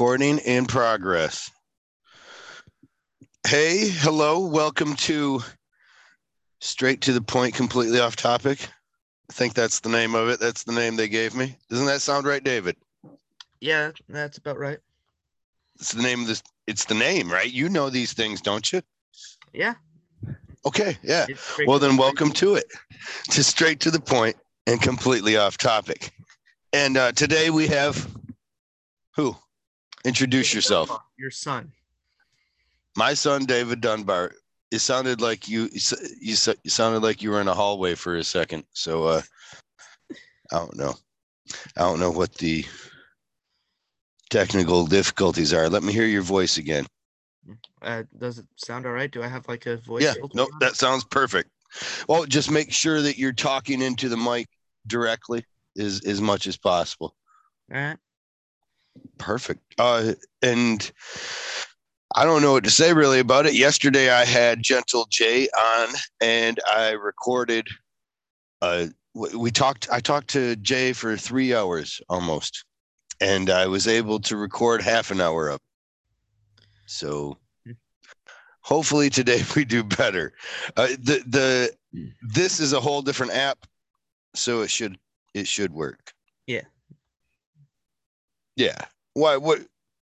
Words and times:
Recording 0.00 0.38
in 0.38 0.64
progress. 0.64 1.50
Hey, 3.46 3.90
hello, 3.90 4.46
welcome 4.46 4.96
to 4.96 5.42
Straight 6.58 7.02
to 7.02 7.12
the 7.12 7.20
Point, 7.20 7.52
completely 7.52 8.00
off 8.00 8.16
topic. 8.16 8.66
I 9.28 9.34
think 9.34 9.52
that's 9.52 9.80
the 9.80 9.90
name 9.90 10.14
of 10.14 10.30
it. 10.30 10.40
That's 10.40 10.64
the 10.64 10.72
name 10.72 10.96
they 10.96 11.10
gave 11.10 11.34
me. 11.34 11.54
Doesn't 11.68 11.84
that 11.84 12.00
sound 12.00 12.24
right, 12.24 12.42
David? 12.42 12.76
Yeah, 13.60 13.90
that's 14.08 14.38
about 14.38 14.58
right. 14.58 14.78
It's 15.78 15.92
the 15.92 16.02
name 16.02 16.22
of 16.22 16.28
this. 16.28 16.42
It's 16.66 16.86
the 16.86 16.94
name, 16.94 17.30
right? 17.30 17.52
You 17.52 17.68
know 17.68 17.90
these 17.90 18.14
things, 18.14 18.40
don't 18.40 18.72
you? 18.72 18.80
Yeah. 19.52 19.74
Okay, 20.64 20.96
yeah. 21.02 21.26
Well, 21.66 21.78
then, 21.78 21.98
welcome 21.98 22.30
to 22.32 22.54
it. 22.54 22.64
To 23.32 23.44
straight 23.44 23.80
to 23.80 23.90
the 23.90 24.00
point 24.00 24.36
and 24.66 24.80
completely 24.80 25.36
off 25.36 25.58
topic. 25.58 26.10
And 26.72 26.96
uh, 26.96 27.12
today 27.12 27.50
we 27.50 27.66
have 27.66 28.10
who? 29.14 29.36
Introduce 30.04 30.54
yourself. 30.54 30.90
Your 31.18 31.30
son. 31.30 31.72
My 32.96 33.14
son, 33.14 33.44
David 33.44 33.80
Dunbar. 33.80 34.32
It 34.70 34.78
sounded 34.78 35.20
like 35.20 35.48
you. 35.48 35.68
You, 35.72 35.80
you 36.20 36.36
sounded 36.36 37.02
like 37.02 37.22
you 37.22 37.30
were 37.30 37.40
in 37.40 37.48
a 37.48 37.54
hallway 37.54 37.94
for 37.94 38.16
a 38.16 38.24
second. 38.24 38.64
So 38.72 39.04
uh, 39.04 39.22
I 40.52 40.58
don't 40.58 40.76
know. 40.76 40.94
I 41.76 41.80
don't 41.80 42.00
know 42.00 42.10
what 42.10 42.34
the 42.34 42.64
technical 44.30 44.86
difficulties 44.86 45.52
are. 45.52 45.68
Let 45.68 45.82
me 45.82 45.92
hear 45.92 46.06
your 46.06 46.22
voice 46.22 46.56
again. 46.56 46.86
Uh, 47.82 48.04
does 48.18 48.38
it 48.38 48.46
sound 48.56 48.86
all 48.86 48.92
right? 48.92 49.10
Do 49.10 49.22
I 49.22 49.28
have 49.28 49.48
like 49.48 49.66
a 49.66 49.76
voice? 49.78 50.02
Yeah. 50.02 50.14
No, 50.34 50.44
on? 50.44 50.50
that 50.60 50.76
sounds 50.76 51.04
perfect. 51.04 51.50
Well, 52.08 52.24
just 52.24 52.50
make 52.50 52.72
sure 52.72 53.02
that 53.02 53.18
you're 53.18 53.32
talking 53.32 53.82
into 53.82 54.08
the 54.08 54.16
mic 54.16 54.48
directly 54.86 55.44
as 55.78 56.00
as 56.06 56.20
much 56.20 56.46
as 56.46 56.56
possible. 56.56 57.14
All 57.72 57.80
right. 57.80 57.96
Perfect. 59.18 59.60
Uh, 59.78 60.12
and 60.42 60.90
I 62.16 62.24
don't 62.24 62.42
know 62.42 62.52
what 62.52 62.64
to 62.64 62.70
say 62.70 62.92
really 62.92 63.20
about 63.20 63.46
it. 63.46 63.54
Yesterday 63.54 64.10
I 64.10 64.24
had 64.24 64.62
Gentle 64.62 65.06
Jay 65.10 65.48
on 65.48 65.88
and 66.20 66.58
I 66.66 66.90
recorded. 66.90 67.68
Uh, 68.60 68.86
we 69.14 69.50
talked. 69.50 69.88
I 69.90 70.00
talked 70.00 70.28
to 70.30 70.56
Jay 70.56 70.92
for 70.92 71.16
three 71.16 71.54
hours 71.54 72.00
almost, 72.08 72.64
and 73.20 73.50
I 73.50 73.66
was 73.66 73.88
able 73.88 74.20
to 74.20 74.36
record 74.36 74.82
half 74.82 75.10
an 75.10 75.20
hour 75.20 75.48
of. 75.48 75.60
So 76.86 77.38
Hmm. 77.64 77.72
hopefully 78.60 79.10
today 79.10 79.42
we 79.56 79.64
do 79.64 79.82
better. 79.82 80.32
Uh, 80.76 80.88
the 80.98 81.22
the 81.26 81.70
this 82.22 82.60
is 82.60 82.72
a 82.72 82.80
whole 82.80 83.02
different 83.02 83.32
app, 83.32 83.66
so 84.34 84.62
it 84.62 84.70
should 84.70 84.98
it 85.34 85.46
should 85.46 85.72
work. 85.72 86.12
Yeah. 86.46 86.62
Yeah. 88.60 88.84
Why? 89.14 89.38
What? 89.38 89.60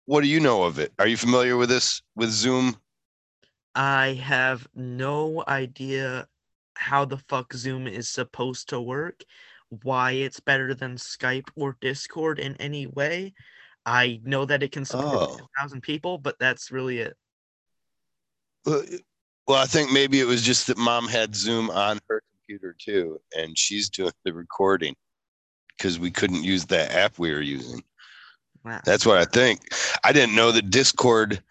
What 0.04 0.20
do 0.20 0.28
you 0.28 0.38
know 0.38 0.64
of 0.64 0.78
it? 0.78 0.92
Are 0.98 1.06
you 1.06 1.16
familiar 1.16 1.56
with 1.56 1.70
this 1.70 2.02
with 2.14 2.28
Zoom? 2.28 2.76
I 3.74 4.20
have 4.22 4.68
no 4.74 5.42
idea 5.48 6.28
how 6.74 7.06
the 7.06 7.16
fuck 7.16 7.54
Zoom 7.54 7.86
is 7.86 8.10
supposed 8.10 8.68
to 8.68 8.82
work, 8.82 9.22
why 9.82 10.10
it's 10.12 10.40
better 10.40 10.74
than 10.74 10.96
Skype 10.96 11.48
or 11.56 11.78
Discord 11.80 12.38
in 12.38 12.54
any 12.56 12.86
way. 12.86 13.32
I 13.86 14.20
know 14.24 14.44
that 14.44 14.62
it 14.62 14.72
can 14.72 14.84
support 14.84 15.30
Oh. 15.30 15.36
10,000 15.36 15.80
people, 15.80 16.18
but 16.18 16.38
that's 16.38 16.70
really 16.70 16.98
it. 16.98 17.16
Uh, 18.66 18.82
Well, 19.46 19.62
I 19.62 19.66
think 19.66 19.90
maybe 19.90 20.20
it 20.20 20.26
was 20.26 20.42
just 20.42 20.66
that 20.66 20.76
mom 20.78 21.08
had 21.08 21.34
Zoom 21.34 21.70
on 21.70 21.98
her 22.08 22.22
computer 22.30 22.76
too, 22.78 23.20
and 23.36 23.56
she's 23.58 23.88
doing 23.88 24.12
the 24.24 24.34
recording 24.34 24.94
because 25.76 25.98
we 25.98 26.10
couldn't 26.10 26.44
use 26.44 26.66
that 26.66 26.92
app 26.92 27.18
we 27.18 27.32
were 27.32 27.40
using. 27.40 27.82
Wow. 28.64 28.80
That's 28.84 29.04
what 29.04 29.18
I 29.18 29.24
think. 29.24 29.60
I 30.04 30.12
didn't 30.12 30.34
know 30.34 30.52
that 30.52 30.70
Discord. 30.70 31.42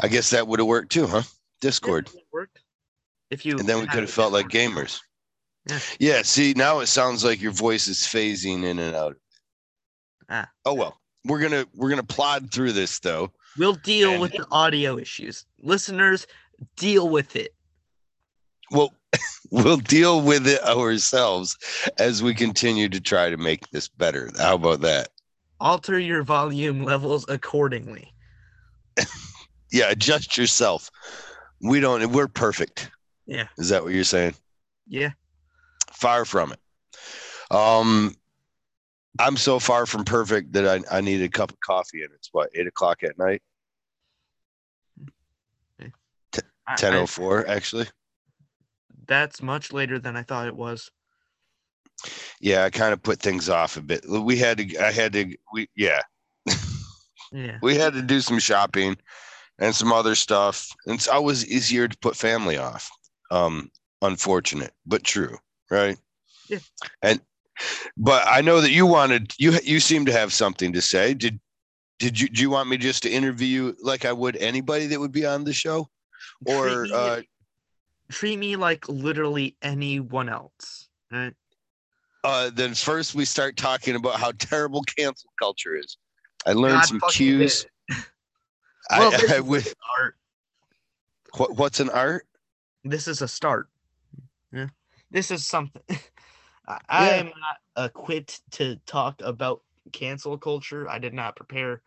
I 0.00 0.08
guess 0.08 0.30
that 0.30 0.46
would 0.48 0.58
have 0.58 0.66
worked 0.66 0.92
too, 0.92 1.06
huh? 1.06 1.22
Discord. 1.60 2.10
worked. 2.32 2.60
If 3.30 3.46
you 3.46 3.58
and 3.58 3.68
then 3.68 3.80
we 3.80 3.86
could 3.86 4.00
have 4.00 4.10
felt 4.10 4.32
like 4.32 4.48
gamers. 4.48 5.00
Yeah. 5.68 5.78
Yeah. 5.98 6.22
See, 6.22 6.54
now 6.56 6.80
it 6.80 6.86
sounds 6.86 7.24
like 7.24 7.40
your 7.40 7.52
voice 7.52 7.88
is 7.88 7.98
phasing 7.98 8.64
in 8.64 8.78
and 8.78 8.94
out. 8.94 9.16
Ah. 10.28 10.48
Oh 10.64 10.74
well, 10.74 11.00
we're 11.24 11.40
gonna 11.40 11.66
we're 11.74 11.88
gonna 11.90 12.02
plod 12.02 12.52
through 12.52 12.72
this 12.72 12.98
though. 12.98 13.32
We'll 13.56 13.74
deal 13.74 14.12
And- 14.12 14.20
with 14.20 14.32
the 14.32 14.46
audio 14.50 14.98
issues. 14.98 15.46
Listeners, 15.62 16.26
deal 16.76 17.08
with 17.08 17.36
it. 17.36 17.54
Well, 18.70 18.92
we'll 19.50 19.76
deal 19.78 20.20
with 20.20 20.46
it 20.46 20.62
ourselves 20.64 21.56
as 21.98 22.22
we 22.22 22.34
continue 22.34 22.88
to 22.88 23.00
try 23.00 23.30
to 23.30 23.36
make 23.36 23.68
this 23.70 23.88
better. 23.88 24.30
How 24.38 24.56
about 24.56 24.80
that? 24.82 25.08
Alter 25.60 25.98
your 25.98 26.22
volume 26.22 26.84
levels 26.84 27.24
accordingly. 27.28 28.12
Yeah, 29.72 29.90
adjust 29.90 30.38
yourself. 30.38 30.90
We 31.60 31.80
don't. 31.80 32.12
We're 32.12 32.28
perfect. 32.28 32.88
Yeah. 33.26 33.48
Is 33.58 33.68
that 33.70 33.82
what 33.82 33.92
you're 33.92 34.04
saying? 34.04 34.34
Yeah. 34.86 35.10
Far 35.92 36.24
from 36.24 36.52
it. 36.52 36.60
Um, 37.50 38.14
I'm 39.18 39.36
so 39.36 39.58
far 39.58 39.84
from 39.84 40.04
perfect 40.04 40.52
that 40.52 40.66
I, 40.66 40.98
I 40.98 41.00
need 41.00 41.20
a 41.20 41.28
cup 41.28 41.50
of 41.50 41.60
coffee, 41.60 42.02
and 42.02 42.12
it's 42.14 42.28
what 42.32 42.50
eight 42.54 42.66
o'clock 42.66 43.02
at 43.02 43.18
night. 43.18 43.42
Ten 46.76 46.94
oh 46.94 47.06
four, 47.06 47.46
actually. 47.48 47.86
that's 49.06 49.42
much 49.42 49.72
later 49.72 49.98
than 49.98 50.16
I 50.16 50.22
thought 50.22 50.46
it 50.46 50.56
was. 50.56 50.90
Yeah, 52.40 52.64
I 52.64 52.70
kind 52.70 52.92
of 52.92 53.02
put 53.02 53.20
things 53.20 53.48
off 53.48 53.76
a 53.76 53.82
bit. 53.82 54.04
We 54.08 54.36
had 54.36 54.58
to. 54.58 54.78
I 54.78 54.92
had 54.92 55.12
to. 55.14 55.36
We 55.52 55.68
yeah. 55.76 56.00
Yeah. 57.32 57.58
we 57.60 57.74
had 57.74 57.92
to 57.94 58.02
do 58.02 58.20
some 58.20 58.38
shopping 58.38 58.96
and 59.58 59.74
some 59.74 59.92
other 59.92 60.14
stuff. 60.14 60.68
And 60.86 60.94
it's 60.94 61.08
always 61.08 61.46
easier 61.46 61.88
to 61.88 61.98
put 61.98 62.16
family 62.16 62.56
off. 62.56 62.88
Um, 63.30 63.70
unfortunate, 64.02 64.72
but 64.86 65.02
true, 65.02 65.36
right? 65.70 65.98
Yeah. 66.48 66.58
And 67.02 67.20
but 67.96 68.22
I 68.26 68.40
know 68.42 68.60
that 68.60 68.70
you 68.70 68.86
wanted 68.86 69.32
you 69.38 69.52
you 69.64 69.80
seem 69.80 70.06
to 70.06 70.12
have 70.12 70.32
something 70.32 70.72
to 70.72 70.82
say. 70.82 71.14
Did 71.14 71.40
did 71.98 72.20
you 72.20 72.28
do 72.28 72.42
you 72.42 72.50
want 72.50 72.68
me 72.68 72.76
just 72.76 73.02
to 73.04 73.10
interview 73.10 73.46
you 73.46 73.76
like 73.82 74.04
I 74.04 74.12
would 74.12 74.36
anybody 74.36 74.86
that 74.86 75.00
would 75.00 75.12
be 75.12 75.26
on 75.26 75.44
the 75.44 75.52
show? 75.52 75.88
Or 76.46 76.68
treat 76.68 76.90
me, 76.90 76.96
uh 76.96 77.22
treat 78.10 78.38
me 78.38 78.56
like 78.56 78.88
literally 78.88 79.56
anyone 79.62 80.28
else. 80.28 80.88
Right? 81.10 81.34
Uh 82.26 82.50
then 82.52 82.74
first 82.74 83.14
we 83.14 83.24
start 83.24 83.56
talking 83.56 83.94
about 83.94 84.18
how 84.18 84.32
terrible 84.38 84.82
cancel 84.98 85.30
culture 85.38 85.76
is. 85.76 85.96
I 86.44 86.52
learned 86.52 86.74
God 86.80 86.84
some 86.84 87.00
cues. 87.10 87.66
Well, 88.96 89.12
I, 89.12 89.34
I 89.34 89.40
is 89.40 89.46
would, 89.46 89.62
a 89.62 89.64
start. 89.64 90.16
what, 91.36 91.56
what's 91.56 91.80
an 91.80 91.90
art? 91.90 92.24
This 92.84 93.08
is 93.08 93.20
a 93.20 93.26
start. 93.26 93.68
Yeah. 94.52 94.68
This 95.10 95.32
is 95.32 95.44
something. 95.44 95.82
I 96.68 96.78
Yeah. 96.88 97.14
am 97.14 97.26
not 97.76 97.84
equipped 97.84 98.48
to 98.52 98.76
talk 98.86 99.20
about 99.24 99.62
cancel 99.92 100.38
culture. 100.38 100.88
I 100.88 101.00
did 101.00 101.14
not 101.14 101.34
prepare 101.34 101.82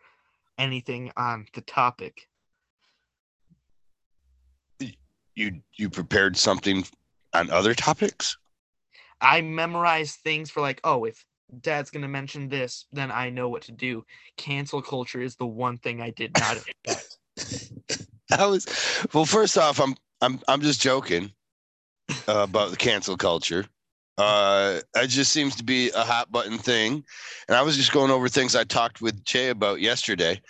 anything 0.58 1.10
on 1.16 1.46
the 1.54 1.62
topic. 1.62 2.28
You 5.34 5.62
you 5.76 5.88
prepared 5.88 6.36
something 6.36 6.84
on 7.32 7.50
other 7.50 7.72
topics? 7.74 8.36
I 9.20 9.40
memorize 9.40 10.16
things 10.16 10.50
for 10.50 10.60
like, 10.60 10.80
oh, 10.84 11.04
if 11.04 11.24
dad's 11.60 11.90
gonna 11.90 12.08
mention 12.08 12.48
this, 12.48 12.86
then 12.92 13.10
I 13.10 13.30
know 13.30 13.48
what 13.48 13.62
to 13.62 13.72
do. 13.72 14.04
Cancel 14.36 14.82
culture 14.82 15.20
is 15.20 15.36
the 15.36 15.46
one 15.46 15.78
thing 15.78 16.00
I 16.00 16.10
did 16.10 16.32
not 16.38 16.58
expect. 16.86 18.06
I 18.32 18.46
was 18.46 18.66
well. 19.12 19.24
First 19.24 19.58
off, 19.58 19.80
I'm 19.80 19.94
I'm 20.20 20.40
I'm 20.48 20.60
just 20.60 20.80
joking 20.80 21.32
uh, 22.28 22.44
about 22.48 22.70
the 22.70 22.76
cancel 22.76 23.16
culture. 23.16 23.66
Uh, 24.18 24.80
it 24.96 25.06
just 25.08 25.32
seems 25.32 25.56
to 25.56 25.64
be 25.64 25.90
a 25.90 26.02
hot 26.02 26.30
button 26.30 26.58
thing, 26.58 27.04
and 27.48 27.56
I 27.56 27.62
was 27.62 27.76
just 27.76 27.92
going 27.92 28.10
over 28.10 28.28
things 28.28 28.54
I 28.54 28.64
talked 28.64 29.00
with 29.00 29.24
Jay 29.24 29.48
about 29.48 29.80
yesterday, 29.80 30.40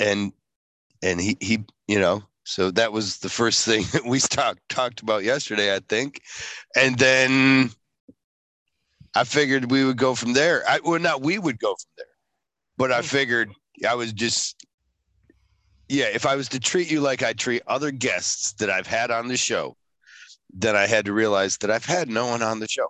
and 0.00 0.32
and 1.02 1.20
he 1.20 1.36
he 1.40 1.64
you 1.88 1.98
know 1.98 2.22
so 2.44 2.70
that 2.72 2.92
was 2.92 3.18
the 3.18 3.28
first 3.28 3.64
thing 3.64 3.84
that 3.92 4.04
we 4.04 4.20
talked 4.20 4.60
talked 4.68 5.00
about 5.02 5.24
yesterday, 5.24 5.74
I 5.74 5.80
think, 5.88 6.22
and 6.76 6.98
then 6.98 7.70
I 9.14 9.24
figured 9.24 9.70
we 9.70 9.84
would 9.84 9.96
go 9.98 10.14
from 10.14 10.32
there. 10.34 10.62
I 10.68 10.80
well, 10.84 10.98
not 11.00 11.22
we 11.22 11.38
would 11.38 11.58
go 11.58 11.74
from 11.74 11.90
there, 11.96 12.06
but 12.78 12.92
I 12.92 13.02
Hmm. 13.02 13.06
figured 13.06 13.52
I 13.88 13.94
was 13.96 14.12
just 14.12 14.66
yeah, 15.88 16.06
if 16.06 16.26
I 16.26 16.36
was 16.36 16.48
to 16.50 16.60
treat 16.60 16.90
you 16.90 17.00
like 17.00 17.22
I 17.22 17.32
treat 17.34 17.62
other 17.66 17.90
guests 17.90 18.54
that 18.54 18.70
I've 18.70 18.86
had 18.86 19.10
on 19.10 19.28
the 19.28 19.36
show, 19.36 19.76
then 20.52 20.76
I 20.76 20.86
had 20.86 21.06
to 21.06 21.12
realize 21.14 21.58
that 21.58 21.70
I've 21.70 21.84
had 21.86 22.08
no 22.08 22.26
one 22.26 22.42
on 22.42 22.60
the 22.60 22.68
show. 22.68 22.88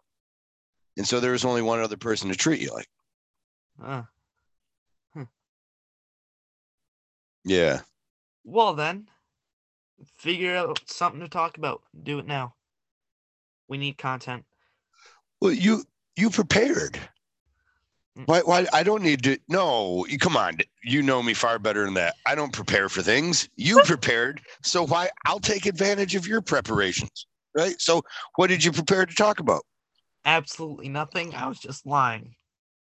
And 0.96 1.06
so 1.06 1.20
there 1.20 1.32
was 1.32 1.44
only 1.44 1.62
one 1.62 1.80
other 1.80 1.98
person 1.98 2.30
to 2.30 2.36
treat 2.36 2.60
you 2.60 2.72
like. 2.72 2.88
Uh, 3.82 4.02
Yeah. 7.44 7.82
well 8.44 8.72
then, 8.74 9.08
figure 10.16 10.54
out 10.54 10.80
something 10.86 11.20
to 11.20 11.28
talk 11.28 11.56
about. 11.58 11.82
Do 12.02 12.18
it 12.20 12.26
now. 12.26 12.54
We 13.66 13.76
need 13.76 13.98
content. 13.98 14.46
Well, 15.40 15.52
you 15.52 15.84
you 16.16 16.30
prepared. 16.30 16.98
Hmm. 18.16 18.24
Why? 18.26 18.40
Why? 18.40 18.66
I 18.72 18.82
don't 18.82 19.02
need 19.02 19.22
to. 19.24 19.38
No, 19.48 20.06
you 20.06 20.18
come 20.18 20.36
on. 20.36 20.58
You 20.84 21.02
know 21.02 21.22
me 21.22 21.34
far 21.34 21.58
better 21.58 21.84
than 21.84 21.94
that. 21.94 22.14
I 22.26 22.34
don't 22.34 22.52
prepare 22.52 22.88
for 22.88 23.02
things. 23.02 23.48
You 23.56 23.80
prepared, 23.84 24.40
so 24.62 24.86
why? 24.86 25.08
I'll 25.24 25.40
take 25.40 25.66
advantage 25.66 26.14
of 26.14 26.26
your 26.26 26.42
preparations, 26.42 27.26
right? 27.54 27.80
So, 27.80 28.02
what 28.36 28.48
did 28.48 28.64
you 28.64 28.72
prepare 28.72 29.06
to 29.06 29.14
talk 29.14 29.40
about? 29.40 29.62
Absolutely 30.24 30.88
nothing. 30.88 31.34
I 31.34 31.48
was 31.48 31.58
just 31.58 31.86
lying. 31.86 32.34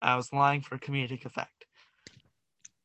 I 0.02 0.16
was 0.16 0.32
lying 0.32 0.62
for 0.62 0.78
comedic 0.78 1.26
effect. 1.26 1.66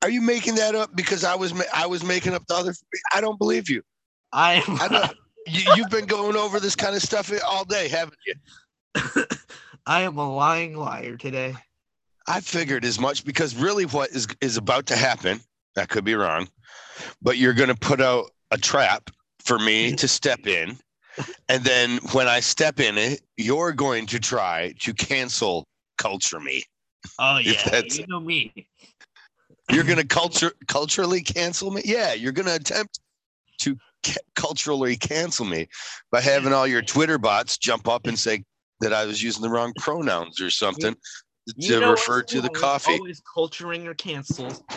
Are 0.01 0.11
you 0.11 0.21
making 0.21 0.57
that 0.57 0.75
up 0.75 0.97
because 0.97 1.23
I 1.23 1.37
was 1.37 1.55
ma- 1.55 1.63
I 1.75 1.87
was 1.87 2.03
making 2.03 2.35
up 2.35 2.47
the 2.47 2.55
other? 2.55 2.75
I 3.15 3.21
don't 3.21 3.39
believe 3.39 3.69
you. 3.69 3.83
I 4.33 4.55
am. 4.55 4.81
I 4.81 4.89
don't, 4.89 5.17
you 5.47 5.75
you've 5.77 5.91
been 5.91 6.07
going 6.07 6.37
over 6.37 6.59
this 6.59 6.75
kind 6.75 6.97
of 6.97 7.03
stuff 7.03 7.31
all 7.47 7.65
day, 7.65 7.89
haven't 7.89 8.19
you? 8.27 8.35
I 9.87 10.03
am 10.03 10.17
a 10.17 10.35
lying 10.35 10.77
liar 10.77 11.17
today. 11.17 11.55
I 12.27 12.41
figured 12.41 12.85
as 12.85 13.01
much 13.01 13.25
because 13.25 13.57
really 13.57 13.85
what 13.85 14.11
is 14.11 14.29
is 14.41 14.57
about 14.57 14.87
to 14.87 14.97
happen, 14.97 15.41
I 15.77 15.87
could 15.87 16.05
be 16.05 16.15
wrong, 16.15 16.49
but 17.21 17.37
you're 17.37 17.55
going 17.55 17.69
to 17.69 17.75
put 17.75 18.01
out 18.01 18.31
a 18.51 18.59
trap 18.59 19.11
for 19.41 19.59
me 19.59 19.93
to 19.97 20.07
step 20.07 20.47
in. 20.47 20.79
And 21.49 21.63
then 21.65 21.99
when 22.13 22.29
I 22.29 22.41
step 22.41 22.81
in 22.81 22.97
it, 22.97 23.21
you're 23.37 23.73
going 23.73 24.07
to 24.07 24.21
try 24.21 24.73
to 24.81 24.95
cancel 24.95 25.67
culture 25.99 26.41
me. 26.41 26.63
Oh 27.19 27.39
yeah, 27.39 27.83
you 27.91 28.07
know 28.07 28.21
me. 28.21 28.53
You're 29.71 29.85
going 29.85 29.99
to 29.99 30.07
culture 30.07 30.53
culturally 30.69 31.23
cancel 31.23 31.73
me. 31.73 31.83
Yeah, 31.85 32.15
you're 32.15 32.33
going 32.33 32.47
to 32.47 32.55
attempt 32.55 33.01
to 33.59 33.77
ca- 34.05 34.21
culturally 34.37 34.97
cancel 34.97 35.45
me 35.45 35.69
by 36.13 36.21
having 36.21 36.53
all 36.53 36.69
your 36.69 36.83
Twitter 36.83 37.19
bots 37.19 37.59
jump 37.59 37.89
up 37.89 38.07
and 38.07 38.19
say 38.19 38.45
that 38.83 38.93
I 38.93 39.07
was 39.07 39.23
using 39.23 39.43
the 39.43 39.49
wrong 39.49 39.73
pronouns 39.79 40.41
or 40.41 40.51
something 40.51 40.95
You 41.57 41.75
to 41.75 41.81
know 41.81 41.91
refer 41.93 42.23
to 42.23 42.41
the 42.41 42.51
coffee. 42.51 42.93
Always 42.93 43.23
culturing 43.33 43.87
or 43.87 43.95
cancels. 43.95 44.63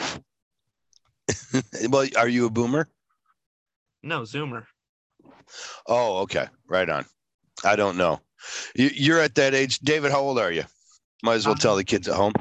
Well, 1.90 2.08
are 2.18 2.28
you 2.28 2.46
a 2.46 2.50
boomer? 2.50 2.88
No, 4.04 4.22
Zoomer. 4.22 4.66
Oh, 5.88 6.20
okay. 6.20 6.48
Right 6.68 6.88
on. 6.88 7.06
I 7.64 7.76
don't 7.76 7.98
know. 7.98 8.22
You, 8.76 8.92
you're 8.94 9.20
at 9.20 9.36
that 9.36 9.56
age. 9.56 9.80
David, 9.80 10.12
how 10.12 10.20
old 10.20 10.38
are 10.38 10.52
you? 10.52 10.64
Might 11.24 11.36
as 11.36 11.48
well 11.48 11.56
tell 11.56 11.76
the 11.76 11.84
kids 11.84 12.08
at 12.08 12.16
home. 12.16 12.34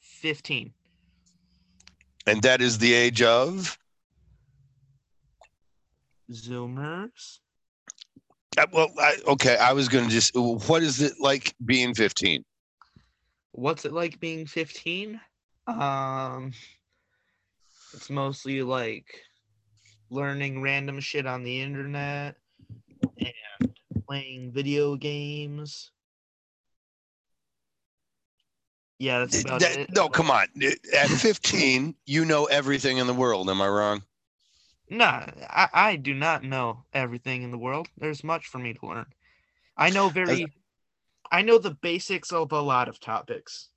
Fifteen. 0.00 0.72
And 2.26 2.40
that 2.42 2.62
is 2.62 2.78
the 2.78 2.94
age 2.94 3.20
of. 3.20 3.76
Zoomers. 6.32 7.40
Uh, 8.58 8.66
Well, 8.72 8.88
I, 8.98 9.16
okay. 9.28 9.56
I 9.56 9.72
was 9.72 9.88
going 9.88 10.04
to 10.04 10.10
just. 10.10 10.34
What 10.34 10.82
is 10.82 11.00
it 11.00 11.14
like 11.20 11.54
being 11.64 11.94
15? 11.94 12.44
What's 13.52 13.84
it 13.84 13.92
like 13.92 14.20
being 14.20 14.46
15? 14.46 15.20
Um 15.66 16.52
it's 17.94 18.08
mostly 18.10 18.62
like 18.62 19.06
learning 20.10 20.62
random 20.62 21.00
shit 21.00 21.26
on 21.26 21.42
the 21.42 21.60
internet 21.60 22.36
and 23.18 23.72
playing 24.06 24.52
video 24.52 24.96
games. 24.96 25.90
Yeah, 28.98 29.20
that's 29.20 29.44
about 29.44 29.60
That- 29.60 29.76
it. 29.78 29.90
no, 29.94 30.08
come 30.08 30.30
on. 30.30 30.46
At 30.94 31.08
15, 31.08 31.94
you 32.06 32.24
know 32.24 32.46
everything 32.46 32.98
in 32.98 33.06
the 33.06 33.14
world. 33.14 33.48
Am 33.48 33.60
I 33.60 33.68
wrong? 33.68 34.02
Nah, 34.90 35.26
I, 35.50 35.68
I 35.72 35.96
do 35.96 36.14
not 36.14 36.44
know 36.44 36.84
everything 36.92 37.42
in 37.42 37.50
the 37.50 37.58
world. 37.58 37.88
There's 37.96 38.22
much 38.24 38.46
for 38.46 38.58
me 38.58 38.74
to 38.74 38.86
learn. 38.86 39.06
I 39.76 39.90
know 39.90 40.08
very 40.14 40.46
I 41.30 41.42
know 41.42 41.58
the 41.58 41.72
basics 41.72 42.32
of 42.32 42.52
a 42.52 42.60
lot 42.60 42.88
of 42.88 43.00
topics. 43.00 43.68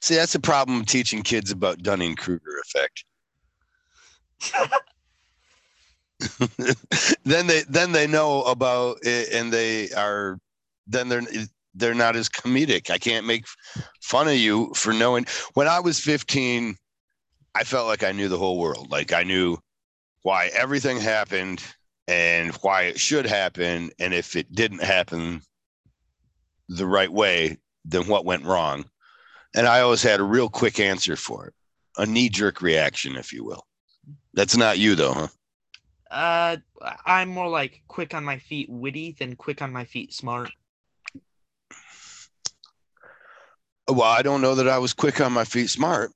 See, 0.00 0.14
that's 0.16 0.34
the 0.34 0.40
problem 0.40 0.84
teaching 0.84 1.22
kids 1.22 1.50
about 1.50 1.82
Dunning 1.82 2.14
Kruger 2.14 2.60
effect. 2.62 3.04
then 7.24 7.46
they 7.46 7.62
then 7.68 7.92
they 7.92 8.06
know 8.06 8.42
about 8.42 8.98
it 9.02 9.32
and 9.32 9.50
they 9.52 9.90
are 9.92 10.38
then 10.86 11.08
they're 11.08 11.22
they're 11.74 11.94
not 11.94 12.16
as 12.16 12.28
comedic. 12.28 12.90
I 12.90 12.98
can't 12.98 13.26
make 13.26 13.46
fun 14.02 14.28
of 14.28 14.34
you 14.34 14.72
for 14.74 14.92
knowing 14.92 15.24
when 15.54 15.66
I 15.66 15.80
was 15.80 15.98
15 15.98 16.76
I 17.54 17.64
felt 17.64 17.86
like 17.86 18.02
I 18.02 18.12
knew 18.12 18.28
the 18.28 18.38
whole 18.38 18.58
world. 18.58 18.90
Like 18.90 19.12
I 19.12 19.22
knew 19.22 19.58
why 20.22 20.50
everything 20.54 20.98
happened 20.98 21.62
and 22.08 22.52
why 22.56 22.82
it 22.82 22.98
should 23.00 23.26
happen 23.26 23.90
and 23.98 24.12
if 24.12 24.36
it 24.36 24.52
didn't 24.52 24.82
happen 24.82 25.40
the 26.68 26.86
right 26.86 27.12
way 27.12 27.58
then 27.84 28.06
what 28.08 28.24
went 28.24 28.44
wrong. 28.44 28.84
And 29.54 29.66
I 29.66 29.80
always 29.80 30.02
had 30.02 30.20
a 30.20 30.24
real 30.24 30.48
quick 30.48 30.80
answer 30.80 31.16
for 31.16 31.46
it. 31.46 31.54
A 31.96 32.06
knee 32.06 32.28
jerk 32.28 32.62
reaction 32.62 33.16
if 33.16 33.32
you 33.32 33.44
will. 33.44 33.64
That's 34.32 34.56
not 34.56 34.78
you 34.78 34.94
though, 34.94 35.12
huh? 35.12 35.28
Uh, 36.10 36.56
I'm 37.06 37.28
more 37.28 37.48
like 37.48 37.82
quick 37.88 38.14
on 38.14 38.24
my 38.24 38.38
feet, 38.38 38.68
witty 38.70 39.16
than 39.18 39.36
quick 39.36 39.62
on 39.62 39.72
my 39.72 39.84
feet, 39.84 40.12
smart. 40.12 40.50
well 43.88 44.02
i 44.02 44.22
don't 44.22 44.40
know 44.40 44.54
that 44.54 44.68
i 44.68 44.78
was 44.78 44.92
quick 44.92 45.20
on 45.20 45.32
my 45.32 45.44
feet 45.44 45.68
smart 45.68 46.10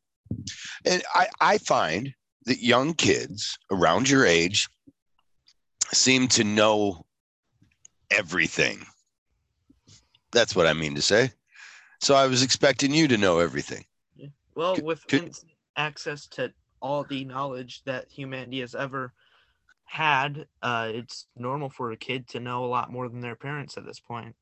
and 0.84 1.02
i 1.14 1.26
i 1.40 1.58
find 1.58 2.12
that 2.44 2.62
young 2.62 2.94
kids 2.94 3.58
around 3.70 4.08
your 4.08 4.25
age 4.25 4.69
seem 5.92 6.28
to 6.28 6.44
know 6.44 7.04
everything. 8.10 8.84
That's 10.32 10.54
what 10.56 10.66
i 10.66 10.72
mean 10.72 10.94
to 10.94 11.02
say. 11.02 11.30
So 12.00 12.14
i 12.14 12.26
was 12.26 12.42
expecting 12.42 12.92
you 12.92 13.08
to 13.08 13.16
know 13.19 13.38
everything. 13.38 13.84
Well, 14.54 14.75
Could- 14.76 14.84
with 14.84 15.06
could- 15.06 15.22
instant 15.25 15.52
access 15.76 16.26
to 16.28 16.52
all 16.80 17.04
the 17.04 17.25
knowledge 17.25 17.82
that 17.84 18.10
humanity 18.10 18.60
has 18.60 18.75
ever 18.75 19.12
had, 19.84 20.46
uh, 20.62 20.90
it's 20.92 21.26
normal 21.36 21.70
for 21.70 21.92
a 21.92 21.96
kid 21.96 22.28
to 22.28 22.40
know 22.40 22.64
a 22.64 22.66
lot 22.66 22.90
more 22.92 23.08
than 23.08 23.20
their 23.20 23.36
parents 23.36 23.76
at 23.78 23.86
this 23.86 24.00
point. 24.00 24.34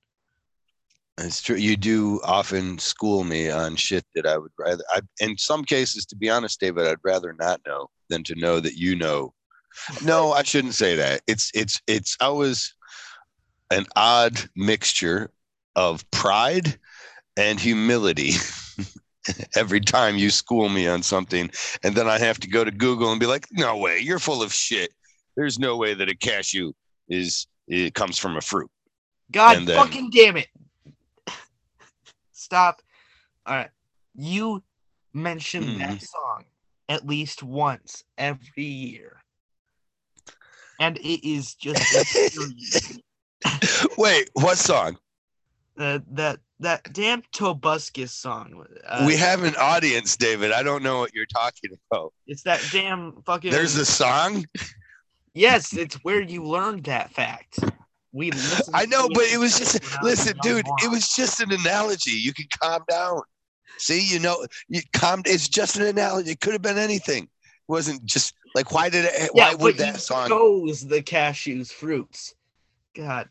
It's 1.19 1.41
true 1.41 1.57
you 1.57 1.77
do 1.77 2.21
often 2.25 2.79
school 2.79 3.25
me 3.25 3.51
on 3.51 3.75
shit 3.75 4.05
that 4.15 4.27
i 4.27 4.37
would 4.37 4.51
rather 4.59 4.85
I, 4.91 5.01
in 5.21 5.39
some 5.39 5.65
cases 5.65 6.05
to 6.07 6.17
be 6.17 6.29
honest 6.29 6.61
david 6.61 6.87
i'd 6.87 6.99
rather 7.03 7.35
not 7.39 7.61
know 7.67 7.89
than 8.09 8.23
to 8.25 8.35
know 8.35 8.61
that 8.61 8.75
you 8.75 8.97
know. 8.97 9.33
No 10.03 10.33
i 10.33 10.43
shouldn't 10.43 10.75
say 10.75 10.97
that. 10.97 11.23
It's 11.27 11.51
it's 11.55 11.81
it's 11.87 12.17
always 12.21 12.75
an 13.71 13.87
odd 13.95 14.39
mixture 14.57 15.31
of 15.75 16.09
pride 16.11 16.79
and 17.37 17.61
humility 17.61 18.33
every 19.57 19.81
time 19.81 20.17
you 20.17 20.31
school 20.31 20.69
me 20.69 20.87
on 20.87 21.02
something 21.02 21.50
and 21.83 21.95
then 21.95 22.09
i 22.09 22.19
have 22.19 22.38
to 22.40 22.49
go 22.49 22.64
to 22.64 22.71
google 22.71 23.11
and 23.11 23.21
be 23.21 23.26
like 23.26 23.47
no 23.52 23.76
way 23.76 23.99
you're 23.99 24.19
full 24.19 24.43
of 24.43 24.52
shit. 24.52 24.93
There's 25.37 25.59
no 25.59 25.76
way 25.76 25.93
that 25.93 26.09
a 26.09 26.17
cashew 26.17 26.73
is 27.09 27.47
it 27.69 27.95
comes 27.95 28.17
from 28.17 28.37
a 28.37 28.40
fruit. 28.40 28.71
God 29.31 29.67
then- 29.67 29.76
fucking 29.76 30.11
damn 30.11 30.37
it! 30.38 30.49
Stop. 32.47 32.81
All 33.45 33.57
right, 33.57 33.71
you 34.15 34.62
mention 35.12 35.79
that 35.79 35.97
Mhm. 35.97 36.07
song 36.07 36.45
at 36.88 37.05
least 37.05 37.43
once 37.43 38.05
every 38.17 38.62
year, 38.62 39.21
and 40.79 40.97
it 40.99 41.29
is 41.29 41.57
just 41.57 41.83
wait 43.99 44.31
what 44.35 44.59
song 44.59 44.97
uh, 45.76 45.99
that 46.12 46.38
that 46.61 46.93
damn 46.93 47.23
Tobuscus 47.35 48.11
song. 48.11 48.65
Uh, 48.87 49.03
we 49.09 49.17
have 49.17 49.43
an 49.43 49.57
audience 49.57 50.17
david 50.17 50.53
i 50.53 50.62
don't 50.62 50.85
know 50.85 50.99
what 51.00 51.12
you're 51.12 51.26
talking 51.26 51.71
about 51.91 52.12
it's 52.29 52.43
that 52.45 52.61
damn 52.71 53.21
fucking. 53.26 53.50
there's 53.50 53.75
a 53.75 53.85
song 53.85 54.45
yes, 55.35 55.73
it's 55.76 55.97
where 55.97 56.23
you 56.23 56.45
learned 56.45 56.85
that 56.85 57.12
fact. 57.12 57.59
We 58.16 58.32
i 58.73 58.87
know 58.87 59.08
but 59.12 59.25
it 59.25 59.38
was 59.38 59.58
just 59.58 59.78
I 59.94 60.02
listen 60.02 60.38
dude 60.40 60.64
it 60.82 60.90
was 60.90 61.06
just 61.08 61.38
an 61.40 61.52
analogy. 61.52 62.12
You 62.12 62.32
can 62.32 62.46
calm 62.62 62.82
down. 62.88 63.20
See 63.76 64.00
you 64.00 64.18
know 64.18 64.46
you 64.68 64.80
calm 64.94 65.20
it's 65.26 65.49
just 65.49 65.76
an 65.76 65.82
analogy. 65.82 66.30
It 66.30 66.40
could 66.40 66.54
have 66.54 66.62
been 66.62 66.78
anything. 66.78 67.25
It 67.25 67.68
wasn't 67.68 68.06
just 68.06 68.32
like 68.54 68.73
why 68.73 68.88
did 68.88 69.04
it 69.04 69.30
Yeah, 69.35 69.49
why 69.49 69.54
would 69.56 69.76
that 69.76 70.00
song 70.00 70.28
chose 70.28 70.87
the 70.87 71.02
cashews 71.02 71.70
fruits. 71.70 72.35
God, 72.94 73.28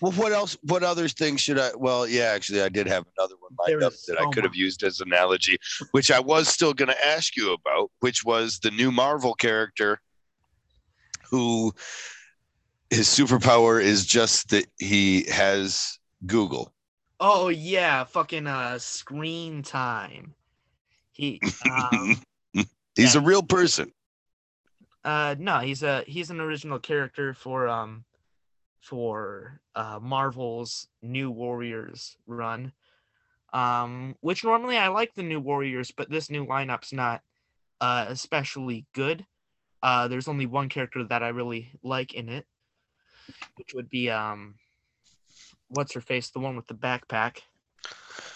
well 0.00 0.10
what 0.12 0.32
else 0.32 0.56
what 0.62 0.82
other 0.82 1.06
things 1.06 1.40
should 1.40 1.58
i 1.58 1.70
well 1.76 2.08
yeah 2.08 2.24
actually 2.24 2.60
i 2.62 2.68
did 2.68 2.88
have 2.88 3.04
another 3.16 3.34
one 3.38 3.52
lined 3.60 3.80
There 3.80 3.86
up 3.86 3.92
that 4.08 4.18
i 4.18 4.24
so 4.24 4.30
could 4.30 4.42
have 4.42 4.56
used 4.56 4.82
as 4.82 5.00
analogy 5.00 5.56
which 5.92 6.10
i 6.10 6.18
was 6.18 6.48
still 6.48 6.74
going 6.74 6.88
to 6.88 7.06
ask 7.06 7.36
you 7.36 7.52
about 7.52 7.92
which 8.00 8.24
was 8.24 8.58
the 8.58 8.72
new 8.72 8.90
marvel 8.90 9.34
character 9.34 10.00
who 11.30 11.72
his 12.90 13.08
superpower 13.08 13.82
is 13.82 14.06
just 14.06 14.50
that 14.50 14.66
he 14.78 15.24
has 15.24 15.98
google 16.26 16.72
oh 17.20 17.48
yeah, 17.48 18.04
fucking 18.04 18.46
uh, 18.46 18.78
screen 18.78 19.62
time. 19.62 20.34
He 21.12 21.40
um, 21.70 22.20
he's 22.94 23.14
yeah. 23.14 23.20
a 23.20 23.24
real 23.24 23.42
person 23.42 23.92
uh 25.04 25.34
no, 25.38 25.58
he's 25.58 25.82
a 25.82 26.02
he's 26.06 26.30
an 26.30 26.40
original 26.40 26.78
character 26.78 27.34
for 27.34 27.68
um 27.68 28.04
for 28.80 29.60
uh, 29.74 29.98
Marvel's 30.00 30.88
New 31.02 31.30
Warriors 31.30 32.16
run. 32.26 32.72
Um, 33.52 34.16
which 34.20 34.42
normally 34.42 34.76
I 34.76 34.88
like 34.88 35.14
the 35.14 35.22
New 35.22 35.40
Warriors, 35.40 35.92
but 35.92 36.10
this 36.10 36.28
new 36.28 36.44
lineup's 36.44 36.92
not 36.92 37.22
uh, 37.80 38.06
especially 38.08 38.84
good. 38.94 39.24
Uh, 39.80 40.08
there's 40.08 40.26
only 40.26 40.46
one 40.46 40.68
character 40.68 41.04
that 41.04 41.22
I 41.22 41.28
really 41.28 41.70
like 41.82 42.14
in 42.14 42.28
it, 42.28 42.46
which 43.56 43.74
would 43.74 43.88
be 43.90 44.10
um, 44.10 44.54
what's 45.68 45.94
her 45.94 46.00
face, 46.00 46.30
the 46.30 46.40
one 46.40 46.56
with 46.56 46.66
the 46.66 46.74
backpack. 46.74 47.38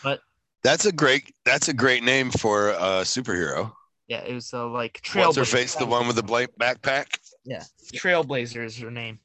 But 0.03 0.21
That's 0.63 0.87
a 0.87 0.93
great. 0.93 1.35
That's 1.45 1.69
a 1.69 1.75
great 1.75 2.03
name 2.03 2.31
for 2.31 2.71
a 2.71 3.03
superhero. 3.05 3.73
yeah, 4.09 4.21
it 4.21 4.35
was 4.35 4.53
uh, 4.53 4.67
like 4.69 5.01
What's 5.15 5.37
her 5.37 5.43
Trailblazer. 5.43 5.47
face? 5.53 5.75
The 5.75 5.87
one 5.87 6.07
with 6.07 6.17
the 6.17 6.23
blank 6.23 6.51
backpack. 6.61 7.07
Yeah, 7.45 7.63
Trailblazer 7.95 8.65
is 8.65 8.79
her 8.79 8.91
name. 8.91 9.19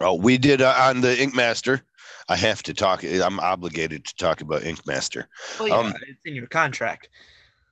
Oh, 0.00 0.14
we 0.14 0.38
did 0.38 0.62
uh, 0.62 0.74
on 0.78 1.00
the 1.00 1.20
Ink 1.20 1.34
Master. 1.34 1.82
I 2.28 2.36
have 2.36 2.62
to 2.64 2.74
talk. 2.74 3.04
I'm 3.04 3.38
obligated 3.40 4.04
to 4.06 4.14
talk 4.16 4.40
about 4.40 4.64
Ink 4.64 4.86
Master. 4.86 5.28
Well, 5.58 5.68
yeah, 5.68 5.76
Um, 5.76 5.94
it's 6.08 6.20
in 6.24 6.34
your 6.34 6.46
contract. 6.46 7.08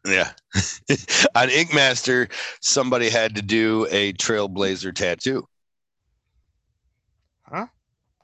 Yeah. 0.06 0.30
on 1.34 1.50
Ink 1.50 1.72
Master, 1.74 2.28
somebody 2.60 3.08
had 3.10 3.34
to 3.36 3.42
do 3.42 3.86
a 3.90 4.12
Trailblazer 4.14 4.94
tattoo. 4.94 5.46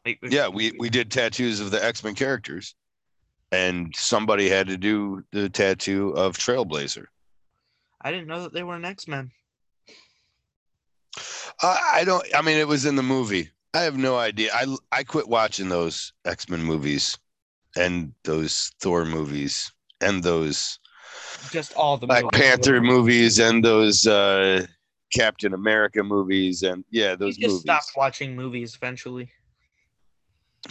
Like, 0.07 0.21
Yeah, 0.23 0.47
we 0.47 0.73
we 0.79 0.89
did 0.89 1.11
tattoos 1.11 1.59
of 1.59 1.73
the 1.73 1.85
X 1.85 2.05
Men 2.05 2.15
characters, 2.15 2.77
and 3.51 3.93
somebody 3.97 4.49
had 4.49 4.69
to 4.69 4.77
do 4.77 5.25
the 5.33 5.49
tattoo 5.49 6.11
of 6.11 6.39
Trailblazer. 6.39 7.07
I 8.01 8.13
didn't 8.13 8.29
know 8.29 8.43
that 8.45 8.53
they 8.53 8.63
were 8.63 8.77
an 8.77 8.85
X 8.85 9.09
Men. 9.09 9.33
I, 11.61 11.93
I 11.95 12.05
don't. 12.05 12.25
I 12.37 12.43
mean, 12.43 12.57
it 12.57 12.69
was 12.69 12.85
in 12.85 12.95
the 12.95 13.03
movie. 13.03 13.51
I 13.75 13.81
have 13.81 13.97
no 13.97 14.17
idea. 14.17 14.51
I 14.55 14.77
I 14.93 15.03
quit 15.03 15.29
watching 15.29 15.69
those 15.69 16.13
X 16.25 16.49
Men 16.49 16.63
movies, 16.63 17.19
and 17.77 18.13
those 18.23 18.73
Thor 18.81 19.05
movies, 19.05 19.73
and 20.01 20.23
those 20.23 20.79
Just 21.51 21.75
all 21.75 21.97
the 21.97 22.07
Black 22.07 22.23
movies. 22.23 22.41
Panther 22.41 22.81
movies, 22.81 23.41
and 23.41 23.65
those 23.65 24.07
uh, 24.07 24.67
Captain 25.13 25.53
America 25.53 26.05
movies, 26.05 26.63
and 26.63 26.85
yeah, 26.91 27.17
those. 27.17 27.37
You 27.39 27.43
just 27.45 27.53
movies. 27.55 27.63
stopped 27.63 27.91
watching 27.97 28.37
movies 28.37 28.77
eventually. 28.77 29.33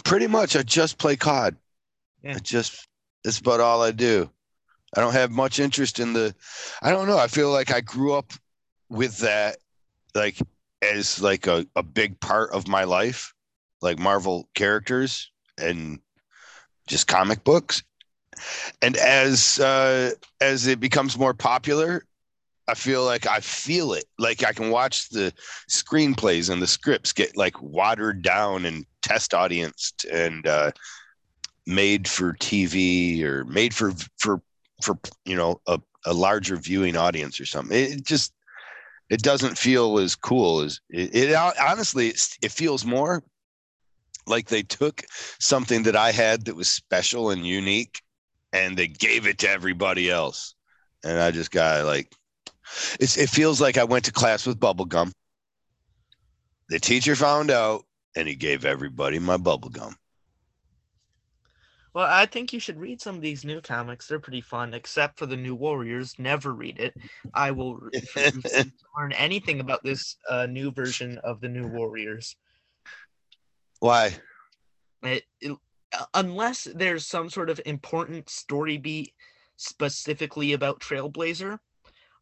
Pretty 0.04 0.26
much, 0.26 0.56
I 0.56 0.62
just 0.62 0.98
play 0.98 1.16
COD. 1.16 1.56
Yeah. 2.22 2.34
I 2.36 2.38
just 2.38 2.86
that's 3.24 3.38
about 3.38 3.60
all 3.60 3.82
I 3.82 3.90
do. 3.90 4.30
I 4.96 5.00
don't 5.00 5.12
have 5.12 5.30
much 5.30 5.58
interest 5.58 5.98
in 5.98 6.12
the. 6.12 6.34
I 6.80 6.90
don't 6.90 7.08
know. 7.08 7.18
I 7.18 7.26
feel 7.26 7.50
like 7.50 7.72
I 7.72 7.80
grew 7.80 8.14
up 8.14 8.32
with 8.88 9.18
that, 9.18 9.56
like 10.14 10.38
as 10.80 11.20
like 11.20 11.46
a, 11.46 11.66
a 11.74 11.82
big 11.82 12.20
part 12.20 12.50
of 12.52 12.68
my 12.68 12.84
life, 12.84 13.34
like 13.82 13.98
Marvel 13.98 14.48
characters 14.54 15.30
and 15.58 15.98
just 16.86 17.08
comic 17.08 17.42
books. 17.42 17.82
And 18.82 18.96
as 18.96 19.58
uh, 19.58 20.12
as 20.40 20.66
it 20.66 20.78
becomes 20.78 21.18
more 21.18 21.34
popular, 21.34 22.04
I 22.68 22.74
feel 22.74 23.04
like 23.04 23.26
I 23.26 23.40
feel 23.40 23.92
it. 23.92 24.04
Like 24.18 24.44
I 24.44 24.52
can 24.52 24.70
watch 24.70 25.08
the 25.08 25.32
screenplays 25.70 26.50
and 26.50 26.60
the 26.60 26.66
scripts 26.66 27.12
get 27.12 27.36
like 27.36 27.60
watered 27.60 28.22
down 28.22 28.66
and 28.66 28.86
test 29.06 29.34
audience 29.34 29.92
and 30.12 30.46
uh, 30.46 30.72
made 31.66 32.08
for 32.08 32.32
TV 32.34 33.22
or 33.22 33.44
made 33.44 33.72
for 33.72 33.92
for 34.18 34.42
for 34.82 34.98
you 35.24 35.36
know 35.36 35.60
a, 35.66 35.80
a 36.04 36.12
larger 36.12 36.56
viewing 36.56 36.96
audience 36.96 37.40
or 37.40 37.46
something. 37.46 37.78
It 37.78 38.04
just 38.04 38.32
it 39.08 39.22
doesn't 39.22 39.56
feel 39.56 39.98
as 39.98 40.16
cool 40.16 40.60
as 40.60 40.80
it, 40.90 41.14
it 41.14 41.34
honestly 41.34 42.08
it 42.42 42.50
feels 42.50 42.84
more 42.84 43.22
like 44.26 44.48
they 44.48 44.62
took 44.62 45.04
something 45.38 45.84
that 45.84 45.94
I 45.94 46.10
had 46.10 46.46
that 46.46 46.56
was 46.56 46.68
special 46.68 47.30
and 47.30 47.46
unique 47.46 48.02
and 48.52 48.76
they 48.76 48.88
gave 48.88 49.26
it 49.26 49.38
to 49.38 49.48
everybody 49.48 50.10
else. 50.10 50.54
And 51.04 51.20
I 51.20 51.30
just 51.30 51.52
got 51.52 51.84
like 51.84 52.12
it's 52.98 53.16
it 53.16 53.30
feels 53.30 53.60
like 53.60 53.78
I 53.78 53.84
went 53.84 54.04
to 54.06 54.12
class 54.12 54.46
with 54.46 54.58
bubblegum. 54.58 55.12
The 56.68 56.80
teacher 56.80 57.14
found 57.14 57.52
out 57.52 57.84
and 58.16 58.26
he 58.26 58.34
gave 58.34 58.64
everybody 58.64 59.18
my 59.18 59.36
bubblegum. 59.36 59.94
Well, 61.94 62.06
I 62.10 62.26
think 62.26 62.52
you 62.52 62.60
should 62.60 62.78
read 62.78 63.00
some 63.00 63.16
of 63.16 63.22
these 63.22 63.44
new 63.44 63.60
comics. 63.62 64.06
They're 64.06 64.18
pretty 64.18 64.42
fun, 64.42 64.74
except 64.74 65.18
for 65.18 65.24
the 65.24 65.36
New 65.36 65.54
Warriors. 65.54 66.18
Never 66.18 66.52
read 66.52 66.78
it. 66.78 66.94
I 67.32 67.52
will 67.52 67.76
re- 67.76 67.90
refuse 68.16 68.42
to 68.42 68.86
learn 68.98 69.12
anything 69.12 69.60
about 69.60 69.82
this 69.82 70.16
uh, 70.28 70.46
new 70.46 70.72
version 70.72 71.18
of 71.18 71.40
the 71.40 71.48
New 71.48 71.66
Warriors. 71.66 72.36
Why? 73.80 74.14
It, 75.02 75.24
it- 75.40 75.56
unless 76.12 76.64
there's 76.64 77.06
some 77.06 77.30
sort 77.30 77.48
of 77.48 77.60
important 77.64 78.28
story 78.28 78.76
beat 78.76 79.14
specifically 79.56 80.52
about 80.52 80.80
Trailblazer, 80.80 81.58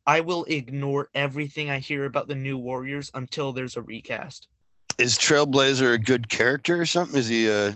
I 0.07 0.21
will 0.21 0.45
ignore 0.45 1.09
everything 1.15 1.69
I 1.71 1.79
hear 1.79 2.05
about 2.05 2.29
the 2.29 2.37
New 2.37 2.59
Warriors 2.59 3.11
until 3.15 3.53
there's 3.53 3.77
a 3.77 3.83
recast. 3.83 4.47
Is 4.99 5.19
Trailblazer 5.19 5.95
a 5.95 5.99
good 5.99 6.29
character 6.29 6.81
or 6.81 6.87
something? 6.87 7.19
Is 7.19 7.29
he 7.29 7.51
uh 7.51 7.73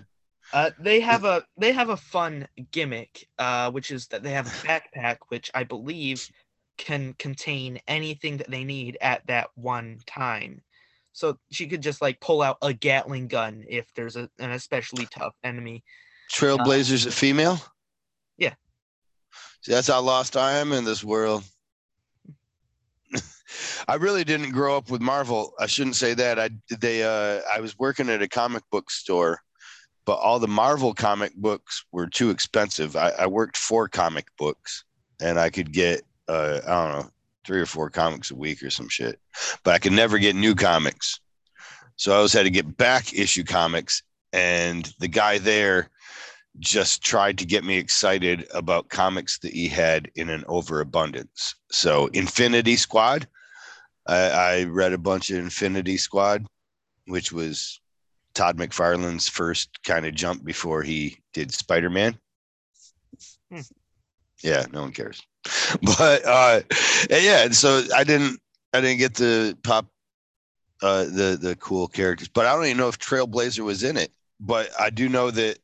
Uh, 0.53 0.71
they 0.79 1.01
have 1.01 1.25
a 1.25 1.45
they 1.59 1.73
have 1.73 1.91
a 1.91 1.97
fun 1.97 2.49
gimmick, 2.71 3.29
uh, 3.39 3.71
which 3.71 3.91
is 3.91 4.07
that 4.09 4.23
they 4.23 4.31
have 4.31 4.47
a 4.47 4.67
backpack, 4.67 5.19
which 5.29 5.51
I 5.55 5.65
believe 5.65 6.29
can 6.79 7.13
contain 7.19 7.81
anything 7.89 8.37
that 8.39 8.51
they 8.51 8.65
need 8.65 8.97
at 9.01 9.27
that 9.27 9.51
one 9.57 9.99
time. 10.07 10.63
So 11.13 11.37
she 11.51 11.67
could 11.67 11.83
just 11.83 12.01
like 12.01 12.21
pull 12.21 12.41
out 12.41 12.59
a 12.63 12.73
Gatling 12.73 13.27
gun 13.27 13.65
if 13.69 13.93
there's 13.95 14.17
a, 14.17 14.31
an 14.39 14.53
especially 14.53 15.07
tough 15.07 15.35
enemy. 15.43 15.83
Trailblazer's 16.33 17.07
a 17.07 17.11
female? 17.11 17.61
Yeah. 18.37 18.55
See, 19.63 19.73
that's 19.73 19.89
how 19.89 20.01
lost 20.01 20.37
I 20.37 20.59
am 20.59 20.73
in 20.73 20.85
this 20.85 21.03
world. 21.03 21.43
I 23.87 23.95
really 23.95 24.25
didn't 24.25 24.51
grow 24.51 24.77
up 24.77 24.91
with 24.91 25.01
Marvel. 25.01 25.53
I 25.59 25.67
shouldn't 25.67 25.97
say 25.97 26.15
that. 26.15 26.39
I 26.39 26.51
they 26.81 27.03
uh 27.03 27.41
I 27.53 27.61
was 27.61 27.79
working 27.79 28.09
at 28.09 28.23
a 28.23 28.29
comic 28.29 28.63
book 28.71 28.91
store, 28.91 29.41
but 30.05 30.15
all 30.15 30.39
the 30.39 30.49
Marvel 30.49 30.95
comic 30.95 31.35
books 31.35 31.85
were 31.93 32.07
too 32.07 32.31
expensive. 32.31 32.97
I, 32.97 33.11
I 33.11 33.27
worked 33.27 33.57
for 33.57 33.89
comic 33.89 34.27
books 34.39 34.85
and 35.21 35.39
I 35.39 35.51
could 35.51 35.73
get 35.73 36.03
uh 36.29 36.61
I 36.67 36.71
don't 36.71 36.93
know, 36.93 37.11
three 37.45 37.61
or 37.61 37.67
four 37.67 37.91
comics 37.91 38.31
a 38.31 38.37
week 38.37 38.63
or 38.63 38.71
some 38.71 38.89
shit. 38.89 39.21
But 39.65 39.75
I 39.75 39.79
could 39.79 39.93
never 39.93 40.19
get 40.19 40.37
new 40.37 40.55
comics. 40.55 41.21
So 41.97 42.13
I 42.13 42.17
always 42.17 42.33
had 42.33 42.45
to 42.45 42.51
get 42.51 42.77
back 42.77 43.13
issue 43.13 43.45
comics 43.45 44.03
and 44.33 44.93
the 45.01 45.09
guy 45.09 45.39
there 45.39 45.91
just 46.59 47.03
tried 47.03 47.39
to 47.39 47.47
get 47.47 47.65
me 47.65 47.79
excited 47.79 48.47
about 48.53 48.89
comics 48.89 49.39
that 49.39 49.53
he 49.53 49.69
had 49.69 50.11
in 50.17 50.29
an 50.29 50.45
overabundance. 50.49 51.55
So 51.71 52.09
Infinity 52.09 52.77
Squad, 52.77 53.29
I, 54.09 54.31
I 54.31 54.65
read 54.65 54.93
a 54.93 54.99
bunch 54.99 55.31
of 55.31 55.39
Infinity 55.39 55.99
Squad, 55.99 56.47
which 57.07 57.31
was 57.31 57.81
Todd 58.35 58.57
McFarlane's 58.57 59.29
first 59.29 59.83
kind 59.85 60.07
of 60.07 60.15
jump 60.15 60.45
before 60.45 60.83
he 60.83 61.19
did 61.35 61.53
Spider 61.53 61.91
Man. 61.91 62.19
Hmm. 63.53 63.61
Yeah, 64.43 64.67
no 64.73 64.83
one 64.83 64.93
cares. 64.93 65.23
But 65.83 66.25
uh, 66.25 66.61
yeah, 67.11 67.49
so 67.51 67.83
I 67.95 68.05
didn't 68.05 68.41
I 68.73 68.81
didn't 68.81 68.99
get 68.99 69.15
the 69.15 69.57
pop 69.63 69.87
uh, 70.83 71.05
the 71.05 71.39
the 71.41 71.57
cool 71.57 71.89
characters, 71.89 72.29
but 72.29 72.47
I 72.47 72.55
don't 72.55 72.67
even 72.67 72.77
know 72.77 72.89
if 72.89 72.99
Trailblazer 72.99 73.61
was 73.61 73.83
in 73.83 73.97
it. 73.97 74.13
But 74.41 74.71
I 74.79 74.91
do 74.91 75.09
know 75.09 75.31
that 75.31 75.59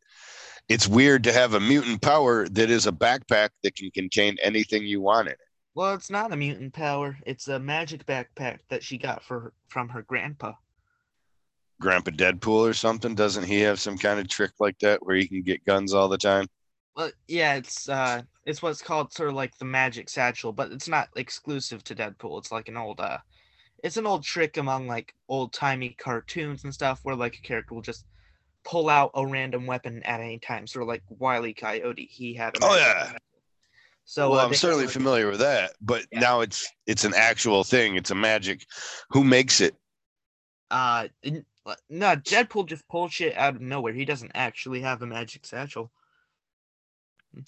it's 0.68 0.88
weird 0.88 1.24
to 1.24 1.32
have 1.32 1.54
a 1.54 1.60
mutant 1.60 2.02
power 2.02 2.48
that 2.48 2.70
is 2.70 2.86
a 2.86 2.92
backpack 2.92 3.50
that 3.62 3.76
can 3.76 3.90
contain 3.90 4.36
anything 4.42 4.84
you 4.84 5.00
want 5.00 5.28
in 5.28 5.32
it. 5.34 5.38
Well, 5.74 5.94
it's 5.94 6.10
not 6.10 6.32
a 6.32 6.36
mutant 6.36 6.72
power; 6.72 7.18
it's 7.26 7.48
a 7.48 7.58
magic 7.58 8.06
backpack 8.06 8.60
that 8.68 8.82
she 8.82 8.96
got 8.96 9.24
for 9.24 9.52
from 9.68 9.88
her 9.88 10.02
grandpa. 10.02 10.52
Grandpa 11.80 12.12
Deadpool 12.12 12.68
or 12.68 12.74
something, 12.74 13.14
doesn't 13.14 13.44
he 13.44 13.60
have 13.60 13.80
some 13.80 13.98
kind 13.98 14.20
of 14.20 14.28
trick 14.28 14.52
like 14.60 14.78
that 14.78 15.04
where 15.04 15.16
he 15.16 15.26
can 15.26 15.42
get 15.42 15.64
guns 15.64 15.92
all 15.92 16.08
the 16.08 16.16
time? 16.16 16.46
Well, 16.96 17.10
yeah, 17.26 17.56
it's 17.56 17.88
uh, 17.88 18.22
it's 18.44 18.62
what's 18.62 18.80
called 18.80 19.12
sort 19.12 19.30
of 19.30 19.34
like 19.34 19.58
the 19.58 19.64
magic 19.64 20.08
satchel, 20.08 20.52
but 20.52 20.70
it's 20.70 20.88
not 20.88 21.08
exclusive 21.16 21.82
to 21.84 21.94
Deadpool. 21.94 22.38
It's 22.38 22.52
like 22.52 22.68
an 22.68 22.76
old 22.76 23.00
uh, 23.00 23.18
it's 23.82 23.96
an 23.96 24.06
old 24.06 24.22
trick 24.22 24.56
among 24.56 24.86
like 24.86 25.12
old 25.28 25.52
timey 25.52 25.96
cartoons 25.98 26.62
and 26.62 26.72
stuff 26.72 27.00
where 27.02 27.16
like 27.16 27.36
a 27.36 27.46
character 27.46 27.74
will 27.74 27.82
just 27.82 28.06
pull 28.64 28.88
out 28.88 29.10
a 29.14 29.26
random 29.26 29.66
weapon 29.66 30.02
at 30.04 30.20
any 30.20 30.38
time, 30.38 30.66
sort 30.66 30.84
of 30.84 30.88
like 30.88 31.02
Wile 31.08 31.46
E. 31.46 31.52
Coyote. 31.52 32.08
He 32.10 32.34
had. 32.34 32.56
A 32.56 32.60
Oh, 32.62 32.76
yeah. 32.76 33.12
So 34.04 34.30
well, 34.30 34.40
uh, 34.40 34.46
I'm 34.46 34.54
certainly 34.54 34.86
familiar 34.86 35.30
with 35.30 35.40
that, 35.40 35.72
but 35.80 36.04
Yeah. 36.12 36.20
now 36.20 36.40
it's 36.40 36.66
it's 36.86 37.04
an 37.04 37.14
actual 37.16 37.64
thing. 37.64 37.96
It's 37.96 38.10
a 38.10 38.14
magic. 38.14 38.66
Who 39.10 39.24
makes 39.24 39.60
it? 39.60 39.74
Uh, 40.70 41.08
no, 41.88 42.16
Deadpool 42.16 42.66
just 42.66 42.86
pulls 42.88 43.12
shit 43.12 43.36
out 43.36 43.54
of 43.56 43.60
nowhere. 43.62 43.92
He 43.92 44.04
doesn't 44.04 44.32
actually 44.34 44.80
have 44.82 45.02
a 45.02 45.06
magic 45.06 45.46
satchel. 45.46 45.90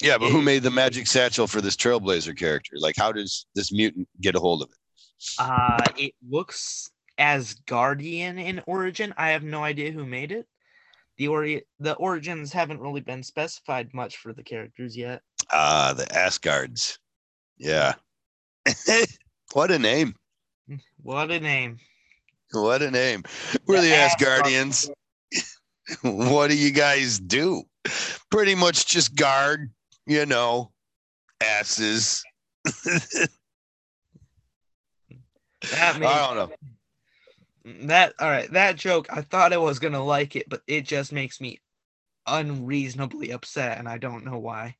Yeah, 0.00 0.16
but 0.18 0.26
Yeah, 0.26 0.32
who 0.32 0.42
made 0.42 0.62
the 0.62 0.70
magic 0.70 1.06
satchel 1.06 1.46
for 1.46 1.60
this 1.60 1.76
Trailblazer 1.76 2.36
character? 2.36 2.76
Like, 2.78 2.96
how 2.96 3.12
does 3.12 3.46
this 3.54 3.70
mutant 3.72 4.08
get 4.20 4.34
a 4.34 4.40
hold 4.40 4.62
of 4.62 4.70
it? 4.70 4.76
Uh, 5.38 5.84
it 5.96 6.14
looks 6.28 6.90
as 7.18 7.54
Guardian 7.66 8.38
in 8.38 8.62
origin. 8.66 9.12
I 9.16 9.30
have 9.30 9.42
no 9.42 9.62
idea 9.64 9.90
who 9.92 10.04
made 10.06 10.32
it. 10.32 10.46
the 11.18 11.28
ori- 11.28 11.62
the 11.80 11.94
origins 11.94 12.52
haven't 12.52 12.78
really 12.80 13.00
been 13.00 13.22
specified 13.22 13.92
much 13.94 14.18
for 14.18 14.32
the 14.34 14.42
characters 14.42 14.94
yet. 14.96 15.22
Ah, 15.52 15.94
the 15.96 16.12
Asgards. 16.14 16.98
Yeah. 17.58 17.94
what 19.52 19.70
a 19.70 19.78
name. 19.78 20.14
What 21.02 21.30
a 21.30 21.40
name. 21.40 21.78
What 22.52 22.82
a 22.82 22.90
name. 22.90 23.24
We're 23.66 23.80
the, 23.80 23.88
The 23.88 23.94
Asgardians. 23.94 24.90
what 26.02 26.50
do 26.50 26.56
you 26.56 26.70
guys 26.70 27.18
do? 27.18 27.62
Pretty 28.30 28.54
much 28.54 28.86
just 28.86 29.14
guard, 29.14 29.70
you 30.06 30.26
know, 30.26 30.72
asses. 31.40 32.24
That 32.64 33.28
made, 35.98 36.06
I 36.08 36.34
don't 36.34 36.36
know. 36.36 36.50
that 37.86 38.14
all 38.18 38.28
right. 38.28 38.50
That 38.50 38.76
joke, 38.76 39.06
I 39.10 39.22
thought 39.22 39.52
I 39.52 39.58
was 39.58 39.78
gonna 39.78 40.02
like 40.02 40.36
it, 40.36 40.48
but 40.48 40.62
it 40.66 40.82
just 40.82 41.12
makes 41.12 41.40
me 41.40 41.60
unreasonably 42.26 43.30
upset, 43.30 43.78
and 43.78 43.88
I 43.88 43.98
don't 43.98 44.24
know 44.24 44.38
why. 44.38 44.76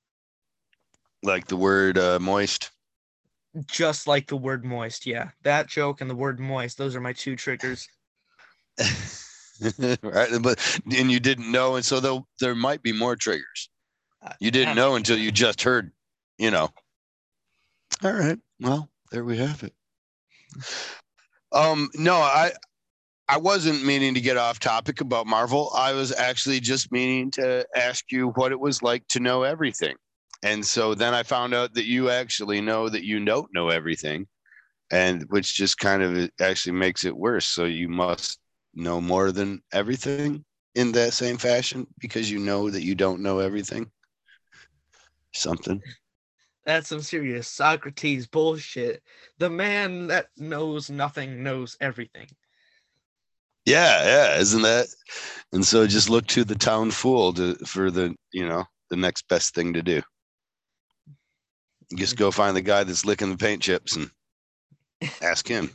Like 1.27 1.49
the 1.49 1.57
word 1.57 1.99
uh, 1.99 2.19
moist. 2.21 2.71
Just 3.67 4.07
like 4.07 4.29
the 4.29 4.37
word 4.37 4.65
moist, 4.65 5.07
yeah. 5.07 5.31
That 5.43 5.67
joke 5.67 6.01
and 6.01 6.09
the 6.09 6.15
word 6.15 6.39
moist, 6.39 6.79
those 6.79 6.95
are 6.95 7.01
my 7.01 7.13
two 7.13 7.35
triggers. 7.37 7.89
right. 10.03 10.31
But 10.41 10.81
and 10.97 11.11
you 11.11 11.19
didn't 11.19 11.51
know, 11.51 11.75
and 11.77 11.85
so 11.85 11.99
there 11.99 12.21
there 12.39 12.55
might 12.55 12.83
be 12.83 12.93
more 12.93 13.17
triggers. 13.17 13.71
Uh, 14.23 14.35
You 14.39 14.51
didn't 14.51 14.77
know 14.77 14.95
until 14.95 15.19
you 15.19 15.33
just 15.33 15.63
heard, 15.63 15.91
you 16.39 16.51
know. 16.51 16.69
All 18.05 18.13
right. 18.13 18.39
Well, 18.61 18.89
there 19.11 19.25
we 19.25 19.39
have 19.39 19.63
it. 19.63 19.73
Um, 21.53 21.89
no, 21.95 22.17
I 22.17 22.53
I 23.29 23.39
wasn't 23.39 23.85
meaning 23.85 24.15
to 24.15 24.21
get 24.21 24.37
off 24.37 24.61
topic 24.61 25.01
about 25.01 25.27
Marvel. 25.27 25.73
I 25.75 25.93
was 25.93 26.13
actually 26.13 26.61
just 26.61 26.93
meaning 26.93 27.31
to 27.33 27.67
ask 27.75 28.13
you 28.13 28.29
what 28.31 28.53
it 28.53 28.61
was 28.61 28.83
like 28.83 29.09
to 29.09 29.21
know 29.21 29.43
everything. 29.43 29.97
And 30.43 30.65
so 30.65 30.95
then 30.95 31.15
I 31.15 31.23
found 31.23 31.55
out 31.55 31.75
that 31.75 31.87
you 31.87 32.11
actually 32.11 32.61
know 32.61 32.89
that 32.89 33.05
you 33.05 33.25
don't 33.25 33.53
know 33.53 33.71
everything, 33.71 34.27
and 34.91 35.25
which 35.29 35.55
just 35.55 35.79
kind 35.79 36.03
of 36.03 36.31
actually 36.41 36.73
makes 36.73 37.05
it 37.05 37.17
worse. 37.17 37.47
So 37.47 37.65
you 37.65 37.89
must 37.89 38.39
know 38.75 39.01
more 39.01 39.33
than 39.33 39.63
everything 39.73 40.45
in 40.75 40.93
that 40.93 41.15
same 41.15 41.39
fashion 41.39 41.87
because 41.99 42.31
you 42.31 42.39
know 42.39 42.71
that 42.71 42.83
you 42.83 42.95
don't 42.95 43.23
know 43.23 43.39
everything. 43.39 43.91
Something. 45.33 45.83
That's 46.65 46.89
some 46.89 47.01
serious 47.01 47.49
Socrates 47.49 48.27
bullshit. 48.27 49.03
The 49.39 49.49
man 49.49 50.09
that 50.09 50.27
knows 50.37 50.91
nothing 50.91 51.43
knows 51.43 51.77
everything. 51.81 52.27
Yeah, 53.65 54.05
yeah, 54.05 54.39
isn't 54.39 54.63
that? 54.63 54.87
And 55.53 55.65
so 55.65 55.87
just 55.87 56.11
look 56.11 56.27
to 56.29 56.45
the 56.45 56.55
town 56.55 56.91
fool 56.91 57.33
to 57.35 57.55
for 57.67 57.91
the 57.91 58.15
you 58.33 58.47
know 58.47 58.65
the 58.91 58.97
next 58.97 59.29
best 59.29 59.55
thing 59.55 59.73
to 59.75 59.83
do. 59.83 60.03
Just 61.95 62.17
go 62.17 62.31
find 62.31 62.57
the 62.57 62.63
guy 62.63 62.85
that's 62.85 63.05
licking 63.05 63.31
the 63.31 63.37
paint 63.37 63.63
chips 63.63 63.97
and 63.97 64.11
ask 65.23 65.47
him. 65.47 65.71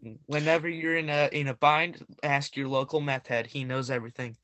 Whenever 0.26 0.68
you're 0.68 0.96
in 0.96 1.08
a 1.08 1.28
in 1.32 1.48
a 1.48 1.54
bind, 1.54 2.04
ask 2.22 2.56
your 2.56 2.68
local 2.68 3.00
meth 3.00 3.26
head. 3.26 3.46
He 3.46 3.64
knows 3.64 3.90
everything. 3.90 4.36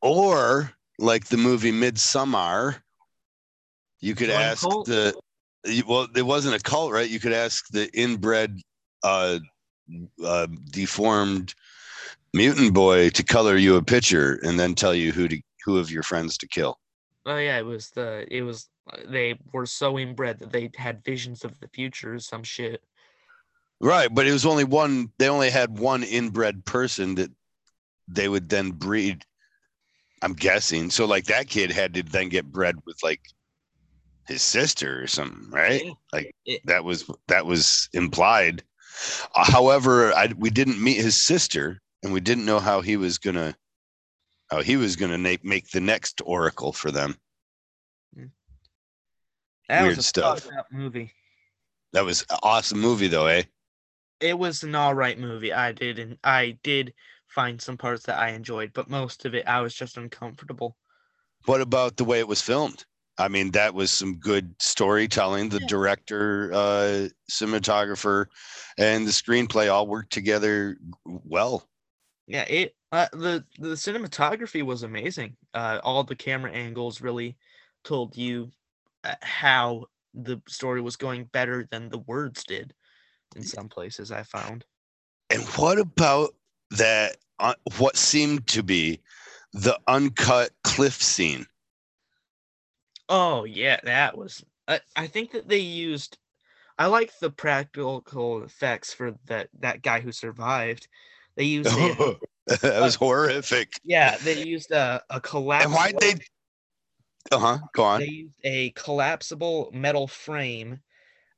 Or 0.00 0.72
like 0.98 1.26
the 1.26 1.36
movie 1.36 1.70
Midsommar, 1.70 2.76
you 4.00 4.14
could 4.16 4.30
ask 4.30 4.62
the 4.62 5.14
well, 5.86 6.08
it 6.16 6.22
wasn't 6.22 6.56
a 6.56 6.60
cult, 6.60 6.90
right? 6.90 7.08
You 7.08 7.20
could 7.20 7.32
ask 7.32 7.68
the 7.68 7.88
inbred, 7.94 8.60
uh, 9.04 9.38
uh, 10.24 10.46
deformed 10.70 11.54
mutant 12.34 12.74
boy 12.74 13.10
to 13.10 13.22
color 13.22 13.56
you 13.56 13.76
a 13.76 13.82
picture 13.82 14.40
and 14.42 14.58
then 14.58 14.74
tell 14.74 14.94
you 14.94 15.12
who 15.12 15.28
to 15.28 15.40
who 15.64 15.78
of 15.78 15.90
your 15.90 16.02
friends 16.02 16.36
to 16.38 16.48
kill. 16.48 16.78
Oh 17.26 17.36
yeah, 17.36 17.58
it 17.58 17.66
was 17.66 17.90
the 17.90 18.26
it 18.30 18.42
was 18.42 18.68
uh, 18.92 18.98
they 19.08 19.38
were 19.52 19.66
so 19.66 19.98
inbred 19.98 20.40
that 20.40 20.52
they 20.52 20.70
had 20.76 21.04
visions 21.04 21.44
of 21.44 21.58
the 21.60 21.68
future 21.68 22.14
or 22.14 22.18
some 22.18 22.42
shit. 22.42 22.82
Right, 23.80 24.12
but 24.12 24.26
it 24.26 24.32
was 24.32 24.46
only 24.46 24.64
one. 24.64 25.10
They 25.18 25.28
only 25.28 25.50
had 25.50 25.78
one 25.78 26.02
inbred 26.02 26.64
person 26.64 27.16
that 27.16 27.30
they 28.08 28.28
would 28.28 28.48
then 28.48 28.70
breed. 28.70 29.24
I'm 30.22 30.34
guessing. 30.34 30.90
So, 30.90 31.04
like 31.04 31.24
that 31.26 31.48
kid 31.48 31.70
had 31.70 31.94
to 31.94 32.02
then 32.02 32.28
get 32.28 32.50
bred 32.50 32.76
with 32.86 32.96
like 33.02 33.20
his 34.26 34.42
sister 34.42 35.02
or 35.02 35.06
something, 35.06 35.50
right? 35.50 35.84
Yeah. 35.84 35.92
Like 36.12 36.34
that 36.64 36.84
was 36.84 37.08
that 37.28 37.46
was 37.46 37.88
implied. 37.92 38.62
Uh, 39.34 39.50
however, 39.50 40.12
I 40.12 40.32
we 40.36 40.50
didn't 40.50 40.82
meet 40.82 41.00
his 41.00 41.24
sister, 41.24 41.80
and 42.02 42.12
we 42.12 42.20
didn't 42.20 42.46
know 42.46 42.60
how 42.60 42.80
he 42.80 42.96
was 42.96 43.18
gonna 43.18 43.56
how 44.52 44.60
he 44.60 44.76
was 44.76 44.96
gonna 44.96 45.16
make 45.16 45.42
make 45.44 45.70
the 45.70 45.80
next 45.80 46.20
oracle 46.26 46.72
for 46.72 46.90
them. 46.90 47.16
That 49.68 49.82
Weird 49.82 49.96
was 49.96 49.98
a 49.98 50.08
stuff. 50.08 50.46
movie. 50.70 51.10
That 51.94 52.04
was 52.04 52.26
an 52.28 52.36
awesome 52.42 52.78
movie, 52.78 53.08
though, 53.08 53.26
eh? 53.26 53.44
It 54.20 54.38
was 54.38 54.62
an 54.62 54.74
all 54.74 54.94
right 54.94 55.18
movie. 55.18 55.54
I 55.54 55.72
did 55.72 55.98
and 55.98 56.18
I 56.22 56.58
did 56.62 56.92
find 57.28 57.60
some 57.60 57.78
parts 57.78 58.04
that 58.04 58.18
I 58.18 58.30
enjoyed, 58.30 58.72
but 58.74 58.90
most 58.90 59.24
of 59.24 59.34
it 59.34 59.48
I 59.48 59.62
was 59.62 59.74
just 59.74 59.96
uncomfortable. 59.96 60.76
What 61.46 61.62
about 61.62 61.96
the 61.96 62.04
way 62.04 62.18
it 62.18 62.28
was 62.28 62.42
filmed? 62.42 62.84
I 63.16 63.28
mean, 63.28 63.52
that 63.52 63.72
was 63.72 63.90
some 63.90 64.16
good 64.16 64.54
storytelling. 64.60 65.48
The 65.48 65.60
Yeah. 65.60 65.66
director, 65.66 66.50
uh, 66.52 67.08
cinematographer, 67.30 68.26
and 68.76 69.06
the 69.06 69.12
screenplay 69.12 69.72
all 69.72 69.86
worked 69.86 70.12
together 70.12 70.76
well. 71.04 71.66
Yeah, 72.26 72.42
it 72.42 72.76
uh, 72.92 73.08
the 73.12 73.44
the 73.58 73.68
cinematography 73.68 74.62
was 74.62 74.82
amazing. 74.82 75.34
Uh, 75.54 75.80
all 75.82 76.04
the 76.04 76.14
camera 76.14 76.52
angles 76.52 77.00
really 77.00 77.36
told 77.84 78.16
you 78.16 78.50
uh, 79.02 79.14
how 79.22 79.86
the 80.14 80.40
story 80.46 80.82
was 80.82 80.96
going 80.96 81.24
better 81.24 81.66
than 81.70 81.88
the 81.88 81.98
words 81.98 82.44
did 82.44 82.74
in 83.34 83.42
some 83.42 83.68
places 83.68 84.12
I 84.12 84.22
found. 84.22 84.66
And 85.30 85.42
what 85.56 85.78
about 85.78 86.34
that? 86.72 87.16
Uh, 87.38 87.54
what 87.78 87.96
seemed 87.96 88.46
to 88.48 88.62
be 88.62 89.00
the 89.54 89.78
uncut 89.88 90.50
cliff 90.62 91.02
scene? 91.02 91.46
Oh 93.08 93.44
yeah, 93.44 93.80
that 93.84 94.16
was. 94.16 94.44
I, 94.68 94.80
I 94.94 95.06
think 95.06 95.32
that 95.32 95.48
they 95.48 95.58
used. 95.58 96.18
I 96.78 96.86
like 96.86 97.18
the 97.18 97.30
practical 97.30 98.42
effects 98.44 98.92
for 98.92 99.14
that 99.26 99.48
that 99.60 99.80
guy 99.80 100.00
who 100.00 100.12
survived. 100.12 100.88
They 101.36 101.44
used 101.44 101.72
that 102.62 102.80
was 102.80 102.96
horrific. 102.96 103.72
yeah, 103.84 104.16
they 104.18 104.42
used 104.42 104.70
a 104.72 105.02
a 105.10 105.20
collapsible. 105.20 105.74
And 105.76 105.94
why'd 105.94 106.00
they? 106.00 106.14
Uh 107.30 107.38
huh. 107.38 107.58
Go 107.72 107.84
on. 107.84 108.00
They 108.00 108.06
used 108.06 108.34
a 108.42 108.70
collapsible 108.70 109.70
metal 109.72 110.08
frame 110.08 110.80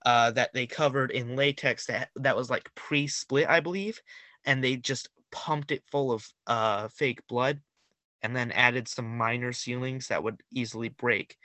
uh, 0.07 0.31
that 0.33 0.53
they 0.55 0.67
covered 0.67 1.11
in 1.11 1.37
latex 1.37 1.87
that 1.87 2.11
that 2.17 2.37
was 2.37 2.51
like 2.51 2.75
pre-split, 2.75 3.49
I 3.49 3.61
believe, 3.61 4.01
and 4.45 4.63
they 4.63 4.77
just 4.77 5.09
pumped 5.31 5.73
it 5.73 5.83
full 5.91 6.13
of 6.13 6.27
uh, 6.47 6.89
fake 6.89 7.21
blood, 7.29 7.61
and 8.23 8.35
then 8.35 8.53
added 8.53 8.89
some 8.89 9.17
minor 9.17 9.53
ceilings 9.53 10.09
that 10.09 10.23
would 10.23 10.41
easily 10.51 10.89
break 10.89 11.37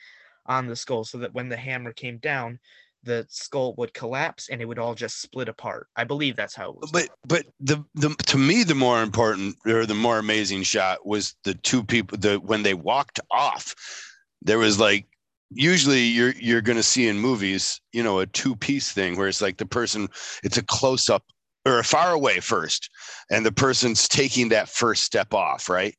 on 0.45 0.67
the 0.67 0.75
skull, 0.75 1.03
so 1.03 1.17
that 1.19 1.33
when 1.33 1.49
the 1.49 1.57
hammer 1.57 1.91
came 1.91 2.17
down, 2.17 2.59
the 3.03 3.25
skull 3.29 3.75
would 3.77 3.93
collapse 3.93 4.49
and 4.49 4.62
it 4.62 4.65
would 4.65 4.79
all 4.79 4.95
just 4.95 5.21
split 5.21 5.47
apart. 5.47 5.88
I 5.95 6.03
believe 6.03 6.35
that's 6.35 6.55
how 6.55 6.71
it 6.71 6.77
was. 6.77 6.91
but 6.91 7.09
but 7.27 7.45
the 7.59 7.83
the 7.95 8.09
to 8.27 8.38
me 8.38 8.63
the 8.63 8.75
more 8.75 9.01
important 9.01 9.55
or 9.65 9.85
the 9.85 9.93
more 9.93 10.19
amazing 10.19 10.63
shot 10.63 11.05
was 11.05 11.35
the 11.43 11.53
two 11.53 11.83
people 11.83 12.17
the 12.17 12.35
when 12.39 12.63
they 12.63 12.73
walked 12.73 13.19
off 13.31 13.75
there 14.41 14.59
was 14.59 14.79
like 14.79 15.07
usually 15.51 16.01
you're 16.01 16.33
you're 16.39 16.62
going 16.62 16.77
to 16.77 16.83
see 16.83 17.07
in 17.07 17.17
movies 17.17 17.81
you 17.91 18.03
know 18.03 18.19
a 18.19 18.25
two 18.25 18.55
piece 18.55 18.91
thing 18.91 19.17
where 19.17 19.27
it's 19.27 19.41
like 19.41 19.57
the 19.57 19.65
person 19.65 20.07
it's 20.43 20.57
a 20.57 20.63
close 20.63 21.09
up 21.09 21.23
or 21.65 21.79
a 21.79 21.83
far 21.83 22.12
away 22.12 22.39
first 22.39 22.89
and 23.31 23.45
the 23.45 23.51
person's 23.51 24.07
taking 24.07 24.49
that 24.49 24.69
first 24.69 25.03
step 25.03 25.33
off 25.33 25.69
right 25.69 25.95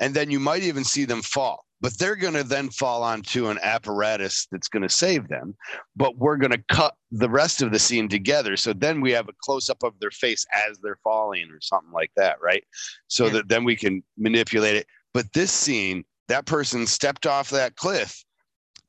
and 0.00 0.14
then 0.14 0.30
you 0.30 0.40
might 0.40 0.62
even 0.62 0.84
see 0.84 1.04
them 1.04 1.22
fall 1.22 1.64
but 1.80 1.96
they're 1.98 2.16
going 2.16 2.34
to 2.34 2.42
then 2.44 2.70
fall 2.70 3.02
onto 3.02 3.48
an 3.48 3.58
apparatus 3.62 4.46
that's 4.50 4.68
going 4.68 4.82
to 4.82 4.88
save 4.88 5.28
them 5.28 5.54
but 5.96 6.16
we're 6.18 6.36
going 6.36 6.52
to 6.52 6.62
cut 6.70 6.94
the 7.10 7.28
rest 7.28 7.62
of 7.62 7.72
the 7.72 7.78
scene 7.78 8.08
together. 8.08 8.56
So 8.56 8.72
then 8.72 9.00
we 9.00 9.12
have 9.12 9.28
a 9.28 9.32
close 9.42 9.68
up 9.70 9.82
of 9.82 9.98
their 10.00 10.10
face 10.10 10.44
as 10.68 10.78
they're 10.78 10.98
falling 11.02 11.50
or 11.50 11.60
something 11.60 11.92
like 11.92 12.10
that 12.16 12.40
right? 12.40 12.64
So 13.08 13.26
Yeah. 13.26 13.32
that 13.32 13.48
then 13.48 13.64
we 13.64 13.76
can 13.76 14.02
manipulate 14.16 14.76
it. 14.76 14.86
But 15.14 15.32
this 15.32 15.52
scene 15.52 16.04
that 16.28 16.46
person 16.46 16.86
stepped 16.86 17.26
off 17.26 17.50
that 17.50 17.76
cliff 17.76 18.22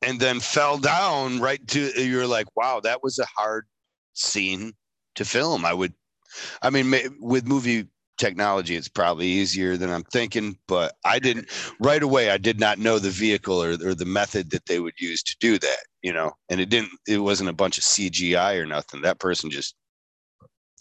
and 0.01 0.19
then 0.19 0.39
fell 0.39 0.77
down 0.77 1.39
right 1.39 1.65
to 1.69 2.03
you're 2.03 2.27
like 2.27 2.47
wow 2.55 2.79
that 2.81 3.01
was 3.03 3.19
a 3.19 3.25
hard 3.25 3.65
scene 4.13 4.73
to 5.15 5.25
film. 5.25 5.65
I 5.65 5.73
would 5.73 5.93
i 6.61 6.69
mean 6.69 6.93
with 7.19 7.47
movie 7.47 7.87
technology 8.19 8.75
it's 8.75 8.87
probably 8.87 9.25
easier 9.25 9.77
than 9.77 9.89
i'm 9.89 10.03
thinking 10.03 10.57
but 10.67 10.93
i 11.05 11.17
didn't 11.17 11.49
right 11.79 12.03
away 12.03 12.29
i 12.29 12.37
did 12.37 12.59
not 12.59 12.77
know 12.77 12.99
the 12.99 13.09
vehicle 13.09 13.63
or, 13.63 13.71
or 13.83 13.95
the 13.95 14.05
method 14.05 14.51
that 14.51 14.65
they 14.65 14.79
would 14.79 14.93
use 14.99 15.23
to 15.23 15.35
do 15.39 15.57
that 15.57 15.79
you 16.03 16.13
know 16.13 16.31
and 16.49 16.59
it 16.59 16.69
didn't 16.69 16.91
it 17.07 17.19
wasn't 17.19 17.49
a 17.49 17.53
bunch 17.53 17.77
of 17.77 17.83
cgi 17.83 18.61
or 18.61 18.65
nothing 18.65 19.01
that 19.01 19.19
person 19.19 19.49
just 19.49 19.75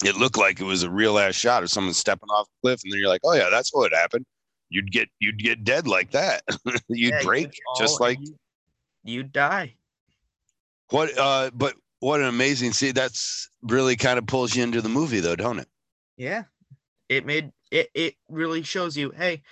it 0.04 0.16
looked 0.16 0.36
like 0.36 0.60
it 0.60 0.64
was 0.64 0.82
a 0.82 0.90
real 0.90 1.18
ass 1.18 1.34
shot 1.34 1.62
of 1.62 1.70
someone 1.70 1.94
stepping 1.94 2.28
off 2.28 2.46
a 2.46 2.66
cliff 2.66 2.80
and 2.84 2.92
then 2.92 3.00
you're 3.00 3.08
like 3.08 3.22
oh 3.24 3.34
yeah 3.34 3.48
that's 3.50 3.70
what 3.72 3.92
happened 3.92 4.26
you'd 4.70 4.90
get 4.90 5.08
you'd 5.18 5.38
get 5.38 5.64
dead 5.64 5.86
like 5.86 6.10
that. 6.12 6.42
you'd 6.88 7.14
Yeah, 7.14 7.22
break 7.22 7.44
you'd 7.44 7.78
just 7.78 8.00
like 8.00 8.18
you, 8.20 8.36
you'd 9.04 9.32
die. 9.32 9.74
what 10.90 11.16
uh 11.18 11.50
but 11.54 11.74
what 12.00 12.20
an 12.20 12.26
amazing 12.26 12.72
see 12.72 12.92
that's 12.92 13.50
really 13.62 13.96
kind 13.96 14.18
of 14.18 14.26
pulls 14.26 14.54
you 14.54 14.62
into 14.62 14.80
the 14.80 14.88
movie 14.88 15.20
though, 15.20 15.36
don't 15.36 15.58
it? 15.58 15.68
Yeah. 16.16 16.44
It 17.08 17.26
made 17.26 17.52
it 17.70 17.90
it 17.94 18.14
really 18.28 18.62
shows 18.62 18.96
you, 18.96 19.10
hey, 19.10 19.42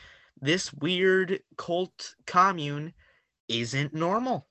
this 0.40 0.73
weird 0.73 1.40
cult 1.57 2.14
commune 2.27 2.92
isn't 3.49 3.95
normal. 3.95 4.47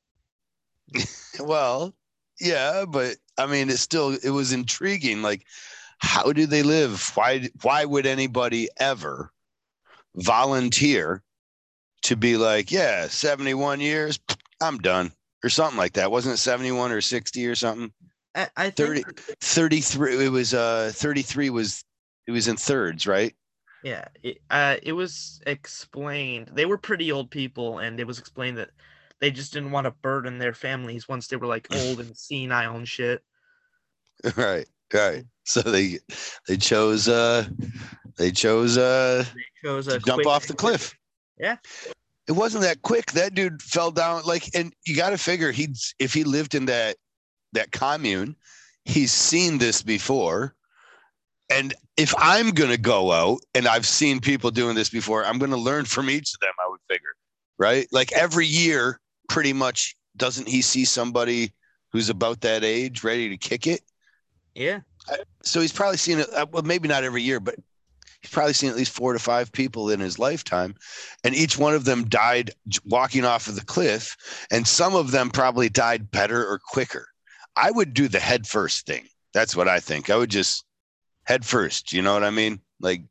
Well, 1.37 1.93
yeah, 2.39 2.85
but 2.87 3.17
I 3.37 3.45
mean 3.45 3.69
it's 3.69 3.81
still 3.81 4.17
it 4.23 4.29
was 4.29 4.53
intriguing. 4.53 5.21
Like, 5.21 5.45
how 5.97 6.31
do 6.31 6.45
they 6.45 6.63
live? 6.63 7.11
Why 7.15 7.49
why 7.61 7.83
would 7.83 8.05
anybody 8.05 8.69
ever 8.77 9.33
volunteer 10.15 11.23
to 12.03 12.15
be 12.15 12.37
like, 12.37 12.71
yeah, 12.71 13.07
71 13.07 13.79
years, 13.79 14.19
I'm 14.61 14.77
done. 14.77 15.11
Or 15.43 15.49
something 15.49 15.77
like 15.77 15.93
that. 15.93 16.09
Wasn't 16.09 16.33
it 16.33 16.37
71 16.37 16.91
or 16.91 17.01
60 17.01 17.45
or 17.45 17.55
something? 17.55 17.91
I, 18.33 18.49
I 18.57 18.69
30 18.71 19.03
33 19.41 20.25
it 20.25 20.29
was 20.29 20.53
uh 20.53 20.91
33 20.93 21.51
was 21.51 21.85
it 22.27 22.31
was 22.31 22.47
in 22.47 22.57
thirds, 22.57 23.07
right? 23.07 23.35
yeah, 23.85 24.05
it, 24.23 24.39
uh 24.49 24.77
it 24.81 24.93
was 24.93 25.39
explained. 25.45 26.49
They 26.51 26.65
were 26.65 26.79
pretty 26.79 27.11
old 27.11 27.29
people 27.29 27.77
and 27.77 27.99
it 27.99 28.07
was 28.07 28.17
explained 28.17 28.57
that 28.57 28.71
they 29.21 29.29
just 29.29 29.53
didn't 29.53 29.69
want 29.69 29.85
to 29.85 29.91
burden 29.91 30.39
their 30.39 30.55
families 30.55 31.07
once 31.07 31.27
they 31.27 31.35
were 31.35 31.45
like 31.45 31.67
old 31.71 31.99
and 31.99 32.17
senile 32.17 32.75
and 32.75 32.87
shit. 32.87 33.23
right. 34.35 34.65
Right. 34.91 35.23
So 35.43 35.61
they 35.61 35.99
they 36.47 36.57
chose 36.57 37.07
uh 37.07 37.45
they 38.17 38.31
chose 38.31 38.75
uh 38.75 39.23
They 39.35 39.67
chose 39.67 39.85
to 39.85 39.97
a 39.97 39.99
jump 39.99 40.25
off 40.25 40.47
the 40.47 40.55
cliff. 40.55 40.95
Yeah. 41.37 41.57
It 42.27 42.31
wasn't 42.31 42.63
that 42.63 42.81
quick. 42.81 43.11
That 43.11 43.35
dude 43.35 43.61
fell 43.61 43.91
down 43.91 44.23
like 44.25 44.49
and 44.55 44.73
you 44.87 44.95
got 44.95 45.11
to 45.11 45.17
figure 45.19 45.51
he'd 45.51 45.75
if 45.99 46.11
he 46.11 46.23
lived 46.23 46.55
in 46.55 46.65
that 46.65 46.97
that 47.53 47.71
commune, 47.71 48.35
he's 48.83 49.11
seen 49.11 49.59
this 49.59 49.83
before. 49.83 50.54
And 51.49 51.73
if 51.97 52.13
I'm 52.17 52.49
going 52.51 52.71
to 52.71 52.77
go 52.77 53.11
out 53.11 53.39
and 53.53 53.67
I've 53.67 53.85
seen 53.85 54.19
people 54.19 54.51
doing 54.51 54.75
this 54.75 54.89
before, 54.89 55.25
I'm 55.25 55.37
going 55.37 55.51
to 55.51 55.57
learn 55.57 55.85
from 55.85 56.09
each 56.09 56.33
of 56.33 56.39
them, 56.39 56.53
I 56.63 56.69
would 56.69 56.79
figure. 56.89 57.13
Right? 57.57 57.87
Like 57.91 58.11
every 58.13 58.47
year 58.47 58.99
pretty 59.29 59.53
much 59.53 59.95
doesn't 60.17 60.47
he 60.47 60.61
see 60.61 60.85
somebody 60.85 61.51
who's 61.91 62.09
about 62.09 62.41
that 62.41 62.63
age 62.63 63.03
ready 63.03 63.29
to 63.29 63.37
kick 63.37 63.67
it? 63.67 63.81
Yeah. 64.55 64.79
so 65.43 65.59
he's 65.59 65.73
probably 65.73 65.97
seen 65.97 66.19
it 66.19 66.33
uh, 66.33 66.45
well 66.51 66.63
maybe 66.63 66.87
not 66.87 67.03
every 67.03 67.21
year 67.21 67.39
but 67.39 67.55
he's 68.21 68.31
probably 68.31 68.53
seen 68.53 68.69
at 68.69 68.75
least 68.75 68.93
four 68.93 69.13
to 69.13 69.19
five 69.19 69.51
people 69.51 69.89
in 69.89 69.99
his 69.99 70.17
lifetime 70.17 70.75
and 71.23 71.35
each 71.35 71.57
one 71.57 71.75
of 71.75 71.85
them 71.85 72.05
died 72.05 72.51
walking 72.85 73.25
off 73.25 73.47
of 73.47 73.55
the 73.55 73.65
cliff 73.65 74.15
and 74.49 74.65
some 74.65 74.95
of 74.95 75.11
them 75.11 75.29
probably 75.29 75.69
died 75.69 76.09
better 76.09 76.47
or 76.47 76.57
quicker 76.57 77.07
i 77.55 77.69
would 77.69 77.93
do 77.93 78.07
the 78.07 78.19
head 78.19 78.47
first 78.47 78.87
thing 78.87 79.05
that's 79.33 79.55
what 79.55 79.67
i 79.67 79.79
think 79.79 80.09
i 80.09 80.15
would 80.15 80.31
just 80.31 80.65
head 81.25 81.45
first 81.45 81.93
you 81.93 82.01
know 82.01 82.13
what 82.13 82.23
i 82.23 82.29
mean 82.29 82.59
like 82.79 83.01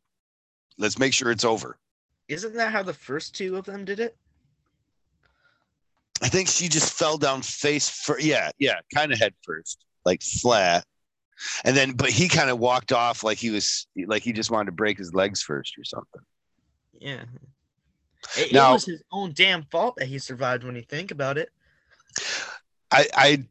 let's 0.78 0.98
make 0.98 1.12
sure 1.12 1.30
it's 1.30 1.44
over 1.44 1.78
Isn't 2.28 2.54
that 2.54 2.72
how 2.72 2.82
the 2.82 2.94
first 2.94 3.34
two 3.34 3.56
of 3.56 3.64
them 3.64 3.84
did 3.84 4.00
it? 4.00 4.16
i 6.22 6.28
think 6.28 6.48
she 6.48 6.68
just 6.68 6.92
fell 6.92 7.18
down 7.18 7.42
face 7.42 7.88
for 7.88 8.18
yeah 8.20 8.50
yeah 8.58 8.76
kind 8.94 9.12
of 9.12 9.18
head 9.18 9.34
first 9.42 9.84
like 10.04 10.22
flat 10.22 10.84
and 11.64 11.76
then 11.76 11.92
but 11.92 12.10
he 12.10 12.28
kind 12.28 12.50
of 12.50 12.58
walked 12.58 12.92
off 12.92 13.24
like 13.24 13.38
he 13.38 13.50
was 13.50 13.86
like 14.06 14.22
he 14.22 14.32
just 14.32 14.50
wanted 14.50 14.66
to 14.66 14.72
break 14.72 14.96
his 14.96 15.12
legs 15.12 15.42
first 15.42 15.76
or 15.76 15.84
something 15.84 16.22
Yeah. 17.00 17.24
It, 18.38 18.52
it 18.52 18.54
was 18.54 18.86
his 18.86 19.02
own 19.12 19.32
damn 19.34 19.64
fault 19.64 19.96
that 19.96 20.06
he 20.06 20.18
survived 20.18 20.64
when 20.64 20.76
you 20.76 20.82
think 20.82 21.10
about 21.10 21.36
it. 21.36 21.50
I, 22.90 23.06
I, 23.14 23.44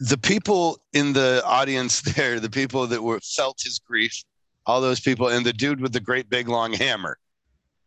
the 0.00 0.18
people 0.18 0.78
in 0.92 1.12
the 1.12 1.42
audience 1.44 2.00
there, 2.14 2.40
the 2.40 2.50
people 2.50 2.86
that 2.88 3.02
were 3.02 3.20
felt 3.20 3.60
his 3.62 3.78
grief, 3.78 4.24
all 4.66 4.80
those 4.80 5.00
people, 5.00 5.28
and 5.28 5.44
the 5.44 5.52
dude 5.52 5.80
with 5.80 5.92
the 5.92 6.00
great 6.00 6.28
big 6.28 6.48
long 6.48 6.72
hammer, 6.72 7.18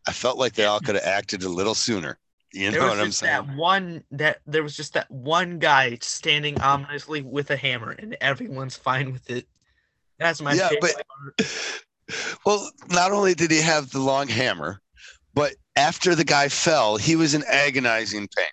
I 0.07 0.11
felt 0.11 0.37
like 0.37 0.53
they 0.53 0.65
all 0.65 0.79
could 0.79 0.95
have 0.95 1.03
acted 1.19 1.43
a 1.43 1.49
little 1.49 1.75
sooner. 1.75 2.17
You 2.53 2.69
know 2.69 2.87
what 2.87 2.99
I'm 2.99 3.07
just 3.07 3.17
saying? 3.19 3.47
that 3.47 3.55
one 3.55 4.03
that 4.11 4.41
there 4.45 4.61
was 4.61 4.77
just 4.77 4.93
that 4.93 5.09
one 5.09 5.57
guy 5.57 5.97
standing 6.01 6.61
ominously 6.61 7.23
with 7.23 7.49
a 7.49 7.57
hammer, 7.57 7.91
and 7.91 8.15
everyone's 8.21 8.75
fine 8.75 9.11
with 9.11 9.27
it. 9.31 9.47
That's 10.19 10.39
my 10.39 10.53
Yeah, 10.53 10.69
favorite 10.69 10.81
but- 10.81 11.05
part. 11.37 11.49
Well, 12.45 12.69
not 12.89 13.11
only 13.11 13.33
did 13.33 13.49
he 13.49 13.61
have 13.61 13.89
the 13.89 13.99
long 13.99 14.27
hammer, 14.27 14.81
but 15.33 15.53
after 15.77 16.13
the 16.15 16.25
guy 16.25 16.49
fell, 16.49 16.97
he 16.97 17.15
was 17.15 17.33
in 17.33 17.43
agonizing 17.47 18.27
pain, 18.35 18.45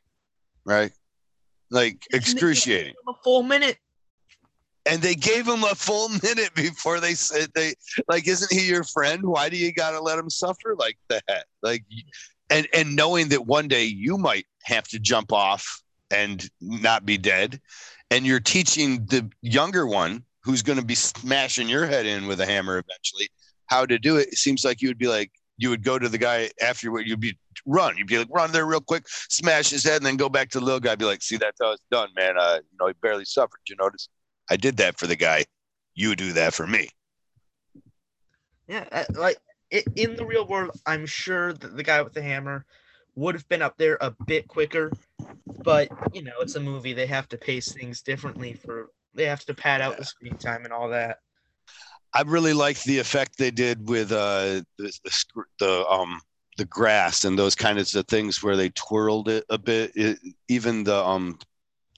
right? 0.65 0.93
Like 1.71 2.07
excruciating. 2.13 2.95
A 3.09 3.13
full 3.23 3.43
minute. 3.43 3.79
And 4.87 5.03
they 5.03 5.15
gave 5.15 5.47
him 5.47 5.63
a 5.65 5.75
full 5.75 6.09
minute 6.23 6.55
before 6.55 7.01
they 7.01 7.15
said 7.15 7.51
they 7.55 7.75
like, 8.09 8.27
isn't 8.27 8.53
he 8.53 8.69
your 8.69 8.85
friend? 8.85 9.23
Why 9.25 9.49
do 9.49 9.57
you 9.57 9.73
gotta 9.73 10.01
let 10.01 10.19
him 10.19 10.31
suffer 10.31 10.75
like 10.79 10.99
that? 11.09 11.45
Like, 11.63 11.85
and 12.49 12.67
and 12.75 12.97
knowing 12.97 13.29
that 13.29 13.47
one 13.47 13.69
day 13.69 13.85
you 13.85 14.19
might 14.19 14.47
have 14.65 14.89
to 14.89 14.99
jump 14.99 15.33
off 15.33 15.83
and 16.11 16.49
not 16.61 17.07
be 17.07 17.17
dead, 17.19 17.61
and 18.11 18.27
you're 18.27 18.41
teaching 18.41 19.07
the 19.07 19.31
younger 19.43 19.87
one 19.87 20.25
who's 20.43 20.63
going 20.63 20.79
to 20.79 20.85
be 20.85 20.95
smashing 20.95 21.69
your 21.69 21.87
head 21.87 22.07
in 22.07 22.27
with 22.27 22.41
a 22.41 22.47
hammer 22.47 22.79
eventually 22.79 23.29
how 23.71 23.87
to 23.87 23.99
do 23.99 24.17
it. 24.17 24.29
It 24.29 24.39
seems 24.39 24.65
like 24.65 24.83
you 24.83 24.89
would 24.89 24.99
be 24.99 25.07
like 25.07 25.31
you 25.61 25.69
would 25.69 25.85
go 25.85 25.99
to 25.99 26.09
the 26.09 26.19
guy 26.19 26.51
after 26.63 27.01
you'd 27.01 27.21
be 27.21 27.39
run. 27.67 27.97
You'd 27.97 28.07
be 28.07 28.19
like 28.19 28.29
run 28.31 28.51
there 28.51 28.65
real 28.65 28.81
quick, 28.81 29.05
smash 29.07 29.71
his 29.71 29.85
head, 29.85 29.99
and 29.99 30.07
then 30.07 30.17
go 30.17 30.31
back 30.31 30.49
to 30.51 30.59
the 30.59 30.65
little 30.65 30.81
guy. 30.81 30.95
Be 30.95 31.05
like, 31.05 31.23
see, 31.23 31.37
that's 31.37 31.59
how 31.61 31.73
it's 31.73 31.83
done, 31.91 32.09
man. 32.17 32.39
Uh, 32.39 32.61
you 32.71 32.79
know, 32.81 32.87
he 32.87 32.95
barely 33.03 33.27
suffered. 33.27 33.61
You 33.69 33.77
notice? 33.77 34.09
I 34.51 34.57
did 34.57 34.79
that 34.79 34.99
for 34.99 35.07
the 35.07 35.17
guy. 35.17 35.45
You 35.95 36.17
do 36.17 36.33
that 36.33 36.55
for 36.55 36.67
me. 36.67 36.89
Yeah, 38.69 38.87
uh, 38.91 39.05
like 39.15 39.37
in 39.71 40.17
the 40.17 40.25
real 40.25 40.47
world, 40.47 40.81
I'm 40.87 41.05
sure 41.05 41.53
that 41.53 41.77
the 41.77 41.83
guy 41.83 42.01
with 42.01 42.15
the 42.15 42.23
hammer 42.23 42.65
would 43.17 43.35
have 43.35 43.49
been 43.49 43.63
up 43.63 43.77
there 43.77 43.99
a 44.01 44.15
bit 44.27 44.49
quicker, 44.49 44.91
but 45.63 45.91
you 46.15 46.23
know, 46.23 46.33
it's 46.41 46.55
a 46.55 46.61
movie. 46.61 46.95
They 46.95 47.07
have 47.07 47.29
to 47.29 47.37
pace 47.37 47.73
things 47.73 48.01
differently 48.01 48.55
for. 48.55 48.91
They 49.13 49.27
have 49.27 49.45
to 49.47 49.55
pad 49.55 49.81
out 49.81 49.99
the 49.99 50.05
screen 50.05 50.37
time 50.37 50.65
and 50.65 50.73
all 50.73 50.89
that. 50.91 51.19
I 52.13 52.23
really 52.23 52.53
liked 52.53 52.85
the 52.85 52.99
effect 52.99 53.39
they 53.39 53.51
did 53.51 53.89
with 53.89 54.13
uh 54.13 54.63
the 54.79 54.93
the, 55.05 55.45
the 55.59 55.87
um 55.89 56.21
the 56.61 56.67
grass 56.67 57.25
and 57.25 57.39
those 57.39 57.55
kinds 57.55 57.95
of 57.95 58.07
things 58.07 58.43
where 58.43 58.55
they 58.55 58.69
twirled 58.71 59.31
it 59.31 59.45
a 59.49 59.57
bit. 59.57 59.93
It, 59.95 60.19
even 60.49 60.85
the 60.85 61.03
um, 61.03 61.39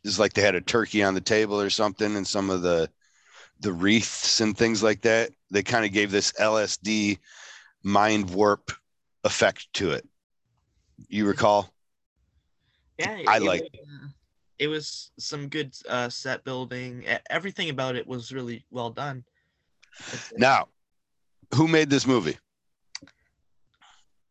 it's 0.04 0.20
like 0.20 0.34
they 0.34 0.42
had 0.42 0.54
a 0.54 0.60
turkey 0.60 1.02
on 1.02 1.14
the 1.14 1.20
table 1.20 1.60
or 1.60 1.68
something, 1.68 2.16
and 2.16 2.26
some 2.26 2.48
of 2.48 2.62
the 2.62 2.88
the 3.58 3.72
wreaths 3.72 4.40
and 4.40 4.56
things 4.56 4.80
like 4.80 5.02
that. 5.02 5.30
They 5.50 5.64
kind 5.64 5.84
of 5.84 5.92
gave 5.92 6.12
this 6.12 6.30
LSD 6.32 7.18
mind 7.82 8.30
warp 8.30 8.70
effect 9.24 9.66
to 9.74 9.90
it. 9.90 10.06
You 11.08 11.26
recall? 11.26 11.72
Yeah, 12.98 13.18
I 13.26 13.38
it 13.38 13.42
like 13.42 13.62
uh, 13.62 14.06
It 14.60 14.68
was 14.68 15.10
some 15.18 15.48
good 15.48 15.74
uh, 15.88 16.08
set 16.08 16.44
building. 16.44 17.04
Everything 17.30 17.68
about 17.68 17.96
it 17.96 18.06
was 18.06 18.32
really 18.32 18.64
well 18.70 18.90
done. 18.90 19.24
Now, 20.36 20.68
who 21.54 21.68
made 21.68 21.90
this 21.90 22.06
movie? 22.06 22.38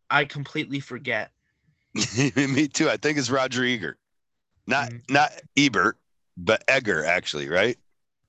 I 0.09 0.25
completely 0.25 0.79
forget. 0.79 1.31
Me 2.35 2.67
too. 2.67 2.89
I 2.89 2.97
think 2.97 3.17
it's 3.17 3.29
Roger 3.29 3.63
Eger, 3.63 3.97
not 4.67 4.89
Mhm. 4.89 5.09
not 5.09 5.31
Ebert, 5.57 5.97
but 6.37 6.63
Egger 6.67 7.05
actually, 7.05 7.47
right? 7.49 7.77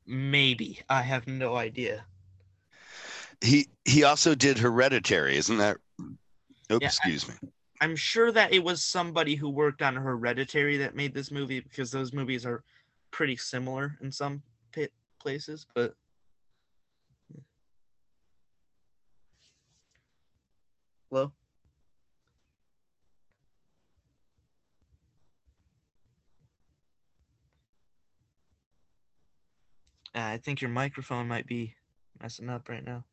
Maybe 0.06 0.80
I 0.88 1.02
have 1.02 1.26
no 1.26 1.56
idea. 1.56 2.04
He 3.40 3.68
he 3.84 4.04
also 4.04 4.34
did 4.34 4.58
Hereditary, 4.58 5.36
isn't 5.36 5.58
that? 5.58 5.78
Oops, 6.00 6.18
Yeah, 6.70 6.88
I- 6.88 6.88
excuse 6.88 7.28
me. 7.28 7.34
I'm 7.80 7.96
sure 7.96 8.30
that 8.30 8.52
it 8.52 8.62
was 8.62 8.84
somebody 8.84 9.34
who 9.34 9.48
worked 9.50 9.82
on 9.82 9.96
Hereditary 9.96 10.76
that 10.78 10.94
made 10.94 11.12
this 11.14 11.32
movie 11.32 11.58
because 11.58 11.90
those 11.90 12.12
movies 12.12 12.46
are 12.46 12.62
pretty 13.10 13.36
similar 13.36 13.98
in 14.00 14.12
some 14.12 14.40
pit 14.70 14.92
places, 15.18 15.66
but 15.74 15.96
Hello? 21.12 21.31
Uh, 30.14 30.20
I 30.20 30.38
think 30.38 30.62
your 30.62 30.70
microphone 30.70 31.29
might 31.29 31.46
be 31.46 31.75
messing 32.22 32.48
up 32.48 32.66
right 32.70 32.83
now. 32.83 33.05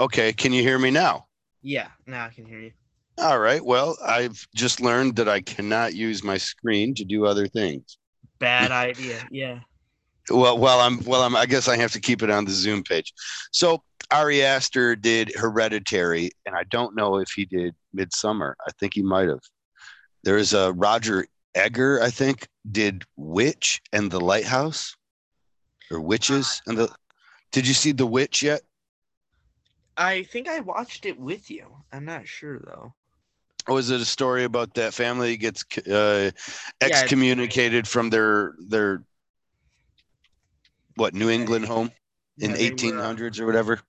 Okay, 0.00 0.32
can 0.32 0.52
you 0.52 0.62
hear 0.62 0.80
me 0.80 0.90
now? 0.90 1.26
Yeah, 1.62 1.90
now 2.08 2.26
I 2.26 2.30
can 2.30 2.44
hear 2.44 2.58
you. 2.58 2.72
All 3.18 3.38
right. 3.38 3.64
Well, 3.64 3.96
I've 4.04 4.46
just 4.54 4.80
learned 4.80 5.16
that 5.16 5.28
I 5.28 5.40
cannot 5.40 5.94
use 5.94 6.24
my 6.24 6.38
screen 6.38 6.94
to 6.94 7.04
do 7.04 7.26
other 7.26 7.46
things. 7.46 7.98
bad 8.38 8.72
idea. 8.72 9.26
Yeah. 9.30 9.60
Well, 10.30 10.56
well, 10.58 10.80
I'm 10.80 11.04
well, 11.04 11.22
I'm. 11.22 11.36
I 11.36 11.46
guess 11.46 11.68
I 11.68 11.76
have 11.76 11.92
to 11.92 12.00
keep 12.00 12.22
it 12.22 12.30
on 12.30 12.44
the 12.44 12.52
Zoom 12.52 12.84
page. 12.84 13.12
So 13.50 13.82
Ari 14.10 14.42
Aster 14.44 14.94
did 14.94 15.32
Hereditary, 15.34 16.30
and 16.46 16.54
I 16.54 16.64
don't 16.64 16.94
know 16.94 17.16
if 17.16 17.30
he 17.30 17.44
did 17.44 17.74
Midsommar. 17.96 18.54
I 18.66 18.70
think 18.78 18.94
he 18.94 19.02
might 19.02 19.28
have. 19.28 19.40
There's 20.22 20.52
a 20.52 20.72
Roger 20.72 21.26
Egger, 21.54 22.00
I 22.00 22.10
think, 22.10 22.46
did 22.70 23.04
Witch 23.16 23.82
and 23.92 24.10
the 24.10 24.20
Lighthouse, 24.20 24.96
or 25.90 26.00
Witches 26.00 26.60
ah. 26.60 26.70
and 26.70 26.78
the. 26.78 26.94
Did 27.50 27.66
you 27.66 27.74
see 27.74 27.92
the 27.92 28.06
Witch 28.06 28.42
yet? 28.42 28.62
I 29.96 30.22
think 30.22 30.48
I 30.48 30.60
watched 30.60 31.04
it 31.04 31.18
with 31.18 31.50
you. 31.50 31.66
I'm 31.92 32.04
not 32.04 32.26
sure 32.26 32.58
though. 32.58 32.94
Was 33.68 33.90
it 33.90 34.00
a 34.00 34.04
story 34.04 34.44
about 34.44 34.74
that 34.74 34.92
family 34.92 35.36
gets 35.36 35.64
uh, 35.86 36.30
excommunicated 36.80 37.86
from 37.86 38.10
their 38.10 38.54
their 38.58 39.02
what 40.96 41.14
New 41.14 41.30
England 41.30 41.66
home 41.66 41.90
in 42.38 42.50
Yeah, 42.50 42.56
they 42.56 42.70
were, 42.70 42.98
uh, 43.00 43.14
1800s 43.14 43.40
or 43.40 43.46
whatever? 43.46 43.80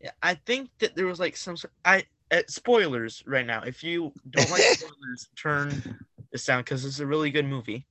Yeah, 0.00 0.10
I 0.22 0.34
think 0.34 0.70
that 0.78 0.94
there 0.94 1.06
was 1.06 1.18
like 1.18 1.36
some 1.36 1.56
sort. 1.56 1.72
I 1.84 2.04
uh, 2.30 2.42
spoilers 2.48 3.22
right 3.26 3.46
now. 3.46 3.62
If 3.62 3.82
you 3.82 4.12
don't 4.30 4.50
like 4.50 4.62
spoilers, 4.78 5.28
turn 5.36 5.98
this 6.32 6.44
down 6.44 6.60
because 6.60 6.84
it's 6.84 7.00
a 7.00 7.06
really 7.06 7.30
good 7.30 7.46
movie. 7.46 7.86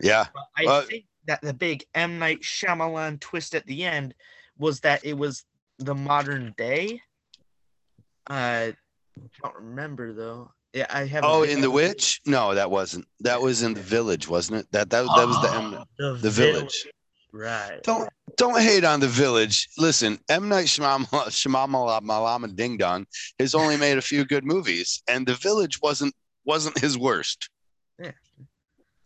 Yeah. 0.00 0.26
But 0.32 0.44
I 0.56 0.64
Well- 0.64 0.82
think 0.82 1.04
that 1.26 1.42
the 1.42 1.52
big 1.52 1.84
M 1.94 2.18
Night 2.18 2.40
Shyamalan 2.40 3.20
twist 3.20 3.54
at 3.54 3.66
the 3.66 3.84
end 3.84 4.14
was 4.56 4.80
that 4.80 5.04
it 5.04 5.14
was 5.18 5.44
the 5.78 5.94
modern 5.94 6.54
day. 6.56 7.02
I 9.24 9.48
don't 9.48 9.56
remember 9.56 10.12
though. 10.12 10.50
Yeah, 10.72 10.86
I 10.90 11.06
have. 11.06 11.24
Oh, 11.24 11.42
in 11.44 11.60
the 11.60 11.70
Witch? 11.70 12.20
No, 12.26 12.54
that 12.54 12.70
wasn't. 12.70 13.06
That 13.20 13.40
was 13.40 13.62
in 13.62 13.74
the 13.74 13.80
Village, 13.80 14.28
wasn't 14.28 14.60
it? 14.60 14.72
That 14.72 14.90
that, 14.90 15.04
that 15.04 15.26
was 15.26 15.42
the 15.42 15.54
M. 15.54 15.84
the, 15.98 16.18
the 16.20 16.30
Village. 16.30 16.86
Right. 17.32 17.82
Don't 17.82 18.08
don't 18.36 18.60
hate 18.60 18.84
on 18.84 19.00
the 19.00 19.08
Village. 19.08 19.68
Listen, 19.78 20.18
M 20.28 20.48
Night 20.48 20.66
Shyamalan 20.66 22.56
Ding 22.56 22.76
Dong 22.76 23.06
has 23.38 23.54
only 23.54 23.76
made 23.76 23.98
a 23.98 24.02
few 24.02 24.24
good 24.24 24.44
movies, 24.44 25.02
and 25.08 25.26
the 25.26 25.34
Village 25.34 25.80
wasn't 25.82 26.14
wasn't 26.44 26.78
his 26.78 26.98
worst. 26.98 27.48
Yeah. 27.98 28.12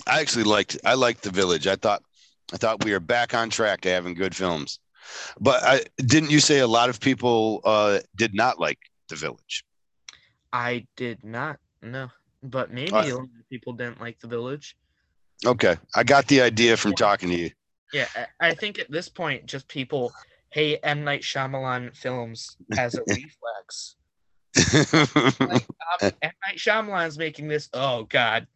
I 0.06 0.20
actually 0.20 0.44
liked 0.44 0.78
I 0.84 0.94
liked 0.94 1.22
the 1.22 1.30
Village. 1.30 1.66
I 1.66 1.76
thought 1.76 2.02
I 2.52 2.56
thought 2.56 2.84
we 2.84 2.92
are 2.92 3.00
back 3.00 3.34
on 3.34 3.50
track 3.50 3.80
to 3.82 3.90
having 3.90 4.14
good 4.14 4.34
films. 4.34 4.78
But 5.40 5.62
I 5.62 5.82
didn't 5.98 6.30
you 6.30 6.40
say 6.40 6.58
a 6.60 6.66
lot 6.66 6.90
of 6.90 7.00
people 7.00 7.60
uh, 7.64 8.00
did 8.16 8.34
not 8.34 8.58
like 8.58 8.78
the 9.08 9.16
Village? 9.16 9.64
I 10.52 10.86
did 10.96 11.24
not 11.24 11.58
know, 11.80 12.10
but 12.42 12.72
maybe 12.72 12.92
Uh, 12.92 13.02
a 13.02 13.14
lot 13.16 13.24
of 13.24 13.48
people 13.50 13.72
didn't 13.72 14.00
like 14.00 14.20
the 14.20 14.28
village. 14.28 14.76
Okay, 15.44 15.76
I 15.94 16.04
got 16.04 16.26
the 16.28 16.40
idea 16.40 16.76
from 16.76 16.92
talking 16.94 17.30
to 17.30 17.36
you. 17.36 17.50
Yeah, 17.92 18.08
I, 18.40 18.48
I 18.48 18.54
think 18.54 18.78
at 18.78 18.90
this 18.90 19.08
point, 19.08 19.46
just 19.46 19.66
people 19.68 20.12
hate 20.50 20.80
M 20.82 21.04
Night 21.04 21.22
Shyamalan 21.22 21.96
films 21.96 22.56
as 22.76 22.94
a 22.94 23.02
reflex. 23.08 23.96
Like, 25.40 25.66
um, 26.02 26.12
M 26.22 26.32
Night 26.46 26.58
Shyamalan's 26.58 27.18
making 27.18 27.48
this. 27.48 27.68
Oh 27.72 28.04
God, 28.04 28.46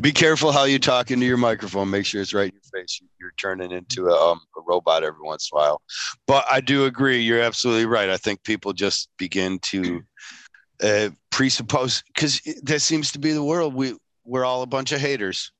Be 0.00 0.12
careful 0.12 0.52
how 0.52 0.64
you 0.64 0.78
talk 0.78 1.10
into 1.10 1.26
your 1.26 1.36
microphone. 1.36 1.90
Make 1.90 2.06
sure 2.06 2.20
it's 2.20 2.34
right 2.34 2.48
in 2.48 2.54
your 2.54 2.82
face. 2.82 3.00
You're 3.20 3.32
turning 3.38 3.72
into 3.72 4.06
a, 4.08 4.30
um, 4.32 4.40
a 4.56 4.60
robot 4.66 5.02
every 5.04 5.22
once 5.22 5.50
in 5.52 5.58
a 5.58 5.62
while. 5.62 5.82
But 6.26 6.44
I 6.50 6.60
do 6.60 6.84
agree. 6.84 7.20
You're 7.20 7.40
absolutely 7.40 7.86
right. 7.86 8.08
I 8.10 8.16
think 8.16 8.42
people 8.44 8.72
just 8.72 9.08
begin 9.18 9.58
to 9.60 10.02
uh, 10.82 11.10
presuppose 11.30 12.02
because 12.14 12.40
that 12.62 12.80
seems 12.80 13.12
to 13.12 13.18
be 13.18 13.32
the 13.32 13.44
world. 13.44 13.74
We 13.74 13.96
we're 14.24 14.44
all 14.44 14.62
a 14.62 14.66
bunch 14.66 14.92
of 14.92 15.00
haters. 15.00 15.52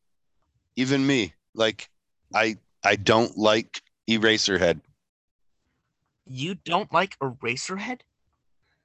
Even 0.77 1.07
me. 1.07 1.35
Like 1.55 1.89
I 2.35 2.57
I 2.85 2.97
don't 2.97 3.37
like 3.37 3.81
Eraserhead. 4.09 4.81
you 6.27 6.55
don't 6.55 6.93
like 6.93 7.19
Eraserhead? 7.19 8.01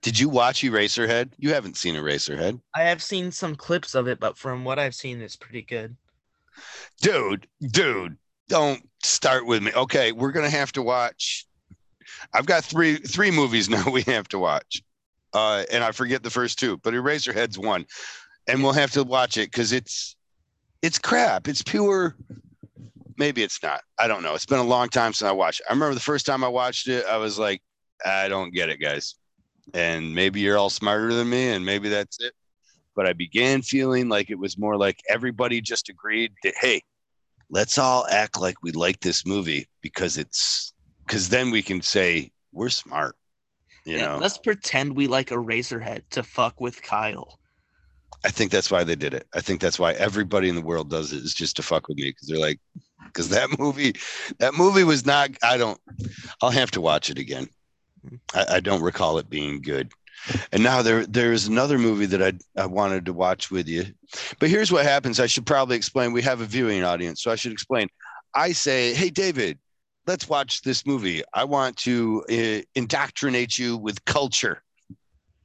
Did 0.02 0.20
you 0.20 0.30
watch 0.30 0.62
Eraserhead? 0.62 1.30
You 1.38 1.54
haven't 1.54 1.78
seen 1.78 1.96
Eraserhead. 1.96 2.60
I 2.76 2.84
have 2.84 3.04
seen 3.04 3.32
some 3.32 3.56
clips 3.56 3.94
of 3.94 4.08
it, 4.08 4.20
but 4.20 4.38
from 4.38 4.64
what 4.64 4.80
I've 4.80 4.96
seen, 4.96 5.22
it's 5.22 5.36
pretty 5.36 5.62
good. 5.62 5.96
dude, 7.02 7.48
dude, 7.70 8.18
don't 8.48 8.88
start 9.04 9.46
with 9.46 9.62
me. 9.64 9.72
Okay, 9.74 10.12
we're 10.12 10.32
gonna 10.32 10.50
have 10.50 10.72
to 10.74 10.82
watch. 10.82 11.46
I've 12.34 12.46
got 12.46 12.64
three 12.64 12.96
three 12.98 13.32
movies 13.32 13.70
now 13.78 13.90
we 13.92 14.02
have 14.04 14.28
to 14.30 14.40
watch, 14.40 14.82
uh, 15.34 15.64
and 15.72 15.84
I 15.84 15.92
forget 15.92 16.24
the 16.24 16.30
first 16.30 16.58
two, 16.60 16.78
but 16.78 16.94
Eraserhead's 16.94 17.58
one, 17.60 17.86
and 18.48 18.64
we'll 18.64 18.74
have 18.74 18.92
to 18.92 19.04
watch 19.04 19.38
it 19.38 19.52
because 19.52 19.72
it's 19.72 20.16
it's 20.82 20.98
crap. 20.98 21.48
It's 21.48 21.62
pure. 21.62 22.16
Maybe 23.18 23.44
it's 23.44 23.62
not. 23.62 23.82
I 24.00 24.08
don't 24.08 24.24
know. 24.24 24.34
It's 24.34 24.48
been 24.48 24.58
a 24.60 24.64
long 24.64 24.90
time 24.90 25.14
since 25.14 25.30
I 25.30 25.32
watched. 25.32 25.60
it. 25.60 25.68
I 25.70 25.74
remember 25.74 25.94
the 25.94 26.00
first 26.00 26.26
time 26.26 26.44
I 26.44 26.48
watched 26.48 26.88
it, 26.88 27.06
I 27.06 27.18
was 27.18 27.38
like, 27.38 27.62
I 28.04 28.28
don't 28.28 28.52
get 28.52 28.70
it, 28.70 28.78
guys. 28.78 29.14
And 29.74 30.14
maybe 30.16 30.42
you're 30.42 30.58
all 30.58 30.70
smarter 30.70 31.14
than 31.14 31.30
me, 31.30 31.50
and 31.50 31.66
maybe 31.66 31.90
that's 31.90 32.20
it. 32.22 32.34
But 32.96 33.08
I 33.08 33.14
began 33.14 33.62
feeling 33.62 34.10
like 34.10 34.30
it 34.30 34.40
was 34.40 34.58
more 34.58 34.78
like 34.78 35.00
everybody 35.10 35.62
just 35.62 35.90
agreed 35.90 36.34
that, 36.44 36.56
hey, 36.60 36.82
let's 37.50 37.78
all 37.78 38.08
act 38.10 38.40
like 38.40 38.64
we 38.64 38.72
like 38.74 39.00
this 39.02 39.26
movie 39.26 39.68
because 39.82 40.18
it's 40.18 40.74
because 41.08 41.30
then 41.30 41.52
we 41.52 41.62
can 41.64 41.82
say 41.82 42.32
we're 42.54 42.70
smart. 42.70 43.16
You 43.86 44.00
Yeah, 44.00 44.08
know, 44.08 44.24
let's 44.24 44.38
pretend 44.38 44.96
we 44.96 45.08
like 45.08 45.30
Eraserhead 45.30 46.10
to 46.10 46.24
fuck 46.24 46.60
with 46.60 46.82
Kyle. 46.82 47.40
I 48.24 48.30
think 48.30 48.52
that's 48.52 48.70
why 48.70 48.84
they 48.84 48.96
did 48.96 49.14
it. 49.14 49.28
I 49.34 49.42
think 49.42 49.62
that's 49.62 49.80
why 49.80 49.94
everybody 49.94 50.48
in 50.50 50.56
the 50.56 50.62
world 50.62 50.90
does 50.90 51.12
it 51.12 51.24
is 51.24 51.34
just 51.34 51.56
to 51.56 51.64
fuck 51.64 51.88
with 51.88 51.98
me 51.98 52.10
because 52.10 52.28
they're 52.28 52.38
like, 52.40 52.60
because 53.08 53.30
that 53.30 53.50
movie, 53.60 53.94
that 54.40 54.54
movie 54.54 54.84
was 54.84 55.06
not. 55.06 55.32
I 55.44 55.58
don't. 55.58 55.80
I'll 56.42 56.52
have 56.52 56.72
to 56.72 56.82
watch 56.82 57.10
it 57.10 57.18
again. 57.18 57.50
I, 58.34 58.46
I 58.56 58.60
don't 58.60 58.82
recall 58.82 59.18
it 59.18 59.30
being 59.30 59.62
good. 59.62 59.92
And 60.52 60.62
now 60.64 60.82
there 60.84 61.06
there 61.08 61.34
is 61.34 61.48
another 61.48 61.80
movie 61.80 62.06
that 62.08 62.22
I 62.22 62.62
I 62.62 62.66
wanted 62.68 63.06
to 63.06 63.14
watch 63.14 63.50
with 63.50 63.68
you, 63.68 63.86
but 64.40 64.50
here's 64.50 64.72
what 64.72 64.86
happens. 64.86 65.20
I 65.20 65.26
should 65.26 65.48
probably 65.48 65.76
explain. 65.76 66.14
We 66.14 66.22
have 66.22 66.42
a 66.42 66.46
viewing 66.46 66.84
audience, 66.84 67.24
so 67.24 67.32
I 67.32 67.36
should 67.36 67.52
explain. 67.52 67.88
I 68.36 68.52
say, 68.52 68.94
hey 68.94 69.10
David, 69.10 69.58
let's 70.06 70.30
watch 70.30 70.62
this 70.62 70.86
movie. 70.86 71.24
I 71.34 71.44
want 71.44 71.76
to 71.78 72.24
uh, 72.30 72.62
indoctrinate 72.76 73.58
you 73.58 73.78
with 73.78 74.06
culture, 74.06 74.62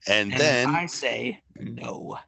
and, 0.07 0.33
And 0.33 0.41
then 0.41 0.69
I 0.75 0.85
say 0.87 1.41
no. 1.59 2.19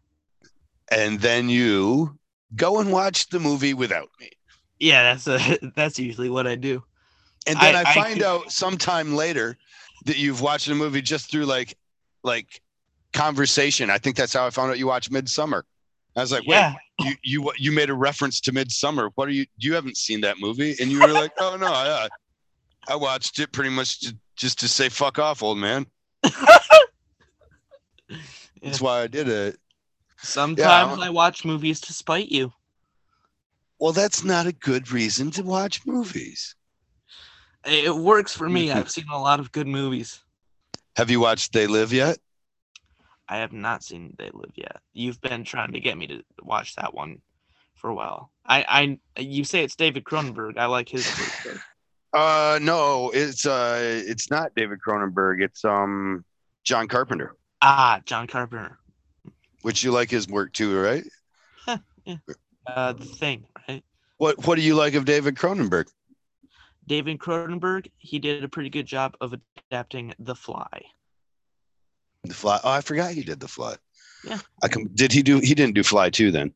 and 0.91 1.21
then 1.21 1.51
you 1.51 2.19
go 2.57 2.81
and 2.81 2.91
watch 2.91 3.29
the 3.29 3.41
movie 3.41 3.75
without 3.75 4.09
me. 4.19 4.31
Yeah, 4.79 5.03
that's 5.14 5.27
a 5.29 5.59
that's 5.77 5.99
usually 5.99 6.31
what 6.31 6.47
I 6.47 6.55
do. 6.55 6.83
And 7.47 7.59
then 7.61 7.77
I, 7.77 7.81
I- 7.83 7.91
I 7.91 7.95
find 7.95 8.14
could- 8.14 8.23
out 8.25 8.53
sometime 8.53 9.14
later 9.14 9.59
that 10.09 10.18
you've 10.18 10.40
watched 10.40 10.68
a 10.68 10.75
movie 10.75 11.01
just 11.03 11.31
through 11.31 11.44
like 11.44 11.77
like 12.25 12.61
conversation. 13.12 13.90
I 13.90 13.99
think 13.99 14.16
that's 14.16 14.33
how 14.33 14.47
I 14.47 14.51
found 14.51 14.71
out 14.71 14.79
you 14.79 14.87
watched 14.87 15.12
Midsommar. 15.12 15.62
I 16.16 16.21
was 16.21 16.33
like, 16.33 16.42
yeah, 16.47 16.75
wait, 16.99 17.16
you 17.23 17.42
you 17.42 17.53
you 17.57 17.73
made 17.73 17.90
a 17.90 17.94
reference 17.94 18.40
to 18.42 18.53
Midsommar. 18.53 19.11
What 19.14 19.29
are 19.29 19.33
you? 19.33 19.47
You 19.59 19.75
haven't 19.75 19.97
seen 19.97 20.23
that 20.23 20.37
movie? 20.40 20.75
And 20.81 20.90
you 20.90 21.01
were 21.01 21.12
like, 21.12 21.33
oh 21.38 21.57
no, 21.61 21.68
I, 21.68 22.09
I 22.88 22.97
watched 22.97 23.38
it 23.38 23.53
pretty 23.53 23.71
much 23.71 24.01
to, 24.01 24.16
just 24.35 24.59
to 24.61 24.68
say 24.68 24.88
fuck 24.88 25.18
off, 25.18 25.42
old 25.42 25.59
man. 25.59 25.87
That's 28.62 28.81
why 28.81 29.03
I 29.03 29.07
did 29.07 29.29
it. 29.29 29.59
sometimes 30.16 30.99
Yeah. 30.99 31.05
I 31.05 31.11
watch 31.11 31.44
movies 31.44 31.81
to 31.83 31.92
spite 31.92 32.33
you. 32.33 32.53
Well, 33.79 33.92
that's 33.92 34.25
not 34.25 34.49
a 34.49 34.53
good 34.53 34.90
reason 34.90 35.31
to 35.33 35.44
watch 35.44 35.87
movies. 35.87 36.57
It 37.64 37.94
works 37.94 38.35
for 38.35 38.49
me. 38.49 38.71
I've 38.73 38.90
seen 38.97 39.07
a 39.12 39.21
lot 39.21 39.40
of 39.40 39.53
good 39.53 39.66
movies. 39.66 40.21
Have 40.97 41.11
you 41.11 41.21
watched 41.21 41.53
They 41.53 41.66
Live 41.66 41.92
yet? 41.92 42.18
I 43.29 43.38
have 43.38 43.53
not 43.53 43.85
seen 43.85 44.14
They 44.18 44.31
Live 44.33 44.53
yet. 44.55 44.81
You've 44.92 45.21
been 45.21 45.44
trying 45.44 45.73
to 45.73 45.81
get 45.81 45.99
me 45.99 46.07
to 46.07 46.23
watch 46.42 46.77
that 46.77 46.94
one 46.94 47.21
for 47.75 47.90
a 47.90 47.94
while. 47.94 48.31
I, 48.44 48.99
I 49.16 49.21
you 49.21 49.44
say 49.44 49.62
it's 49.62 49.77
David 49.77 50.05
Cronenberg. 50.05 50.57
I 50.57 50.66
like 50.66 50.88
his 50.88 51.07
work. 51.47 51.59
Uh, 52.14 52.59
no, 52.62 53.11
it's 53.12 53.44
uh, 53.44 53.79
it's 53.83 54.31
not 54.31 54.55
David 54.55 54.79
Cronenberg. 54.81 55.42
It's 55.42 55.62
um, 55.62 56.25
John 56.64 56.88
Carpenter. 56.88 57.37
Ah, 57.61 58.01
John 58.07 58.27
Carpenter. 58.27 58.79
Which 59.61 59.85
you 59.85 59.90
like 59.92 60.11
his 60.11 60.27
work 60.27 60.55
too, 60.55 60.81
right? 60.81 61.05
yeah. 62.07 62.16
Uh, 62.66 62.94
the 62.94 63.05
thing, 63.05 63.44
right? 63.68 63.85
What 64.16 64.47
What 64.47 64.55
do 64.57 64.62
you 64.62 64.75
like 64.75 64.94
of 64.94 65.05
David 65.05 65.35
Cronenberg? 65.35 65.88
David 66.88 67.18
Cronenberg. 67.18 67.90
He 67.98 68.18
did 68.18 68.42
a 68.42 68.48
pretty 68.48 68.70
good 68.70 68.87
job 68.87 69.16
of 69.20 69.35
adapting 69.70 70.14
The 70.18 70.35
Fly. 70.35 70.83
The 72.24 72.35
Fly. 72.35 72.61
Oh, 72.64 72.70
I 72.70 72.81
forgot 72.81 73.12
he 73.12 73.22
did 73.22 73.38
The 73.38 73.48
Fly. 73.48 73.77
Yeah. 74.24 74.38
I 74.62 74.68
can. 74.68 74.90
Did 74.94 75.12
he 75.12 75.22
do? 75.22 75.38
He 75.38 75.55
didn't 75.55 75.74
do 75.74 75.85
Fly 75.85 76.11
too. 76.11 76.33
Then 76.33 76.53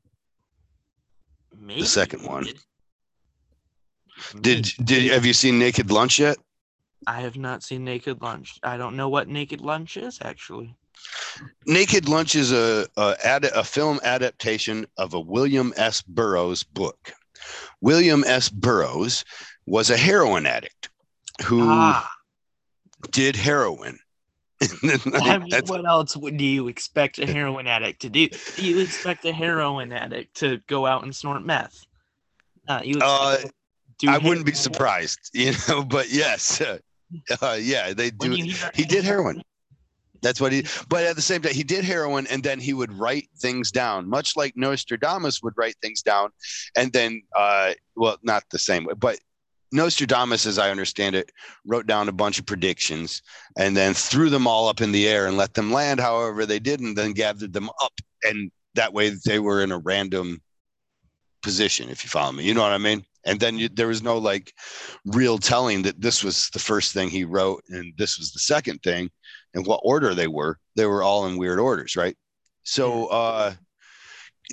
Maybe 1.57 1.85
second 1.85 2.25
one. 2.25 2.45
Did. 2.45 2.59
did 4.41 4.67
hmm. 4.67 4.85
did 4.85 5.13
have 5.13 5.25
you 5.25 5.33
seen 5.33 5.59
Naked 5.59 5.91
Lunch 5.91 6.19
yet? 6.19 6.37
I 7.07 7.21
have 7.21 7.37
not 7.37 7.63
seen 7.63 7.85
Naked 7.85 8.23
Lunch. 8.23 8.59
I 8.63 8.77
don't 8.77 8.97
know 8.97 9.09
what 9.09 9.29
Naked 9.29 9.61
Lunch 9.61 9.97
is 9.97 10.19
actually. 10.23 10.75
Naked 11.67 12.09
Lunch 12.09 12.35
is 12.35 12.53
a 12.53 12.87
a, 12.97 13.17
ad, 13.23 13.45
a 13.45 13.65
film 13.65 14.01
adaptation 14.03 14.87
of 14.97 15.15
a 15.15 15.21
William 15.21 15.73
S. 15.77 16.03
Burroughs 16.03 16.63
book. 16.63 17.13
William 17.81 18.25
S. 18.25 18.49
Burroughs 18.49 19.25
was 19.67 19.91
a 19.91 19.97
heroin 19.97 20.47
addict 20.47 20.91
who 21.45 21.61
Ah, 21.63 22.11
did 23.11 23.37
heroin. 23.37 23.99
I 24.85 25.39
mean, 25.39 25.51
what 25.67 25.85
else 25.85 26.17
would 26.17 26.37
do 26.37 26.45
you 26.45 26.69
expect 26.69 27.19
a 27.19 27.27
heroin 27.27 27.67
addict 27.67 28.03
to 28.03 28.09
do? 28.09 28.29
You 28.57 28.81
expect 28.81 29.25
a 29.25 29.33
heroin 29.33 29.93
addict 29.93 30.37
to 30.37 30.59
go 30.69 30.87
out 30.87 31.03
and 31.03 31.15
snort 31.15 31.45
meth? 31.45 31.85
Uh, 32.69 32.81
you 32.85 32.99
Uh, 33.03 33.39
do 33.99 34.09
I 34.09 34.19
wouldn't 34.19 34.47
be 34.47 34.53
surprised, 34.53 35.19
you 35.33 35.53
know, 35.69 35.85
but 35.85 36.11
yes, 36.11 36.61
uh, 37.43 37.59
yeah, 37.61 37.93
they 37.93 38.11
do. 38.11 38.33
He 38.75 38.85
did 38.85 39.05
heroin. 39.05 39.43
That's 40.23 40.41
what 40.41 40.53
he. 40.53 40.65
But 40.89 41.05
at 41.05 41.17
the 41.17 41.23
same 41.23 41.43
time, 41.43 41.53
he 41.53 41.65
did 41.65 41.85
heroin, 41.85 42.29
and 42.29 42.45
then 42.45 42.61
he 42.61 42.73
would 42.73 42.93
write 42.93 43.29
things 43.39 43.73
down, 43.73 44.09
much 44.09 44.37
like 44.37 44.57
Nostradamus 44.57 45.43
would 45.43 45.55
write 45.57 45.75
things 45.83 46.03
down, 46.03 46.31
and 46.77 46.93
then, 46.93 47.23
uh, 47.37 47.73
well, 47.97 48.17
not 48.23 48.45
the 48.51 48.59
same 48.59 48.85
way, 48.85 48.95
but 48.95 49.19
Nostradamus, 49.73 50.47
as 50.47 50.59
I 50.59 50.71
understand 50.71 51.15
it, 51.17 51.33
wrote 51.65 51.87
down 51.87 52.09
a 52.09 52.13
bunch 52.13 52.39
of 52.39 52.47
predictions 52.47 53.23
and 53.57 53.77
then 53.77 53.95
threw 53.95 54.31
them 54.31 54.47
all 54.47 54.69
up 54.69 54.81
in 54.81 54.93
the 54.93 55.09
air 55.09 55.27
and 55.27 55.37
let 55.37 55.55
them 55.55 55.73
land 55.73 56.01
however 56.01 56.45
they 56.45 56.59
did, 56.59 56.81
and 56.81 56.97
then 56.97 57.13
gathered 57.13 57.53
them 57.53 57.71
up, 57.83 57.93
and 58.23 58.51
that 58.75 58.93
way 58.93 59.11
they 59.25 59.39
were 59.39 59.63
in 59.63 59.73
a 59.73 59.79
random 59.79 60.41
position. 61.43 61.89
If 61.89 62.05
you 62.05 62.09
follow 62.09 62.33
me, 62.33 62.45
you 62.45 62.55
know 62.55 62.63
what 62.63 62.73
I 62.73 62.79
mean. 62.79 63.05
And 63.25 63.39
then 63.39 63.59
you, 63.59 63.69
there 63.69 63.89
was 63.89 64.03
no 64.03 64.19
like 64.19 64.53
real 65.07 65.39
telling 65.39 65.83
that 65.83 66.01
this 66.01 66.25
was 66.25 66.49
the 66.51 66.59
first 66.59 66.93
thing 66.93 67.09
he 67.09 67.25
wrote 67.25 67.63
and 67.69 67.93
this 67.97 68.19
was 68.19 68.33
the 68.33 68.41
second 68.41 68.83
thing 68.83 69.11
and 69.55 69.67
what 69.67 69.81
order 69.85 70.15
they 70.15 70.27
were. 70.27 70.59
They 70.77 70.87
were 70.87 71.03
all 71.03 71.27
in 71.27 71.37
weird 71.37 71.61
orders, 71.61 71.95
right? 71.95 72.17
So 72.65 73.07
uh 73.07 73.55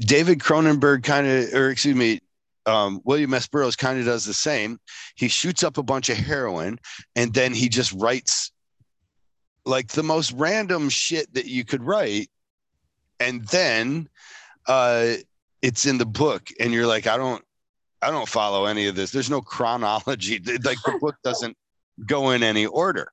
David 0.02 0.40
Cronenberg 0.40 1.04
kind 1.04 1.26
of 1.26 1.54
or 1.54 1.70
excuse 1.72 1.96
me, 1.96 2.20
um, 2.66 3.02
William 3.04 3.34
S. 3.34 3.48
Burroughs 3.48 3.76
kind 3.76 4.00
of 4.00 4.06
does 4.06 4.26
the 4.26 4.34
same. 4.34 4.80
He 5.16 5.28
shoots 5.28 5.64
up 5.64 5.78
a 5.78 5.84
bunch 5.84 6.10
of 6.10 6.18
heroin 6.18 6.80
and 7.16 7.34
then 7.34 7.54
he 7.54 7.70
just 7.70 7.92
writes 7.94 8.52
like 9.66 9.90
the 9.90 10.04
most 10.04 10.32
random 10.34 10.90
shit 10.90 11.34
that 11.34 11.46
you 11.46 11.66
could 11.66 11.84
write. 11.84 12.30
And 13.20 13.46
then 13.48 14.10
uh 14.68 15.14
it's 15.62 15.86
in 15.86 15.98
the 15.98 16.06
book 16.06 16.50
and 16.60 16.74
you're 16.74 16.88
like, 16.88 17.08
I 17.08 17.18
don't 17.18 17.44
I 18.02 18.12
don't 18.12 18.30
follow 18.30 18.66
any 18.66 18.88
of 18.88 18.96
this. 18.96 19.12
There's 19.12 19.30
no 19.30 19.42
chronology. 19.42 20.42
Like 20.64 20.78
the 20.86 20.98
book 21.02 21.16
doesn't 21.24 21.58
go 22.06 22.32
in 22.32 22.44
any 22.44 22.66
order 22.66 23.12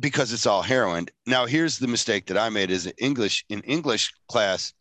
because 0.00 0.32
it's 0.32 0.46
all 0.46 0.62
heroin. 0.62 1.06
Now, 1.26 1.46
here's 1.46 1.78
the 1.78 1.88
mistake 1.88 2.26
that 2.26 2.38
I 2.38 2.48
made 2.48 2.70
is 2.70 2.92
English 2.98 3.44
in 3.48 3.60
English 3.60 4.12
class. 4.28 4.72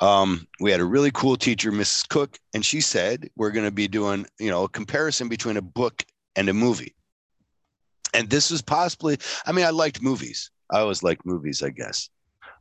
Um, 0.00 0.46
we 0.60 0.70
had 0.70 0.80
a 0.80 0.84
really 0.84 1.10
cool 1.10 1.36
teacher, 1.36 1.72
Mrs. 1.72 2.08
Cook, 2.08 2.38
and 2.54 2.64
she 2.64 2.80
said 2.80 3.30
we're 3.36 3.50
going 3.50 3.66
to 3.66 3.72
be 3.72 3.88
doing, 3.88 4.26
you 4.38 4.50
know, 4.50 4.64
a 4.64 4.68
comparison 4.68 5.28
between 5.28 5.56
a 5.56 5.62
book 5.62 6.04
and 6.34 6.48
a 6.48 6.54
movie. 6.54 6.94
And 8.12 8.28
this 8.28 8.50
was 8.50 8.62
possibly, 8.62 9.18
I 9.46 9.52
mean, 9.52 9.64
I 9.64 9.70
liked 9.70 10.02
movies. 10.02 10.50
I 10.70 10.80
always 10.80 11.02
liked 11.02 11.24
movies, 11.24 11.62
I 11.62 11.70
guess, 11.70 12.08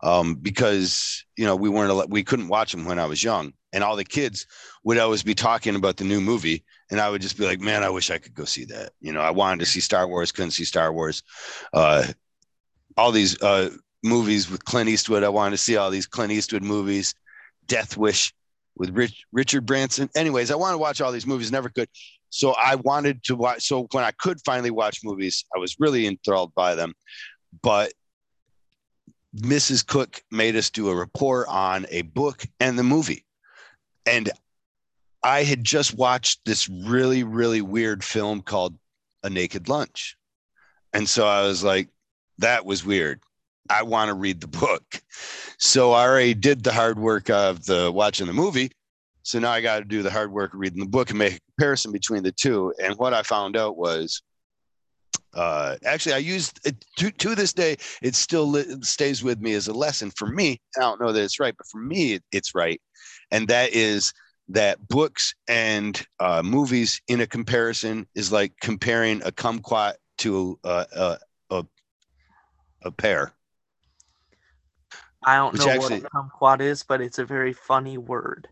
um, 0.03 0.35
because 0.35 1.25
you 1.37 1.45
know 1.45 1.55
we 1.55 1.69
weren't, 1.69 2.09
we 2.09 2.23
couldn't 2.23 2.49
watch 2.49 2.71
them 2.71 2.85
when 2.85 2.99
I 2.99 3.05
was 3.05 3.23
young, 3.23 3.53
and 3.73 3.83
all 3.83 3.95
the 3.95 4.03
kids 4.03 4.45
would 4.83 4.97
always 4.97 5.23
be 5.23 5.33
talking 5.33 5.75
about 5.75 5.97
the 5.97 6.03
new 6.03 6.21
movie, 6.21 6.63
and 6.91 6.99
I 6.99 7.09
would 7.09 7.21
just 7.21 7.37
be 7.37 7.45
like, 7.45 7.59
man, 7.59 7.83
I 7.83 7.89
wish 7.89 8.11
I 8.11 8.17
could 8.17 8.35
go 8.35 8.45
see 8.45 8.65
that. 8.65 8.91
You 9.01 9.11
know, 9.11 9.21
I 9.21 9.31
wanted 9.31 9.59
to 9.61 9.65
see 9.65 9.79
Star 9.79 10.07
Wars, 10.07 10.31
couldn't 10.31 10.51
see 10.51 10.65
Star 10.65 10.93
Wars. 10.93 11.23
Uh, 11.73 12.05
all 12.97 13.11
these 13.11 13.41
uh, 13.41 13.71
movies 14.03 14.49
with 14.49 14.65
Clint 14.65 14.89
Eastwood, 14.89 15.23
I 15.23 15.29
wanted 15.29 15.51
to 15.51 15.63
see 15.63 15.77
all 15.77 15.89
these 15.89 16.07
Clint 16.07 16.31
Eastwood 16.31 16.63
movies. 16.63 17.15
Death 17.67 17.97
Wish 17.97 18.33
with 18.75 18.89
Rich, 18.91 19.25
Richard 19.31 19.65
Branson. 19.65 20.09
Anyways, 20.15 20.51
I 20.51 20.55
wanted 20.55 20.73
to 20.73 20.79
watch 20.79 21.01
all 21.01 21.11
these 21.11 21.27
movies, 21.27 21.51
never 21.51 21.69
could. 21.69 21.89
So 22.29 22.53
I 22.53 22.75
wanted 22.75 23.23
to 23.25 23.35
watch. 23.35 23.65
So 23.67 23.87
when 23.91 24.03
I 24.03 24.11
could 24.11 24.39
finally 24.43 24.71
watch 24.71 24.99
movies, 25.03 25.45
I 25.55 25.59
was 25.59 25.77
really 25.79 26.05
enthralled 26.05 26.53
by 26.53 26.75
them. 26.75 26.93
But 27.61 27.93
Mrs. 29.35 29.85
Cook 29.85 30.21
made 30.31 30.55
us 30.55 30.69
do 30.69 30.89
a 30.89 30.95
report 30.95 31.47
on 31.49 31.85
a 31.89 32.03
book 32.03 32.43
and 32.59 32.77
the 32.77 32.83
movie. 32.83 33.25
And 34.05 34.29
I 35.23 35.43
had 35.43 35.63
just 35.63 35.95
watched 35.95 36.41
this 36.45 36.69
really, 36.69 37.23
really 37.23 37.61
weird 37.61 38.03
film 38.03 38.41
called 38.41 38.77
A 39.23 39.29
Naked 39.29 39.67
Lunch. 39.67 40.17
And 40.93 41.09
so 41.09 41.25
I 41.27 41.41
was 41.43 41.63
like, 41.63 41.89
that 42.37 42.65
was 42.65 42.85
weird. 42.85 43.21
I 43.69 43.83
want 43.83 44.09
to 44.09 44.13
read 44.13 44.41
the 44.41 44.47
book. 44.47 45.01
So 45.57 45.93
I 45.93 46.05
already 46.05 46.33
did 46.33 46.63
the 46.63 46.73
hard 46.73 46.99
work 46.99 47.29
of 47.29 47.65
the 47.65 47.91
watching 47.91 48.27
the 48.27 48.33
movie. 48.33 48.71
So 49.23 49.39
now 49.39 49.51
I 49.51 49.61
got 49.61 49.79
to 49.79 49.85
do 49.85 50.03
the 50.03 50.11
hard 50.11 50.31
work 50.31 50.53
of 50.53 50.59
reading 50.59 50.79
the 50.79 50.89
book 50.89 51.09
and 51.09 51.17
make 51.17 51.35
a 51.35 51.39
comparison 51.57 51.91
between 51.91 52.23
the 52.23 52.31
two. 52.31 52.73
And 52.81 52.95
what 52.95 53.13
I 53.13 53.23
found 53.23 53.57
out 53.57 53.77
was 53.77 54.21
uh, 55.33 55.75
actually, 55.83 56.13
I 56.13 56.19
used 56.19 56.59
it 56.65 56.75
to, 56.97 57.11
to 57.11 57.35
this 57.35 57.53
day, 57.53 57.77
it 58.01 58.15
still 58.15 58.47
li- 58.47 58.77
stays 58.81 59.23
with 59.23 59.41
me 59.41 59.53
as 59.53 59.67
a 59.67 59.73
lesson 59.73 60.11
for 60.11 60.27
me. 60.27 60.61
I 60.77 60.81
don't 60.81 61.01
know 61.01 61.11
that 61.11 61.23
it's 61.23 61.39
right, 61.39 61.55
but 61.57 61.67
for 61.67 61.79
me, 61.79 62.13
it, 62.13 62.23
it's 62.31 62.55
right. 62.55 62.81
And 63.31 63.47
that 63.49 63.73
is 63.73 64.13
that 64.49 64.87
books 64.87 65.33
and 65.47 66.05
uh, 66.19 66.41
movies 66.43 67.01
in 67.07 67.21
a 67.21 67.27
comparison 67.27 68.07
is 68.15 68.31
like 68.31 68.53
comparing 68.61 69.21
a 69.23 69.31
kumquat 69.31 69.95
to 70.19 70.57
a, 70.63 70.85
a, 70.95 71.17
a, 71.49 71.65
a 72.83 72.91
pear. 72.91 73.34
I 75.25 75.37
don't 75.37 75.57
know 75.57 75.69
actually- 75.69 76.01
what 76.01 76.05
a 76.05 76.09
kumquat 76.09 76.61
is, 76.61 76.83
but 76.83 77.01
it's 77.01 77.19
a 77.19 77.25
very 77.25 77.53
funny 77.53 77.97
word. 77.97 78.47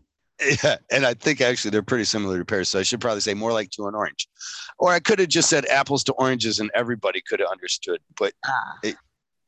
Yeah, 0.64 0.76
and 0.90 1.06
I 1.06 1.14
think 1.14 1.40
actually 1.40 1.70
they're 1.70 1.82
pretty 1.82 2.04
similar 2.04 2.38
to 2.38 2.44
pears. 2.44 2.68
So 2.68 2.80
I 2.80 2.82
should 2.82 3.00
probably 3.00 3.20
say 3.20 3.34
more 3.34 3.52
like 3.52 3.70
to 3.70 3.86
an 3.86 3.94
orange, 3.94 4.26
or 4.80 4.90
I 4.92 4.98
could 4.98 5.20
have 5.20 5.28
just 5.28 5.48
said 5.48 5.64
apples 5.66 6.02
to 6.04 6.12
oranges, 6.14 6.58
and 6.58 6.70
everybody 6.74 7.22
could 7.26 7.38
have 7.38 7.48
understood. 7.50 8.00
But 8.18 8.32
Ah, 8.44 8.78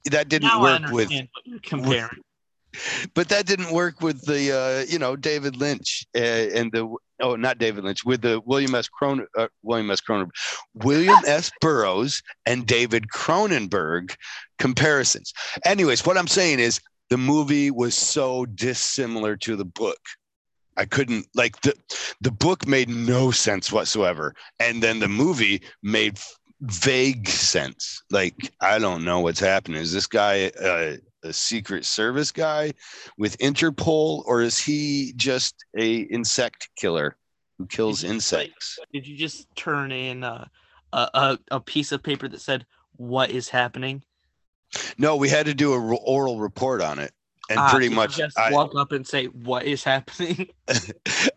that 0.04 0.28
didn't 0.28 0.48
now 0.48 0.60
I 0.60 0.62
work 0.62 0.92
with. 0.92 1.06
understand 1.06 1.28
what 1.34 1.46
you're 1.46 1.58
comparing. 1.60 2.22
But 3.14 3.28
that 3.30 3.46
didn't 3.46 3.70
work 3.72 4.02
with 4.02 4.26
the 4.26 4.52
uh, 4.52 4.84
you 4.92 4.98
know 4.98 5.16
David 5.16 5.56
Lynch 5.56 6.04
uh, 6.14 6.20
and 6.20 6.70
the 6.72 6.94
oh 7.22 7.34
not 7.34 7.56
David 7.58 7.84
Lynch 7.84 8.04
with 8.04 8.20
the 8.20 8.40
William 8.44 8.74
S. 8.74 8.86
Cronen 8.88 9.24
uh, 9.36 9.48
William 9.62 9.90
S. 9.90 10.00
Cronen 10.00 10.28
William 10.74 11.18
S. 11.26 11.50
Burroughs 11.62 12.22
and 12.44 12.66
David 12.66 13.08
Cronenberg 13.08 14.14
comparisons. 14.58 15.32
Anyways, 15.64 16.04
what 16.04 16.18
I'm 16.18 16.26
saying 16.28 16.58
is 16.60 16.80
the 17.10 17.16
movie 17.16 17.70
was 17.70 17.94
so 17.94 18.46
dissimilar 18.46 19.36
to 19.36 19.56
the 19.56 19.64
book. 19.64 19.98
I 20.76 20.84
couldn't 20.84 21.26
like 21.34 21.60
the 21.62 21.74
the 22.20 22.30
book 22.30 22.66
made 22.66 22.88
no 22.88 23.30
sense 23.30 23.72
whatsoever, 23.72 24.34
and 24.60 24.82
then 24.82 24.98
the 24.98 25.08
movie 25.08 25.62
made 25.82 26.18
vague 26.60 27.28
sense. 27.28 28.02
Like 28.10 28.52
I 28.60 28.78
don't 28.78 29.04
know 29.04 29.20
what's 29.20 29.40
happening. 29.40 29.80
Is 29.80 29.92
this 29.92 30.06
guy 30.06 30.48
uh, 30.48 30.96
a 31.22 31.32
Secret 31.32 31.84
Service 31.84 32.30
guy 32.30 32.72
with 33.18 33.38
Interpol, 33.38 34.22
or 34.26 34.42
is 34.42 34.58
he 34.58 35.12
just 35.16 35.64
a 35.76 36.00
insect 36.02 36.68
killer 36.76 37.16
who 37.58 37.66
kills 37.66 38.00
Did 38.00 38.08
you, 38.08 38.14
insects? 38.14 38.78
Did 38.92 39.06
you 39.06 39.16
just 39.16 39.46
turn 39.56 39.92
in 39.92 40.24
a, 40.24 40.50
a, 40.92 41.08
a, 41.14 41.38
a 41.52 41.60
piece 41.60 41.92
of 41.92 42.02
paper 42.02 42.28
that 42.28 42.40
said, 42.40 42.66
What 42.96 43.30
is 43.30 43.48
happening? 43.48 44.04
No, 44.98 45.16
we 45.16 45.28
had 45.28 45.46
to 45.46 45.54
do 45.54 45.72
a 45.72 45.80
r- 45.80 45.98
oral 46.04 46.40
report 46.40 46.82
on 46.82 46.98
it, 46.98 47.12
and 47.48 47.58
Ah, 47.58 47.70
pretty 47.70 47.88
much 47.88 48.16
just 48.16 48.38
I, 48.38 48.52
walk 48.52 48.74
up 48.76 48.92
and 48.92 49.06
say, 49.06 49.26
What 49.26 49.64
is 49.64 49.84
happening? 49.84 50.48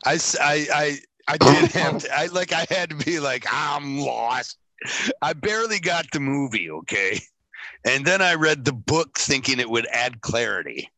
I 0.05 0.19
I 0.35 0.97
I 1.27 1.37
did 1.37 1.71
have 1.71 1.99
to, 1.99 2.17
I 2.17 2.25
like, 2.27 2.51
I 2.53 2.65
had 2.69 2.89
to 2.89 2.95
be 2.95 3.19
like, 3.19 3.45
I'm 3.51 3.99
lost. 3.99 4.57
I 5.21 5.33
barely 5.33 5.79
got 5.79 6.07
the 6.11 6.19
movie, 6.19 6.69
okay? 6.71 7.19
And 7.85 8.05
then 8.05 8.21
I 8.21 8.33
read 8.33 8.65
the 8.65 8.73
book 8.73 9.17
thinking 9.17 9.59
it 9.59 9.69
would 9.69 9.85
add 9.93 10.21
clarity. 10.21 10.89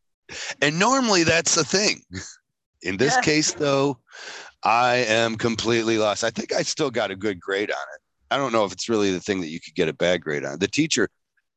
And 0.62 0.78
normally 0.78 1.24
that's 1.24 1.54
the 1.54 1.64
thing. 1.64 2.02
In 2.82 2.96
this 2.96 3.14
Yeah. 3.16 3.20
case, 3.20 3.52
though, 3.52 3.98
I 4.64 4.96
am 5.08 5.36
completely 5.36 5.98
lost. 5.98 6.24
I 6.24 6.30
think 6.30 6.52
I 6.52 6.62
still 6.62 6.90
got 6.90 7.10
a 7.10 7.16
good 7.16 7.40
grade 7.40 7.70
on 7.70 7.76
it. 7.94 8.00
I 8.30 8.38
don't 8.38 8.52
know 8.52 8.64
if 8.64 8.72
it's 8.72 8.88
really 8.88 9.12
the 9.12 9.20
thing 9.20 9.40
that 9.42 9.48
you 9.50 9.60
could 9.60 9.74
get 9.74 9.88
a 9.88 9.92
bad 9.92 10.22
grade 10.22 10.44
on. 10.44 10.58
The 10.58 10.68
teacher, 10.68 11.08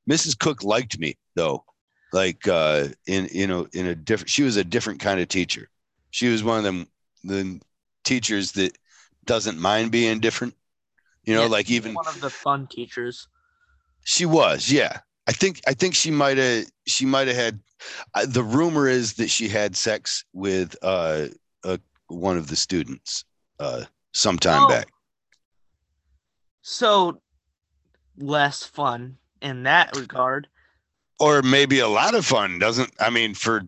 Mrs. 0.10 0.38
Cook, 0.38 0.64
liked 0.64 1.00
me 1.00 1.16
though. 1.36 1.64
Like 2.14 2.48
uh, 2.48 2.88
in 3.08 3.28
you 3.32 3.48
know 3.48 3.68
in 3.74 3.88
a 3.88 3.96
different. 3.96 4.30
She 4.30 4.44
was 4.44 4.58
a 4.58 4.64
different 4.64 5.00
kind 5.00 5.20
of 5.20 5.28
teacher. 5.28 5.70
She 6.12 6.30
was 6.30 6.44
one 6.44 6.60
of 6.60 6.64
them 6.64 6.88
the 7.24 7.60
teachers 8.04 8.52
that 8.54 8.78
doesn't 9.26 9.60
mind 9.60 9.92
being 9.92 10.20
different. 10.20 10.54
You 11.24 11.34
know, 11.34 11.44
Yeah, 11.44 11.48
like 11.50 11.70
even 11.72 11.94
one 11.96 12.08
of 12.08 12.22
the 12.22 12.30
fun 12.30 12.68
teachers. 12.68 13.28
she 14.04 14.26
was, 14.26 14.72
yeah. 14.72 15.00
I 15.28 15.32
think 15.32 15.60
I 15.68 15.74
think 15.74 15.96
she 15.96 16.12
might 16.12 16.38
have 16.38 16.66
she 16.88 17.06
might 17.06 17.28
have 17.28 17.36
had. 17.36 17.60
Uh, 18.14 18.26
the 18.28 18.44
rumor 18.44 18.88
is 18.88 19.14
that 19.16 19.30
she 19.30 19.48
had 19.50 19.76
sex 19.76 20.24
with 20.34 20.76
uh, 20.84 21.28
uh 21.64 21.78
one 22.08 22.38
of 22.38 22.48
the 22.48 22.56
students 22.56 23.26
uh 23.60 23.84
sometime 24.14 24.64
Oh. 24.64 24.68
back. 24.70 24.88
So 26.62 27.22
less 28.18 28.64
fun 28.64 29.18
in 29.46 29.64
that 29.64 29.96
regard. 29.96 30.48
or 31.20 31.42
maybe 31.42 31.80
a 31.80 31.88
lot 31.88 32.16
of 32.16 32.26
fun 32.26 32.60
doesn't 32.60 32.92
i 33.00 33.10
mean 33.10 33.34
for 33.34 33.62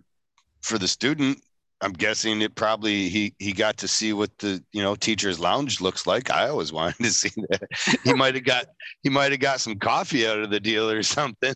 for 0.61 0.77
the 0.77 0.87
student 0.87 1.41
i'm 1.81 1.93
guessing 1.93 2.41
it 2.41 2.55
probably 2.55 3.09
he 3.09 3.33
he 3.39 3.53
got 3.53 3.77
to 3.77 3.87
see 3.87 4.13
what 4.13 4.35
the 4.39 4.63
you 4.71 4.81
know 4.81 4.95
teachers 4.95 5.39
lounge 5.39 5.81
looks 5.81 6.07
like. 6.07 6.29
I 6.31 6.49
always 6.49 6.73
wanted 6.77 7.03
to 7.03 7.11
see 7.11 7.31
that. 7.49 7.67
He 8.03 8.13
might 8.13 8.35
have 8.35 8.43
got 8.43 8.65
he 9.03 9.09
might 9.09 9.31
have 9.31 9.39
got 9.39 9.59
some 9.59 9.75
coffee 9.75 10.27
out 10.27 10.39
of 10.39 10.49
the 10.49 10.59
deal 10.59 10.89
or 10.89 11.03
something. 11.03 11.53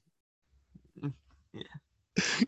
Yeah. 1.53 1.63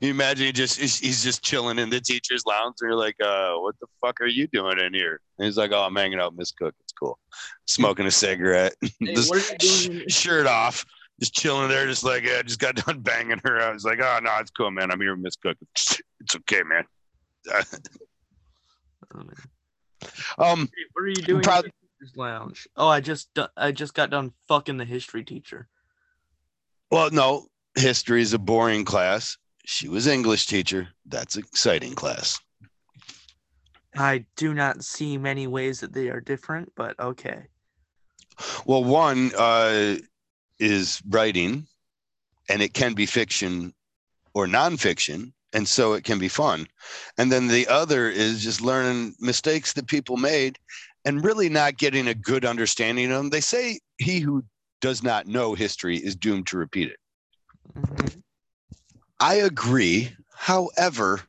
you 0.02 0.12
imagine 0.12 0.46
he 0.46 0.52
just 0.52 0.80
he's, 0.80 1.24
just 1.24 1.42
chilling 1.42 1.80
in 1.80 1.90
the 1.90 2.02
teacher's 2.02 2.46
lounge. 2.46 2.76
And 2.82 2.90
you're 2.90 2.98
like 2.98 3.16
uh 3.22 3.56
what 3.56 3.76
the 3.80 3.88
fuck 4.02 4.22
are 4.22 4.28
you 4.28 4.48
doing 4.48 4.80
in 4.80 4.94
here? 4.94 5.20
And 5.40 5.46
he's 5.46 5.58
like 5.58 5.72
oh 5.72 5.82
i'm 5.82 5.96
hanging 5.96 6.20
out 6.20 6.34
with 6.34 6.40
miss 6.40 6.52
cook. 6.52 6.76
It's 6.82 6.94
cool. 6.94 7.18
Smoking 7.66 8.06
a 8.06 8.12
cigarette. 8.12 8.76
Hey, 9.00 9.14
just 9.16 9.30
what 9.30 9.50
are 9.50 9.66
you 9.66 9.90
doing? 9.90 10.10
shirt 10.10 10.48
off, 10.48 10.86
just 11.20 11.34
chilling 11.34 11.70
there, 11.70 11.86
just 11.88 12.04
like 12.04 12.24
I 12.24 12.42
just 12.42 12.60
got 12.60 12.76
done 12.86 13.00
banging 13.00 13.42
her. 13.44 13.62
I 13.62 13.72
was 13.72 13.86
like, 13.86 14.00
oh 14.02 14.20
no, 14.22 14.32
it's 14.40 14.52
cool, 14.52 14.72
man. 14.72 14.92
I'm 14.92 15.00
here 15.00 15.16
with 15.16 15.24
Miss 15.24 15.36
Cook. 15.36 15.58
It's 15.62 16.36
okay, 16.36 16.64
man. 16.64 16.86
Oh, 20.38 20.54
um, 20.54 20.70
what 20.94 21.04
are 21.04 21.08
you 21.08 21.16
doing 21.16 21.44
proud- 21.44 21.66
in 21.66 21.72
the 22.02 22.20
lounge? 22.20 22.68
Oh, 22.76 22.88
I 22.88 23.00
just 23.00 23.30
I 23.56 23.72
just 23.72 23.94
got 23.94 24.10
done 24.10 24.34
fucking 24.48 24.78
the 24.78 24.86
history 24.86 25.24
teacher. 25.24 25.68
well, 26.90 27.12
no, 27.12 27.48
history 27.76 28.22
is 28.22 28.34
a 28.34 28.40
boring 28.40 28.86
class. 28.86 29.38
She 29.66 29.88
was 29.88 30.08
English 30.08 30.48
teacher. 30.48 30.88
That's 31.06 31.36
exciting 31.38 31.94
class. 31.94 32.40
I 33.96 34.26
do 34.36 34.54
not 34.54 34.84
see 34.84 35.18
many 35.18 35.46
ways 35.48 35.80
that 35.82 35.94
they 35.94 36.10
are 36.10 36.20
different, 36.20 36.72
but 36.76 37.00
okay. 37.00 37.44
Well, 38.66 38.84
one 38.84 39.32
uh, 39.38 39.98
is 40.60 41.02
writing, 41.10 41.68
and 42.50 42.62
it 42.62 42.74
can 42.74 42.94
be 42.94 43.06
fiction 43.06 43.74
or 44.34 44.48
nonfiction, 44.48 45.32
and 45.54 45.68
so 45.68 45.94
it 45.94 46.04
can 46.04 46.20
be 46.20 46.28
fun. 46.28 46.68
And 47.18 47.32
then 47.32 47.48
the 47.48 47.68
other 47.68 48.10
is 48.10 48.44
just 48.44 48.62
learning 48.62 49.16
mistakes 49.20 49.74
that 49.74 49.88
people 49.88 50.18
made 50.18 50.58
and 51.06 51.24
really 51.24 51.50
not 51.50 51.78
getting 51.78 52.08
a 52.08 52.14
good 52.14 52.46
understanding 52.46 53.12
of 53.12 53.18
them. 53.18 53.30
They 53.30 53.42
say 53.42 53.80
he 53.98 54.20
who 54.20 54.44
does 54.82 55.04
not 55.04 55.28
know 55.28 55.54
history 55.54 55.98
is 55.98 56.16
doomed 56.16 56.48
to 56.48 56.58
repeat 56.58 56.90
it. 56.90 57.00
Mhm. 57.76 58.24
I 59.20 59.36
agree. 59.36 60.16
However, 60.36 61.22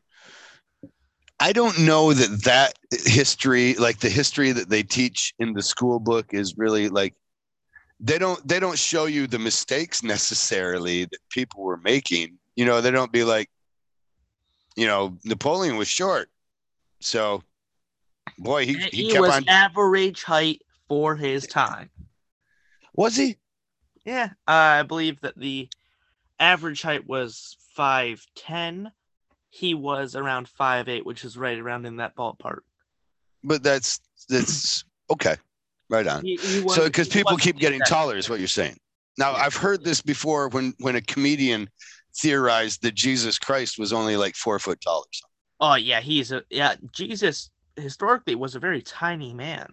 I 1.40 1.52
don't 1.52 1.80
know 1.80 2.12
that 2.12 2.44
that 2.44 2.74
history, 2.90 3.74
like 3.74 3.98
the 4.00 4.08
history 4.08 4.52
that 4.52 4.70
they 4.70 4.82
teach 4.82 5.34
in 5.38 5.52
the 5.52 5.62
school 5.62 6.00
book, 6.00 6.32
is 6.32 6.56
really 6.56 6.88
like 6.88 7.14
they 8.04 8.18
don't 8.18 8.46
they 8.46 8.60
don't 8.60 8.78
show 8.78 9.06
you 9.06 9.26
the 9.26 9.38
mistakes 9.38 10.02
necessarily 10.02 11.06
that 11.06 11.18
people 11.30 11.62
were 11.62 11.78
making. 11.78 12.38
You 12.54 12.66
know, 12.66 12.82
they 12.82 12.90
don't 12.90 13.10
be 13.10 13.24
like, 13.24 13.48
you 14.76 14.86
know, 14.86 15.16
Napoleon 15.24 15.78
was 15.78 15.88
short, 15.88 16.28
so 17.00 17.42
boy, 18.38 18.66
he 18.66 18.74
he, 18.74 19.04
He, 19.04 19.08
kept 19.08 19.22
was 19.22 19.34
on. 19.36 19.44
average 19.48 20.22
height 20.22 20.60
for 20.86 21.16
his 21.16 21.46
time. 21.46 21.88
Was 22.94 23.16
he? 23.16 23.38
Yeah, 24.04 24.30
I 24.46 24.82
believe 24.82 25.20
that 25.22 25.38
the 25.38 25.70
average 26.38 26.82
height 26.82 27.06
was 27.08 27.56
five 27.74 28.24
ten. 28.36 28.92
He 29.48 29.72
was 29.72 30.14
around 30.14 30.48
five 30.48 30.90
eight, 30.90 31.06
which 31.06 31.24
is 31.24 31.38
right 31.38 31.58
around 31.58 31.86
in 31.86 31.96
that 31.96 32.14
ballpark. 32.14 32.60
But 33.42 33.62
that's 33.62 34.00
that's 34.28 34.84
okay. 35.10 35.36
Right 35.94 36.06
on. 36.08 36.24
He, 36.24 36.36
he 36.36 36.68
so 36.68 36.84
because 36.84 37.08
people 37.08 37.36
keep 37.36 37.56
getting 37.58 37.80
taller 37.82 38.16
is 38.16 38.28
what 38.28 38.40
you're 38.40 38.48
saying 38.48 38.76
now 39.16 39.32
i've 39.34 39.54
heard 39.54 39.84
this 39.84 40.02
before 40.02 40.48
when 40.48 40.74
when 40.80 40.96
a 40.96 41.00
comedian 41.00 41.68
theorized 42.16 42.82
that 42.82 42.94
jesus 42.94 43.38
christ 43.38 43.78
was 43.78 43.92
only 43.92 44.16
like 44.16 44.34
four 44.34 44.58
foot 44.58 44.80
tall 44.80 45.00
or 45.00 45.12
something 45.12 45.30
Oh 45.60 45.76
yeah, 45.76 46.00
he's 46.00 46.32
a 46.32 46.42
yeah. 46.50 46.74
Jesus 46.92 47.50
historically 47.76 48.34
was 48.34 48.56
a 48.56 48.58
very 48.58 48.82
tiny 48.82 49.32
man. 49.32 49.68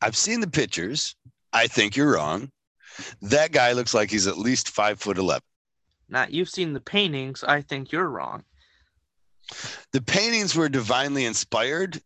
i've 0.00 0.16
seen 0.16 0.40
the 0.40 0.46
pictures 0.48 1.14
i 1.52 1.66
think 1.66 1.96
you're 1.96 2.14
wrong 2.14 2.50
that 3.20 3.52
guy 3.52 3.72
looks 3.72 3.92
like 3.92 4.10
he's 4.10 4.26
at 4.26 4.38
least 4.38 4.70
five 4.70 4.98
foot 4.98 5.18
11 5.18 5.42
Not 6.08 6.30
you've 6.32 6.48
seen 6.48 6.72
the 6.72 6.80
paintings. 6.80 7.44
I 7.44 7.60
think 7.60 7.92
you're 7.92 8.08
wrong. 8.08 8.42
the 9.92 10.00
paintings 10.00 10.56
were 10.56 10.70
divinely 10.70 11.26
inspired 11.26 12.00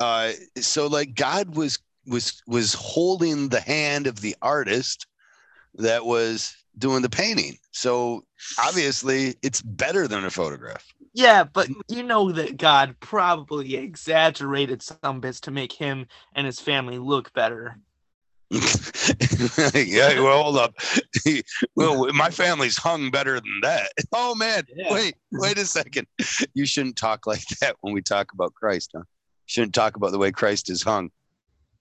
uh 0.00 0.32
so 0.56 0.86
like 0.86 1.14
god 1.14 1.54
was 1.54 1.78
was 2.06 2.42
was 2.46 2.74
holding 2.74 3.48
the 3.48 3.60
hand 3.60 4.06
of 4.06 4.20
the 4.20 4.36
artist 4.42 5.06
that 5.74 6.04
was 6.04 6.54
doing 6.78 7.02
the 7.02 7.08
painting 7.10 7.56
so 7.72 8.22
obviously 8.58 9.34
it's 9.42 9.62
better 9.62 10.06
than 10.08 10.24
a 10.24 10.30
photograph 10.30 10.84
Yeah, 11.14 11.44
but 11.44 11.68
you 11.88 12.02
know 12.02 12.30
that 12.32 12.58
God 12.58 12.94
probably 13.00 13.76
exaggerated 13.76 14.82
some 14.82 15.20
bits 15.20 15.40
to 15.40 15.50
make 15.50 15.72
him 15.72 16.06
and 16.34 16.44
his 16.46 16.60
family 16.60 16.98
look 16.98 17.32
better. 17.32 17.78
yeah, 19.74 20.20
well, 20.20 20.42
hold 20.44 20.58
up. 20.58 20.74
well, 21.76 22.12
my 22.12 22.30
family's 22.30 22.76
hung 22.76 23.10
better 23.10 23.34
than 23.40 23.60
that. 23.62 23.90
Oh 24.12 24.34
man, 24.34 24.64
Yeah. 24.74 24.92
wait, 24.92 25.14
wait 25.32 25.58
a 25.58 25.64
second. 25.66 26.06
You 26.54 26.64
shouldn't 26.66 26.96
talk 26.96 27.26
like 27.26 27.42
that 27.60 27.76
when 27.80 27.92
we 27.92 28.02
talk 28.02 28.32
about 28.32 28.54
Christ, 28.54 28.90
huh? 28.94 29.02
Shouldn't 29.46 29.74
talk 29.74 29.96
about 29.96 30.12
the 30.12 30.18
way 30.18 30.30
Christ 30.32 30.70
is 30.70 30.82
hung. 30.82 31.10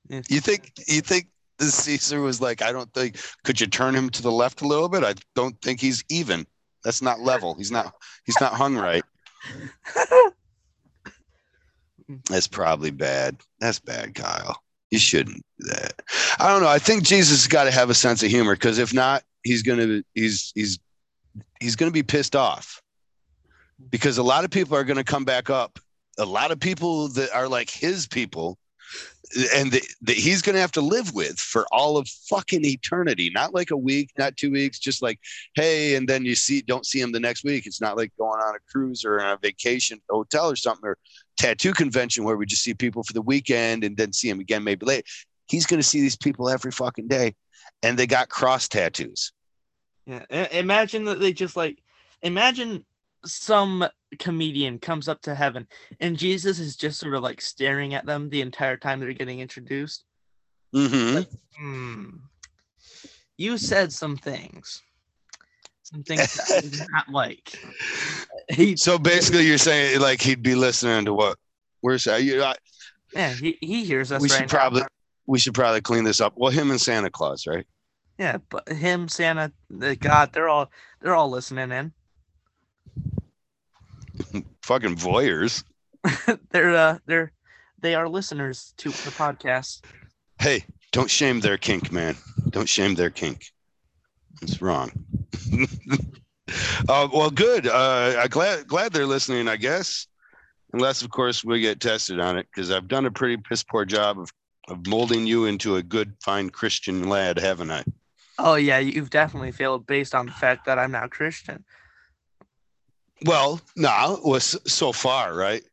Yeah. 0.10 0.22
You 0.30 0.40
think 0.40 0.72
you 0.88 1.02
think 1.02 1.28
the 1.58 1.66
Caesar 1.66 2.22
was 2.22 2.42
like, 2.42 2.62
I 2.62 2.72
don't 2.72 2.94
think 2.94 3.18
could 3.44 3.60
you 3.60 3.68
turn 3.68 3.96
him 3.96 4.10
to 4.12 4.22
the 4.22 4.32
left 4.32 4.62
a 4.62 4.68
little 4.68 4.90
bit? 4.90 5.04
I 5.04 5.16
don't 5.36 5.60
think 5.62 5.80
he's 5.80 6.04
even. 6.10 6.46
That's 6.84 7.02
not 7.02 7.20
level. 7.20 7.56
He's 7.56 7.72
not 7.72 7.94
he's 8.26 8.40
not 8.40 8.54
hung 8.54 8.76
right. 8.76 9.04
That's 12.30 12.48
probably 12.48 12.92
bad. 12.92 13.38
That's 13.60 13.80
bad, 13.80 14.14
Kyle. 14.14 14.62
You 14.92 15.00
shouldn't 15.00 15.44
do 15.60 15.68
that. 15.70 16.02
I 16.40 16.50
don't 16.50 16.62
know. 16.62 16.68
I 16.68 16.78
think 16.78 17.04
Jesus 17.04 17.42
has 17.44 17.48
got 17.48 17.64
to 17.64 17.72
have 17.72 17.90
a 17.90 17.96
sense 17.96 18.22
of 18.22 18.30
humor 18.30 18.54
because 18.56 18.78
if 18.78 18.94
not, 18.94 19.24
he's 19.44 19.64
gonna 19.64 20.04
he's 20.14 20.52
he's 20.54 20.80
he's 21.60 21.76
gonna 21.76 21.92
be 21.92 22.04
pissed 22.04 22.36
off 22.36 22.82
because 23.90 24.18
a 24.18 24.24
lot 24.24 24.46
of 24.46 24.52
people 24.52 24.78
are 24.78 24.84
gonna 24.84 25.04
come 25.04 25.26
back 25.26 25.50
up. 25.50 25.80
A 26.20 26.26
lot 26.26 26.52
of 26.52 26.60
people 26.60 27.08
that 27.10 27.32
are 27.34 27.48
like 27.48 27.70
his 27.70 28.08
people, 28.08 28.58
and 29.56 29.72
that 29.72 30.16
he's 30.16 30.42
gonna 30.42 30.60
have 30.60 30.72
to 30.74 30.82
live 30.82 31.14
with 31.14 31.38
for 31.38 31.66
all 31.72 31.98
of 31.98 32.08
fucking 32.30 32.66
eternity. 32.66 33.30
Not 33.30 33.54
like 33.54 33.72
a 33.72 33.78
week, 33.78 34.12
not 34.18 34.38
two 34.38 34.52
weeks, 34.52 34.80
just 34.80 35.02
like 35.02 35.20
hey, 35.56 35.96
and 35.96 36.08
then 36.08 36.26
you 36.26 36.36
see 36.36 36.62
don't 36.62 36.86
see 36.86 37.02
him 37.02 37.12
the 37.12 37.20
next 37.20 37.44
week. 37.44 37.66
It's 37.66 37.82
not 37.82 37.98
like 37.98 38.12
going 38.18 38.40
on 38.42 38.56
a 38.56 38.72
cruise 38.72 39.04
or 39.06 39.22
on 39.22 39.34
a 39.34 39.38
vacation 39.38 40.00
hotel 40.10 40.50
or 40.50 40.56
something 40.56 40.88
or 40.88 40.98
tattoo 41.38 41.74
convention 41.74 42.24
where 42.24 42.38
we 42.38 42.46
just 42.46 42.64
see 42.64 42.74
people 42.74 43.04
for 43.04 43.14
the 43.14 43.22
weekend 43.22 43.84
and 43.84 43.98
then 43.98 44.14
see 44.14 44.30
him 44.30 44.40
again 44.40 44.64
maybe 44.64 44.86
later. 44.86 45.04
He's 45.48 45.66
going 45.66 45.80
to 45.80 45.88
see 45.88 46.02
these 46.02 46.18
people 46.18 46.50
every 46.50 46.72
fucking 46.72 47.08
day, 47.08 47.36
and 47.84 47.98
they 47.98 48.08
got 48.08 48.30
cross 48.30 48.68
tattoos. 48.68 49.32
Yeah, 50.06 50.26
imagine 50.52 51.06
that 51.06 51.20
they 51.20 51.34
just 51.34 51.56
like 51.56 51.82
imagine 52.22 52.86
some 53.26 53.88
comedian 54.20 54.80
comes 54.80 55.10
up 55.10 55.22
to 55.22 55.36
heaven 55.36 55.68
and 56.00 56.18
Jesus 56.18 56.60
is 56.60 56.76
just 56.76 57.00
sort 57.00 57.16
of 57.16 57.24
like 57.24 57.42
staring 57.42 57.94
at 57.94 58.06
them 58.06 58.30
the 58.30 58.42
entire 58.42 58.78
time 58.78 59.00
they're 59.00 59.14
getting 59.14 59.40
introduced. 59.40 60.06
Mm-hmm. 60.74 61.22
Hmm. 61.58 62.10
You 63.38 63.58
said 63.58 63.92
some 63.92 64.18
things. 64.18 64.82
Some 65.84 66.04
things 66.04 66.34
that 66.34 66.58
I 66.58 66.62
did 66.62 66.92
not 66.92 67.10
like. 67.12 67.58
He, 68.50 68.76
So 68.76 68.98
basically, 68.98 69.46
you're 69.46 69.58
saying 69.58 70.00
like 70.00 70.22
he'd 70.22 70.42
be 70.42 70.56
listening 70.56 71.06
to 71.06 71.14
what 71.14 71.38
we're 71.82 71.98
saying. 71.98 72.26
You, 72.26 72.44
I, 72.44 72.56
yeah, 73.14 73.30
he, 73.30 73.58
he 73.62 73.84
hears 73.86 74.12
us 74.12 74.22
we 74.22 74.30
right 74.30 74.38
should 74.38 74.52
now. 74.52 74.60
probably 74.60 74.84
we 75.28 75.40
should 75.40 75.54
probably 75.54 75.82
clean 75.82 76.04
this 76.04 76.22
up. 76.22 76.34
Well, 76.36 76.52
him 76.52 76.72
and 76.72 76.82
Santa 76.82 77.10
Claus, 77.10 77.46
right? 77.48 77.66
Yeah, 78.18 78.38
but 78.50 78.68
him, 78.70 79.08
Santa, 79.08 79.52
the 79.70 79.96
God, 79.96 80.32
they're 80.34 80.50
all 80.50 80.72
they're 81.02 81.16
all 81.16 81.30
listening 81.30 81.72
in. 81.72 81.94
Fucking 84.62 84.96
voyeurs. 84.96 85.64
they're 86.52 86.76
uh 86.76 86.98
they're 87.06 87.32
they 87.82 87.96
are 87.96 88.08
listeners 88.08 88.74
to 88.78 88.90
the 88.90 89.12
podcast. 89.12 89.82
Hey, 90.40 90.66
don't 90.92 91.10
shame 91.10 91.40
their 91.40 91.58
kink, 91.58 91.92
man. 91.92 92.16
Don't 92.50 92.70
shame 92.70 92.96
their 92.96 93.10
kink. 93.10 93.46
It's 94.42 94.62
wrong. 94.62 94.92
uh, 96.90 97.08
well, 97.14 97.30
good. 97.30 97.68
Uh, 97.68 98.16
I 98.20 98.28
glad 98.28 98.68
glad 98.68 98.94
they're 98.94 99.06
listening. 99.06 99.48
I 99.48 99.56
guess, 99.56 100.08
unless 100.74 101.02
of 101.02 101.10
course 101.10 101.44
we 101.44 101.60
get 101.60 101.80
tested 101.80 102.20
on 102.20 102.38
it, 102.38 102.48
because 102.54 102.72
I've 102.72 102.88
done 102.88 103.06
a 103.06 103.12
pretty 103.12 103.38
piss 103.38 103.64
poor 103.64 103.86
job 103.86 104.20
of 104.20 104.32
of 104.68 104.88
molding 104.88 105.28
you 105.28 105.46
into 105.46 105.76
a 105.76 105.84
good, 105.84 106.14
fine 106.24 106.50
Christian 106.50 107.08
lad, 107.08 107.38
haven't 107.38 107.72
I? 107.72 107.84
Oh 108.38 108.56
yeah, 108.56 108.80
you've 108.80 109.10
definitely 109.10 109.52
failed 109.52 109.88
based 109.88 110.14
on 110.14 110.26
the 110.26 110.32
fact 110.32 110.66
that 110.66 110.80
I'm 110.80 110.92
not 110.92 111.12
Christian. 111.12 111.64
Well, 113.26 113.60
no, 113.76 114.20
was 114.24 114.56
so 114.72 114.92
far, 114.92 115.34
right? 115.34 115.64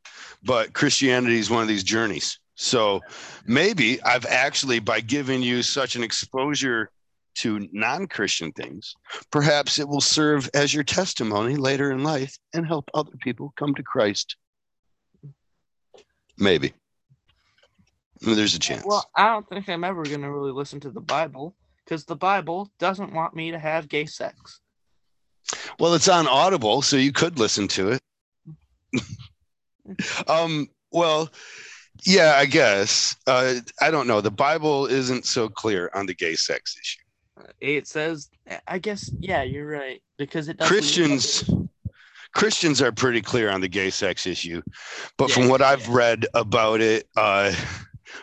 But 0.43 0.73
Christianity 0.73 1.39
is 1.39 1.51
one 1.51 1.61
of 1.61 1.69
these 1.69 1.85
journeys. 1.85 2.39
So 2.55 3.03
maybe 3.47 4.03
I've 4.03 4.25
actually, 4.25 4.79
by 4.79 5.01
giving 5.01 5.43
you 5.43 5.63
such 5.63 5.95
an 5.95 6.03
exposure 6.03 6.91
to 7.35 7.69
non 7.71 8.07
Christian 8.07 8.53
things, 8.53 8.95
perhaps 9.31 9.79
it 9.79 9.87
will 9.87 10.01
serve 10.01 10.49
as 10.55 10.73
your 10.73 10.83
testimony 10.83 11.57
later 11.57 11.93
in 11.93 12.03
life 12.03 12.39
and 12.55 12.67
help 12.67 12.91
other 12.95 13.13
people 13.21 13.53
come 13.57 13.75
to 13.75 13.83
Christ. 13.83 14.37
Maybe. 16.39 16.73
There's 18.23 18.55
a 18.55 18.59
chance. 18.59 18.85
Well, 18.87 19.11
I 19.15 19.27
don't 19.27 19.47
think 19.49 19.69
I'm 19.69 19.85
ever 19.85 20.05
going 20.05 20.23
to 20.23 20.31
really 20.31 20.53
listen 20.53 20.81
to 20.81 20.91
the 20.91 21.01
Bible 21.01 21.55
because 21.85 22.07
the 22.07 22.17
Bible 22.17 22.71
doesn't 22.79 23.13
want 23.13 23.37
me 23.37 23.51
to 23.51 23.59
have 23.59 23.89
gay 23.89 24.07
sex. 24.07 24.62
Well, 25.79 25.95
it's 25.95 26.09
on 26.09 26.27
Audible, 26.27 26.83
so 26.83 26.97
you 26.97 27.13
could 27.13 27.39
listen 27.39 27.69
to 27.69 27.93
it. 27.93 28.01
um, 30.29 30.69
well, 30.91 31.31
yeah, 32.05 32.35
I 32.37 32.47
guess. 32.47 33.17
Uh, 33.27 33.55
I 33.81 33.91
don't 33.91 34.07
know. 34.07 34.21
The 34.21 34.31
Bible 34.31 34.87
isn't 34.87 35.27
so 35.27 35.49
clear 35.49 35.91
on 35.95 36.07
the 36.07 36.15
gay 36.15 36.35
sex 36.35 36.77
issue. 36.81 36.99
It 37.61 37.87
says, 37.87 38.29
I 38.67 38.79
guess, 38.79 39.11
yeah, 39.21 39.43
you're 39.43 39.67
right 39.67 40.03
because 40.19 40.49
it 40.49 40.59
Christians. 40.59 41.49
Christians 42.35 42.81
are 42.81 42.93
pretty 42.93 43.21
clear 43.21 43.51
on 43.51 43.61
the 43.61 43.69
gay 43.69 43.91
sex 43.91 44.27
issue, 44.27 44.63
but 45.19 45.29
Yeah, 45.29 45.35
from 45.35 45.49
what 45.49 45.61
I've 45.61 45.87
yeah. 45.87 45.95
read 45.95 46.27
about 46.33 46.81
it, 46.81 47.07
uh, 47.15 47.55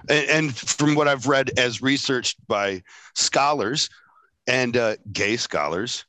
and, 0.09 0.29
and 0.29 0.55
from 0.57 0.95
what 0.95 1.07
I've 1.07 1.27
read 1.27 1.51
as 1.59 1.81
researched 1.81 2.37
by 2.47 2.81
scholars 3.15 3.87
and 4.47 4.75
uh, 4.75 4.95
gay 5.11 5.37
scholars, 5.37 6.05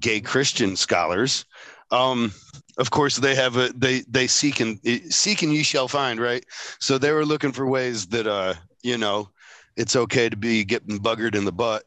gay 0.00 0.20
Christian 0.20 0.76
scholars, 0.76 1.44
um, 1.90 2.32
of 2.78 2.90
course 2.90 3.16
they 3.16 3.34
have 3.34 3.56
a 3.56 3.68
they 3.74 4.00
they 4.08 4.26
seek 4.26 4.60
and 4.60 4.78
seek 5.12 5.42
and 5.42 5.52
ye 5.52 5.62
shall 5.62 5.88
find, 5.88 6.20
right? 6.20 6.44
So 6.80 6.98
they 6.98 7.12
were 7.12 7.24
looking 7.24 7.52
for 7.52 7.66
ways 7.66 8.06
that 8.08 8.26
uh, 8.26 8.54
you 8.82 8.98
know 8.98 9.30
it's 9.76 9.96
okay 9.96 10.28
to 10.28 10.36
be 10.36 10.64
getting 10.64 10.98
buggered 10.98 11.34
in 11.34 11.44
the 11.44 11.52
butt, 11.52 11.84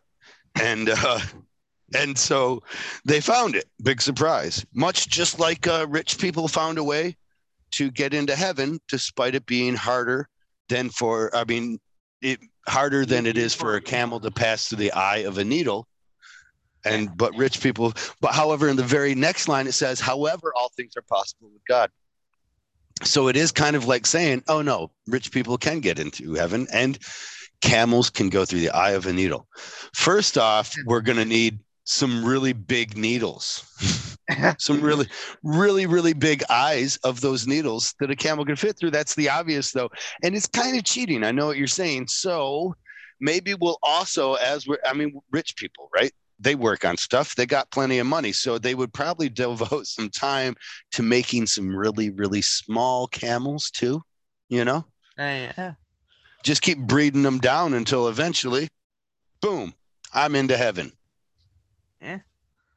and 0.61 0.89
uh, 0.89 1.19
and 1.95 2.17
so 2.17 2.61
they 3.05 3.21
found 3.21 3.55
it. 3.55 3.65
Big 3.83 4.01
surprise. 4.01 4.65
Much 4.73 5.07
just 5.09 5.39
like 5.39 5.67
uh, 5.67 5.85
rich 5.89 6.17
people 6.19 6.47
found 6.47 6.77
a 6.77 6.83
way 6.83 7.15
to 7.71 7.91
get 7.91 8.13
into 8.13 8.35
heaven, 8.35 8.79
despite 8.87 9.35
it 9.35 9.45
being 9.45 9.75
harder 9.75 10.27
than 10.69 10.89
for, 10.89 11.35
I 11.35 11.43
mean, 11.45 11.79
it 12.21 12.39
harder 12.67 13.05
than 13.05 13.25
it 13.25 13.37
is 13.37 13.53
for 13.53 13.75
a 13.75 13.81
camel 13.81 14.19
to 14.19 14.31
pass 14.31 14.67
through 14.67 14.79
the 14.79 14.91
eye 14.91 15.17
of 15.17 15.37
a 15.37 15.43
needle. 15.43 15.87
And 16.85 17.15
but 17.17 17.35
rich 17.35 17.61
people, 17.61 17.93
but 18.21 18.33
however, 18.33 18.69
in 18.69 18.77
the 18.77 18.83
very 18.83 19.15
next 19.15 19.47
line 19.47 19.67
it 19.67 19.73
says, 19.73 19.99
however, 19.99 20.53
all 20.55 20.71
things 20.75 20.95
are 20.95 21.01
possible 21.01 21.49
with 21.51 21.65
God. 21.67 21.89
So 23.03 23.27
it 23.27 23.35
is 23.35 23.51
kind 23.51 23.75
of 23.75 23.85
like 23.85 24.05
saying, 24.05 24.43
oh 24.47 24.61
no, 24.61 24.91
rich 25.07 25.31
people 25.31 25.57
can 25.57 25.79
get 25.79 25.99
into 25.99 26.33
heaven 26.33 26.67
and 26.71 26.97
camels 27.61 28.09
can 28.09 28.29
go 28.29 28.45
through 28.45 28.59
the 28.59 28.71
eye 28.71 28.91
of 28.91 29.05
a 29.05 29.13
needle. 29.13 29.47
First 29.93 30.37
off, 30.37 30.73
we're 30.85 31.01
going 31.01 31.17
to 31.17 31.25
need 31.25 31.59
some 31.85 32.23
really 32.23 32.53
big 32.53 32.95
needles, 32.97 33.65
some 34.59 34.79
really, 34.79 35.07
really, 35.43 35.87
really 35.87 36.13
big 36.13 36.43
eyes 36.49 36.97
of 36.97 37.19
those 37.19 37.47
needles 37.47 37.95
that 37.99 38.11
a 38.11 38.15
camel 38.15 38.45
can 38.45 38.55
fit 38.55 38.77
through. 38.77 38.91
That's 38.91 39.15
the 39.15 39.29
obvious, 39.29 39.71
though. 39.71 39.89
And 40.23 40.35
it's 40.35 40.47
kind 40.47 40.77
of 40.77 40.83
cheating. 40.83 41.23
I 41.23 41.31
know 41.31 41.47
what 41.47 41.57
you're 41.57 41.67
saying. 41.67 42.07
So 42.07 42.75
maybe 43.19 43.55
we'll 43.55 43.79
also, 43.81 44.35
as 44.35 44.67
we're, 44.67 44.77
I 44.85 44.93
mean, 44.93 45.19
rich 45.31 45.55
people, 45.55 45.89
right? 45.93 46.11
They 46.39 46.55
work 46.55 46.85
on 46.85 46.97
stuff. 46.97 47.35
They 47.35 47.45
got 47.45 47.71
plenty 47.71 47.99
of 47.99 48.07
money. 48.07 48.31
So 48.31 48.57
they 48.57 48.75
would 48.75 48.93
probably 48.93 49.29
devote 49.29 49.87
some 49.87 50.09
time 50.09 50.55
to 50.91 51.03
making 51.03 51.47
some 51.47 51.75
really, 51.75 52.09
really 52.09 52.41
small 52.41 53.07
camels, 53.07 53.69
too. 53.71 54.01
You 54.47 54.65
know, 54.65 54.83
oh, 55.19 55.23
yeah. 55.23 55.73
just 56.43 56.63
keep 56.63 56.79
breeding 56.79 57.21
them 57.21 57.37
down 57.37 57.75
until 57.75 58.07
eventually, 58.07 58.67
boom, 59.41 59.75
I'm 60.11 60.35
into 60.35 60.57
heaven. 60.57 60.91
Yeah. 62.01 62.19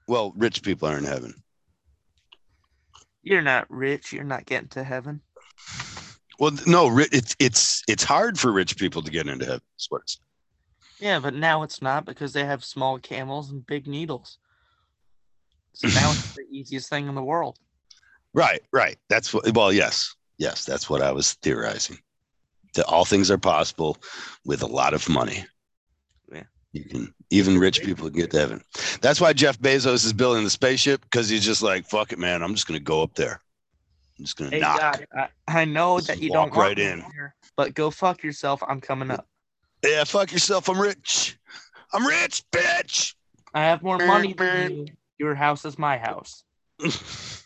Well, 0.06 0.34
rich 0.36 0.62
people 0.62 0.88
are 0.88 0.98
in 0.98 1.04
heaven. 1.04 1.42
You're 3.22 3.40
not 3.40 3.70
rich. 3.70 4.12
You're 4.12 4.24
not 4.24 4.44
getting 4.44 4.68
to 4.70 4.84
heaven. 4.84 5.22
Well, 6.38 6.52
no, 6.66 6.98
it's 6.98 7.36
it's 7.38 7.82
it's 7.86 8.02
hard 8.02 8.38
for 8.38 8.52
rich 8.52 8.76
people 8.76 9.02
to 9.02 9.10
get 9.10 9.28
into 9.28 9.44
heaven. 9.44 9.62
That's 9.74 9.90
what 9.90 10.02
it's. 10.02 10.18
Yeah, 11.02 11.18
but 11.18 11.34
now 11.34 11.64
it's 11.64 11.82
not 11.82 12.04
because 12.04 12.32
they 12.32 12.44
have 12.44 12.62
small 12.62 12.96
camels 12.96 13.50
and 13.50 13.66
big 13.66 13.88
needles. 13.88 14.38
So 15.72 15.88
now 15.88 16.12
it's 16.12 16.32
the 16.36 16.44
easiest 16.48 16.88
thing 16.88 17.08
in 17.08 17.16
the 17.16 17.22
world. 17.24 17.58
Right, 18.34 18.62
right. 18.72 18.96
That's 19.08 19.34
what. 19.34 19.52
Well, 19.52 19.72
yes, 19.72 20.14
yes. 20.38 20.64
That's 20.64 20.88
what 20.88 21.02
I 21.02 21.10
was 21.10 21.32
theorizing. 21.34 21.98
That 22.74 22.86
all 22.86 23.04
things 23.04 23.32
are 23.32 23.36
possible 23.36 23.96
with 24.44 24.62
a 24.62 24.66
lot 24.66 24.94
of 24.94 25.08
money. 25.08 25.44
Yeah. 26.32 26.44
You 26.72 26.84
can 26.84 27.14
even 27.30 27.58
rich 27.58 27.82
people 27.82 28.08
can 28.08 28.20
get 28.20 28.30
to 28.30 28.38
heaven. 28.38 28.62
That's 29.00 29.20
why 29.20 29.32
Jeff 29.32 29.58
Bezos 29.58 30.04
is 30.04 30.12
building 30.12 30.44
the 30.44 30.50
spaceship 30.50 31.02
because 31.02 31.28
he's 31.28 31.44
just 31.44 31.62
like, 31.62 31.84
fuck 31.84 32.12
it, 32.12 32.18
man. 32.20 32.44
I'm 32.44 32.54
just 32.54 32.68
gonna 32.68 32.78
go 32.78 33.02
up 33.02 33.14
there. 33.16 33.42
I'm 34.20 34.24
just 34.24 34.36
gonna 34.36 34.50
Hey, 34.52 34.60
knock. 34.60 34.78
God, 34.78 35.06
I, 35.16 35.28
I 35.48 35.64
know 35.64 35.98
Just 35.98 36.06
that 36.08 36.22
you 36.22 36.30
don't 36.30 36.54
right 36.54 36.78
in. 36.78 37.00
here, 37.12 37.34
but 37.56 37.74
go 37.74 37.90
fuck 37.90 38.22
yourself. 38.22 38.62
I'm 38.68 38.80
coming 38.80 39.10
up. 39.10 39.26
Yeah, 39.84 40.04
fuck 40.04 40.32
yourself. 40.32 40.68
I'm 40.68 40.80
rich. 40.80 41.36
I'm 41.92 42.06
rich, 42.06 42.42
bitch. 42.52 43.14
I 43.54 43.60
have 43.62 43.82
more 43.82 43.98
money 43.98 44.32
than 44.32 44.70
you. 44.70 44.86
Your 45.18 45.34
house 45.34 45.64
is 45.64 45.78
my 45.78 45.98
house. 45.98 46.44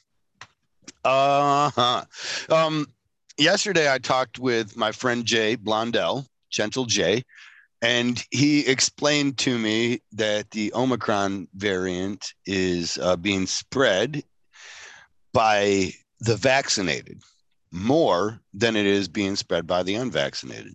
Uh-huh. 1.07 2.05
Um, 2.51 2.87
yesterday 3.39 3.93
I 3.93 3.99
talked 3.99 4.41
with 4.41 4.77
my 4.77 4.91
friend 4.91 5.25
Jay 5.25 5.57
Blondell, 5.57 6.27
Gentle 6.51 6.85
Jay, 6.85 7.23
and 7.81 8.25
he 8.33 8.67
explained 8.67 9.39
to 9.39 9.57
me 9.57 10.01
that 10.13 10.51
the 10.51 10.73
Omicron 10.75 11.47
variant 11.55 12.35
is 12.45 12.99
uh, 12.99 13.15
being 13.17 13.47
spread 13.47 14.25
by 15.33 15.93
the 16.19 16.35
vaccinated 16.35 17.23
more 17.71 18.41
than 18.53 18.75
it 18.75 18.87
is 18.87 19.07
being 19.07 19.37
spread 19.37 19.65
by 19.65 19.85
the 19.85 19.95
unvaccinated. 19.95 20.75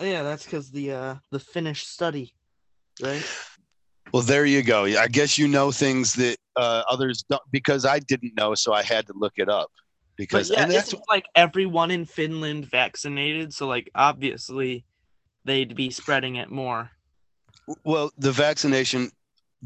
Yeah, 0.00 0.22
that's 0.22 0.44
because 0.44 0.70
the 0.70 0.92
uh 0.92 1.14
the 1.30 1.38
Finnish 1.38 1.86
study, 1.86 2.34
right? 3.02 3.24
Well, 4.12 4.22
there 4.22 4.46
you 4.46 4.62
go. 4.62 4.84
I 4.84 5.08
guess 5.08 5.38
you 5.38 5.48
know 5.48 5.72
things 5.72 6.14
that 6.14 6.36
uh, 6.56 6.82
others 6.88 7.24
don't 7.28 7.42
because 7.50 7.84
I 7.84 7.98
didn't 7.98 8.36
know, 8.36 8.54
so 8.54 8.72
I 8.72 8.82
had 8.82 9.06
to 9.08 9.14
look 9.16 9.32
it 9.36 9.48
up. 9.48 9.70
But 9.72 10.16
Because 10.16 10.50
yeah, 10.50 10.62
and 10.62 10.70
that's 10.70 10.94
like 11.08 11.24
everyone 11.34 11.90
in 11.90 12.04
Finland 12.04 12.66
vaccinated, 12.66 13.52
so 13.52 13.66
like 13.66 13.90
obviously 13.94 14.84
they'd 15.44 15.74
be 15.74 15.90
spreading 15.90 16.36
it 16.36 16.50
more. 16.50 16.90
Well, 17.84 18.12
the 18.18 18.32
vaccination 18.32 19.10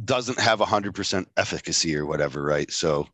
doesn't 0.05 0.39
have 0.39 0.61
100% 0.61 1.27
efficacy 1.37 1.97
or 1.97 2.07
whatever, 2.07 2.43
right? 2.43 2.71
So, 2.71 3.09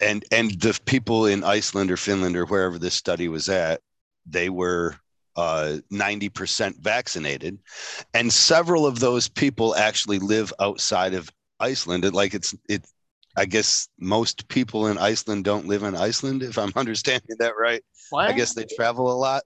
and 0.00 0.24
and 0.30 0.52
the 0.60 0.78
people 0.84 1.26
in 1.26 1.42
Iceland 1.42 1.90
or 1.90 1.96
Finland 1.96 2.36
or 2.36 2.46
wherever 2.46 2.78
this 2.78 2.94
study 2.94 3.28
was 3.28 3.48
at, 3.48 3.80
they 4.26 4.50
were 4.50 4.96
uh, 5.36 5.78
90% 5.92 6.78
vaccinated, 6.80 7.58
and 8.12 8.32
several 8.32 8.86
of 8.86 9.00
those 9.00 9.28
people 9.28 9.74
actually 9.74 10.18
live 10.18 10.52
outside 10.60 11.14
of 11.14 11.30
Iceland. 11.60 12.04
And 12.04 12.14
like 12.14 12.34
it's 12.34 12.54
it, 12.68 12.86
I 13.36 13.46
guess 13.46 13.88
most 13.98 14.48
people 14.48 14.86
in 14.86 14.98
Iceland 14.98 15.44
don't 15.44 15.66
live 15.66 15.82
in 15.82 15.96
Iceland, 15.96 16.42
if 16.42 16.58
I'm 16.58 16.72
understanding 16.76 17.36
that 17.38 17.54
right. 17.58 17.82
What? 18.10 18.28
I 18.28 18.32
guess 18.32 18.54
they 18.54 18.66
travel 18.76 19.10
a 19.10 19.14
lot. 19.16 19.42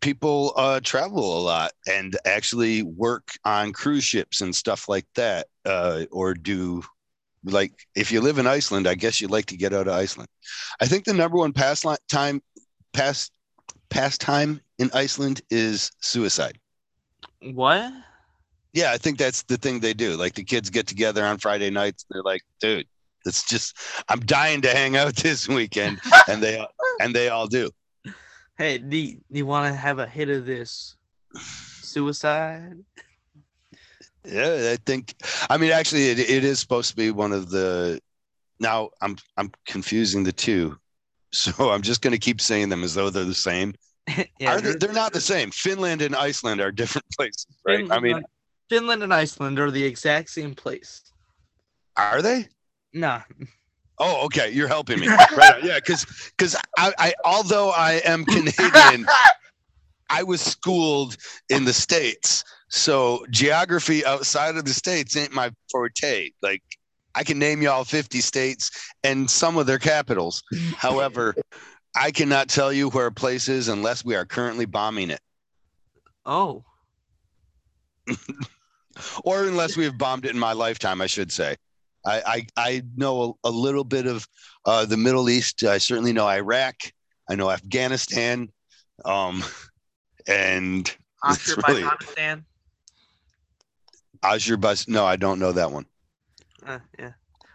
People 0.00 0.52
uh, 0.56 0.80
travel 0.80 1.38
a 1.38 1.42
lot 1.42 1.72
and 1.90 2.16
actually 2.24 2.82
work 2.82 3.30
on 3.44 3.72
cruise 3.72 4.04
ships 4.04 4.42
and 4.42 4.54
stuff 4.54 4.88
like 4.88 5.06
that, 5.14 5.46
uh, 5.64 6.04
or 6.12 6.34
do 6.34 6.82
like 7.44 7.72
if 7.94 8.12
you 8.12 8.20
live 8.20 8.38
in 8.38 8.46
Iceland, 8.46 8.86
I 8.86 8.94
guess 8.94 9.20
you'd 9.20 9.30
like 9.30 9.46
to 9.46 9.56
get 9.56 9.72
out 9.72 9.88
of 9.88 9.94
Iceland. 9.94 10.28
I 10.80 10.86
think 10.86 11.04
the 11.04 11.14
number 11.14 11.38
one 11.38 11.52
pastime 11.52 12.42
past 12.92 13.32
pastime 13.88 14.60
in 14.78 14.90
Iceland 14.92 15.42
is 15.50 15.90
suicide. 16.00 16.58
What? 17.42 17.92
Yeah, 18.72 18.92
I 18.92 18.98
think 18.98 19.18
that's 19.18 19.42
the 19.44 19.56
thing 19.56 19.80
they 19.80 19.94
do. 19.94 20.16
Like 20.16 20.34
the 20.34 20.44
kids 20.44 20.68
get 20.70 20.86
together 20.86 21.24
on 21.24 21.38
Friday 21.38 21.70
nights. 21.70 22.04
They're 22.10 22.22
like, 22.22 22.42
dude, 22.60 22.86
it's 23.24 23.48
just 23.48 23.76
I'm 24.08 24.20
dying 24.20 24.60
to 24.62 24.70
hang 24.70 24.96
out 24.96 25.16
this 25.16 25.48
weekend, 25.48 26.00
and 26.28 26.42
they 26.42 26.64
and 27.00 27.14
they 27.14 27.28
all 27.28 27.46
do. 27.46 27.70
Hey, 28.58 28.78
do 28.78 28.96
you, 28.96 29.18
you 29.30 29.44
want 29.44 29.72
to 29.72 29.78
have 29.78 29.98
a 29.98 30.06
hit 30.06 30.30
of 30.30 30.46
this 30.46 30.96
suicide? 31.82 32.78
Yeah, 34.24 34.70
I 34.72 34.76
think. 34.86 35.14
I 35.50 35.58
mean, 35.58 35.72
actually, 35.72 36.08
it, 36.08 36.18
it 36.18 36.44
is 36.44 36.58
supposed 36.58 36.90
to 36.90 36.96
be 36.96 37.10
one 37.10 37.32
of 37.32 37.50
the. 37.50 38.00
Now 38.58 38.90
I'm 39.02 39.16
I'm 39.36 39.52
confusing 39.66 40.24
the 40.24 40.32
two, 40.32 40.78
so 41.36 41.70
I'm 41.70 41.82
just 41.82 42.02
going 42.02 42.12
to 42.12 42.18
keep 42.18 42.40
saying 42.40 42.68
them 42.68 42.82
as 42.84 42.94
though 42.94 43.10
they're 43.10 43.24
the 43.24 43.34
same. 43.34 43.74
yeah, 44.38 44.54
are 44.54 44.60
they, 44.60 44.72
they're- 44.74 44.92
not 44.92 45.12
the 45.12 45.20
same. 45.20 45.50
Finland 45.50 46.02
and 46.02 46.14
Iceland 46.14 46.60
are 46.60 46.72
different 46.72 47.06
places, 47.16 47.46
right? 47.66 47.86
I 47.90 47.98
mean, 48.00 48.22
Finland 48.70 49.02
and 49.02 49.12
Iceland 49.14 49.58
are 49.58 49.70
the 49.70 49.84
exact 49.84 50.30
same 50.30 50.54
place. 50.54 51.02
are 51.96 52.22
they? 52.22 52.46
Nah, 52.92 53.22
Oh, 53.98 54.26
okay. 54.26 54.50
You're 54.50 54.68
helping 54.68 55.00
me. 55.00 55.08
Right. 55.08 55.64
Yeah, 55.64 55.76
because 55.76 56.04
because 56.36 56.54
I, 56.76 56.92
I 56.98 57.14
although 57.24 57.70
I 57.70 58.02
am 58.04 58.26
Canadian, 58.26 59.06
I 60.10 60.22
was 60.22 60.42
schooled 60.42 61.16
in 61.48 61.64
the 61.64 61.72
states, 61.72 62.44
So 62.68 63.24
geography 63.30 64.04
outside 64.04 64.56
of 64.56 64.66
the 64.66 64.74
states 64.74 65.16
ain't 65.16 65.32
my 65.32 65.50
forte. 65.72 66.28
Like 66.42 66.62
I 67.16 67.24
can 67.24 67.38
name 67.38 67.62
y'all 67.62 67.84
50 67.84 68.20
states 68.20 68.70
and 69.02 69.28
some 69.28 69.56
of 69.56 69.66
their 69.66 69.78
capitals. 69.78 70.42
However, 70.76 71.34
I 71.96 72.10
cannot 72.10 72.48
tell 72.48 72.72
you 72.72 72.90
where 72.90 73.06
a 73.06 73.12
place 73.12 73.48
is 73.48 73.68
unless 73.68 74.04
we 74.04 74.14
are 74.14 74.26
currently 74.26 74.66
bombing 74.66 75.10
it. 75.10 75.20
Oh, 76.26 76.64
or 79.24 79.44
unless 79.44 79.76
we 79.76 79.84
have 79.84 79.98
bombed 79.98 80.24
it 80.24 80.32
in 80.32 80.38
my 80.38 80.52
lifetime, 80.52 81.00
I 81.00 81.06
should 81.06 81.32
say. 81.32 81.56
I 82.04 82.22
I, 82.26 82.46
I 82.56 82.82
know 82.96 83.38
a, 83.44 83.48
a 83.48 83.50
little 83.50 83.84
bit 83.84 84.06
of 84.06 84.26
uh, 84.64 84.84
the 84.84 84.96
Middle 84.96 85.30
East. 85.30 85.62
I 85.64 85.78
certainly 85.78 86.12
know 86.12 86.26
Iraq. 86.26 86.76
I 87.28 87.34
know 87.34 87.50
Afghanistan, 87.50 88.48
um, 89.04 89.42
and 90.28 90.94
it's 91.28 91.56
really 91.68 91.84
Azerbaijan. 91.84 92.44
Azerbaijan. 94.22 94.94
No, 94.94 95.04
I 95.04 95.16
don't 95.16 95.38
know 95.38 95.52
that 95.52 95.72
one. 95.72 95.86
Uh, 96.66 96.80
yeah. 96.98 97.12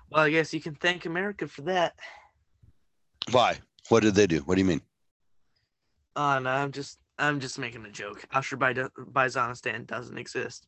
Well, 0.09 0.23
I 0.23 0.29
guess 0.29 0.53
you 0.53 0.61
can 0.61 0.75
thank 0.75 1.05
America 1.05 1.47
for 1.47 1.63
that. 1.63 1.93
Why? 3.31 3.59
What 3.89 4.03
did 4.03 4.15
they 4.15 4.25
do? 4.25 4.39
What 4.39 4.55
do 4.55 4.61
you 4.61 4.67
mean? 4.67 4.81
Oh 6.15 6.39
no, 6.39 6.49
I'm 6.49 6.71
just 6.71 6.97
I'm 7.19 7.39
just 7.39 7.59
making 7.59 7.85
a 7.85 7.91
joke. 7.91 8.25
Azerbaijan 8.33 9.85
doesn't 9.85 10.17
exist. 10.17 10.67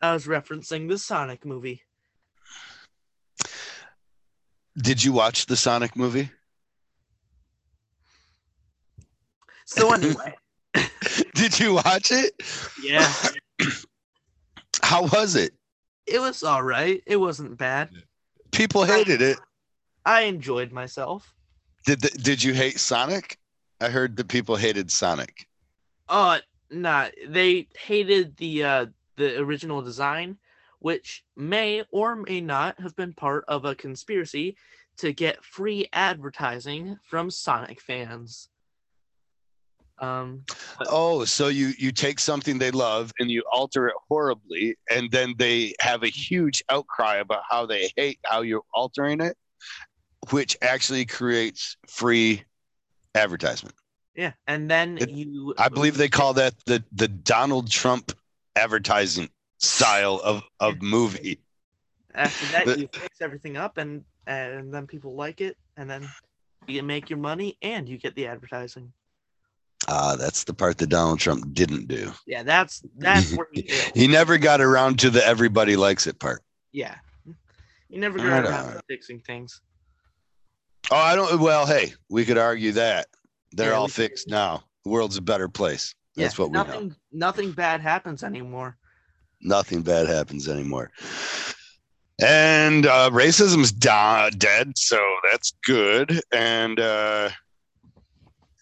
I 0.00 0.12
was 0.12 0.26
referencing 0.26 0.88
the 0.88 0.98
Sonic 0.98 1.44
movie. 1.44 1.82
Did 4.80 5.04
you 5.04 5.12
watch 5.12 5.46
the 5.46 5.56
Sonic 5.56 5.96
movie? 5.96 6.30
So 9.66 9.92
anyway, 9.92 10.34
Did 11.34 11.58
you 11.58 11.74
watch 11.74 12.10
it? 12.10 12.34
yeah, 12.82 13.12
How 14.82 15.02
was 15.06 15.34
it? 15.36 15.52
It 16.06 16.20
was 16.20 16.42
all 16.42 16.62
right. 16.62 17.02
It 17.06 17.16
wasn't 17.16 17.58
bad. 17.58 17.90
People 18.50 18.84
hated 18.84 19.22
it. 19.22 19.38
I 20.04 20.22
enjoyed 20.22 20.72
myself. 20.72 21.34
Did 21.86 22.00
the, 22.00 22.08
did 22.10 22.42
you 22.42 22.54
hate 22.54 22.78
Sonic? 22.78 23.38
I 23.80 23.88
heard 23.88 24.16
that 24.16 24.28
people 24.28 24.56
hated 24.56 24.90
Sonic. 24.90 25.46
Uh, 26.08 26.38
nah, 26.70 27.08
they 27.28 27.68
hated 27.76 28.36
the 28.36 28.64
uh 28.64 28.86
the 29.16 29.38
original 29.38 29.82
design, 29.82 30.38
which 30.78 31.24
may 31.36 31.84
or 31.90 32.16
may 32.16 32.40
not 32.40 32.80
have 32.80 32.96
been 32.96 33.12
part 33.12 33.44
of 33.48 33.64
a 33.64 33.74
conspiracy 33.74 34.56
to 34.98 35.12
get 35.12 35.44
free 35.44 35.88
advertising 35.92 36.98
from 37.04 37.30
Sonic 37.30 37.80
fans. 37.80 38.48
Um, 40.02 40.42
Oh, 40.88 41.24
so 41.24 41.46
you 41.48 41.72
you 41.78 41.92
take 41.92 42.18
something 42.18 42.58
they 42.58 42.72
love 42.72 43.12
and 43.20 43.30
you 43.30 43.44
alter 43.52 43.86
it 43.86 43.94
horribly, 44.08 44.76
and 44.90 45.10
then 45.10 45.34
they 45.38 45.74
have 45.80 46.02
a 46.02 46.08
huge 46.08 46.62
outcry 46.68 47.16
about 47.16 47.42
how 47.48 47.66
they 47.66 47.90
hate 47.96 48.18
how 48.24 48.42
you're 48.42 48.64
altering 48.74 49.20
it, 49.20 49.36
which 50.30 50.56
actually 50.60 51.06
creates 51.06 51.76
free 51.88 52.42
advertisement. 53.14 53.76
yeah, 54.16 54.32
and 54.46 54.68
then 54.68 54.98
It- 54.98 55.10
you. 55.10 55.54
I 55.56 55.68
believe 55.68 55.96
they 55.96 56.08
call 56.08 56.34
that 56.34 56.54
the 56.66 56.82
the 56.92 57.08
Donald 57.08 57.70
Trump 57.70 58.12
advertising 58.56 59.30
style 59.58 60.20
of 60.24 60.42
of 60.58 60.82
movie. 60.82 61.38
After 62.14 62.46
that, 62.46 62.66
the- 62.66 62.80
you 62.80 62.88
fix 62.92 63.20
everything 63.20 63.56
up, 63.56 63.78
and 63.78 64.04
and 64.26 64.74
then 64.74 64.86
people 64.86 65.14
like 65.14 65.40
it, 65.40 65.56
and 65.76 65.88
then 65.88 66.08
you 66.66 66.82
make 66.82 67.08
your 67.08 67.18
money, 67.18 67.56
and 67.62 67.88
you 67.88 67.98
get 67.98 68.14
the 68.16 68.26
advertising. 68.26 68.92
Ah, 69.88 70.14
that's 70.16 70.44
the 70.44 70.54
part 70.54 70.78
that 70.78 70.88
Donald 70.88 71.18
Trump 71.18 71.52
didn't 71.54 71.88
do. 71.88 72.12
Yeah, 72.26 72.42
that's 72.44 72.82
that's 72.98 73.32
where 73.32 73.48
he. 73.52 73.68
He 73.94 74.06
never 74.06 74.38
got 74.38 74.60
around 74.60 74.98
to 75.00 75.10
the 75.10 75.24
everybody 75.26 75.76
likes 75.76 76.06
it 76.06 76.18
part. 76.18 76.42
Yeah, 76.72 76.94
he 77.88 77.98
never 77.98 78.18
got 78.18 78.44
around 78.44 78.72
to 78.74 78.82
fixing 78.88 79.20
things. 79.20 79.60
Oh, 80.90 80.96
I 80.96 81.14
don't. 81.16 81.40
Well, 81.40 81.66
hey, 81.66 81.94
we 82.08 82.24
could 82.24 82.38
argue 82.38 82.72
that 82.72 83.08
they're 83.52 83.70
Yeah, 83.70 83.76
all 83.76 83.84
we 83.86 83.88
could. 83.88 83.94
fixed 83.94 84.28
now. 84.28 84.62
The 84.84 84.90
world's 84.90 85.16
a 85.16 85.22
better 85.22 85.48
place. 85.48 85.94
That's 86.16 86.38
yeah, 86.38 86.42
what 86.44 86.50
we 86.52 86.58
know. 86.58 86.64
nothing 86.64 86.96
nothing 87.12 87.52
bad 87.52 87.80
happens 87.80 88.22
anymore. 88.22 88.76
Nothing 89.40 89.82
bad 89.82 90.06
happens 90.06 90.48
anymore. 90.48 90.90
And 92.20 92.86
uh, 92.86 93.10
racism's 93.10 93.72
da- 93.72 94.30
dead, 94.30 94.76
so 94.78 95.00
that's 95.30 95.52
good. 95.64 96.20
And 96.30 96.78
uh, 96.78 97.30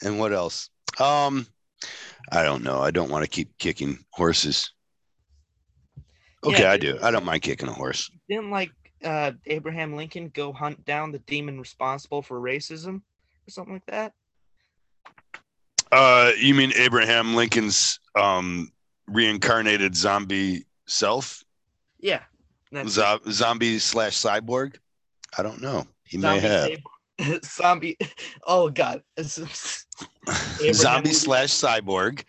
and 0.02 0.18
what 0.18 0.32
else? 0.32 0.70
Um, 0.98 1.46
I 2.32 2.42
don't 2.42 2.62
know. 2.62 2.80
I 2.80 2.90
don't 2.90 3.10
want 3.10 3.24
to 3.24 3.30
keep 3.30 3.56
kicking 3.58 3.98
horses. 4.10 4.72
Okay, 6.44 6.62
Yeah, 6.62 6.70
I 6.70 6.76
do. 6.78 6.98
I 7.02 7.10
don't 7.10 7.24
mind 7.24 7.42
kicking 7.42 7.68
a 7.68 7.72
horse. 7.72 8.10
Didn't 8.28 8.50
like 8.50 8.72
uh, 9.04 9.32
Abraham 9.46 9.94
Lincoln 9.94 10.30
go 10.34 10.52
hunt 10.52 10.84
down 10.84 11.12
the 11.12 11.18
demon 11.20 11.58
responsible 11.58 12.22
for 12.22 12.40
racism 12.40 12.96
or 13.46 13.50
something 13.50 13.74
like 13.74 13.86
that? 13.86 14.12
Uh, 15.92 16.32
you 16.38 16.54
mean 16.54 16.72
Abraham 16.76 17.34
Lincoln's 17.34 17.98
um, 18.14 18.70
reincarnated 19.08 19.96
zombie 19.96 20.64
self, 20.86 21.42
Yeah. 21.98 22.22
Zo- 22.86 23.18
zombie 23.30 23.78
slash 23.80 24.16
cyborg? 24.16 24.76
I 25.36 25.42
don't 25.42 25.60
know. 25.60 25.86
He 26.04 26.16
may 26.18 26.38
have 26.38 26.70
sab- 27.18 27.44
zombie. 27.44 27.98
Oh 28.46 28.70
God. 28.70 29.02
Abraham 30.54 30.74
zombie 30.74 31.12
slash 31.12 31.50
cyborg. 31.50 32.24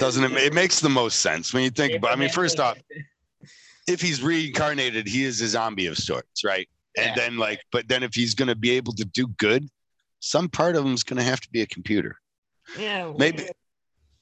Doesn't 0.00 0.24
it? 0.24 0.32
It 0.32 0.54
makes 0.54 0.80
the 0.80 0.88
most 0.88 1.20
sense 1.20 1.52
when 1.54 1.62
you 1.62 1.70
think 1.70 1.94
about. 1.94 2.10
I 2.12 2.16
mean, 2.16 2.28
first 2.30 2.58
off, 2.58 2.76
if 3.86 4.00
he's 4.00 4.22
reincarnated, 4.22 5.06
he 5.06 5.22
is 5.24 5.40
a 5.40 5.48
zombie 5.48 5.86
of 5.86 5.96
sorts, 5.96 6.42
right? 6.44 6.68
Yeah. 6.96 7.08
And 7.08 7.16
then, 7.16 7.36
like, 7.36 7.60
but 7.70 7.86
then 7.88 8.02
if 8.02 8.14
he's 8.14 8.34
going 8.34 8.48
to 8.48 8.56
be 8.56 8.70
able 8.70 8.92
to 8.94 9.04
do 9.04 9.28
good, 9.38 9.68
some 10.20 10.48
part 10.48 10.76
of 10.76 10.84
him 10.84 10.94
is 10.94 11.04
going 11.04 11.18
to 11.18 11.22
have 11.22 11.40
to 11.42 11.50
be 11.50 11.62
a 11.62 11.66
computer. 11.66 12.16
Yeah. 12.78 13.12
Maybe, 13.16 13.48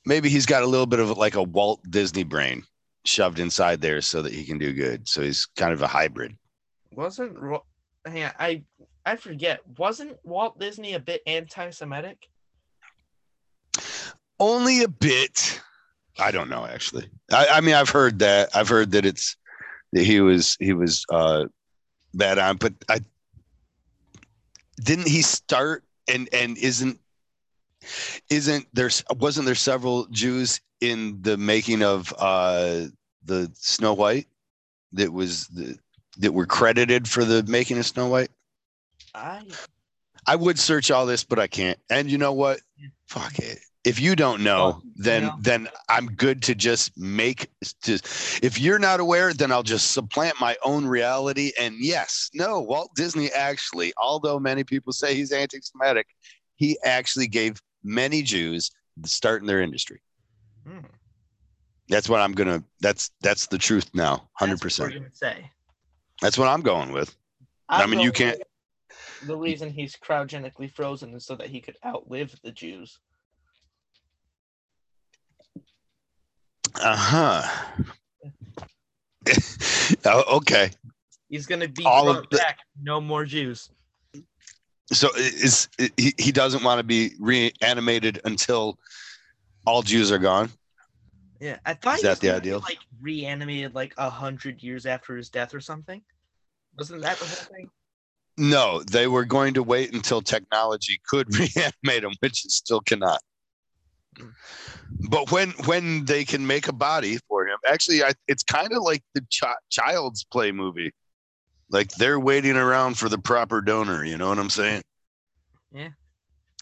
maybe 0.04 0.28
he's 0.28 0.44
got 0.44 0.62
a 0.62 0.66
little 0.66 0.86
bit 0.86 1.00
of 1.00 1.16
like 1.16 1.36
a 1.36 1.42
Walt 1.42 1.80
Disney 1.88 2.24
brain 2.24 2.64
shoved 3.06 3.38
inside 3.38 3.80
there 3.80 4.00
so 4.02 4.20
that 4.22 4.32
he 4.32 4.44
can 4.44 4.58
do 4.58 4.72
good. 4.72 5.08
So 5.08 5.22
he's 5.22 5.46
kind 5.46 5.72
of 5.72 5.80
a 5.82 5.86
hybrid. 5.86 6.36
wasn't. 6.92 7.38
Ro- 7.38 7.64
Yeah, 8.12 8.32
I 8.38 8.64
I 9.06 9.16
forget. 9.16 9.60
Wasn't 9.78 10.18
Walt 10.24 10.58
Disney 10.58 10.92
a 10.94 11.00
bit 11.00 11.22
anti-Semitic? 11.26 12.28
Only 14.44 14.82
a 14.82 14.88
bit. 14.88 15.58
I 16.18 16.30
don't 16.30 16.50
know 16.50 16.66
actually. 16.66 17.08
I, 17.32 17.46
I 17.46 17.60
mean, 17.62 17.74
I've 17.74 17.88
heard 17.88 18.18
that. 18.18 18.54
I've 18.54 18.68
heard 18.68 18.90
that 18.90 19.06
it's 19.06 19.38
that 19.94 20.04
he 20.04 20.20
was 20.20 20.58
he 20.60 20.74
was 20.74 21.06
uh 21.08 21.46
bad 22.12 22.38
on, 22.38 22.58
but 22.58 22.74
I 22.90 23.00
didn't 24.82 25.08
he 25.08 25.22
start 25.22 25.82
and 26.06 26.28
and 26.34 26.58
isn't 26.58 27.00
isn't 28.28 28.66
there 28.74 28.90
wasn't 29.16 29.46
there 29.46 29.54
several 29.54 30.08
Jews 30.08 30.60
in 30.82 31.22
the 31.22 31.38
making 31.38 31.82
of 31.82 32.12
uh 32.18 32.88
the 33.24 33.50
Snow 33.54 33.94
White 33.94 34.28
that 34.92 35.10
was 35.10 35.46
the 35.46 35.78
that 36.18 36.34
were 36.34 36.46
credited 36.46 37.08
for 37.08 37.24
the 37.24 37.42
making 37.44 37.78
of 37.78 37.86
Snow 37.86 38.08
White? 38.08 38.30
I 39.14 39.42
I 40.26 40.36
would 40.36 40.58
search 40.58 40.90
all 40.90 41.06
this, 41.06 41.24
but 41.24 41.38
I 41.38 41.46
can't. 41.46 41.78
And 41.88 42.10
you 42.10 42.18
know 42.18 42.34
what? 42.34 42.60
Fuck 43.06 43.38
it. 43.38 43.60
If 43.84 44.00
you 44.00 44.16
don't 44.16 44.42
know, 44.42 44.80
then 44.96 45.24
yeah. 45.24 45.32
then 45.40 45.68
I'm 45.90 46.06
good 46.06 46.42
to 46.44 46.54
just 46.54 46.96
make. 46.98 47.50
Just 47.82 48.42
if 48.42 48.58
you're 48.58 48.78
not 48.78 48.98
aware, 48.98 49.34
then 49.34 49.52
I'll 49.52 49.62
just 49.62 49.92
supplant 49.92 50.40
my 50.40 50.56
own 50.64 50.86
reality. 50.86 51.52
And 51.60 51.74
yes, 51.78 52.30
no, 52.32 52.60
Walt 52.60 52.90
Disney 52.96 53.30
actually, 53.32 53.92
although 53.98 54.38
many 54.40 54.64
people 54.64 54.92
say 54.94 55.14
he's 55.14 55.32
anti-Semitic, 55.32 56.06
he 56.56 56.78
actually 56.82 57.26
gave 57.26 57.60
many 57.82 58.22
Jews 58.22 58.70
the 58.96 59.08
start 59.08 59.42
in 59.42 59.46
their 59.46 59.60
industry. 59.60 60.00
hmm, 60.66 60.78
That's 61.88 62.08
what 62.08 62.20
I'm 62.22 62.32
gonna. 62.32 62.64
That's 62.80 63.10
that's 63.20 63.46
the 63.48 63.58
truth 63.58 63.90
now. 63.92 64.28
Hundred 64.32 64.60
that's 64.60 64.78
what 64.78 64.86
we're 64.86 65.00
percent. 65.00 65.22
gonna 65.22 65.34
say. 65.36 65.50
That's 66.22 66.38
what 66.38 66.48
I'm 66.48 66.62
going 66.62 66.90
with. 66.90 67.14
I 67.68 67.82
I'm 67.82 67.90
mean, 67.90 68.00
you 68.00 68.12
can't- 68.12 68.40
The 69.26 69.36
reason 69.36 69.68
he's 69.70 69.94
cryogenically 69.96 70.70
frozen 70.72 71.12
is 71.14 71.26
so 71.26 71.34
that 71.36 71.48
he 71.48 71.60
could 71.60 71.76
outlive 71.84 72.34
the 72.42 72.52
Jews. 72.52 72.98
Uh 76.80 76.96
huh. 76.96 77.42
oh, 80.04 80.36
okay. 80.36 80.70
He's 81.28 81.46
gonna 81.46 81.68
be 81.68 81.84
All 81.84 82.08
of 82.08 82.28
the- 82.30 82.36
back. 82.36 82.58
No 82.82 83.00
more 83.00 83.24
Jews. 83.24 83.70
So 84.92 85.08
is 85.16 85.68
he, 85.96 86.14
he 86.18 86.30
doesn't 86.30 86.62
want 86.62 86.78
to 86.78 86.84
be 86.84 87.12
reanimated 87.18 88.20
until 88.24 88.78
all 89.66 89.82
Jews 89.82 90.12
are 90.12 90.18
gone? 90.18 90.50
Yeah, 91.40 91.58
I 91.64 91.74
thought 91.74 91.96
Is 91.96 92.02
he 92.02 92.08
was 92.08 92.18
that 92.20 92.42
the 92.42 92.50
be, 92.50 92.54
like 92.54 92.78
reanimated 93.00 93.74
like 93.74 93.94
a 93.96 94.10
hundred 94.10 94.62
years 94.62 94.84
after 94.86 95.16
his 95.16 95.30
death 95.30 95.54
or 95.54 95.60
something. 95.60 96.02
Wasn't 96.76 97.00
that 97.02 97.16
the 97.18 97.24
whole 97.24 97.56
thing? 97.56 97.70
No, 98.36 98.82
they 98.82 99.06
were 99.06 99.24
going 99.24 99.54
to 99.54 99.62
wait 99.62 99.92
until 99.94 100.20
technology 100.20 101.00
could 101.06 101.34
reanimate 101.38 102.04
him, 102.04 102.12
which 102.20 102.44
it 102.44 102.50
still 102.50 102.80
cannot. 102.80 103.20
But 105.10 105.30
when 105.32 105.50
when 105.66 106.04
they 106.04 106.24
can 106.24 106.46
make 106.46 106.68
a 106.68 106.72
body 106.72 107.18
for 107.28 107.46
him 107.46 107.58
Actually, 107.68 108.02
I, 108.04 108.12
it's 108.28 108.42
kind 108.42 108.72
of 108.72 108.82
like 108.82 109.02
the 109.14 109.24
chi- 109.38 109.54
Child's 109.70 110.24
Play 110.24 110.52
movie. 110.52 110.92
Like 111.70 111.90
they're 111.92 112.20
waiting 112.20 112.56
around 112.56 112.98
for 112.98 113.08
the 113.08 113.18
proper 113.18 113.60
donor. 113.60 114.04
You 114.04 114.16
know 114.18 114.28
what 114.28 114.38
I'm 114.38 114.50
saying? 114.50 114.82
Yeah. 115.72 115.88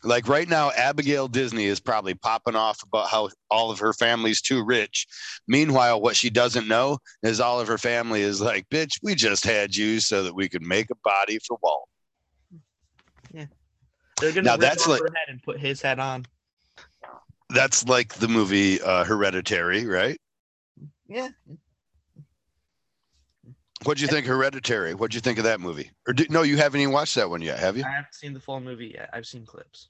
Like 0.05 0.26
right 0.26 0.48
now, 0.48 0.72
Abigail 0.72 1.28
Disney 1.28 1.66
is 1.66 1.78
probably 1.78 2.14
popping 2.14 2.57
off 2.57 2.82
about 2.82 3.09
how 3.09 3.28
all 3.50 3.70
of 3.70 3.78
her 3.78 3.92
family's 3.92 4.40
too 4.40 4.64
rich. 4.64 5.07
Meanwhile, 5.46 6.00
what 6.00 6.16
she 6.16 6.28
doesn't 6.30 6.66
know 6.66 6.98
is 7.22 7.40
all 7.40 7.61
of 7.61 7.68
her 7.68 7.78
family 7.78 8.22
is 8.22 8.40
like, 8.40 8.68
bitch, 8.68 8.98
we 9.03 9.14
just 9.14 9.44
had 9.44 9.76
you 9.76 10.00
so 10.00 10.24
that 10.24 10.34
we 10.34 10.48
could 10.48 10.62
make 10.62 10.90
a 10.90 10.96
body 11.05 11.38
for 11.46 11.57
Walt. 11.62 11.88
Yeah. 13.32 13.46
They're 14.20 14.32
gonna 14.32 14.42
Now 14.42 14.53
rip 14.53 14.61
that's 14.61 14.82
off 14.82 14.88
like- 14.88 15.00
her 15.03 15.07
head 15.14 15.28
and 15.28 15.42
put 15.42 15.61
his 15.61 15.80
head 15.82 15.98
on. 16.00 16.26
That's 17.53 17.86
like 17.86 18.14
the 18.14 18.28
movie 18.28 18.80
uh, 18.80 19.05
Hereditary, 19.05 19.86
right? 19.86 20.18
Yeah. 21.09 21.28
What 23.84 23.96
do 23.96 24.03
you 24.03 24.09
think 24.09 24.26
Hereditary? 24.26 24.94
What 24.94 25.11
do 25.11 25.16
you 25.16 25.20
think 25.20 25.38
of 25.38 25.44
that 25.44 25.61
movie? 25.61 25.90
Or 26.07 26.14
do, 26.14 26.24
no, 26.30 26.42
you 26.42 26.57
haven't 26.57 26.80
even 26.80 26.92
watched 26.92 27.16
that 27.16 27.28
one 27.28 27.42
yet, 27.42 27.59
have 27.59 27.76
you? 27.76 27.84
I 27.84 27.90
haven't 27.90 28.14
seen 28.14 28.32
the 28.32 28.40
full 28.40 28.61
movie 28.61 28.92
yet. 28.94 29.11
I've 29.12 29.26
seen 29.26 29.44
clips. 29.44 29.88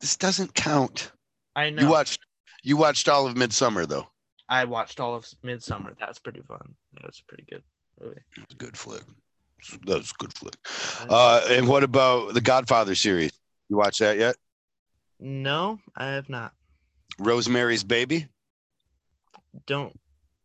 This 0.00 0.16
doesn't 0.16 0.54
count. 0.54 1.12
I 1.56 1.70
know. 1.70 1.82
You 1.82 1.88
watched 1.88 2.20
you 2.62 2.76
watched 2.76 3.08
all 3.08 3.26
of 3.26 3.34
Midsommar 3.34 3.88
though. 3.88 4.08
I 4.48 4.64
watched 4.64 5.00
all 5.00 5.14
of 5.14 5.24
Midsommar. 5.44 5.94
That's 5.98 6.18
pretty 6.18 6.42
fun. 6.42 6.74
That 6.94 7.06
was 7.06 7.22
pretty 7.26 7.44
good 7.48 7.62
movie. 8.00 8.20
It's 8.36 8.54
a 8.54 8.56
good 8.56 8.76
flick. 8.76 9.02
That 9.86 9.98
was 9.98 10.10
a 10.10 10.22
good 10.22 10.32
flick. 10.32 10.56
Uh, 11.08 11.46
and 11.50 11.68
what 11.68 11.82
about 11.84 12.34
the 12.34 12.40
Godfather 12.40 12.94
series? 12.94 13.32
You 13.68 13.76
watch 13.76 13.98
that 13.98 14.18
yet? 14.18 14.36
No, 15.20 15.78
I 15.96 16.06
have 16.06 16.28
not. 16.28 16.52
Rosemary's 17.18 17.84
Baby? 17.84 18.26
Don't. 19.66 19.98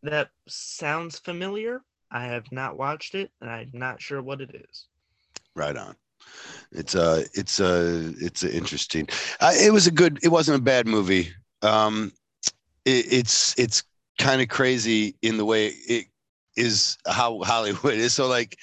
That 0.03 0.29
sounds 0.47 1.19
familiar. 1.19 1.81
I 2.11 2.25
have 2.25 2.51
not 2.51 2.77
watched 2.77 3.15
it, 3.15 3.31
and 3.41 3.49
I'm 3.49 3.71
not 3.73 4.01
sure 4.01 4.21
what 4.21 4.41
it 4.41 4.53
is. 4.53 4.87
Right 5.55 5.75
on. 5.75 5.95
It's 6.71 6.95
uh 6.95 7.23
it's 7.33 7.59
uh 7.59 8.11
it's 8.19 8.43
a 8.43 8.53
interesting. 8.53 9.07
Uh, 9.39 9.53
it 9.53 9.71
was 9.71 9.87
a 9.87 9.91
good. 9.91 10.19
It 10.23 10.29
wasn't 10.29 10.59
a 10.59 10.61
bad 10.61 10.87
movie. 10.87 11.31
Um, 11.61 12.11
it, 12.83 13.05
it's 13.11 13.57
it's 13.57 13.83
kind 14.19 14.41
of 14.41 14.49
crazy 14.49 15.15
in 15.21 15.37
the 15.37 15.45
way 15.45 15.67
it 15.67 16.05
is 16.55 16.97
how 17.07 17.41
Hollywood 17.43 17.93
is. 17.93 18.13
So 18.13 18.27
like, 18.27 18.59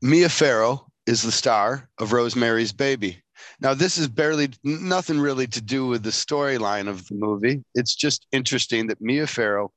Mia 0.00 0.28
Farrow 0.28 0.86
is 1.06 1.22
the 1.22 1.32
star 1.32 1.88
of 1.98 2.12
Rosemary's 2.12 2.72
Baby. 2.72 3.21
Now 3.60 3.74
this 3.74 3.98
is 3.98 4.08
barely 4.08 4.50
nothing 4.64 5.20
really 5.20 5.46
to 5.48 5.60
do 5.60 5.86
with 5.86 6.02
the 6.02 6.10
storyline 6.10 6.88
of 6.88 7.06
the 7.08 7.14
movie. 7.14 7.62
It's 7.74 7.94
just 7.94 8.26
interesting 8.32 8.86
that 8.88 9.00
Mia 9.00 9.26
Farrow 9.26 9.72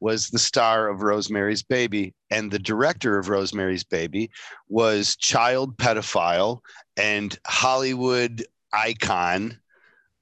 was 0.00 0.28
the 0.28 0.38
star 0.38 0.88
of 0.88 1.02
Rosemary's 1.02 1.62
Baby, 1.62 2.14
and 2.30 2.50
the 2.50 2.58
director 2.58 3.18
of 3.18 3.30
Rosemary's 3.30 3.84
Baby 3.84 4.30
was 4.68 5.16
child 5.16 5.78
pedophile 5.78 6.60
and 6.96 7.38
Hollywood 7.46 8.44
icon. 8.72 9.58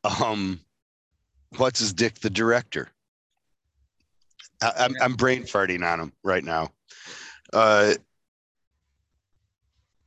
Um, 0.05 0.61
what's 1.57 1.80
his 1.80 1.93
dick? 1.93 2.20
The 2.20 2.30
director. 2.30 2.90
I, 4.62 4.72
I'm 4.78 4.95
I'm 5.03 5.14
brain 5.14 5.43
farting 5.45 5.84
on 5.84 6.01
him 6.01 6.12
right 6.22 6.45
now. 6.45 6.70
Uh, 7.53 7.95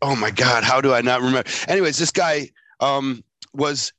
oh 0.01 0.15
my 0.15 0.31
god, 0.31 0.63
how 0.63 0.79
do 0.79 0.93
I 0.93 1.01
not 1.01 1.21
remember? 1.21 1.49
Anyways, 1.67 1.97
this 1.97 2.11
guy 2.11 2.49
um 2.79 3.23
was, 3.53 3.93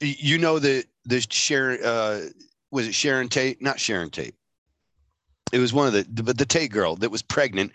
you 0.00 0.38
know 0.38 0.58
the 0.58 0.84
the 1.04 1.20
Sharon 1.30 1.84
uh 1.84 2.20
was 2.70 2.86
it 2.86 2.94
Sharon 2.94 3.28
Tate? 3.28 3.62
Not 3.62 3.80
Sharon 3.80 4.10
Tate 4.10 4.34
it 5.52 5.58
was 5.58 5.72
one 5.72 5.86
of 5.86 5.92
the 5.92 6.22
the, 6.22 6.32
the 6.32 6.46
Tate 6.46 6.70
girl 6.70 6.96
that 6.96 7.10
was 7.10 7.22
pregnant. 7.22 7.72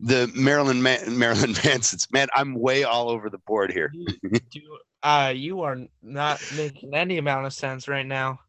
The 0.00 0.30
Marilyn 0.34 0.82
Man, 0.82 1.00
Marilyn 1.18 1.54
Manson's 1.64 2.06
man. 2.12 2.28
I'm 2.34 2.54
way 2.54 2.84
all 2.84 3.08
over 3.08 3.30
the 3.30 3.38
board 3.38 3.72
here. 3.72 3.92
You, 4.52 4.78
uh, 5.02 5.32
you 5.34 5.62
are 5.62 5.78
not 6.02 6.40
making 6.56 6.94
any 6.94 7.18
amount 7.18 7.46
of 7.46 7.52
sense 7.52 7.88
right 7.88 8.06
now. 8.06 8.40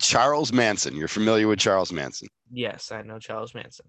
Charles 0.00 0.52
Manson. 0.52 0.94
You're 0.94 1.08
familiar 1.08 1.48
with 1.48 1.58
Charles 1.58 1.92
Manson? 1.92 2.28
Yes, 2.50 2.92
I 2.92 3.02
know 3.02 3.18
Charles 3.18 3.54
Manson. 3.54 3.86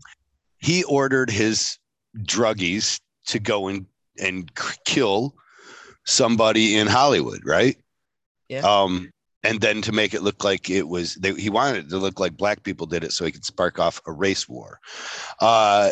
He 0.57 0.83
ordered 0.85 1.29
his 1.29 1.77
druggies 2.23 2.99
to 3.27 3.39
go 3.39 3.67
and 3.67 3.85
and 4.19 4.51
kill 4.85 5.35
somebody 6.09 6.77
in 6.77 6.87
Hollywood, 6.87 7.41
right? 7.45 7.77
Yeah. 8.49 8.61
Um, 8.61 9.11
and 9.43 9.61
then 9.61 9.81
to 9.83 9.91
make 9.91 10.13
it 10.13 10.21
look 10.21 10.43
like 10.43 10.69
it 10.69 10.87
was 10.87 11.15
they, 11.15 11.33
he 11.33 11.49
wanted 11.49 11.85
it 11.85 11.89
to 11.89 11.97
look 11.97 12.19
like 12.19 12.35
black 12.35 12.63
people 12.63 12.85
did 12.85 13.03
it 13.03 13.11
so 13.11 13.25
he 13.25 13.31
could 13.31 13.45
spark 13.45 13.79
off 13.79 14.01
a 14.05 14.11
race 14.11 14.49
war 14.49 14.79
uh 15.39 15.91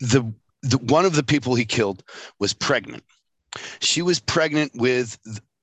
the, 0.00 0.32
the 0.62 0.78
one 0.78 1.04
of 1.04 1.14
the 1.14 1.22
people 1.22 1.54
he 1.54 1.64
killed 1.64 2.02
was 2.38 2.52
pregnant 2.52 3.04
she 3.80 4.02
was 4.02 4.20
pregnant 4.20 4.72
with 4.74 5.18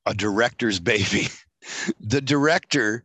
a 0.06 0.14
director's 0.14 0.80
baby 0.80 1.28
the 2.00 2.22
director 2.22 3.04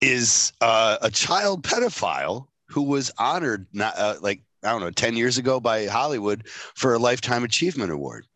is 0.00 0.52
uh, 0.60 0.98
a 1.00 1.10
child 1.10 1.62
pedophile 1.62 2.46
who 2.68 2.82
was 2.82 3.10
honored 3.18 3.66
not 3.72 3.96
uh, 3.98 4.14
like 4.20 4.42
i 4.62 4.70
don't 4.70 4.80
know 4.80 4.90
10 4.90 5.16
years 5.16 5.38
ago 5.38 5.60
by 5.60 5.86
hollywood 5.86 6.46
for 6.74 6.94
a 6.94 6.98
lifetime 6.98 7.44
achievement 7.44 7.90
award 7.90 8.26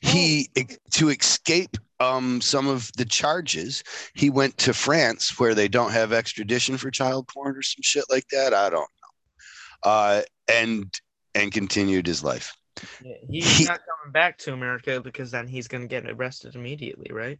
he 0.00 0.48
to 0.92 1.10
escape 1.10 1.76
um, 2.00 2.40
some 2.40 2.66
of 2.66 2.90
the 2.96 3.04
charges 3.04 3.82
he 4.14 4.28
went 4.30 4.58
to 4.58 4.74
france 4.74 5.38
where 5.38 5.54
they 5.54 5.68
don't 5.68 5.92
have 5.92 6.12
extradition 6.12 6.76
for 6.76 6.90
child 6.90 7.28
porn 7.28 7.56
or 7.56 7.62
some 7.62 7.82
shit 7.82 8.04
like 8.10 8.26
that. 8.28 8.52
I 8.52 8.68
don't 8.70 8.80
know. 8.80 9.90
Uh, 9.90 10.22
and 10.48 10.92
and 11.34 11.52
continued 11.52 12.06
his 12.06 12.22
life. 12.24 12.54
Yeah, 13.02 13.14
he's 13.28 13.58
He- 13.58 13.64
not 13.64 13.80
coming 13.86 14.12
back 14.12 14.38
to 14.38 14.52
America 14.52 15.00
because 15.00 15.30
then 15.30 15.46
he's 15.46 15.68
gonna 15.68 15.86
get 15.86 16.08
arrested 16.08 16.54
immediately, 16.54 17.10
right? 17.12 17.38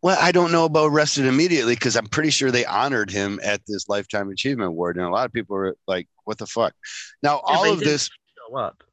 well 0.00 0.16
i 0.20 0.30
don't 0.30 0.52
know 0.52 0.64
about 0.64 0.92
arrested 0.92 1.26
immediately 1.26 1.74
because 1.74 1.96
i'm 1.96 2.06
pretty 2.06 2.30
sure 2.30 2.52
they 2.52 2.64
honored 2.66 3.10
him 3.10 3.40
at 3.42 3.60
this 3.66 3.88
lifetime 3.88 4.30
achievement 4.30 4.68
award 4.68 4.96
and 4.96 5.04
a 5.04 5.10
lot 5.10 5.26
of 5.26 5.32
people 5.32 5.56
are 5.56 5.74
like 5.88 6.06
what 6.22 6.38
the 6.38 6.46
fuck? 6.46 6.72
Now 7.20 7.42
Yeah, 7.48 7.56
all 7.56 7.72
of 7.72 7.80
this 7.80 8.08
Show 8.48 8.56
up. 8.56 8.84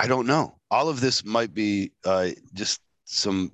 I 0.00 0.06
don't 0.06 0.26
know. 0.26 0.56
All 0.70 0.88
of 0.88 1.00
this 1.00 1.24
might 1.24 1.52
be 1.52 1.92
uh, 2.04 2.30
just 2.54 2.80
some, 3.04 3.50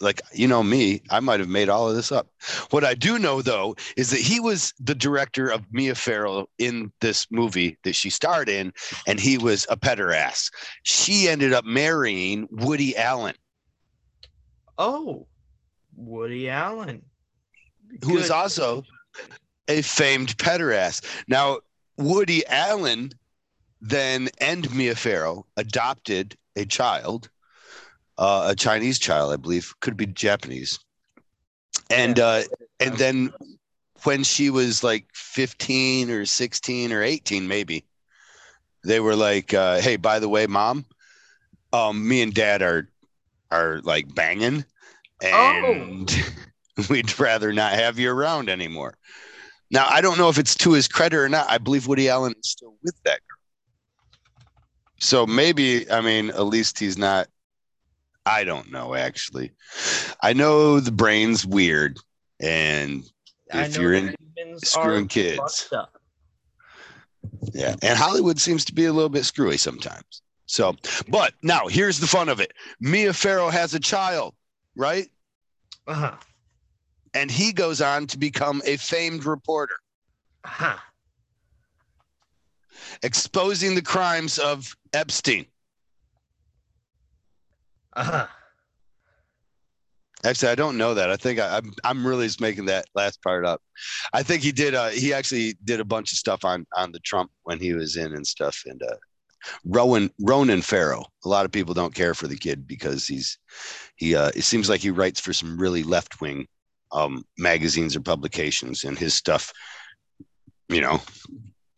like, 0.00 0.22
you 0.32 0.48
know, 0.48 0.62
me, 0.62 1.02
I 1.10 1.20
might 1.20 1.40
have 1.40 1.48
made 1.50 1.68
all 1.68 1.88
of 1.88 1.94
this 1.94 2.10
up. 2.10 2.28
What 2.70 2.82
I 2.84 2.94
do 2.94 3.18
know, 3.18 3.42
though, 3.42 3.76
is 3.96 4.10
that 4.10 4.20
he 4.20 4.40
was 4.40 4.72
the 4.80 4.94
director 4.94 5.48
of 5.48 5.64
Mia 5.70 5.94
Farrow 5.94 6.46
in 6.58 6.90
this 7.00 7.26
movie 7.30 7.76
that 7.84 7.94
she 7.94 8.08
starred 8.10 8.48
in, 8.48 8.72
and 9.06 9.20
he 9.20 9.36
was 9.36 9.66
a 9.68 9.76
pederast. 9.76 10.50
She 10.82 11.28
ended 11.28 11.52
up 11.52 11.64
marrying 11.64 12.48
Woody 12.50 12.96
Allen, 12.96 13.34
Oh, 14.78 15.26
Woody 15.94 16.48
Allen. 16.48 17.02
who 18.02 18.16
is 18.16 18.30
also 18.30 18.82
a 19.68 19.82
famed 19.82 20.36
pederast. 20.38 21.04
Now, 21.28 21.58
Woody 21.98 22.46
Allen 22.46 23.12
then 23.82 24.28
and 24.38 24.72
Mia 24.74 24.94
Farrow 24.94 25.44
adopted 25.56 26.36
a 26.54 26.64
child, 26.64 27.28
uh, 28.16 28.46
a 28.50 28.54
Chinese 28.54 28.98
child, 28.98 29.32
I 29.32 29.36
believe, 29.36 29.74
could 29.80 29.96
be 29.96 30.06
Japanese. 30.06 30.78
And 31.90 32.18
uh, 32.20 32.42
and 32.78 32.96
then 32.96 33.32
when 34.04 34.22
she 34.22 34.50
was 34.50 34.84
like 34.84 35.06
15 35.14 36.10
or 36.10 36.24
16 36.24 36.92
or 36.92 37.02
18, 37.02 37.48
maybe, 37.48 37.84
they 38.84 39.00
were 39.00 39.16
like, 39.16 39.52
uh, 39.52 39.80
"Hey, 39.80 39.96
by 39.96 40.20
the 40.20 40.28
way, 40.28 40.46
mom, 40.46 40.86
um, 41.72 42.06
me 42.06 42.22
and 42.22 42.32
dad 42.32 42.62
are 42.62 42.88
are 43.50 43.80
like 43.82 44.14
banging, 44.14 44.64
and 45.20 46.24
we'd 46.88 47.18
rather 47.18 47.52
not 47.52 47.72
have 47.72 47.98
you 47.98 48.12
around 48.12 48.48
anymore." 48.48 48.96
Now, 49.72 49.86
I 49.88 50.02
don't 50.02 50.18
know 50.18 50.28
if 50.28 50.38
it's 50.38 50.54
to 50.56 50.72
his 50.72 50.86
credit 50.86 51.16
or 51.16 51.28
not. 51.28 51.50
I 51.50 51.58
believe 51.58 51.88
Woody 51.88 52.08
Allen 52.08 52.34
is 52.38 52.50
still 52.50 52.74
with 52.84 52.94
that 53.04 53.20
girl. 53.28 53.41
So 55.02 55.26
maybe, 55.26 55.90
I 55.90 56.00
mean, 56.00 56.30
at 56.30 56.46
least 56.46 56.78
he's 56.78 56.96
not. 56.96 57.26
I 58.24 58.44
don't 58.44 58.70
know, 58.70 58.94
actually. 58.94 59.50
I 60.22 60.32
know 60.32 60.78
the 60.78 60.92
brain's 60.92 61.44
weird. 61.44 61.98
And 62.38 63.02
if 63.52 63.76
you're 63.76 63.94
in 63.94 64.14
screwing 64.58 65.08
kids, 65.08 65.72
yeah. 67.52 67.74
And 67.82 67.98
Hollywood 67.98 68.40
seems 68.40 68.64
to 68.66 68.72
be 68.72 68.84
a 68.84 68.92
little 68.92 69.08
bit 69.08 69.24
screwy 69.24 69.56
sometimes. 69.56 70.22
So, 70.46 70.76
but 71.08 71.34
now 71.42 71.66
here's 71.66 71.98
the 71.98 72.06
fun 72.06 72.28
of 72.28 72.38
it 72.38 72.52
Mia 72.80 73.12
Farrow 73.12 73.48
has 73.48 73.74
a 73.74 73.80
child, 73.80 74.34
right? 74.76 75.08
Uh-huh. 75.88 76.14
And 77.14 77.28
he 77.28 77.52
goes 77.52 77.82
on 77.82 78.06
to 78.06 78.18
become 78.18 78.62
a 78.64 78.76
famed 78.76 79.24
reporter, 79.24 79.76
Uh-huh. 80.44 80.76
Exposing 83.02 83.74
the 83.74 83.82
crimes 83.82 84.38
of 84.38 84.74
Epstein. 84.92 85.46
Uh-huh. 87.94 88.26
Actually, 90.24 90.52
I 90.52 90.54
don't 90.54 90.78
know 90.78 90.94
that. 90.94 91.10
I 91.10 91.16
think 91.16 91.40
I, 91.40 91.56
I'm 91.56 91.72
I'm 91.84 92.06
really 92.06 92.26
just 92.26 92.40
making 92.40 92.66
that 92.66 92.84
last 92.94 93.20
part 93.22 93.44
up. 93.44 93.60
I 94.12 94.22
think 94.22 94.42
he 94.42 94.52
did. 94.52 94.74
Uh, 94.74 94.90
he 94.90 95.12
actually 95.12 95.56
did 95.64 95.80
a 95.80 95.84
bunch 95.84 96.12
of 96.12 96.18
stuff 96.18 96.44
on 96.44 96.64
on 96.76 96.92
the 96.92 97.00
Trump 97.00 97.30
when 97.42 97.58
he 97.58 97.72
was 97.72 97.96
in 97.96 98.14
and 98.14 98.26
stuff. 98.26 98.62
And 98.64 98.80
uh, 98.82 98.96
Rowan 99.64 100.10
Ronan 100.20 100.62
Farrow. 100.62 101.04
A 101.24 101.28
lot 101.28 101.44
of 101.44 101.52
people 101.52 101.74
don't 101.74 101.94
care 101.94 102.14
for 102.14 102.28
the 102.28 102.36
kid 102.36 102.66
because 102.68 103.06
he's 103.06 103.36
he. 103.96 104.14
Uh, 104.14 104.30
it 104.34 104.44
seems 104.44 104.68
like 104.68 104.80
he 104.80 104.90
writes 104.90 105.20
for 105.20 105.32
some 105.32 105.58
really 105.58 105.82
left 105.82 106.20
wing 106.20 106.46
um, 106.92 107.24
magazines 107.36 107.96
or 107.96 108.00
publications, 108.00 108.84
and 108.84 108.98
his 108.98 109.14
stuff, 109.14 109.52
you 110.68 110.80
know, 110.80 111.00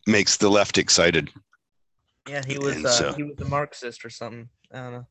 makes 0.07 0.37
the 0.37 0.49
left 0.49 0.77
excited. 0.77 1.29
Yeah, 2.27 2.41
he 2.45 2.57
was 2.57 2.75
And 2.75 2.85
uh, 2.85 2.89
so- 2.89 3.13
he 3.13 3.23
was 3.23 3.39
a 3.39 3.45
Marxist 3.45 4.03
or 4.05 4.09
something. 4.09 4.49
I 4.73 4.77
don't 4.77 4.91
know. 4.93 5.07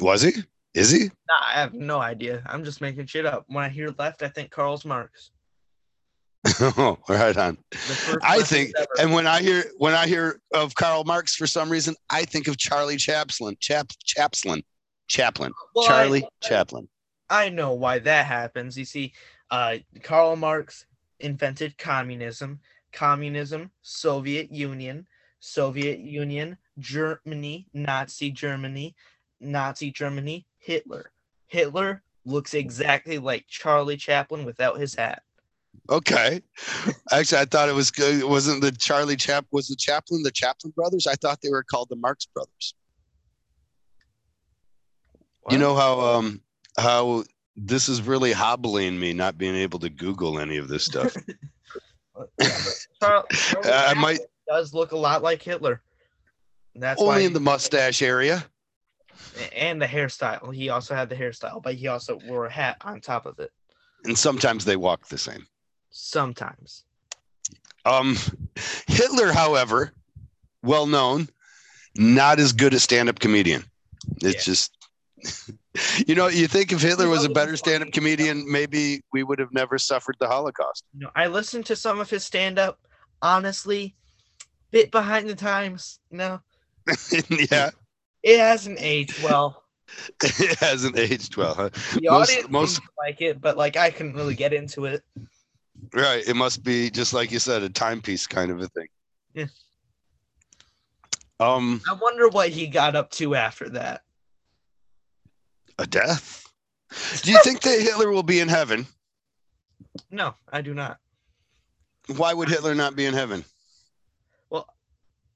Was 0.00 0.22
he? 0.22 0.32
Is 0.74 0.90
he? 0.90 1.04
Nah, 1.04 1.46
I 1.46 1.52
have 1.60 1.72
no 1.72 2.00
idea. 2.00 2.42
I'm 2.46 2.62
just 2.64 2.80
making 2.82 3.06
shit 3.06 3.24
up. 3.24 3.44
When 3.48 3.64
I 3.64 3.68
hear 3.70 3.88
left, 3.98 4.22
I 4.22 4.28
think 4.28 4.50
Karl 4.50 4.80
Marx. 4.84 5.30
oh, 6.60 6.98
right 7.08 7.36
on. 7.36 7.56
The 7.70 7.76
first 7.78 8.18
I 8.22 8.38
leftist 8.38 8.46
think, 8.48 8.72
ever. 8.78 8.86
and 9.00 9.12
when 9.12 9.26
I 9.26 9.40
hear 9.40 9.64
when 9.78 9.94
I 9.94 10.06
hear 10.06 10.40
of 10.54 10.74
Karl 10.74 11.02
Marx, 11.04 11.34
for 11.34 11.46
some 11.46 11.70
reason, 11.70 11.94
I 12.10 12.24
think 12.24 12.46
of 12.46 12.56
Charlie 12.58 12.96
Chaplin. 12.98 13.56
Chap 13.58 13.90
Chaplin. 14.04 14.62
Chaplin. 15.08 15.52
Well, 15.74 15.86
I- 15.86 15.88
Charlie 15.88 16.28
Chaplin. 16.42 16.88
I 17.30 17.48
know 17.48 17.72
why 17.72 17.98
that 18.00 18.26
happens. 18.26 18.76
You 18.78 18.84
see, 18.84 19.12
uh, 19.50 19.78
Karl 20.02 20.36
Marx 20.36 20.86
invented 21.18 21.76
communism. 21.78 22.60
Communism, 22.96 23.70
Soviet 23.82 24.50
Union, 24.50 25.06
Soviet 25.38 26.00
Union, 26.00 26.56
Germany, 26.78 27.66
Nazi 27.74 28.30
Germany, 28.30 28.96
Nazi 29.38 29.90
Germany, 29.92 30.46
Hitler. 30.58 31.12
Hitler 31.46 32.02
looks 32.24 32.54
exactly 32.54 33.18
like 33.18 33.44
Charlie 33.48 33.98
Chaplin 33.98 34.46
without 34.46 34.80
his 34.80 34.94
hat. 34.94 35.22
Okay. 35.90 36.40
Actually, 37.12 37.42
I 37.42 37.44
thought 37.44 37.68
it 37.68 37.74
was 37.74 37.90
good. 37.90 38.18
It 38.18 38.28
wasn't 38.28 38.62
the 38.62 38.72
Charlie 38.72 39.16
Chap 39.16 39.44
was 39.52 39.68
the 39.68 39.76
Chaplin, 39.76 40.22
the 40.22 40.30
Chaplin 40.30 40.72
brothers? 40.74 41.06
I 41.06 41.14
thought 41.16 41.42
they 41.42 41.50
were 41.50 41.62
called 41.62 41.90
the 41.90 41.96
Marx 41.96 42.24
brothers. 42.24 42.74
You 45.50 45.58
know 45.58 45.76
how 45.76 46.00
um 46.00 46.40
how 46.76 47.24
this 47.56 47.88
is 47.88 48.02
really 48.02 48.32
hobbling 48.32 48.98
me 48.98 49.12
not 49.12 49.38
being 49.38 49.54
able 49.54 49.78
to 49.80 49.90
Google 49.90 50.40
any 50.40 50.56
of 50.56 50.68
this 50.68 50.84
stuff. 50.84 51.14
Yeah, 52.16 52.24
but 52.38 52.86
Char- 53.00 53.26
Charlie 53.32 53.70
I 53.70 53.94
might 53.94 54.20
does 54.48 54.72
look 54.74 54.92
a 54.92 54.96
lot 54.96 55.22
like 55.22 55.42
Hitler. 55.42 55.82
That's 56.74 57.00
why 57.00 57.06
only 57.14 57.24
in 57.24 57.30
he- 57.30 57.34
the 57.34 57.40
mustache 57.40 58.02
area. 58.02 58.44
and 59.54 59.80
the 59.80 59.86
hairstyle. 59.86 60.54
He 60.54 60.68
also 60.68 60.94
had 60.94 61.08
the 61.08 61.16
hairstyle, 61.16 61.62
but 61.62 61.74
he 61.74 61.88
also 61.88 62.18
wore 62.26 62.46
a 62.46 62.50
hat 62.52 62.76
on 62.82 63.00
top 63.00 63.26
of 63.26 63.38
it. 63.38 63.50
And 64.04 64.16
sometimes 64.16 64.64
they 64.64 64.76
walk 64.76 65.08
the 65.08 65.18
same. 65.18 65.46
Sometimes. 65.90 66.84
Um, 67.84 68.16
Hitler, 68.86 69.32
however, 69.32 69.92
well 70.62 70.86
known, 70.86 71.28
not 71.96 72.38
as 72.38 72.52
good 72.52 72.74
a 72.74 72.80
stand-up 72.80 73.18
comedian. 73.20 73.64
It's 74.22 74.46
Yeah. 74.46 74.52
just, 74.52 74.76
you 76.06 76.14
know, 76.14 76.28
you 76.28 76.46
think 76.46 76.72
if 76.72 76.82
Hitler 76.82 77.08
was 77.08 77.24
a 77.24 77.28
better 77.28 77.56
stand-up 77.56 77.92
comedian, 77.92 78.50
maybe 78.50 79.02
we 79.12 79.22
would 79.22 79.38
have 79.38 79.52
never 79.52 79.78
suffered 79.78 80.16
the 80.20 80.26
Holocaust. 80.26 80.84
You 80.94 81.00
know, 81.04 81.10
I 81.14 81.26
listened 81.26 81.66
to 81.66 81.76
some 81.76 82.00
of 82.00 82.10
his 82.10 82.24
stand 82.24 82.58
up. 82.58 82.78
Honestly, 83.22 83.96
bit 84.70 84.90
behind 84.90 85.28
the 85.28 85.34
times. 85.34 86.00
You 86.10 86.18
know, 86.18 86.40
yeah, 87.50 87.70
it 88.22 88.38
hasn't 88.38 88.78
aged 88.80 89.22
well. 89.22 89.64
it 90.22 90.58
hasn't 90.58 90.98
aged 90.98 91.36
well. 91.36 91.54
Huh? 91.54 91.70
The 91.94 92.08
Most- 92.10 92.30
audience 92.30 92.50
most- 92.50 92.80
like 92.98 93.20
it, 93.22 93.40
but 93.40 93.56
like 93.56 93.76
I 93.76 93.90
couldn't 93.90 94.14
really 94.14 94.34
get 94.34 94.52
into 94.52 94.84
it. 94.84 95.02
Right. 95.94 96.26
It 96.26 96.34
must 96.36 96.62
be 96.64 96.90
just 96.90 97.12
like 97.14 97.30
you 97.30 97.38
said, 97.38 97.62
a 97.62 97.68
timepiece 97.68 98.26
kind 98.26 98.50
of 98.50 98.60
a 98.60 98.66
thing. 98.68 98.88
Yeah. 99.34 99.46
Um, 101.38 101.80
I 101.88 101.94
wonder 101.94 102.28
what 102.28 102.48
he 102.48 102.66
got 102.66 102.96
up 102.96 103.10
to 103.12 103.34
after 103.34 103.68
that. 103.70 104.02
A 105.78 105.86
death. 105.86 106.46
Do 107.22 107.32
you 107.32 107.38
think 107.42 107.60
that 107.62 107.80
Hitler 107.80 108.10
will 108.10 108.22
be 108.22 108.40
in 108.40 108.48
heaven? 108.48 108.86
No, 110.10 110.34
I 110.52 110.60
do 110.62 110.74
not. 110.74 110.98
Why 112.16 112.32
would 112.32 112.48
Hitler 112.48 112.74
not 112.74 112.96
be 112.96 113.06
in 113.06 113.14
heaven? 113.14 113.44
Well, 114.50 114.66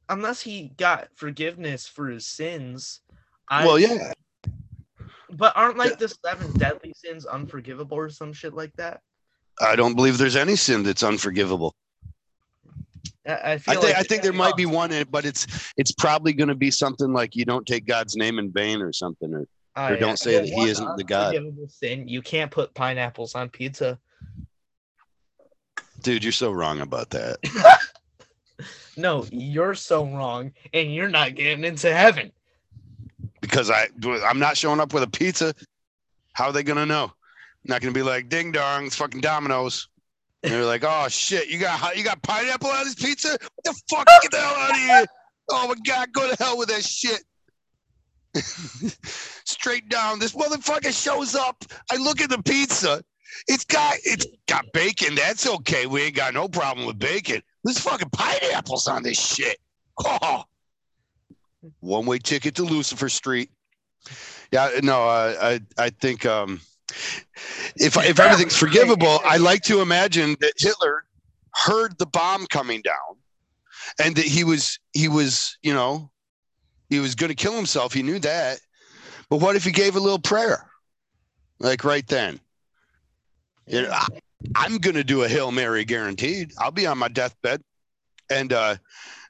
unless 0.08 0.40
he 0.40 0.72
got 0.76 1.08
forgiveness 1.14 1.86
for 1.86 2.08
his 2.08 2.26
sins. 2.26 3.00
I, 3.48 3.66
well, 3.66 3.78
yeah. 3.78 4.12
But 5.30 5.56
aren't 5.56 5.76
like 5.76 5.98
the 5.98 6.08
seven 6.08 6.52
deadly 6.52 6.92
sins 6.96 7.26
unforgivable 7.26 7.96
or 7.96 8.08
some 8.10 8.32
shit 8.32 8.54
like 8.54 8.74
that? 8.76 9.00
I 9.60 9.76
don't 9.76 9.94
believe 9.94 10.18
there's 10.18 10.36
any 10.36 10.56
sin 10.56 10.82
that's 10.82 11.02
unforgivable. 11.02 11.74
I, 13.26 13.32
I 13.32 13.52
I 13.52 13.58
feel 13.58 13.74
think 13.74 13.84
like 13.84 13.96
I 13.96 14.02
think 14.02 14.22
there 14.22 14.32
might 14.32 14.56
be 14.56 14.66
one, 14.66 14.90
but 15.10 15.24
it's 15.24 15.46
it's 15.76 15.92
probably 15.92 16.32
going 16.32 16.48
to 16.48 16.54
be 16.54 16.70
something 16.70 17.12
like 17.12 17.36
you 17.36 17.44
don't 17.44 17.66
take 17.66 17.86
God's 17.86 18.16
name 18.16 18.38
in 18.38 18.50
vain 18.50 18.80
or 18.80 18.92
something. 18.92 19.34
Or 19.34 19.46
Oh, 19.76 19.86
or 19.92 19.96
don't 19.96 20.18
say 20.18 20.34
that 20.34 20.46
he 20.46 20.68
isn't 20.68 20.96
the 20.96 21.04
God. 21.04 21.36
Sin. 21.68 22.08
You 22.08 22.22
can't 22.22 22.50
put 22.50 22.74
pineapples 22.74 23.34
on 23.34 23.48
pizza. 23.48 23.98
dude, 26.02 26.24
you're 26.24 26.32
so 26.32 26.50
wrong 26.52 26.80
about 26.80 27.10
that. 27.10 27.38
No, 28.96 29.24
you're 29.30 29.74
so 29.74 30.04
wrong, 30.04 30.52
and 30.74 30.92
you're 30.94 31.08
not 31.08 31.34
getting 31.34 31.64
into 31.64 31.90
heaven. 31.94 32.32
because 33.40 33.70
I 33.70 33.86
I'm 34.26 34.38
not 34.38 34.58
showing 34.58 34.80
up 34.80 34.92
with 34.92 35.02
a 35.02 35.08
pizza. 35.08 35.54
How 36.34 36.46
are 36.46 36.52
they 36.52 36.62
gonna 36.62 36.84
know? 36.84 37.12
not 37.64 37.80
gonna 37.80 37.94
be 37.94 38.02
like 38.02 38.28
ding 38.28 38.52
dong, 38.52 38.86
it's 38.86 38.96
fucking 38.96 39.20
Domino's. 39.22 39.88
And 40.42 40.52
they're 40.52 40.64
like, 40.66 40.84
oh 40.84 41.06
shit, 41.08 41.48
you 41.48 41.58
got 41.58 41.96
you 41.96 42.04
got 42.04 42.20
pineapple 42.22 42.68
on 42.68 42.84
this 42.84 42.94
pizza? 42.96 43.30
What 43.30 43.64
the 43.64 43.80
fuck? 43.88 44.06
Get 44.22 44.30
the 44.32 44.38
hell 44.38 44.54
out 44.54 44.70
of 44.72 44.76
here! 44.76 45.06
Oh 45.52 45.66
my 45.66 45.74
god, 45.84 46.12
go 46.12 46.28
to 46.28 46.36
hell 46.42 46.58
with 46.58 46.68
that 46.68 46.84
shit. 46.84 47.24
Straight 49.44 49.88
down, 49.88 50.18
this 50.18 50.34
motherfucker 50.34 50.92
shows 50.92 51.34
up. 51.34 51.64
I 51.90 51.96
look 51.96 52.20
at 52.20 52.30
the 52.30 52.42
pizza. 52.42 53.02
It's 53.48 53.64
got 53.64 53.94
it's 54.04 54.26
got 54.46 54.72
bacon. 54.72 55.14
That's 55.14 55.46
okay. 55.46 55.86
We 55.86 56.02
ain't 56.02 56.16
got 56.16 56.34
no 56.34 56.48
problem 56.48 56.86
with 56.86 56.98
bacon. 56.98 57.42
There's 57.64 57.78
fucking 57.78 58.10
pineapples 58.10 58.88
on 58.88 59.02
this 59.02 59.18
shit. 59.18 59.58
Oh 60.04 60.44
one 61.80 62.06
way 62.06 62.18
ticket 62.18 62.54
to 62.56 62.62
Lucifer 62.62 63.08
Street. 63.08 63.50
Yeah, 64.52 64.70
no, 64.82 65.08
uh, 65.08 65.34
I 65.40 65.60
I 65.78 65.90
think 65.90 66.26
um, 66.26 66.60
if 67.76 67.96
if 67.96 68.18
everything's 68.18 68.56
forgivable, 68.56 69.20
I 69.24 69.36
like 69.36 69.62
to 69.62 69.80
imagine 69.80 70.36
that 70.40 70.54
Hitler 70.56 71.04
heard 71.54 71.98
the 71.98 72.06
bomb 72.06 72.46
coming 72.46 72.82
down, 72.82 73.16
and 74.02 74.16
that 74.16 74.24
he 74.24 74.44
was 74.44 74.78
he 74.92 75.08
was 75.08 75.56
you 75.62 75.74
know 75.74 76.09
he 76.90 76.98
was 76.98 77.14
going 77.14 77.30
to 77.30 77.34
kill 77.34 77.54
himself. 77.54 77.94
He 77.94 78.02
knew 78.02 78.18
that, 78.18 78.60
but 79.30 79.38
what 79.38 79.56
if 79.56 79.64
he 79.64 79.70
gave 79.70 79.96
a 79.96 80.00
little 80.00 80.18
prayer, 80.18 80.68
like 81.58 81.84
right 81.84 82.06
then? 82.06 82.38
You 83.66 83.82
know, 83.82 83.90
I, 83.90 84.06
I'm 84.54 84.78
going 84.78 84.96
to 84.96 85.04
do 85.04 85.22
a 85.22 85.28
hail 85.28 85.52
mary, 85.52 85.84
guaranteed. 85.84 86.52
I'll 86.58 86.72
be 86.72 86.86
on 86.86 86.98
my 86.98 87.08
deathbed, 87.08 87.62
and 88.28 88.52
uh, 88.52 88.76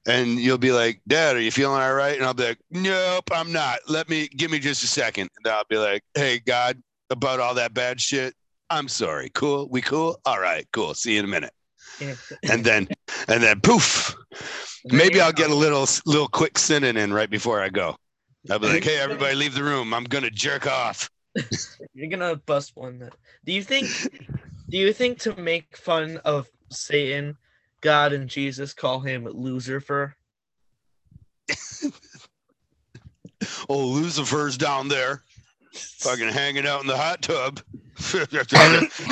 and 0.07 0.39
you'll 0.39 0.59
be 0.59 0.73
like, 0.73 1.01
Dad, 1.07 1.37
are 1.37 1.41
you 1.41 1.51
feeling 1.51 1.81
all 1.81 1.95
right? 1.95 2.17
And 2.17 2.25
I'll 2.25 2.35
be 2.35 2.45
like, 2.45 2.59
Nope, 2.71 3.31
I'm 3.33 3.53
not. 3.53 3.81
Let 3.89 4.09
me 4.09 4.29
give 4.29 4.51
me 4.51 4.59
just 4.59 4.83
a 4.83 4.87
second. 4.87 5.29
And 5.37 5.53
I'll 5.53 5.65
be 5.69 5.77
like, 5.77 6.03
Hey, 6.15 6.41
God, 6.41 6.83
about 7.11 7.41
all 7.41 7.55
that 7.55 7.75
bad 7.75 8.01
shit. 8.01 8.35
I'm 8.71 8.89
sorry. 8.89 9.31
Cool. 9.35 9.69
We 9.69 9.83
cool? 9.83 10.21
All 10.25 10.41
right, 10.41 10.67
cool. 10.73 10.95
See 10.95 11.15
you 11.15 11.19
in 11.19 11.25
a 11.25 11.29
minute. 11.29 11.53
And 12.49 12.65
then 12.65 12.89
and 13.29 13.43
then 13.43 13.61
poof. 13.61 14.17
Maybe 14.85 15.21
I'll 15.21 15.33
get 15.33 15.51
a 15.51 15.55
little 15.55 15.87
little 16.07 16.29
quick 16.29 16.59
sinning 16.59 16.97
in 16.97 17.13
right 17.13 17.31
before 17.31 17.61
I 17.61 17.69
go. 17.69 17.97
I'll 18.51 18.59
be 18.59 18.69
like, 18.69 18.85
Hey, 18.85 18.99
everybody, 18.99 19.35
leave 19.35 19.55
the 19.55 19.65
room. 19.65 19.93
I'm 19.93 20.05
gonna 20.05 20.31
jerk 20.31 20.67
off. 20.67 21.11
You're 21.95 22.09
gonna 22.09 22.37
bust 22.37 22.73
one. 22.75 23.11
Do 23.45 23.53
you 23.53 23.63
think? 23.63 23.89
do 24.71 24.79
you 24.79 24.93
think 24.93 25.19
to 25.21 25.37
make 25.37 25.77
fun 25.77 26.19
of 26.25 26.49
Satan, 26.71 27.37
God 27.81 28.13
and 28.13 28.29
Jesus 28.29 28.73
call 28.73 29.01
him 29.01 29.25
Lucifer? 29.25 30.17
Oh, 33.69 33.87
Lucifer's 33.87 34.59
down 34.59 34.89
there, 34.89 35.23
fucking 35.73 36.29
hanging 36.29 36.67
out 36.67 36.83
in 36.83 36.87
the 36.87 36.97
hot 36.97 37.23
tub. 37.23 37.61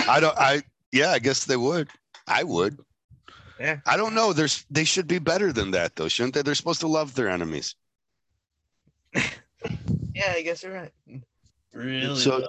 I 0.08 0.20
don't. 0.20 0.38
I 0.38 0.62
yeah. 0.92 1.10
I 1.10 1.18
guess 1.18 1.44
they 1.44 1.56
would. 1.56 1.88
I 2.28 2.44
would. 2.44 2.78
Yeah. 3.58 3.78
I 3.86 3.96
don't 3.96 4.14
know. 4.14 4.32
There's. 4.32 4.64
They 4.70 4.84
should 4.84 5.08
be 5.08 5.18
better 5.18 5.52
than 5.52 5.72
that, 5.72 5.96
though, 5.96 6.08
shouldn't 6.08 6.34
they? 6.34 6.42
They're 6.42 6.54
supposed 6.54 6.80
to 6.80 6.88
love 6.88 7.14
their 7.14 7.28
enemies. 7.28 7.74
Yeah, 10.14 10.32
I 10.34 10.42
guess 10.42 10.62
you're 10.64 10.72
right. 10.72 10.92
Really? 11.72 12.16
So- 12.18 12.46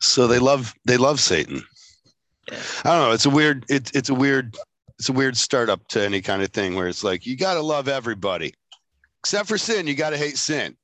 So 0.00 0.26
they 0.26 0.40
love. 0.40 0.74
They 0.84 0.96
love 0.96 1.20
Satan. 1.20 1.62
Yeah. 2.50 2.58
I 2.84 2.88
don't 2.90 3.08
know. 3.08 3.12
It's 3.12 3.26
a 3.26 3.30
weird. 3.30 3.64
It's 3.68 3.90
it's 3.92 4.08
a 4.08 4.14
weird. 4.14 4.56
It's 4.98 5.08
a 5.08 5.12
weird 5.12 5.36
startup 5.36 5.86
to 5.88 6.02
any 6.04 6.20
kind 6.20 6.42
of 6.42 6.50
thing 6.50 6.74
where 6.74 6.88
it's 6.88 7.04
like 7.04 7.24
you 7.26 7.36
got 7.36 7.54
to 7.54 7.60
love 7.60 7.86
everybody, 7.88 8.54
except 9.20 9.48
for 9.48 9.56
sin. 9.58 9.86
You 9.86 9.94
got 9.94 10.10
to 10.10 10.16
hate 10.16 10.36
sin. 10.38 10.76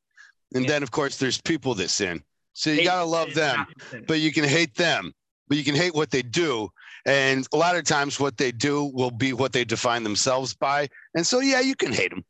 And 0.54 0.64
Yeah. 0.64 0.70
then, 0.70 0.82
of 0.84 0.90
course, 0.92 1.16
there's 1.18 1.40
people 1.40 1.74
that 1.76 1.90
sin. 1.90 2.22
So 2.52 2.70
you 2.70 2.76
Hate 2.76 2.84
gotta 2.84 3.04
love 3.04 3.34
them, 3.34 3.56
not 3.56 3.68
the 3.78 3.84
sinner. 3.90 4.04
but 4.06 4.20
you 4.20 4.32
can 4.32 4.44
hate 4.44 4.74
them, 4.76 5.12
but 5.48 5.58
you 5.58 5.64
can 5.64 5.74
hate 5.74 5.94
what 5.94 6.10
they 6.10 6.22
do. 6.22 6.70
And 7.09 7.46
a 7.54 7.56
lot 7.56 7.74
of 7.74 7.84
times, 7.84 8.20
what 8.20 8.36
they 8.36 8.52
do 8.52 8.84
will 8.84 9.11
be 9.11 9.32
what 9.32 9.54
they 9.54 9.64
define 9.64 10.02
themselves 10.04 10.54
by. 10.54 10.88
And 11.14 11.26
so, 11.26 11.40
yeah, 11.40 11.61
you 11.61 11.74
can 11.74 11.90
hate 11.90 12.11
them. 12.11 12.22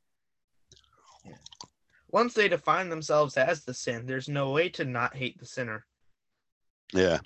once 2.11 2.35
they 2.35 2.49
define 2.49 2.89
themselves 2.89 3.37
as 3.37 3.65
the 3.65 3.75
sin, 3.75 4.07
there's 4.07 4.29
no 4.29 4.51
way 4.51 4.69
to 4.71 4.85
not 4.85 5.17
hate 5.17 5.39
the 5.39 5.47
sinner. 5.47 5.85
Yeah. 6.93 7.19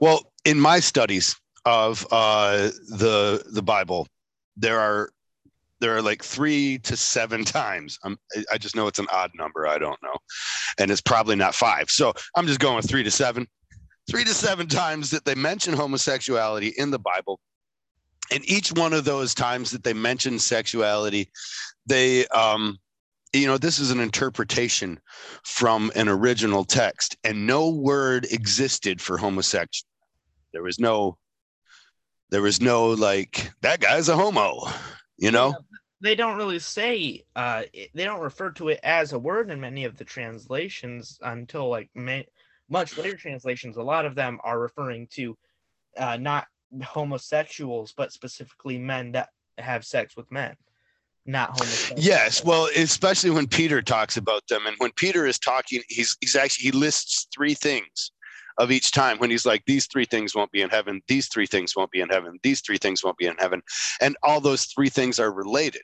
Well, 0.00 0.32
in 0.44 0.60
my 0.60 0.80
studies 0.80 1.34
of 1.64 2.06
uh, 2.10 2.70
the 2.88 3.42
the 3.50 3.62
Bible, 3.62 4.06
there 4.56 4.78
are 4.78 5.10
there 5.80 5.96
are 5.96 6.02
like 6.02 6.22
three 6.22 6.78
to 6.80 6.96
seven 6.96 7.44
times. 7.44 7.98
I'm, 8.04 8.18
I 8.52 8.58
just 8.58 8.76
know 8.76 8.86
it's 8.86 8.98
an 8.98 9.08
odd 9.10 9.30
number. 9.34 9.66
I 9.66 9.78
don't 9.78 10.00
know, 10.02 10.16
and 10.78 10.90
it's 10.90 11.00
probably 11.00 11.36
not 11.36 11.54
five. 11.54 11.90
So 11.90 12.12
I'm 12.36 12.46
just 12.46 12.60
going 12.60 12.76
with 12.76 12.88
three 12.88 13.02
to 13.02 13.10
seven. 13.10 13.46
Three 14.08 14.24
to 14.24 14.34
seven 14.34 14.66
times 14.68 15.10
that 15.10 15.24
they 15.24 15.34
mention 15.34 15.74
homosexuality 15.74 16.68
in 16.76 16.90
the 16.90 16.98
Bible, 16.98 17.40
and 18.32 18.48
each 18.48 18.72
one 18.72 18.92
of 18.92 19.04
those 19.04 19.34
times 19.34 19.70
that 19.72 19.82
they 19.82 19.94
mention 19.94 20.38
sexuality, 20.38 21.30
they 21.86 22.26
um, 22.28 22.78
you 23.32 23.46
know 23.46 23.58
this 23.58 23.78
is 23.78 23.90
an 23.90 24.00
interpretation 24.00 25.00
from 25.44 25.90
an 25.94 26.08
original 26.08 26.64
text 26.64 27.16
and 27.24 27.46
no 27.46 27.70
word 27.70 28.26
existed 28.30 29.00
for 29.00 29.18
homosexual 29.18 29.88
there 30.52 30.62
was 30.62 30.78
no 30.78 31.18
there 32.30 32.40
was 32.40 32.60
no 32.60 32.90
like 32.90 33.50
that 33.60 33.80
guy's 33.80 34.08
a 34.08 34.16
homo 34.16 34.60
you 35.16 35.30
know? 35.30 35.54
They 36.02 36.14
don't 36.14 36.36
really 36.36 36.58
say, 36.58 37.24
uh, 37.34 37.62
they 37.94 38.04
don't 38.04 38.20
refer 38.20 38.50
to 38.52 38.68
it 38.68 38.80
as 38.82 39.12
a 39.12 39.18
word 39.18 39.50
in 39.50 39.60
many 39.60 39.84
of 39.84 39.96
the 39.96 40.04
translations 40.04 41.18
until 41.22 41.68
like 41.68 41.88
ma- 41.94 42.20
much 42.68 42.96
later 42.98 43.16
translations. 43.16 43.76
A 43.76 43.82
lot 43.82 44.04
of 44.04 44.14
them 44.14 44.38
are 44.42 44.58
referring 44.58 45.06
to 45.12 45.36
uh, 45.96 46.16
not 46.16 46.46
homosexuals, 46.82 47.94
but 47.96 48.12
specifically 48.12 48.78
men 48.78 49.12
that 49.12 49.28
have 49.58 49.84
sex 49.84 50.16
with 50.16 50.30
men, 50.30 50.54
not 51.24 51.50
homosexuals. 51.50 52.04
yes 52.04 52.44
well 52.44 52.68
especially 52.76 53.30
when 53.30 53.46
peter 53.46 53.80
talks 53.80 54.16
about 54.16 54.46
them 54.48 54.66
and 54.66 54.76
when 54.78 54.90
peter 54.96 55.26
is 55.26 55.38
talking 55.38 55.82
he's 55.88 56.16
he's 56.20 56.36
actually 56.36 56.64
he 56.64 56.70
lists 56.72 57.26
three 57.34 57.54
things 57.54 58.12
of 58.58 58.70
each 58.70 58.92
time 58.92 59.18
when 59.18 59.30
he's 59.30 59.44
like 59.46 59.62
these 59.66 59.86
three 59.86 60.04
things 60.04 60.34
won't 60.34 60.52
be 60.52 60.62
in 60.62 60.70
heaven 60.70 61.00
these 61.08 61.28
three 61.28 61.46
things 61.46 61.74
won't 61.74 61.90
be 61.90 62.00
in 62.00 62.08
heaven 62.08 62.38
these 62.42 62.60
three 62.60 62.78
things 62.78 63.02
won't 63.02 63.16
be 63.16 63.26
in 63.26 63.36
heaven 63.38 63.62
and 64.00 64.16
all 64.22 64.40
those 64.40 64.64
three 64.66 64.88
things 64.88 65.18
are 65.18 65.32
related 65.32 65.82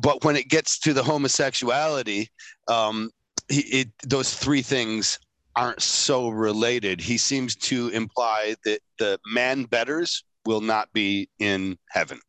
but 0.00 0.24
when 0.24 0.36
it 0.36 0.48
gets 0.48 0.78
to 0.78 0.92
the 0.92 1.02
homosexuality 1.02 2.28
um 2.68 3.10
it 3.48 3.88
those 4.04 4.34
three 4.34 4.62
things 4.62 5.18
aren't 5.56 5.82
so 5.82 6.28
related. 6.28 7.00
He 7.00 7.18
seems 7.18 7.56
to 7.56 7.88
imply 7.88 8.56
that 8.64 8.80
the 8.98 9.18
man 9.26 9.64
betters 9.64 10.24
will 10.44 10.60
not 10.60 10.92
be 10.92 11.28
in 11.38 11.78
heaven. 11.88 12.20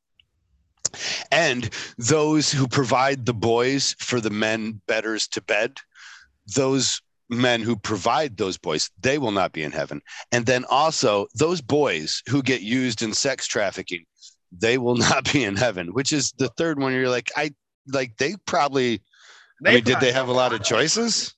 And 1.31 1.69
those 1.97 2.51
who 2.51 2.67
provide 2.67 3.25
the 3.25 3.33
boys 3.33 3.95
for 3.99 4.21
the 4.21 4.29
men 4.29 4.81
betters 4.87 5.27
to 5.29 5.41
bed 5.41 5.77
those 6.55 7.01
men 7.27 7.61
who 7.61 7.75
provide 7.75 8.37
those 8.37 8.55
boys 8.57 8.91
they 9.01 9.17
will 9.17 9.31
not 9.31 9.51
be 9.51 9.63
in 9.63 9.71
heaven. 9.71 10.01
And 10.31 10.45
then 10.45 10.63
also 10.69 11.27
those 11.33 11.59
boys 11.59 12.21
who 12.29 12.43
get 12.43 12.61
used 12.61 13.01
in 13.01 13.13
sex 13.13 13.47
trafficking 13.47 14.05
they 14.51 14.77
will 14.77 14.95
not 15.09 15.31
be 15.31 15.43
in 15.43 15.55
heaven 15.55 15.93
which 15.93 16.13
is 16.13 16.31
the 16.37 16.49
third 16.49 16.79
one. 16.79 16.93
You're 16.93 17.09
like 17.09 17.31
i 17.35 17.51
like 17.87 18.15
they 18.17 18.35
probably 18.45 19.01
I 19.65 19.75
mean, 19.75 19.83
did 19.83 19.99
they 19.99 20.11
have 20.11 20.27
a 20.27 20.33
lot 20.33 20.53
of 20.53 20.63
choices? 20.63 21.33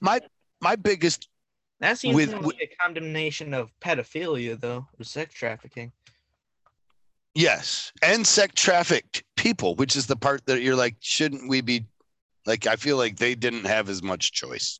My 0.00 0.20
my 0.62 0.76
biggest 0.76 1.28
That 1.80 1.98
seems 1.98 2.14
with- 2.16 2.32
like 2.32 2.60
a 2.62 2.76
condemnation 2.82 3.52
of 3.52 3.70
pedophilia, 3.80 4.58
though, 4.58 4.86
or 4.98 5.04
sex 5.04 5.34
trafficking. 5.34 5.92
yes 7.34 7.92
and 8.02 8.26
sex 8.26 8.52
trafficked 8.60 9.24
people 9.36 9.74
which 9.76 9.96
is 9.96 10.06
the 10.06 10.16
part 10.16 10.44
that 10.46 10.60
you're 10.62 10.76
like 10.76 10.96
shouldn't 11.00 11.48
we 11.48 11.60
be 11.62 11.84
like 12.46 12.66
i 12.66 12.76
feel 12.76 12.96
like 12.98 13.16
they 13.16 13.34
didn't 13.34 13.64
have 13.64 13.88
as 13.88 14.02
much 14.02 14.32
choice 14.32 14.78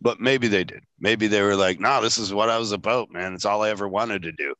but 0.00 0.20
maybe 0.20 0.46
they 0.46 0.62
did. 0.62 0.84
Maybe 1.00 1.26
they 1.26 1.42
were 1.42 1.56
like 1.56 1.80
no 1.80 2.00
this 2.00 2.18
is 2.18 2.32
what 2.32 2.48
i 2.50 2.56
was 2.58 2.70
about 2.70 3.10
man. 3.10 3.34
It's 3.34 3.44
all 3.44 3.62
i 3.64 3.70
ever 3.70 3.88
wanted 3.88 4.22
to 4.22 4.30
do. 4.32 4.54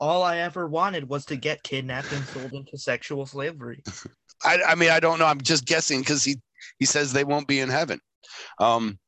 All 0.00 0.24
I 0.24 0.38
ever 0.38 0.66
wanted 0.66 1.08
was 1.08 1.24
to 1.26 1.36
get 1.36 1.62
kidnapped 1.62 2.10
and 2.10 2.24
sold 2.26 2.52
into 2.52 2.76
sexual 2.76 3.24
slavery. 3.24 3.80
i, 4.44 4.58
I 4.66 4.74
mean 4.74 4.90
i 4.90 4.98
don't 4.98 5.20
know. 5.20 5.26
I'm 5.26 5.40
just 5.40 5.66
guessing 5.66 6.00
because 6.00 6.24
he 6.24 6.40
he 6.80 6.84
says 6.86 7.12
they 7.12 7.22
won't 7.22 7.46
be 7.46 7.60
in 7.60 7.68
heaven. 7.68 8.00
Um 8.58 8.98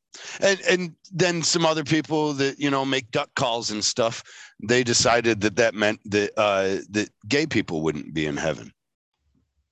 and 0.41 0.59
and 0.69 0.95
then 1.11 1.41
some 1.41 1.65
other 1.65 1.83
people 1.83 2.33
that 2.33 2.59
you 2.59 2.69
know 2.69 2.85
make 2.85 3.11
duck 3.11 3.29
calls 3.35 3.71
and 3.71 3.83
stuff 3.83 4.23
they 4.63 4.83
decided 4.83 5.41
that 5.41 5.55
that 5.55 5.73
meant 5.73 5.99
that 6.05 6.31
uh 6.37 6.81
that 6.89 7.09
gay 7.27 7.45
people 7.45 7.81
wouldn't 7.81 8.13
be 8.13 8.25
in 8.25 8.37
heaven. 8.37 8.71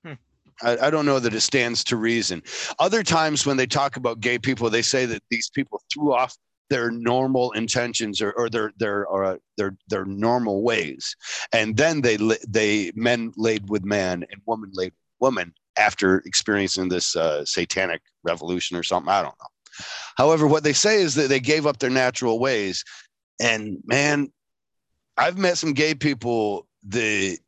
Hmm. 0.04 0.14
I, 0.62 0.86
I 0.86 0.90
don't 0.90 1.06
know 1.06 1.18
that 1.18 1.34
it 1.34 1.40
stands 1.40 1.82
to 1.84 1.96
reason. 1.96 2.42
Other 2.78 3.02
times 3.02 3.46
when 3.46 3.56
they 3.56 3.66
talk 3.66 3.96
about 3.96 4.20
gay 4.20 4.38
people 4.38 4.70
they 4.70 4.82
say 4.82 5.06
that 5.06 5.22
these 5.30 5.50
people 5.50 5.82
threw 5.92 6.12
off 6.12 6.36
their 6.70 6.90
normal 6.90 7.52
intentions 7.52 8.22
or, 8.22 8.32
or 8.32 8.48
their 8.48 8.72
their 8.78 9.06
or 9.06 9.24
uh, 9.24 9.36
their 9.56 9.76
their 9.88 10.04
normal 10.04 10.62
ways. 10.62 11.16
And 11.52 11.76
then 11.76 12.00
they 12.00 12.16
they 12.48 12.92
men 12.94 13.32
laid 13.36 13.68
with 13.68 13.84
man 13.84 14.24
and 14.30 14.40
woman 14.46 14.70
laid 14.72 14.92
with 14.92 15.20
woman 15.20 15.54
after 15.76 16.18
experiencing 16.18 16.88
this 16.88 17.16
uh, 17.16 17.44
satanic 17.44 18.02
revolution 18.22 18.76
or 18.76 18.82
something. 18.82 19.10
I 19.10 19.22
don't 19.22 19.38
know 19.40 19.53
however 20.16 20.46
what 20.46 20.64
they 20.64 20.72
say 20.72 21.00
is 21.00 21.14
that 21.14 21.28
they 21.28 21.40
gave 21.40 21.66
up 21.66 21.78
their 21.78 21.90
natural 21.90 22.38
ways. 22.38 22.84
And 23.40 23.78
man 23.84 24.30
i've 25.16 25.38
met 25.38 25.58
some 25.58 25.72
gay 25.72 25.94
people 25.94 26.66
that 26.84 27.38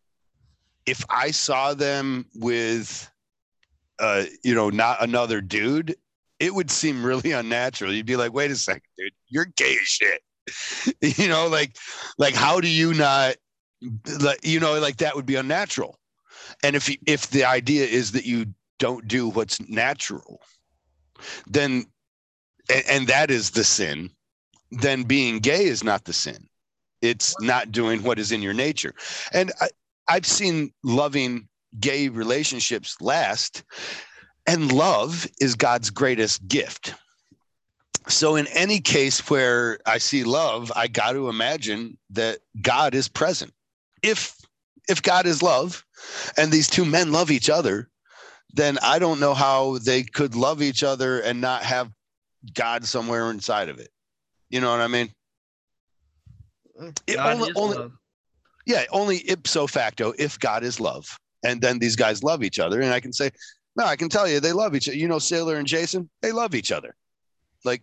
if 0.86 1.04
i 1.10 1.30
saw 1.30 1.74
them 1.74 2.24
with 2.34 3.10
uh 3.98 4.24
you 4.44 4.54
know 4.54 4.70
not 4.70 5.02
another 5.02 5.40
dude 5.40 5.94
it 6.38 6.54
would 6.54 6.70
seem 6.70 7.04
really 7.04 7.32
unnatural. 7.40 7.92
You'd 7.92 8.06
be 8.06 8.16
like 8.16 8.32
wait 8.32 8.50
a 8.50 8.56
second 8.56 8.82
dude 8.98 9.12
you're 9.28 9.46
gay 9.56 9.76
as 9.80 9.88
shit. 9.88 10.22
You 11.18 11.28
know 11.28 11.48
like 11.48 11.76
like 12.18 12.34
how 12.34 12.60
do 12.60 12.68
you 12.68 12.94
not 12.94 13.36
like 14.20 14.44
you 14.44 14.60
know 14.60 14.78
like 14.78 14.98
that 14.98 15.16
would 15.16 15.26
be 15.26 15.34
unnatural. 15.34 15.98
And 16.62 16.76
if 16.76 16.88
you, 16.88 16.96
if 17.06 17.28
the 17.30 17.44
idea 17.44 17.84
is 17.84 18.12
that 18.12 18.24
you 18.24 18.46
don't 18.78 19.08
do 19.08 19.28
what's 19.28 19.60
natural 19.68 20.40
then 21.46 21.86
and, 22.70 22.84
and 22.88 23.06
that 23.08 23.30
is 23.30 23.50
the 23.50 23.64
sin 23.64 24.10
then 24.70 25.04
being 25.04 25.38
gay 25.38 25.64
is 25.64 25.84
not 25.84 26.04
the 26.04 26.12
sin. 26.12 26.48
It's 27.02 27.38
not 27.40 27.72
doing 27.72 28.02
what 28.02 28.18
is 28.18 28.32
in 28.32 28.42
your 28.42 28.54
nature. 28.54 28.94
And 29.32 29.52
I, 29.60 29.68
i've 30.08 30.26
seen 30.26 30.72
loving 30.84 31.48
gay 31.80 32.08
relationships 32.08 32.96
last 33.00 33.64
and 34.46 34.70
love 34.72 35.26
is 35.40 35.54
god's 35.54 35.90
greatest 35.90 36.46
gift. 36.46 36.94
So 38.08 38.36
in 38.36 38.46
any 38.48 38.80
case 38.80 39.28
where 39.30 39.78
i 39.86 39.98
see 39.98 40.24
love 40.24 40.72
i 40.74 40.88
got 40.88 41.12
to 41.12 41.28
imagine 41.28 41.98
that 42.10 42.38
god 42.62 42.94
is 42.94 43.08
present. 43.08 43.52
If 44.02 44.36
if 44.88 45.02
god 45.02 45.26
is 45.26 45.42
love 45.42 45.84
and 46.36 46.50
these 46.50 46.68
two 46.68 46.84
men 46.84 47.12
love 47.12 47.30
each 47.30 47.50
other 47.50 47.88
then 48.52 48.78
i 48.82 48.98
don't 48.98 49.20
know 49.20 49.34
how 49.34 49.78
they 49.78 50.02
could 50.02 50.34
love 50.34 50.62
each 50.62 50.82
other 50.84 51.20
and 51.20 51.40
not 51.40 51.62
have 51.62 51.90
god 52.54 52.84
somewhere 52.84 53.30
inside 53.30 53.68
of 53.68 53.78
it. 53.78 53.90
You 54.50 54.60
know 54.60 54.70
what 54.70 54.80
i 54.80 54.86
mean? 54.88 55.10
It 57.06 57.16
only- 57.18 57.52
only- 57.56 57.90
yeah 58.66 58.84
only 58.90 59.18
ipso 59.30 59.66
facto 59.66 60.12
if 60.18 60.38
god 60.38 60.62
is 60.64 60.80
love. 60.80 61.06
And 61.44 61.60
then 61.60 61.78
these 61.78 61.96
guys 61.96 62.22
love 62.22 62.42
each 62.42 62.58
other. 62.58 62.80
And 62.80 62.92
i 62.92 63.00
can 63.00 63.12
say 63.12 63.30
no 63.76 63.84
i 63.84 63.96
can 63.96 64.08
tell 64.08 64.28
you 64.28 64.40
they 64.40 64.52
love 64.52 64.74
each 64.74 64.88
other 64.88 64.96
you 64.96 65.08
know 65.08 65.18
sailor 65.18 65.56
and 65.56 65.66
jason 65.66 66.08
they 66.22 66.32
love 66.32 66.54
each 66.54 66.72
other. 66.72 66.94
Like 67.64 67.82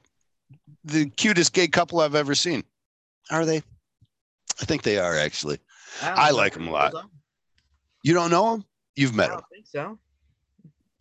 the 0.84 1.09
cutest 1.11 1.53
gay 1.53 1.68
couple 1.68 1.99
i've 2.01 2.16
ever 2.16 2.36
seen. 2.36 2.64
Are 3.32 3.45
they? 3.45 3.57
I 4.61 4.66
think 4.66 4.84
they 4.84 4.99
are 4.99 5.18
actually. 5.18 5.57
Don't 6.01 6.18
I 6.18 6.30
like 6.32 6.53
them 6.53 6.68
a 6.68 6.72
lot. 6.72 6.93
you 8.03 8.14
don't 8.14 8.30
know 8.32 8.51
them 8.51 8.66
you've 8.95 9.14
I 9.14 9.16
met 9.18 9.30
them. 9.30 9.38
don't 9.39 9.49
think 9.51 9.66
so. 9.68 9.99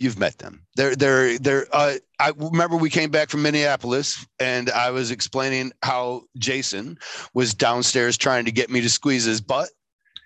You've 0.03 0.19
met 0.19 0.39
them 0.39 0.65
they're 0.77 0.97
they're 0.97 1.39
they're 1.39 1.67
uh 1.73 1.95
i 2.19 2.33
remember 2.37 2.77
we 2.77 2.91
came 2.91 3.11
back 3.11 3.31
from 3.31 3.43
minneapolis 3.43 4.27
and 4.41 4.71
i 4.71 4.91
was 4.91 5.11
explaining 5.11 5.73
how 5.83 6.23
jason 6.39 6.99
was 7.35 7.55
downstairs 7.55 8.17
trying 8.17 8.45
to 8.45 8.53
get 8.53 8.71
me 8.71 8.81
to 8.81 8.89
squeeze 8.89 9.25
his 9.25 9.41
butt 9.41 9.69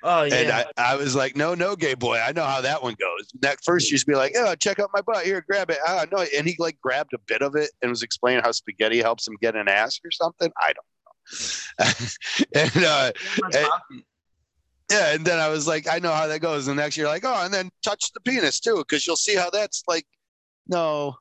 Oh 0.02 0.22
yeah. 0.22 0.34
And 0.34 0.52
I, 0.52 0.64
I 0.76 0.94
was 0.94 1.16
like, 1.16 1.34
no, 1.34 1.54
no, 1.54 1.74
gay 1.74 1.94
boy. 1.94 2.18
I 2.18 2.30
know 2.30 2.44
how 2.44 2.60
that 2.60 2.80
one 2.80 2.94
goes. 3.00 3.28
That 3.40 3.58
first 3.64 3.90
used 3.90 4.06
to 4.06 4.12
be 4.12 4.16
like, 4.16 4.34
oh, 4.36 4.54
check 4.54 4.78
out 4.78 4.90
my 4.94 5.00
butt. 5.00 5.24
Here, 5.24 5.44
grab 5.48 5.68
it. 5.68 5.78
Ah, 5.84 6.06
no. 6.12 6.24
And 6.36 6.46
he 6.46 6.54
like 6.60 6.80
grabbed 6.80 7.12
a 7.12 7.18
bit 7.26 7.42
of 7.42 7.56
it 7.56 7.70
and 7.82 7.90
was 7.90 8.04
explaining 8.04 8.44
how 8.44 8.52
spaghetti 8.52 9.00
helps 9.00 9.26
him 9.26 9.36
get 9.40 9.56
an 9.56 9.68
ass 9.68 9.98
or 10.04 10.12
something. 10.12 10.52
I 10.60 10.74
don't 10.74 10.86
know. 11.80 11.92
and 12.54 12.84
uh. 12.84 13.12
Yeah, 14.90 15.14
and 15.14 15.24
then 15.24 15.38
I 15.38 15.48
was 15.48 15.66
like, 15.66 15.86
I 15.88 15.98
know 15.98 16.12
how 16.12 16.26
that 16.26 16.40
goes. 16.40 16.68
And 16.68 16.76
next 16.76 16.96
you're 16.96 17.08
like, 17.08 17.24
oh, 17.24 17.44
and 17.44 17.52
then 17.52 17.70
touch 17.82 18.12
the 18.12 18.20
penis 18.20 18.60
too, 18.60 18.76
because 18.78 19.06
you'll 19.06 19.16
see 19.16 19.34
how 19.34 19.50
that's 19.50 19.82
like, 19.88 20.06
no, 20.68 21.16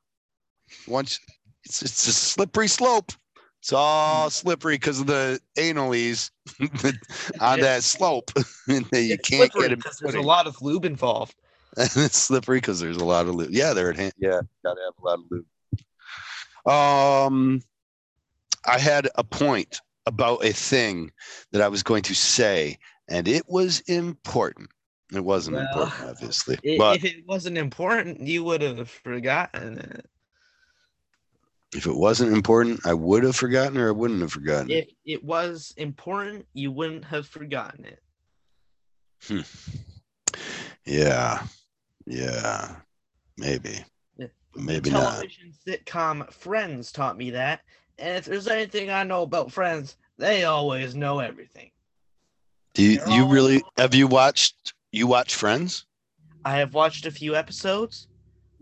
once 0.87 1.19
it's 1.63 1.81
it's 1.81 2.07
a 2.07 2.13
slippery 2.13 2.67
slope. 2.67 3.11
It's 3.59 3.73
all 3.73 4.29
slippery 4.29 4.75
because 4.75 4.99
of 4.99 5.07
the 5.07 5.39
analies 5.57 6.29
on 7.41 7.59
that 7.61 7.83
slope. 7.83 8.29
And 8.67 8.85
you 8.91 9.15
It's 9.15 9.27
can't 9.29 9.51
get 9.53 9.71
it. 9.71 9.79
there's 10.01 10.13
a 10.15 10.21
lot 10.21 10.45
of 10.45 10.61
lube 10.61 10.85
involved. 10.85 11.33
it's 11.77 12.17
slippery 12.17 12.57
because 12.57 12.79
there's 12.79 12.97
a 12.97 13.05
lot 13.05 13.25
of 13.27 13.33
lube. 13.33 13.49
Yeah, 13.51 13.73
they're 13.73 13.89
at 13.89 13.95
hand. 13.95 14.13
Yeah, 14.17 14.41
gotta 14.63 14.81
have 14.85 14.93
a 15.01 15.05
lot 15.05 15.19
of 15.19 15.25
lube. 15.31 15.45
Um, 16.71 17.61
I 18.67 18.79
had 18.79 19.09
a 19.15 19.23
point 19.23 19.81
about 20.05 20.45
a 20.45 20.53
thing 20.53 21.11
that 21.51 21.61
I 21.61 21.67
was 21.67 21.81
going 21.83 22.03
to 22.03 22.13
say, 22.15 22.77
and 23.07 23.27
it 23.27 23.43
was 23.47 23.79
important. 23.81 24.69
It 25.13 25.23
wasn't 25.23 25.55
Well, 25.57 25.83
important, 25.83 26.09
obviously, 26.09 26.57
I- 26.65 26.77
but 26.77 26.95
if 26.97 27.03
it 27.05 27.25
wasn't 27.27 27.57
important, 27.57 28.21
you 28.21 28.43
would 28.43 28.61
have 28.61 28.89
forgotten 28.89 29.77
it. 29.79 30.05
if 31.75 31.85
it 31.85 31.95
wasn't 31.95 32.31
important, 32.33 32.85
I 32.85 32.93
would 32.93 33.23
have 33.23 33.35
forgotten, 33.35 33.77
or 33.77 33.89
I 33.89 33.91
wouldn't 33.91 34.21
have 34.21 34.31
forgotten. 34.31 34.71
If 34.71 34.87
it 35.05 35.23
was 35.23 35.73
important, 35.77 36.47
you 36.53 36.71
wouldn't 36.71 37.05
have 37.05 37.27
forgotten 37.27 37.85
it. 37.85 38.01
Hmm. 39.27 39.41
Yeah, 40.85 41.45
yeah, 42.05 42.75
maybe, 43.37 43.83
Yeah. 44.17 44.27
maybe 44.55 44.89
not. 44.91 45.13
Television 45.15 45.53
sitcom 45.67 46.31
Friends 46.31 46.91
taught 46.91 47.17
me 47.17 47.31
that. 47.31 47.61
And 47.97 48.17
if 48.17 48.25
there's 48.25 48.47
anything 48.47 48.89
I 48.89 49.03
know 49.03 49.23
about 49.23 49.51
Friends, 49.51 49.97
they 50.17 50.43
always 50.45 50.95
know 50.95 51.19
everything. 51.19 51.71
Do 52.75 52.83
you, 52.83 52.99
you 53.07 53.25
really 53.27 53.63
have 53.77 53.95
you 53.95 54.05
watched 54.05 54.73
you 54.91 55.07
watch 55.07 55.35
Friends? 55.35 55.85
I 56.43 56.57
have 56.57 56.73
watched 56.73 57.05
a 57.05 57.11
few 57.11 57.35
episodes. 57.35 58.07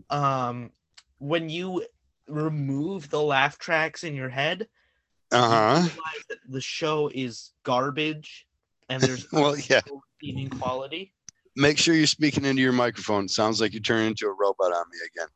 Um, 0.08 0.70
when 1.18 1.48
you 1.48 1.84
remove 2.28 3.10
the 3.10 3.20
laugh 3.20 3.58
tracks 3.58 4.04
in 4.04 4.14
your 4.14 4.28
head, 4.28 4.68
uh 5.32 5.82
huh, 5.82 5.88
the 6.48 6.60
show 6.60 7.10
is 7.12 7.52
garbage 7.64 8.46
and 8.88 9.02
there's 9.02 9.26
Well, 9.32 9.56
yeah. 9.58 9.80
quality. 10.60 11.12
Make 11.56 11.78
sure 11.78 11.94
you're 11.94 12.06
speaking 12.06 12.44
into 12.44 12.62
your 12.62 12.72
microphone. 12.72 13.24
It 13.24 13.30
sounds 13.30 13.60
like 13.60 13.72
you're 13.72 13.82
turning 13.82 14.08
into 14.08 14.26
a 14.26 14.32
robot 14.32 14.72
on 14.72 14.84
me 14.90 14.98
again. 15.12 15.28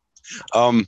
Um, 0.54 0.86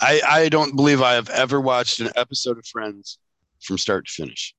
I 0.00 0.20
I 0.26 0.48
don't 0.48 0.76
believe 0.76 1.02
I 1.02 1.14
have 1.14 1.28
ever 1.30 1.60
watched 1.60 1.98
an 1.98 2.10
episode 2.14 2.56
of 2.56 2.66
Friends 2.66 3.18
from 3.60 3.78
start 3.78 4.06
to 4.06 4.12
finish. 4.12 4.54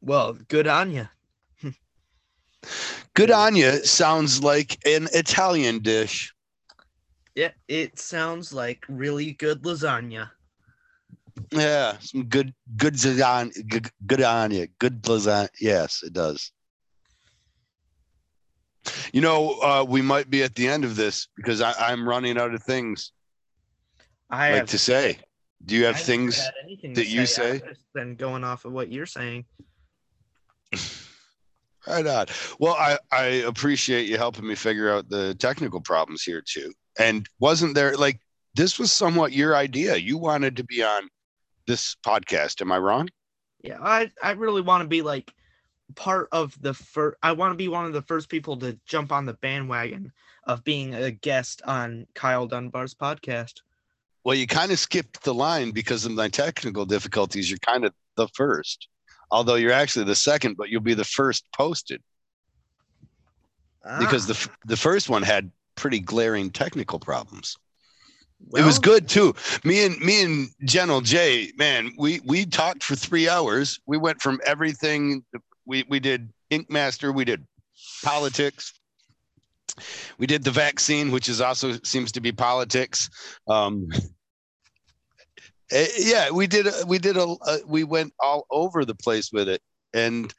Well, 0.00 0.38
good 0.48 0.66
on 0.66 0.92
you. 0.92 1.08
Good 3.14 3.30
on 3.30 3.56
you 3.56 3.84
sounds 3.84 4.42
like 4.42 4.78
an 4.86 5.08
Italian 5.12 5.80
dish. 5.80 6.32
Yeah, 7.34 7.50
it 7.66 7.98
sounds 7.98 8.52
like 8.52 8.84
really 8.88 9.32
good 9.32 9.62
lasagna. 9.62 10.30
Yeah, 11.52 11.98
some 12.00 12.24
good 12.24 12.54
good 12.76 12.94
lasagna. 12.94 13.68
Good, 13.68 13.90
good 14.06 14.22
on 14.22 14.50
you. 14.50 14.68
Good 14.78 15.02
lasagna. 15.02 15.48
Yes, 15.60 16.02
it 16.02 16.12
does. 16.12 16.52
You 19.12 19.20
know, 19.20 19.60
uh, 19.60 19.84
we 19.86 20.00
might 20.00 20.30
be 20.30 20.42
at 20.42 20.54
the 20.54 20.68
end 20.68 20.84
of 20.84 20.96
this 20.96 21.28
because 21.36 21.60
I, 21.60 21.72
I'm 21.78 22.08
running 22.08 22.38
out 22.38 22.54
of 22.54 22.62
things 22.62 23.12
I 24.30 24.50
like 24.50 24.58
have 24.60 24.68
to 24.70 24.78
say. 24.78 25.18
Do 25.64 25.74
you 25.74 25.86
have 25.86 25.96
I 25.96 25.98
things? 25.98 26.36
that 26.94 27.08
you 27.08 27.26
say? 27.26 27.60
been 27.94 28.14
going 28.14 28.44
off 28.44 28.64
of 28.64 28.72
what 28.72 28.92
you're 28.92 29.06
saying. 29.06 29.44
Right 31.86 32.06
on. 32.06 32.26
Well, 32.58 32.74
I, 32.74 32.98
I 33.10 33.24
appreciate 33.46 34.08
you 34.08 34.18
helping 34.18 34.46
me 34.46 34.54
figure 34.54 34.92
out 34.92 35.08
the 35.08 35.34
technical 35.34 35.80
problems 35.80 36.22
here 36.22 36.42
too. 36.46 36.72
And 36.98 37.26
wasn't 37.38 37.74
there 37.74 37.96
like 37.96 38.20
this 38.54 38.78
was 38.78 38.92
somewhat 38.92 39.32
your 39.32 39.56
idea? 39.56 39.96
You 39.96 40.18
wanted 40.18 40.56
to 40.56 40.64
be 40.64 40.82
on 40.82 41.08
this 41.66 41.96
podcast. 42.04 42.60
Am 42.60 42.72
I 42.72 42.78
wrong? 42.78 43.08
Yeah, 43.62 43.78
I 43.80 44.10
I 44.22 44.32
really 44.32 44.60
want 44.60 44.82
to 44.82 44.88
be 44.88 45.02
like 45.02 45.32
part 45.94 46.28
of 46.32 46.60
the 46.60 46.74
first. 46.74 47.16
I 47.22 47.32
want 47.32 47.52
to 47.52 47.56
be 47.56 47.68
one 47.68 47.86
of 47.86 47.92
the 47.92 48.02
first 48.02 48.28
people 48.28 48.56
to 48.58 48.78
jump 48.86 49.10
on 49.10 49.26
the 49.26 49.34
bandwagon 49.34 50.12
of 50.44 50.64
being 50.64 50.94
a 50.94 51.10
guest 51.10 51.62
on 51.64 52.06
Kyle 52.14 52.46
Dunbar's 52.46 52.94
podcast. 52.94 53.60
Well, 54.24 54.34
you 54.34 54.46
kind 54.46 54.72
of 54.72 54.78
skipped 54.78 55.22
the 55.22 55.34
line 55.34 55.70
because 55.70 56.04
of 56.04 56.12
my 56.12 56.28
technical 56.28 56.84
difficulties. 56.84 57.48
You're 57.48 57.58
kind 57.58 57.84
of 57.84 57.94
the 58.16 58.28
first, 58.28 58.88
although 59.30 59.56
you're 59.56 59.72
actually 59.72 60.04
the 60.04 60.14
second, 60.14 60.56
but 60.56 60.68
you'll 60.68 60.80
be 60.80 60.94
the 60.94 61.04
first 61.04 61.44
posted 61.56 62.02
because 63.98 64.26
the 64.26 64.48
the 64.66 64.76
first 64.76 65.08
one 65.08 65.22
had 65.22 65.50
pretty 65.74 66.00
glaring 66.00 66.50
technical 66.50 66.98
problems. 66.98 67.56
it 68.54 68.64
was 68.64 68.78
good 68.78 69.08
too. 69.08 69.34
Me 69.64 69.86
and 69.86 69.98
me 70.00 70.22
and 70.22 70.48
General 70.64 71.00
Jay, 71.00 71.52
man, 71.56 71.92
we 71.96 72.20
we 72.24 72.44
talked 72.44 72.82
for 72.82 72.96
three 72.96 73.28
hours. 73.28 73.80
We 73.86 73.96
went 73.96 74.20
from 74.20 74.40
everything. 74.44 75.24
We 75.64 75.84
we 75.88 76.00
did 76.00 76.32
Ink 76.50 76.70
Master. 76.70 77.12
We 77.12 77.24
did 77.24 77.46
politics. 78.04 78.74
We 80.18 80.26
did 80.26 80.42
the 80.44 80.50
vaccine, 80.50 81.10
which 81.10 81.28
is 81.28 81.40
also 81.40 81.78
seems 81.84 82.12
to 82.12 82.20
be 82.20 82.32
politics. 82.32 83.08
Um, 83.46 83.88
yeah, 85.98 86.30
we 86.30 86.46
did. 86.46 86.66
We 86.86 86.98
did 86.98 87.16
a. 87.16 87.36
a- 87.46 87.60
We 87.66 87.84
went 87.84 88.12
all 88.20 88.46
over 88.50 88.84
the 88.84 88.94
place 88.94 89.30
with 89.32 89.48
it, 89.48 89.60
and 89.94 90.32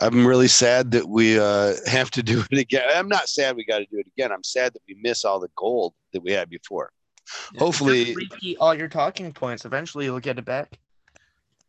I'm 0.00 0.26
really 0.26 0.48
sad 0.48 0.90
that 0.92 1.08
we 1.08 1.38
uh, 1.38 1.74
have 1.86 2.10
to 2.12 2.22
do 2.22 2.42
it 2.50 2.58
again. 2.58 2.84
I'm 2.94 3.08
not 3.08 3.28
sad 3.28 3.56
we 3.56 3.64
got 3.64 3.78
to 3.78 3.86
do 3.86 3.98
it 3.98 4.06
again. 4.16 4.32
I'm 4.32 4.42
sad 4.44 4.72
that 4.74 4.82
we 4.88 4.96
miss 5.02 5.24
all 5.24 5.40
the 5.40 5.50
gold 5.56 5.94
that 6.12 6.22
we 6.22 6.32
had 6.32 6.48
before. 6.50 6.90
just 7.26 7.58
hopefully- 7.58 8.14
repeat 8.14 8.56
all 8.60 8.74
your 8.74 8.88
talking 8.88 9.32
points. 9.32 9.64
Eventually, 9.64 10.06
you'll 10.06 10.20
get 10.20 10.38
it 10.38 10.44
back. 10.44 10.78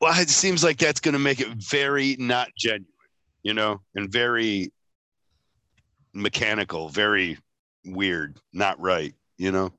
Well, 0.02 0.20
it 0.20 0.30
seems 0.30 0.64
like 0.64 0.78
that's 0.78 1.00
going 1.00 1.14
to 1.14 1.20
make 1.20 1.40
it 1.40 1.48
very 1.70 2.18
not 2.20 2.50
genuine, 2.58 2.86
you 3.44 3.54
know, 3.54 3.80
and 3.96 4.12
very 4.12 4.74
mechanical, 6.14 6.90
very 6.90 7.38
weird, 7.86 8.38
not 8.52 8.80
right, 8.80 9.14
you 9.38 9.52
know. 9.52 9.72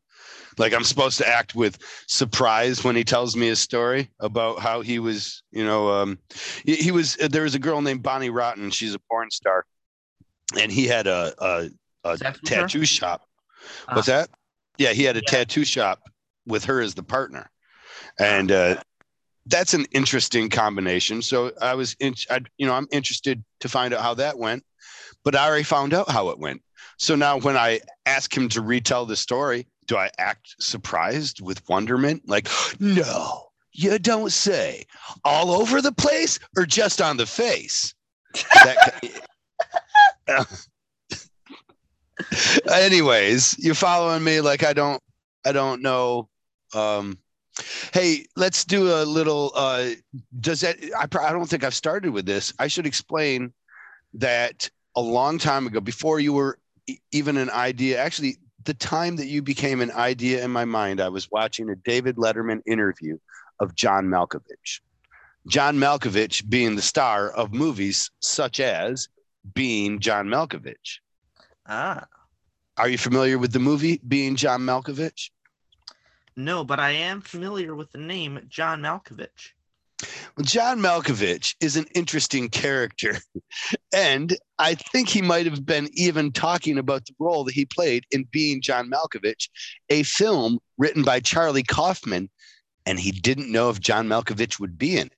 Like 0.58 0.72
I'm 0.72 0.84
supposed 0.84 1.18
to 1.18 1.28
act 1.28 1.54
with 1.54 1.78
surprise 2.06 2.84
when 2.84 2.96
he 2.96 3.04
tells 3.04 3.36
me 3.36 3.48
a 3.48 3.56
story 3.56 4.10
about 4.20 4.60
how 4.60 4.80
he 4.80 4.98
was, 4.98 5.42
you 5.50 5.64
know, 5.64 5.90
um, 5.90 6.18
he, 6.64 6.76
he 6.76 6.90
was. 6.90 7.16
There 7.16 7.42
was 7.42 7.54
a 7.54 7.58
girl 7.58 7.80
named 7.80 8.02
Bonnie 8.02 8.30
Rotten. 8.30 8.70
She's 8.70 8.94
a 8.94 8.98
porn 9.10 9.30
star, 9.30 9.64
and 10.58 10.70
he 10.70 10.86
had 10.86 11.06
a 11.06 11.34
a, 11.38 11.70
a 12.04 12.10
with 12.10 12.20
her? 12.22 12.36
tattoo 12.44 12.84
shop. 12.84 13.22
Ah. 13.88 13.96
What's 13.96 14.08
that? 14.08 14.28
Yeah, 14.78 14.92
he 14.92 15.04
had 15.04 15.16
a 15.16 15.22
Yeah. 15.22 15.30
tattoo 15.30 15.64
shop 15.64 16.00
with 16.46 16.64
her 16.66 16.80
as 16.80 16.94
the 16.94 17.02
partner, 17.02 17.50
and 18.18 18.52
uh, 18.52 18.76
that's 19.46 19.74
an 19.74 19.86
interesting 19.92 20.48
combination. 20.48 21.22
So 21.22 21.52
I 21.60 21.74
was, 21.74 21.94
in, 22.00 22.14
I, 22.30 22.40
you 22.56 22.66
know, 22.66 22.74
I'm 22.74 22.88
interested 22.90 23.44
to 23.60 23.68
find 23.68 23.92
out 23.92 24.02
how 24.02 24.14
that 24.14 24.38
went, 24.38 24.64
but 25.22 25.34
I 25.36 25.46
already 25.46 25.64
found 25.64 25.94
out 25.94 26.10
how 26.10 26.30
it 26.30 26.38
went. 26.38 26.62
So 26.98 27.14
now 27.14 27.38
when 27.38 27.56
I 27.56 27.80
ask 28.06 28.34
him 28.34 28.48
to 28.50 28.60
retell 28.60 29.04
the 29.06 29.16
story, 29.16 29.66
do 29.86 29.96
I 29.96 30.10
act 30.18 30.54
surprised 30.58 31.40
with 31.40 31.66
wonderment? 31.68 32.22
Like, 32.26 32.48
no, 32.80 33.48
you 33.72 33.98
don't 33.98 34.32
say. 34.32 34.86
All 35.24 35.50
over 35.50 35.82
the 35.82 35.92
place 35.92 36.38
or 36.56 36.66
just 36.66 37.02
on 37.02 37.16
the 37.16 37.26
face? 37.26 37.94
That, 38.54 39.04
anyways, 42.70 43.58
you 43.58 43.74
following 43.74 44.24
me? 44.24 44.40
Like 44.40 44.64
I 44.64 44.72
don't, 44.72 45.02
I 45.44 45.52
don't 45.52 45.82
know. 45.82 46.28
Um, 46.74 47.18
hey, 47.92 48.26
let's 48.36 48.64
do 48.64 48.92
a 48.92 49.04
little. 49.04 49.52
Uh, 49.54 49.90
does 50.40 50.60
that? 50.60 50.76
I, 50.96 51.04
I 51.04 51.32
don't 51.32 51.46
think 51.46 51.64
I've 51.64 51.74
started 51.74 52.10
with 52.10 52.26
this. 52.26 52.52
I 52.58 52.66
should 52.66 52.86
explain 52.86 53.52
that 54.14 54.68
a 54.96 55.00
long 55.00 55.38
time 55.38 55.66
ago, 55.66 55.80
before 55.80 56.20
you 56.20 56.32
were 56.32 56.58
even 57.12 57.36
an 57.36 57.50
idea. 57.50 58.00
Actually, 58.00 58.38
the 58.64 58.74
time 58.74 59.16
that 59.16 59.26
you 59.26 59.42
became 59.42 59.80
an 59.80 59.90
idea 59.92 60.44
in 60.44 60.50
my 60.50 60.64
mind, 60.64 61.00
I 61.00 61.08
was 61.08 61.30
watching 61.30 61.70
a 61.70 61.76
David 61.76 62.16
Letterman 62.16 62.60
interview 62.66 63.18
of 63.60 63.74
John 63.74 64.06
Malkovich. 64.06 64.80
John 65.46 65.76
Malkovich 65.76 66.48
being 66.48 66.74
the 66.76 66.82
star 66.82 67.30
of 67.30 67.52
movies 67.52 68.10
such 68.20 68.60
as 68.60 69.08
Being 69.54 70.00
John 70.00 70.26
Malkovich. 70.28 71.00
Ah, 71.66 72.04
Are 72.76 72.88
you 72.88 72.98
familiar 72.98 73.38
with 73.38 73.52
the 73.52 73.58
movie 73.58 74.00
Being 74.06 74.36
John 74.36 74.62
Malkovich? 74.62 75.30
no, 76.36 76.64
but 76.64 76.80
I 76.80 76.90
am 76.90 77.20
familiar 77.20 77.74
with 77.76 77.92
the 77.92 77.98
name 77.98 78.40
John 78.48 78.80
Malkovich. 78.82 79.52
Well, 80.36 80.44
John 80.44 80.80
Malkovich 80.80 81.54
is 81.60 81.76
an 81.76 81.86
interesting 81.94 82.48
character. 82.48 83.18
And 83.94 84.36
I 84.58 84.74
think 84.74 85.08
he 85.08 85.22
might 85.22 85.46
have 85.46 85.64
been 85.64 85.88
even 85.92 86.32
talking 86.32 86.76
about 86.76 87.06
the 87.06 87.14
role 87.20 87.44
that 87.44 87.54
he 87.54 87.64
played 87.64 88.04
in 88.10 88.24
Being 88.32 88.60
John 88.60 88.90
Malkovich, 88.90 89.48
a 89.88 90.02
film 90.02 90.58
written 90.76 91.04
by 91.04 91.20
Charlie 91.20 91.62
Kaufman. 91.62 92.28
And 92.84 92.98
he 92.98 93.12
didn't 93.12 93.52
know 93.52 93.70
if 93.70 93.78
John 93.78 94.08
Malkovich 94.08 94.58
would 94.58 94.76
be 94.76 94.96
in 94.96 95.06
it. 95.06 95.12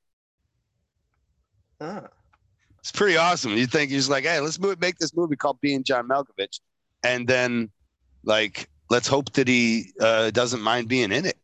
Ah. 1.81 2.09
It's 2.79 2.93
pretty 2.93 3.17
awesome. 3.17 3.53
You 3.53 3.67
think 3.67 3.91
he's 3.91 4.09
like, 4.09 4.25
hey, 4.25 4.39
let's 4.39 4.61
move, 4.61 4.81
make 4.81 4.99
this 4.99 5.17
movie 5.17 5.37
called 5.37 5.61
Being 5.61 5.83
John 5.83 6.07
Malkovich. 6.07 6.61
And 7.03 7.27
then, 7.27 7.71
like, 8.23 8.69
let's 8.91 9.09
hope 9.09 9.33
that 9.33 9.49
he 9.49 9.93
uh, 10.01 10.31
doesn't 10.31 10.61
mind 10.61 10.89
being 10.89 11.11
in 11.11 11.25
it. 11.25 11.39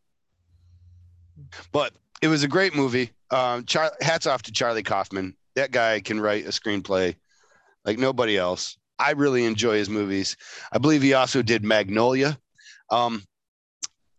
But 1.73 1.95
it 2.23 2.29
was 2.29 2.45
a 2.45 2.49
great 2.49 2.75
movie. 2.75 3.11
Um, 3.31 3.65
Char- 3.67 3.93
hats 4.01 4.27
off 4.27 4.43
to 4.43 4.53
Charlie 4.53 4.83
Kaufman. 4.83 5.37
That 5.57 5.73
guy 5.73 6.01
can 6.01 6.21
write 6.21 6.47
a 6.47 6.51
screenplay 6.51 7.17
like 7.85 7.99
nobody 7.99 8.39
else. 8.39 8.79
I 8.99 9.11
really 9.11 9.45
enjoy 9.45 9.77
his 9.77 9.91
movies. 9.91 10.37
I 10.73 10.79
believe 10.79 11.03
he 11.03 11.15
also 11.15 11.43
did 11.43 11.65
Magnolia. 11.65 12.39
Um, 12.91 13.25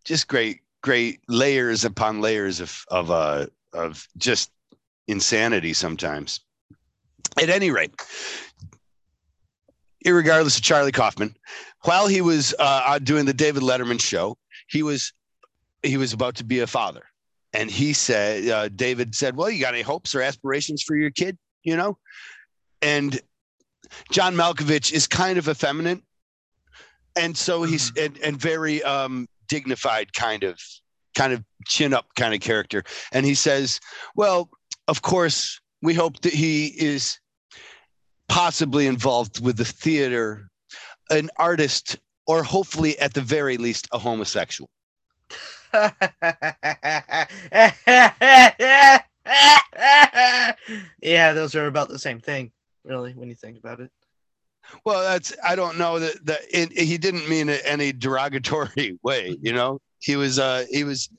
just 0.04 0.28
great, 0.28 0.60
great 0.82 1.22
layers 1.30 1.86
upon 1.86 2.22
layers 2.22 2.60
of 2.60 2.84
of 2.90 3.10
uh, 3.10 3.48
of 3.72 4.08
just 4.18 4.52
insanity 5.08 5.74
sometimes. 5.74 6.42
At 7.42 7.50
any 7.50 7.72
rate, 7.72 7.94
irregardless 10.06 10.58
of 10.58 10.64
Charlie 10.64 10.92
Kaufman, 10.92 11.36
while 11.84 12.08
he 12.08 12.22
was 12.22 12.54
uh, 12.60 13.00
doing 13.00 13.26
the 13.26 13.34
David 13.34 13.64
Letterman 13.64 14.02
show, 14.02 14.38
he 14.68 14.84
was 14.84 15.14
he 15.82 15.98
was 15.98 16.14
about 16.14 16.36
to 16.36 16.44
be 16.44 16.60
a 16.60 16.68
father, 16.68 17.04
and 17.54 17.70
he 17.70 17.94
said, 17.94 18.50
uh, 18.50 18.70
David 18.70 19.16
said, 19.16 19.36
"Well, 19.36 19.50
you 19.50 19.62
got 19.62 19.74
any 19.74 19.84
hopes 19.84 20.16
or 20.16 20.22
aspirations 20.22 20.82
for 20.82 20.96
your 20.96 21.12
kid?" 21.12 21.38
You 21.64 21.78
know, 21.78 21.98
and 22.82 23.20
John 24.12 24.36
Malkovich 24.36 24.92
is 24.92 25.08
kind 25.08 25.38
of 25.38 25.48
effeminate, 25.48 26.02
and 27.16 27.38
so 27.38 27.64
he's 27.64 27.92
and, 27.96 28.18
and 28.20 28.38
very 28.38 28.84
um, 28.84 29.28
dignified, 29.48 30.14
kind 30.14 30.44
of 30.44 30.60
kind 31.16 31.32
of 31.32 31.44
chin 31.68 31.94
up 31.94 32.08
kind 32.16 32.34
of 32.34 32.42
character, 32.42 32.84
and 33.12 33.26
he 33.26 33.36
says, 33.36 33.80
"Well, 34.16 34.50
of 34.88 35.02
course, 35.04 35.60
we 35.82 35.94
hope 35.94 36.22
that 36.22 36.34
he 36.34 36.68
is 36.68 37.20
possibly 38.28 38.88
involved 38.88 39.44
with 39.44 39.58
the 39.58 39.66
theater, 39.66 40.50
an 41.12 41.30
artist, 41.38 41.98
or 42.26 42.42
hopefully 42.44 42.98
at 42.98 43.14
the 43.14 43.22
very 43.22 43.58
least 43.58 43.88
a 43.92 44.00
homosexual." 44.00 44.70
yeah, 51.02 51.34
those 51.34 51.56
are 51.56 51.68
about 51.68 51.90
the 51.90 52.00
same 52.00 52.20
thing, 52.20 52.52
really, 52.84 53.14
when 53.14 53.30
you 53.30 53.36
think 53.36 53.58
about 53.58 53.80
it. 53.80 53.92
Well, 54.86 55.04
that's 55.04 55.36
I 55.44 55.56
don't 55.56 55.78
know 55.78 56.00
that 56.00 56.26
that 56.26 56.42
he 56.52 56.98
didn't 56.98 57.30
mean 57.30 57.50
it 57.50 57.62
any 57.66 57.92
derogatory 57.92 58.98
way, 59.04 59.38
you 59.42 59.54
know. 59.54 59.80
He 60.00 60.16
was 60.16 60.38
uh 60.38 60.66
he 60.70 60.84
was 60.84 61.10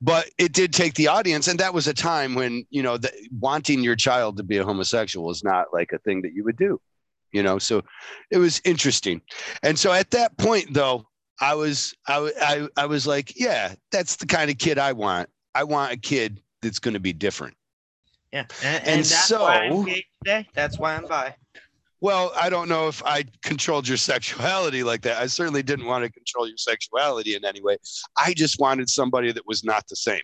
but 0.00 0.30
it 0.38 0.52
did 0.52 0.72
take 0.72 0.94
the 0.94 1.08
audience 1.08 1.48
and 1.48 1.60
that 1.60 1.74
was 1.74 1.88
a 1.88 1.94
time 1.94 2.34
when, 2.34 2.64
you 2.70 2.82
know, 2.82 2.96
the, 2.96 3.10
wanting 3.38 3.82
your 3.82 3.96
child 3.96 4.36
to 4.38 4.42
be 4.42 4.56
a 4.56 4.64
homosexual 4.64 5.30
is 5.30 5.44
not 5.44 5.66
like 5.72 5.92
a 5.92 5.98
thing 5.98 6.22
that 6.22 6.32
you 6.32 6.44
would 6.44 6.56
do. 6.56 6.80
You 7.32 7.42
know, 7.42 7.58
so 7.58 7.82
it 8.30 8.38
was 8.38 8.60
interesting. 8.64 9.20
And 9.62 9.78
so 9.78 9.92
at 9.92 10.10
that 10.10 10.36
point 10.38 10.72
though, 10.72 11.06
I 11.40 11.54
was 11.54 11.94
I 12.06 12.30
I 12.40 12.68
I 12.82 12.86
was 12.86 13.06
like, 13.06 13.38
yeah, 13.38 13.74
that's 13.90 14.16
the 14.16 14.26
kind 14.26 14.50
of 14.50 14.58
kid 14.58 14.78
I 14.78 14.92
want. 14.92 15.28
I 15.54 15.64
want 15.64 15.92
a 15.92 15.96
kid 15.96 16.40
that's 16.62 16.78
going 16.78 16.94
to 16.94 17.00
be 17.00 17.12
different. 17.12 17.56
Yeah, 18.32 18.44
and, 18.62 18.76
and, 18.76 18.86
And 18.88 18.98
that's 19.00 19.26
so- 19.26 19.42
why 19.42 19.64
I'm 19.64 19.84
gay 19.84 20.04
today. 20.24 20.48
That's 20.54 20.78
why 20.78 20.94
I'm 20.96 21.06
bi. 21.06 21.34
Well, 22.02 22.32
I 22.34 22.48
don't 22.48 22.68
know 22.70 22.88
if 22.88 23.02
I 23.04 23.24
controlled 23.42 23.86
your 23.86 23.98
sexuality 23.98 24.82
like 24.82 25.02
that. 25.02 25.20
I 25.20 25.26
certainly 25.26 25.62
didn't 25.62 25.84
want 25.84 26.02
to 26.04 26.10
control 26.10 26.48
your 26.48 26.56
sexuality 26.56 27.34
in 27.34 27.44
any 27.44 27.60
way. 27.60 27.76
I 28.16 28.32
just 28.32 28.58
wanted 28.58 28.88
somebody 28.88 29.32
that 29.32 29.46
was 29.46 29.64
not 29.64 29.86
the 29.88 29.96
same. 29.96 30.22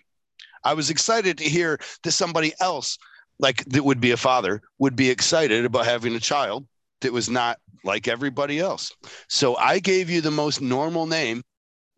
I 0.63 0.73
was 0.73 0.89
excited 0.89 1.37
to 1.37 1.43
hear 1.43 1.79
that 2.01 2.11
somebody 2.13 2.53
else, 2.59 2.97
like 3.37 3.63
that 3.65 3.83
would 3.85 4.01
be 4.01 4.09
a 4.09 4.17
father, 4.17 4.61
would 4.79 4.95
be 4.95 5.11
excited 5.11 5.65
about 5.65 5.85
having 5.85 6.15
a 6.15 6.19
child 6.19 6.65
that 7.01 7.13
was 7.13 7.29
not 7.29 7.57
like 7.83 8.07
everybody 8.07 8.59
else. 8.59 8.91
So 9.29 9.55
I 9.55 9.79
gave 9.79 10.09
you 10.09 10.21
the 10.21 10.31
most 10.31 10.61
normal 10.61 11.05
name 11.05 11.43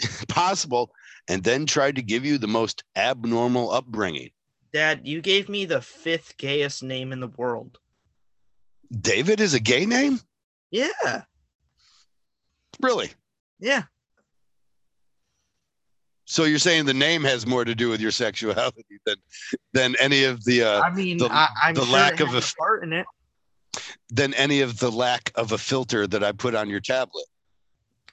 possible 0.28 0.92
and 1.28 1.44
then 1.44 1.66
tried 1.66 1.96
to 1.96 2.02
give 2.02 2.26
you 2.26 2.38
the 2.38 2.48
most 2.48 2.84
abnormal 2.96 3.72
upbringing. 3.72 4.30
Dad, 4.74 5.02
you 5.08 5.22
gave 5.22 5.50
me 5.50 5.66
the 5.66 5.82
fifth 5.82 6.38
gayest 6.38 6.84
name 6.84 7.12
in 7.12 7.20
the 7.20 7.28
world. 7.38 7.78
David 9.02 9.40
is 9.40 9.54
a 9.54 9.60
gay 9.60 9.86
name? 9.86 10.20
Yeah, 10.72 11.24
Really? 12.82 13.10
yeah. 13.60 13.84
So 16.26 16.44
you're 16.44 16.60
saying 16.60 16.86
the 16.86 16.94
name 16.94 17.24
has 17.24 17.48
more 17.48 17.66
to 17.66 17.74
do 17.74 17.90
with 17.90 18.00
your 18.00 18.12
sexuality 18.12 19.00
than 19.06 19.16
than 19.74 19.96
any 20.00 20.26
of 20.26 20.44
the 20.46 20.62
uh, 20.64 20.82
I 20.82 20.92
mean, 20.92 21.18
the- 21.18 21.32
I, 21.32 21.50
I'm 21.64 21.74
the 21.76 21.82
sure 21.86 21.94
lack 21.94 22.20
of 22.20 22.36
a- 22.36 22.38
a 22.38 22.42
part 22.58 22.84
in 22.84 22.94
it. 22.94 23.06
Than 24.10 24.34
any 24.34 24.62
of 24.62 24.80
the 24.80 24.91
lack 24.91 25.32
of 25.36 25.52
a 25.52 25.58
filter 25.58 26.08
that 26.08 26.24
I 26.24 26.32
put 26.32 26.56
on 26.56 26.70
your 26.70 26.80
tablet. 26.80 27.26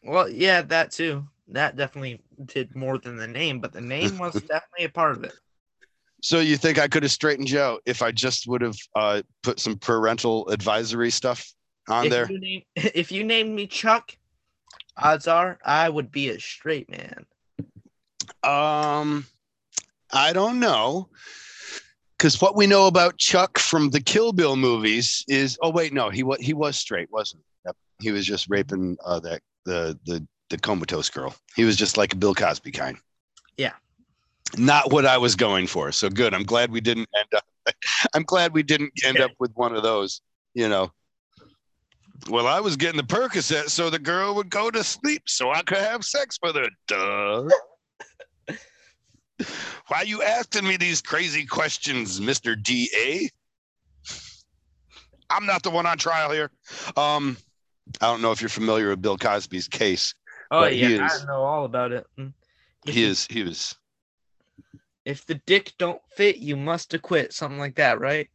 Well, 0.02 0.28
yeah, 0.28 0.62
that 0.62 0.92
too. 0.92 1.26
That 1.48 1.76
definitely 1.76 2.20
did 2.44 2.74
more 2.74 2.98
than 2.98 3.16
the 3.16 3.28
name, 3.28 3.60
but 3.60 3.72
the 3.72 3.80
name 3.80 4.18
was 4.18 4.34
definitely 4.48 4.84
a 4.84 4.88
part 4.88 5.16
of 5.16 5.24
it. 5.24 5.34
So 6.22 6.40
you 6.40 6.56
think 6.56 6.78
I 6.78 6.88
could 6.88 7.02
have 7.02 7.12
straightened 7.12 7.50
you 7.50 7.60
out 7.60 7.82
if 7.86 8.02
I 8.02 8.10
just 8.10 8.48
would 8.48 8.62
have 8.62 8.76
uh, 8.94 9.22
put 9.42 9.60
some 9.60 9.76
parental 9.76 10.48
advisory 10.48 11.10
stuff 11.10 11.52
on 11.88 12.06
if 12.06 12.10
there? 12.10 12.30
You 12.30 12.40
name, 12.40 12.62
if 12.76 13.12
you 13.12 13.24
named 13.24 13.54
me 13.54 13.66
Chuck, 13.66 14.16
odds 14.96 15.28
are 15.28 15.58
I 15.64 15.88
would 15.88 16.10
be 16.10 16.30
a 16.30 16.40
straight 16.40 16.90
man. 16.90 17.26
Um, 18.42 19.26
I 20.12 20.32
don't 20.32 20.58
know. 20.58 21.08
Because 22.18 22.40
what 22.40 22.56
we 22.56 22.66
know 22.66 22.86
about 22.86 23.18
Chuck 23.18 23.58
from 23.58 23.90
the 23.90 24.00
Kill 24.00 24.32
Bill 24.32 24.56
movies 24.56 25.24
is, 25.28 25.58
oh 25.62 25.70
wait, 25.70 25.92
no, 25.92 26.08
he 26.08 26.22
was 26.22 26.38
he 26.40 26.54
was 26.54 26.76
straight, 26.76 27.10
wasn't 27.10 27.42
he? 27.42 27.68
Yep. 27.68 27.76
He 28.00 28.10
was 28.10 28.26
just 28.26 28.48
raping 28.48 28.96
uh, 29.04 29.20
that 29.20 29.42
the 29.64 29.98
the 30.06 30.26
the 30.48 30.58
comatose 30.58 31.10
girl. 31.10 31.34
He 31.54 31.64
was 31.64 31.76
just 31.76 31.96
like 31.96 32.12
a 32.12 32.16
Bill 32.16 32.34
Cosby 32.34 32.72
kind. 32.72 32.96
Yeah. 33.56 33.72
Not 34.56 34.92
what 34.92 35.04
I 35.04 35.18
was 35.18 35.34
going 35.34 35.66
for. 35.66 35.92
So 35.92 36.08
good. 36.08 36.32
I'm 36.32 36.44
glad 36.44 36.70
we 36.70 36.80
didn't 36.80 37.08
end 37.18 37.28
up. 37.34 37.44
I'm 38.14 38.22
glad 38.22 38.54
we 38.54 38.62
didn't 38.62 38.92
end 39.04 39.20
up 39.20 39.32
with 39.38 39.52
one 39.54 39.74
of 39.74 39.82
those. 39.82 40.20
You 40.54 40.68
know. 40.68 40.92
Well, 42.30 42.46
I 42.46 42.60
was 42.60 42.76
getting 42.76 42.96
the 42.96 43.02
Percocet 43.02 43.68
so 43.68 43.90
the 43.90 43.98
girl 43.98 44.34
would 44.36 44.48
go 44.48 44.70
to 44.70 44.82
sleep 44.82 45.24
so 45.26 45.50
I 45.50 45.62
could 45.62 45.78
have 45.78 46.02
sex 46.02 46.38
with 46.42 46.56
her. 46.56 46.68
Duh. 46.86 47.48
Why 49.88 49.98
are 49.98 50.04
you 50.04 50.22
asking 50.22 50.66
me 50.66 50.76
these 50.76 51.00
crazy 51.00 51.44
questions, 51.46 52.20
Mr. 52.20 52.60
DA? 52.60 53.28
I'm 55.30 55.46
not 55.46 55.62
the 55.62 55.70
one 55.70 55.86
on 55.86 55.98
trial 55.98 56.30
here. 56.30 56.50
Um, 56.96 57.36
I 58.00 58.06
don't 58.06 58.22
know 58.22 58.32
if 58.32 58.40
you're 58.40 58.48
familiar 58.48 58.90
with 58.90 59.02
Bill 59.02 59.16
Cosby's 59.18 59.68
case. 59.68 60.14
Oh 60.50 60.60
But 60.60 60.72
he 60.74 60.80
yeah, 60.94 61.06
is- 61.06 61.22
I 61.22 61.26
know 61.26 61.42
all 61.42 61.64
about 61.64 61.92
it. 61.92 62.06
Mm. 62.18 62.32
If 62.86 62.94
He 62.94 63.02
is 63.04 63.26
he 63.28 63.42
was 63.42 63.74
If 65.04 65.26
the 65.26 65.34
dick 65.46 65.72
don't 65.78 66.00
fit, 66.16 66.36
you 66.38 66.56
must 66.56 66.94
acquit. 66.94 67.32
Something 67.32 67.58
like 67.58 67.74
that, 67.76 67.98
right? 68.00 68.28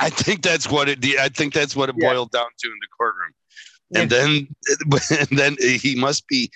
I 0.00 0.10
think 0.10 0.42
that's 0.42 0.68
what 0.70 0.88
it 0.88 1.04
I 1.18 1.28
think 1.28 1.52
that's 1.54 1.74
what 1.76 1.88
it 1.88 1.96
Yeah. 1.98 2.12
boiled 2.12 2.30
down 2.30 2.46
to 2.58 2.68
in 2.68 2.78
the 2.80 2.88
courtroom. 2.96 3.32
And 3.96 4.10
then 4.10 4.48
and 5.30 5.38
then 5.38 5.56
he 5.60 5.94
must 5.96 6.26
be 6.28 6.50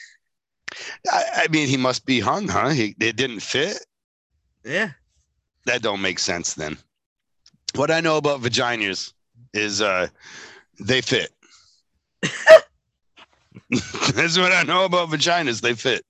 I, 1.10 1.24
I 1.34 1.48
mean 1.48 1.68
he 1.68 1.76
must 1.76 2.06
be 2.06 2.20
hung, 2.20 2.48
huh? 2.48 2.70
He 2.70 2.94
it 3.00 3.16
didn't 3.16 3.40
fit. 3.40 3.84
Yeah. 4.64 4.90
that 5.66 5.82
don't 5.82 6.00
make 6.00 6.18
sense 6.18 6.54
then. 6.54 6.76
What 7.74 7.90
I 7.90 8.00
know 8.00 8.16
about 8.16 8.40
vaginas 8.40 9.12
is 9.54 9.80
uh 9.80 10.08
they 10.80 11.00
fit. 11.00 11.30
That's 14.14 14.38
what 14.38 14.52
I 14.52 14.62
know 14.62 14.84
about 14.84 15.10
vaginas. 15.10 15.60
They 15.60 15.74
fit. 15.74 16.04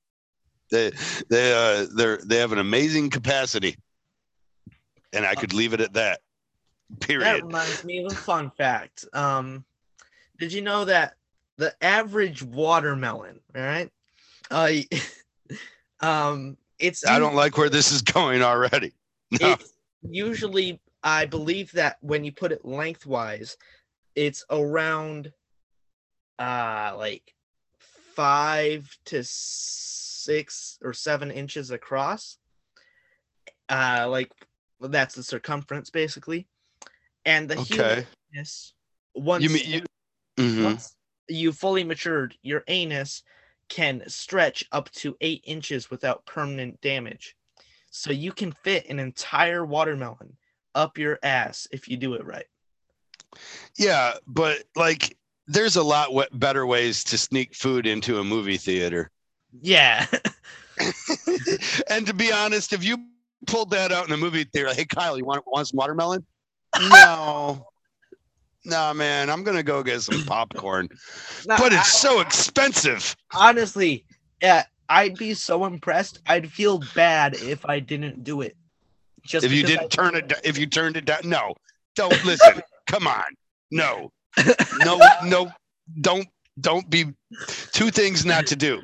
They 0.71 0.93
they 1.29 1.53
uh 1.53 1.87
they're 1.95 2.19
they 2.19 2.37
have 2.37 2.53
an 2.53 2.59
amazing 2.59 3.11
capacity. 3.11 3.77
And 5.13 5.25
I 5.25 5.35
could 5.35 5.55
leave 5.55 5.73
it 5.73 5.81
at 5.81 5.95
that. 5.95 6.21
Period. 7.01 7.23
That 7.23 7.45
reminds 7.45 7.85
me 7.85 8.05
of 8.05 8.13
a 8.13 8.15
fun 8.15 8.51
fact. 8.57 9.07
Um, 9.13 9.65
did 10.39 10.53
you 10.53 10.61
know 10.61 10.85
that 10.85 11.15
the 11.57 11.75
average 11.83 12.43
watermelon, 12.43 13.41
all 13.57 13.63
right? 13.63 13.91
Uh, 14.51 14.73
um, 16.01 16.57
it's 16.79 17.07
I 17.07 17.19
don't 17.19 17.35
like 17.35 17.57
where 17.59 17.71
this 17.71 17.93
is 17.93 18.03
going 18.03 18.43
already. 18.43 18.93
No. 19.41 19.57
Usually, 20.09 20.81
I 21.03 21.27
believe 21.27 21.71
that 21.73 21.99
when 22.01 22.25
you 22.25 22.33
put 22.33 22.51
it 22.51 22.65
lengthwise, 22.65 23.57
it's 24.15 24.45
around, 24.49 25.33
uh, 26.39 26.95
like 26.97 27.35
five 27.79 28.89
to 29.07 29.23
six 29.25 30.79
or 30.83 30.93
seven 30.93 31.31
inches 31.31 31.71
across. 31.73 32.39
Uh, 33.69 34.07
like 34.09 34.33
that's 34.81 35.15
the 35.15 35.23
circumference 35.23 35.91
basically, 35.91 36.47
and 37.25 37.49
the 37.49 37.57
Okay. 37.57 38.07
human 38.35 38.47
once 39.15 39.43
You 39.43 39.51
mean 39.51 39.63
you 39.67 39.83
Mhm. 40.43 40.65
once 40.65 40.97
you 41.29 41.53
fully 41.53 41.85
matured, 41.85 42.37
your 42.43 42.65
anus 42.69 43.23
can 43.69 44.03
stretch 44.09 44.65
up 44.73 44.91
to 44.93 45.17
eight 45.21 45.43
inches 45.45 45.91
without 45.91 46.25
permanent 46.27 46.81
damage. 46.81 47.37
So 47.91 48.13
you 48.13 48.33
can 48.33 48.53
fit 48.65 48.89
an 48.89 48.99
entire 48.99 49.65
watermelon 49.65 50.37
up 50.75 50.99
your 50.99 51.19
ass 51.23 51.67
if 51.71 51.89
you 51.89 51.97
do 51.97 52.15
it 52.15 52.25
right. 52.25 52.47
Yeah, 53.77 54.15
but 54.27 54.65
like 54.77 55.17
there's 55.47 55.77
a 55.77 55.83
lot 55.83 56.09
w- 56.09 56.29
better 56.33 56.67
ways 56.67 57.05
to 57.05 57.19
sneak 57.19 57.55
food 57.55 57.87
into 57.87 58.19
a 58.19 58.25
movie 58.25 58.59
theater. 58.59 59.11
Yeah. 59.61 60.07
and 61.91 62.07
to 62.07 62.15
be 62.15 62.33
honest, 62.33 62.73
if 62.73 62.85
you 62.85 62.99
pulled 63.47 63.71
that 63.71 63.93
out 63.93 64.05
in 64.05 64.11
the 64.11 64.17
movie 64.17 64.45
theater. 64.45 64.73
Hey, 64.75 64.85
Kyle, 64.85 65.17
you 65.17 65.25
want, 65.25 65.45
want 65.47 65.69
some 65.69 65.77
watermelon? 65.77 66.25
No. 66.91 67.67
No, 68.65 68.93
man, 68.93 69.31
I'm 69.31 69.45
gonna 69.45 69.63
go 69.63 69.83
get 69.83 70.03
some 70.03 70.25
popcorn. 70.25 70.89
No, 71.47 71.57
But 71.57 71.73
I- 71.73 71.79
it's 71.81 71.93
so 71.93 72.21
expensive. 72.21 73.15
honestly, 73.35 74.05
yeah, 74.43 74.65
I'd 74.89 75.17
be 75.17 75.35
so 75.35 75.65
impressed. 75.65 76.21
I'd 76.27 76.51
feel 76.51 76.83
bad 76.95 77.35
if 77.37 77.65
I 77.65 77.79
didn't 77.81 78.25
do 78.25 78.41
it. 78.43 78.57
Just 79.25 79.45
If 79.47 79.53
you 79.53 79.63
didn't 79.63 79.85
I- 79.85 79.89
turn 79.89 80.15
it, 80.17 80.29
da- 80.29 80.41
if 80.45 80.59
you 80.59 80.67
turned 80.67 80.97
it 80.97 81.05
down, 81.05 81.21
no, 81.25 81.55
don't 81.95 82.13
listen. 82.25 82.61
Come 82.87 83.07
on, 83.07 83.25
no, 83.71 84.11
no, 84.85 85.01
no, 85.25 85.51
don't, 86.01 86.27
don't 86.61 86.89
be. 86.91 87.07
Two 87.73 87.91
things 87.91 88.25
not 88.27 88.47
to 88.49 88.57
do: 88.57 88.81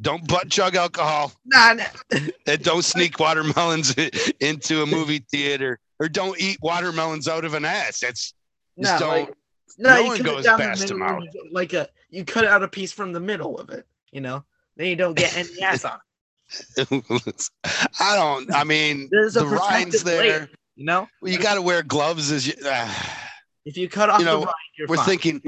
don't 0.00 0.26
butt 0.28 0.48
chug 0.50 0.76
alcohol, 0.76 1.32
Nah, 1.44 1.74
nah. 1.74 1.84
and 2.46 2.62
don't 2.62 2.84
sneak 2.84 3.18
watermelons 3.18 3.94
into 4.40 4.82
a 4.82 4.86
movie 4.86 5.24
theater, 5.30 5.78
or 5.98 6.08
don't 6.08 6.38
eat 6.40 6.58
watermelons 6.62 7.26
out 7.28 7.44
of 7.44 7.54
an 7.54 7.64
ass. 7.64 8.00
That's 8.00 8.34
just 8.80 9.00
Nah, 9.00 9.06
like, 9.08 9.28
no, 9.78 9.90
no 9.94 10.00
you 10.00 10.06
one 10.08 10.22
goes 10.22 10.46
past 10.46 10.80
middle 10.80 11.02
out. 11.02 11.22
and 11.22 11.24
you 11.24 11.42
get 11.42 11.52
Like 11.52 11.72
a, 11.72 11.88
you 12.10 12.24
cut 12.24 12.44
out 12.44 12.62
a 12.62 12.68
piece 12.68 12.92
from 12.92 13.12
the 13.12 13.20
middle 13.20 13.58
of 13.58 13.70
it. 13.70 13.86
You 14.12 14.20
know, 14.20 14.44
then 14.76 14.86
you 14.88 14.96
don't 14.96 15.14
get 15.16 15.36
any 15.36 15.48
ass 15.62 15.84
on. 15.84 15.98
it. 16.76 17.48
I 18.00 18.16
don't. 18.16 18.54
I 18.54 18.64
mean, 18.64 19.08
There's 19.12 19.36
a 19.36 19.40
the 19.40 19.46
rine's 19.46 20.02
there. 20.02 20.48
You 20.76 20.84
know, 20.86 21.06
You 21.22 21.38
got 21.38 21.54
to 21.54 21.62
wear 21.62 21.82
gloves 21.82 22.30
as 22.30 22.46
you. 22.46 22.54
ah. 22.64 23.30
if 23.64 23.76
you 23.76 23.88
cut 23.88 24.08
off 24.10 24.20
You 24.20 24.24
know, 24.26 24.40
the 24.40 24.46
rind, 24.46 24.54
you're 24.78 24.88
we're 24.88 24.96
fine. 24.96 25.06
thinking 25.06 25.42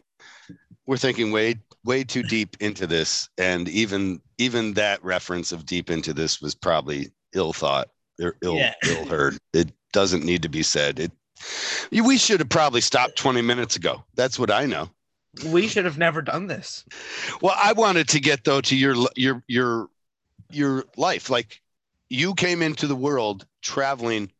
we're 0.86 0.96
thinking 0.98 1.32
way 1.32 1.56
way 1.84 2.04
too 2.04 2.22
deep 2.22 2.56
into 2.60 2.86
this 2.86 3.28
and 3.38 3.68
even 3.68 4.20
even 4.38 4.72
that 4.74 5.02
reference 5.04 5.50
of 5.52 5.64
deep 5.66 5.90
into 5.90 6.12
this 6.12 6.40
was 6.40 6.54
probably 6.54 7.10
ill 7.34 7.52
thought 7.52 7.88
or 8.22 8.36
ill 8.42 8.56
Yeah. 8.56 8.74
ill 8.86 9.04
heard 9.06 9.38
it 9.54 9.70
doesn't 9.92 10.24
need 10.24 10.42
to 10.42 10.48
be 10.48 10.62
said 10.62 10.98
it 10.98 11.12
we 11.90 12.18
should 12.18 12.40
have 12.40 12.48
probably 12.48 12.80
stopped 12.80 13.16
20 13.16 13.42
minutes 13.42 13.76
ago. 13.76 14.04
That's 14.14 14.38
what 14.38 14.50
i 14.50 14.66
know. 14.66 14.90
We 15.50 15.66
should 15.68 15.84
have 15.84 15.98
never 15.98 16.22
done 16.22 16.46
this. 16.46 16.84
well 17.42 17.56
i 17.60 17.72
wanted 17.72 18.08
to 18.10 18.20
get 18.20 18.44
though 18.44 18.60
to 18.62 18.76
your 18.76 18.94
your 19.16 19.42
your 19.48 19.88
your 20.50 20.84
life. 20.96 21.30
Like 21.30 21.60
you 22.08 22.34
came 22.34 22.62
into 22.62 22.86
the 22.86 22.96
world 22.96 23.46
traveling 23.62 24.30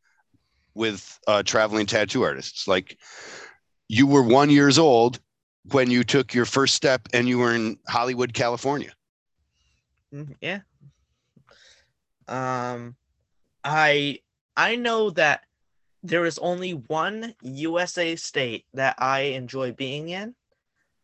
with 0.75 1.19
uh 1.27 1.43
traveling 1.43 1.87
tattoo 1.87 2.23
artists. 2.23 2.69
Like 2.69 2.99
you 3.89 4.07
were 4.07 4.23
one 4.23 4.51
years 4.51 4.79
old 4.79 5.21
when 5.73 5.91
you 5.91 6.05
took 6.05 6.35
your 6.35 6.45
first 6.45 6.75
step 6.75 7.09
and 7.13 7.29
you 7.29 7.39
were 7.39 7.55
in 7.55 7.79
hollywood 7.89 8.33
california. 8.35 8.93
Mm, 10.13 10.37
Yeah. 10.41 10.61
Um, 12.29 12.97
I 13.63 14.21
I 14.57 14.77
know 14.77 15.11
that 15.11 15.45
there 16.05 16.27
is 16.27 16.39
only 16.39 16.73
one 16.73 17.35
USA 17.43 18.15
state 18.15 18.67
that 18.75 18.95
I 18.99 19.21
enjoy 19.35 19.73
being 19.73 20.11
in. 20.11 20.35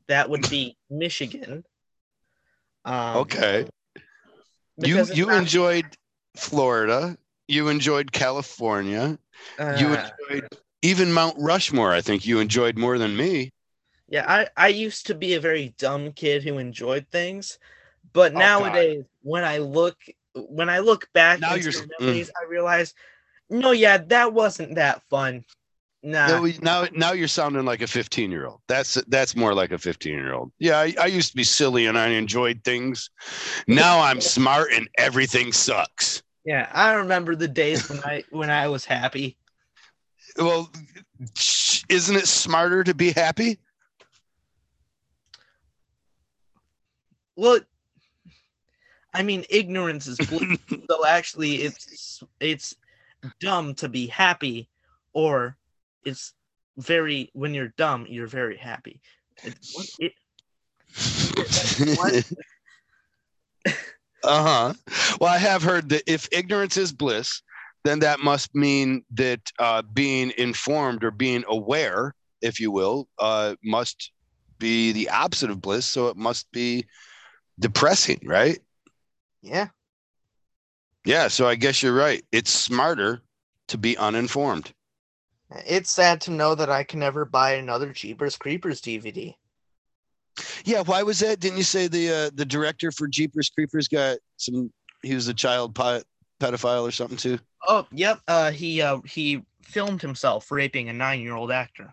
That 0.06 0.30
would 0.30 0.48
be 0.48 0.76
Michigan. 0.90 1.64
Um, 2.84 3.16
okay 3.16 3.66
you 4.78 5.04
you 5.12 5.26
not- 5.26 5.42
enjoyed 5.42 5.84
florida 6.36 7.16
you 7.48 7.68
enjoyed 7.68 8.10
california 8.12 9.18
you 9.58 9.88
uh, 9.92 10.08
enjoyed 10.30 10.48
even 10.80 11.12
mount 11.12 11.36
rushmore 11.38 11.92
i 11.92 12.00
think 12.00 12.24
you 12.26 12.38
enjoyed 12.38 12.78
more 12.78 12.96
than 12.98 13.16
me 13.16 13.50
yeah, 14.08 14.24
I 14.26 14.48
I 14.56 14.68
used 14.68 15.06
to 15.06 15.14
be 15.14 15.34
a 15.34 15.40
very 15.40 15.72
dumb 15.78 16.10
kid 16.12 16.42
who 16.42 16.58
enjoyed 16.58 17.06
things, 17.12 17.60
but 18.12 18.32
Oh, 18.32 18.34
God. 18.34 18.38
nowadays 18.38 19.04
when 19.22 19.44
I 19.44 19.58
look 19.58 19.96
when 20.34 20.68
I 20.68 20.80
look 20.80 21.08
back 21.12 21.40
Now 21.40 21.54
into 21.54 21.70
you're 21.70 21.72
the 21.72 21.78
s- 21.78 21.86
mm. 22.00 22.00
memories, 22.00 22.30
I 22.42 22.44
realize, 22.50 22.94
no, 23.50 23.72
yeah, 23.72 23.98
that 23.98 24.32
wasn't 24.32 24.76
that 24.76 25.02
fun. 25.10 25.44
Nah. 26.02 26.40
No, 26.40 26.52
now 26.62 26.86
now 26.92 27.12
you're 27.12 27.28
sounding 27.28 27.66
like 27.66 27.82
a 27.82 27.86
15 27.86 28.30
year 28.30 28.46
old 28.46 28.60
that's 28.68 28.94
that's 29.08 29.36
more 29.36 29.52
like 29.52 29.70
a 29.70 29.76
15 29.78 30.14
year 30.14 30.32
old 30.32 30.50
yeah 30.58 30.78
I, 30.78 30.94
I 30.98 31.06
used 31.06 31.30
to 31.32 31.36
be 31.36 31.44
silly 31.44 31.84
and 31.84 31.98
i 31.98 32.08
enjoyed 32.08 32.64
things 32.64 33.10
now 33.68 34.00
i'm 34.00 34.22
smart 34.22 34.68
and 34.72 34.88
everything 34.96 35.52
sucks 35.52 36.22
Yeah, 36.44 36.70
I 36.72 36.94
remember 36.94 37.36
the 37.36 37.48
days 37.48 37.86
when 37.90 38.00
I 38.00 38.24
when 38.30 38.48
I 38.48 38.68
was 38.68 38.86
happy. 38.86 39.36
well 40.38 40.70
isn't 41.90 42.16
it 42.16 42.26
smarter 42.28 42.82
to 42.82 42.94
be 42.94 43.12
happy 43.12 43.58
Well, 47.36 47.60
I 49.12 49.22
mean, 49.22 49.44
ignorance 49.50 50.06
is 50.06 50.18
bliss. 50.18 50.58
so 50.90 51.06
actually, 51.06 51.56
it's 51.62 52.22
it's 52.38 52.74
dumb 53.40 53.74
to 53.76 53.88
be 53.88 54.06
happy, 54.06 54.68
or 55.12 55.56
it's 56.04 56.34
very 56.76 57.30
when 57.32 57.54
you're 57.54 57.72
dumb, 57.76 58.06
you're 58.08 58.26
very 58.26 58.56
happy. 58.56 59.00
It, 59.44 59.54
what, 59.74 59.86
it, 59.98 60.12
What? 61.98 62.24
uh-huh 64.22 64.74
well 65.18 65.32
i 65.32 65.38
have 65.38 65.62
heard 65.62 65.88
that 65.88 66.02
if 66.06 66.28
ignorance 66.30 66.76
is 66.76 66.92
bliss 66.92 67.40
then 67.84 68.00
that 68.00 68.20
must 68.20 68.54
mean 68.54 69.02
that 69.10 69.40
uh, 69.58 69.80
being 69.94 70.30
informed 70.36 71.02
or 71.02 71.10
being 71.10 71.42
aware 71.48 72.14
if 72.42 72.60
you 72.60 72.70
will 72.70 73.08
uh, 73.18 73.54
must 73.64 74.12
be 74.58 74.92
the 74.92 75.08
opposite 75.08 75.48
of 75.48 75.62
bliss 75.62 75.86
so 75.86 76.08
it 76.08 76.16
must 76.16 76.50
be 76.52 76.84
depressing 77.58 78.20
right 78.24 78.58
yeah, 79.42 79.68
yeah 81.04 81.28
so 81.28 81.46
i 81.48 81.54
guess 81.54 81.82
you're 81.82 81.94
right 81.94 82.22
it's 82.32 82.50
smarter 82.50 83.20
to 83.68 83.78
be 83.78 83.96
uninformed 83.96 84.72
it's 85.66 85.90
sad 85.90 86.20
to 86.20 86.30
know 86.30 86.54
that 86.54 86.70
I 86.70 86.84
can 86.84 87.00
never 87.00 87.24
buy 87.24 87.54
another 87.54 87.92
Jeepers 87.92 88.36
Creepers 88.36 88.80
DVD. 88.80 89.34
yeah 90.64 90.82
why 90.82 91.02
was 91.02 91.18
that 91.20 91.40
didn't 91.40 91.58
you 91.58 91.64
say 91.64 91.88
the 91.88 92.08
uh, 92.08 92.30
the 92.34 92.44
director 92.44 92.92
for 92.92 93.08
jeepers 93.08 93.50
creepers 93.50 93.88
got 93.88 94.18
some 94.36 94.72
he 95.02 95.12
was 95.14 95.26
a 95.28 95.34
child 95.34 95.74
pi- 95.74 96.02
pedophile 96.38 96.82
or 96.86 96.92
something 96.92 97.16
too 97.16 97.38
Oh, 97.68 97.86
yep. 97.92 98.20
Uh, 98.26 98.50
he 98.50 98.80
uh 98.80 99.00
he 99.04 99.42
filmed 99.62 100.00
himself 100.00 100.50
raping 100.50 100.88
a 100.88 100.92
nine 100.94 101.20
year 101.20 101.34
old 101.34 101.50
actor. 101.52 101.92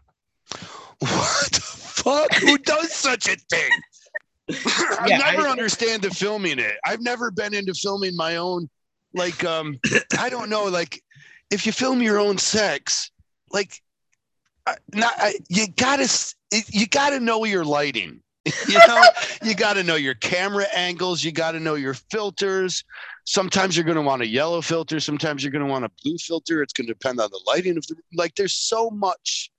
What 0.99 1.51
the 1.51 1.59
fuck? 1.59 2.33
Who 2.35 2.57
does 2.73 2.93
such 2.93 3.27
a 3.27 3.35
thing? 3.49 3.69
I 4.49 5.05
Yeah, 5.07 5.17
never 5.17 5.45
I- 5.47 5.51
understand 5.51 6.03
the 6.03 6.09
filming 6.09 6.57
it. 6.59 6.75
I've 6.85 7.01
never 7.01 7.31
been 7.31 7.53
into 7.53 7.73
filming 7.73 8.15
my 8.15 8.37
own. 8.37 8.69
Like, 9.17 9.43
um, 9.43 9.79
I 10.19 10.29
don't 10.29 10.49
know. 10.49 10.65
Like, 10.65 11.03
if 11.51 11.65
you 11.65 11.71
film 11.71 12.01
your 12.01 12.19
own 12.19 12.37
sex, 12.37 13.11
like, 13.51 13.81
not 14.93 15.13
you 15.49 15.67
gotta 15.67 16.07
you 16.51 16.87
gotta 16.87 17.19
know 17.19 17.43
your 17.45 17.65
lighting. 17.65 18.21
You 18.69 18.79
know, 18.87 19.03
you 19.43 19.55
gotta 19.55 19.83
know 19.83 19.95
your 19.95 20.13
camera 20.13 20.65
angles. 20.73 21.21
You 21.21 21.33
gotta 21.33 21.59
know 21.59 21.75
your 21.75 21.93
filters. 21.93 22.83
Sometimes 23.25 23.75
you're 23.75 23.85
gonna 23.85 24.01
want 24.01 24.21
a 24.21 24.27
yellow 24.27 24.61
filter. 24.61 25.01
Sometimes 25.01 25.43
you're 25.43 25.51
gonna 25.51 25.65
want 25.65 25.83
a 25.83 25.91
blue 26.01 26.17
filter. 26.17 26.61
It's 26.61 26.71
gonna 26.71 26.87
depend 26.87 27.19
on 27.19 27.29
the 27.29 27.41
lighting 27.45 27.75
of 27.75 27.85
the. 27.87 27.95
Like, 28.13 28.35
there's 28.35 28.53
so 28.55 28.89
much 28.89 29.51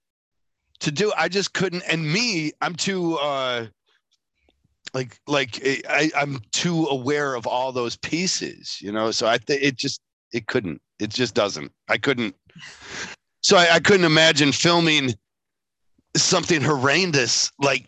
to 0.80 0.90
do. 0.90 1.12
I 1.18 1.28
just 1.28 1.52
couldn't. 1.52 1.82
And 1.82 2.10
me, 2.10 2.52
I'm 2.62 2.74
too. 2.74 3.16
uh 3.18 3.66
like 4.94 5.19
like 5.27 5.60
I, 5.89 6.10
I'm 6.16 6.40
too 6.52 6.86
aware 6.86 7.35
of 7.35 7.47
all 7.47 7.73
those 7.73 7.97
pieces, 7.97 8.78
you 8.81 8.93
know. 8.93 9.10
So 9.10 9.27
I 9.27 9.39
think 9.39 9.62
it 9.62 9.77
just 9.77 10.01
it 10.32 10.47
couldn't. 10.47 10.81
It 10.98 11.10
just 11.10 11.35
doesn't. 11.35 11.73
I 11.89 11.98
couldn't. 11.98 12.35
So 13.40 13.56
I, 13.56 13.74
I 13.74 13.81
couldn't 13.81 14.06
imagine 14.06 14.52
filming 14.52 15.15
something 16.16 16.60
horrendous 16.60 17.51
like. 17.60 17.86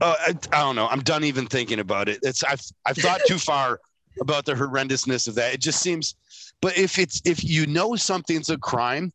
Uh, 0.00 0.14
I, 0.20 0.34
I 0.52 0.60
don't 0.60 0.76
know. 0.76 0.88
I'm 0.88 1.00
done 1.00 1.24
even 1.24 1.46
thinking 1.46 1.78
about 1.78 2.08
it. 2.08 2.18
It's 2.22 2.44
I've 2.44 2.62
I've 2.86 2.98
thought 2.98 3.20
too 3.26 3.38
far 3.38 3.80
about 4.20 4.44
the 4.44 4.54
horrendousness 4.54 5.28
of 5.28 5.34
that. 5.36 5.54
It 5.54 5.60
just 5.60 5.80
seems. 5.80 6.14
But 6.60 6.76
if 6.76 6.98
it's 6.98 7.20
if 7.24 7.44
you 7.44 7.66
know 7.66 7.96
something's 7.96 8.50
a 8.50 8.58
crime, 8.58 9.12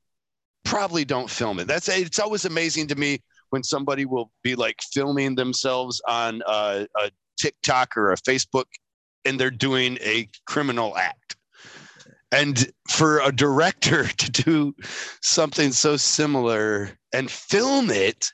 probably 0.64 1.06
don't 1.06 1.30
film 1.30 1.60
it. 1.60 1.68
That's 1.68 1.88
it's 1.89 2.19
always 2.19 2.45
amazing 2.45 2.88
to 2.88 2.95
me 2.95 3.22
when 3.52 3.64
somebody 3.64 4.06
will 4.06 4.32
be 4.44 4.56
like 4.56 4.78
filming 4.94 5.36
themselves 5.36 6.02
on 6.07 6.41
uh, 6.48 6.86
a 6.99 7.11
TikTok 7.40 7.95
or 7.95 8.11
a 8.11 8.18
Facebook 8.18 8.65
and 9.26 9.40
they're 9.40 9.52
doing 9.52 9.98
a 10.02 10.28
criminal 10.48 10.98
act. 10.98 11.36
And 12.32 12.72
for 12.90 13.19
a 13.19 13.32
director 13.32 14.07
to 14.18 14.32
do 14.32 14.76
something 15.22 15.72
so 15.72 15.98
similar 15.98 16.91
and 17.14 17.30
film 17.30 17.91
it, 17.91 18.28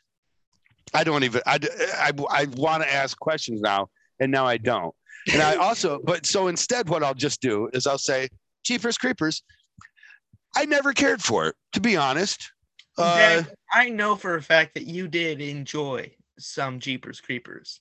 I 0.94 1.04
don't 1.04 1.24
even, 1.24 1.42
I, 1.46 1.60
I, 1.96 2.12
I 2.30 2.46
want 2.56 2.84
to 2.84 2.94
ask 2.94 3.20
questions 3.20 3.60
now, 3.60 3.90
and 4.20 4.32
now 4.32 4.46
I 4.46 4.58
don't. 4.58 4.94
And 5.34 5.42
I 5.42 5.56
also, 5.56 6.00
but 6.04 6.26
so 6.26 6.48
instead, 6.48 6.88
what 6.88 7.04
I'll 7.04 7.14
just 7.14 7.42
do 7.42 7.70
is 7.74 7.86
I'll 7.86 7.98
say, 7.98 8.30
Jeepers 8.64 8.98
Creepers, 8.98 9.44
I 10.56 10.66
never 10.66 10.94
cared 10.94 11.22
for 11.22 11.48
it, 11.48 11.56
to 11.74 11.82
be 11.82 11.98
honest. 11.98 12.52
Uh, 12.98 13.44
I 13.74 13.90
know 13.90 14.16
for 14.16 14.36
a 14.36 14.42
fact 14.42 14.74
that 14.74 14.88
you 14.88 15.08
did 15.08 15.42
enjoy 15.42 16.12
some 16.40 16.80
Jeepers 16.80 17.22
Creepers. 17.22 17.80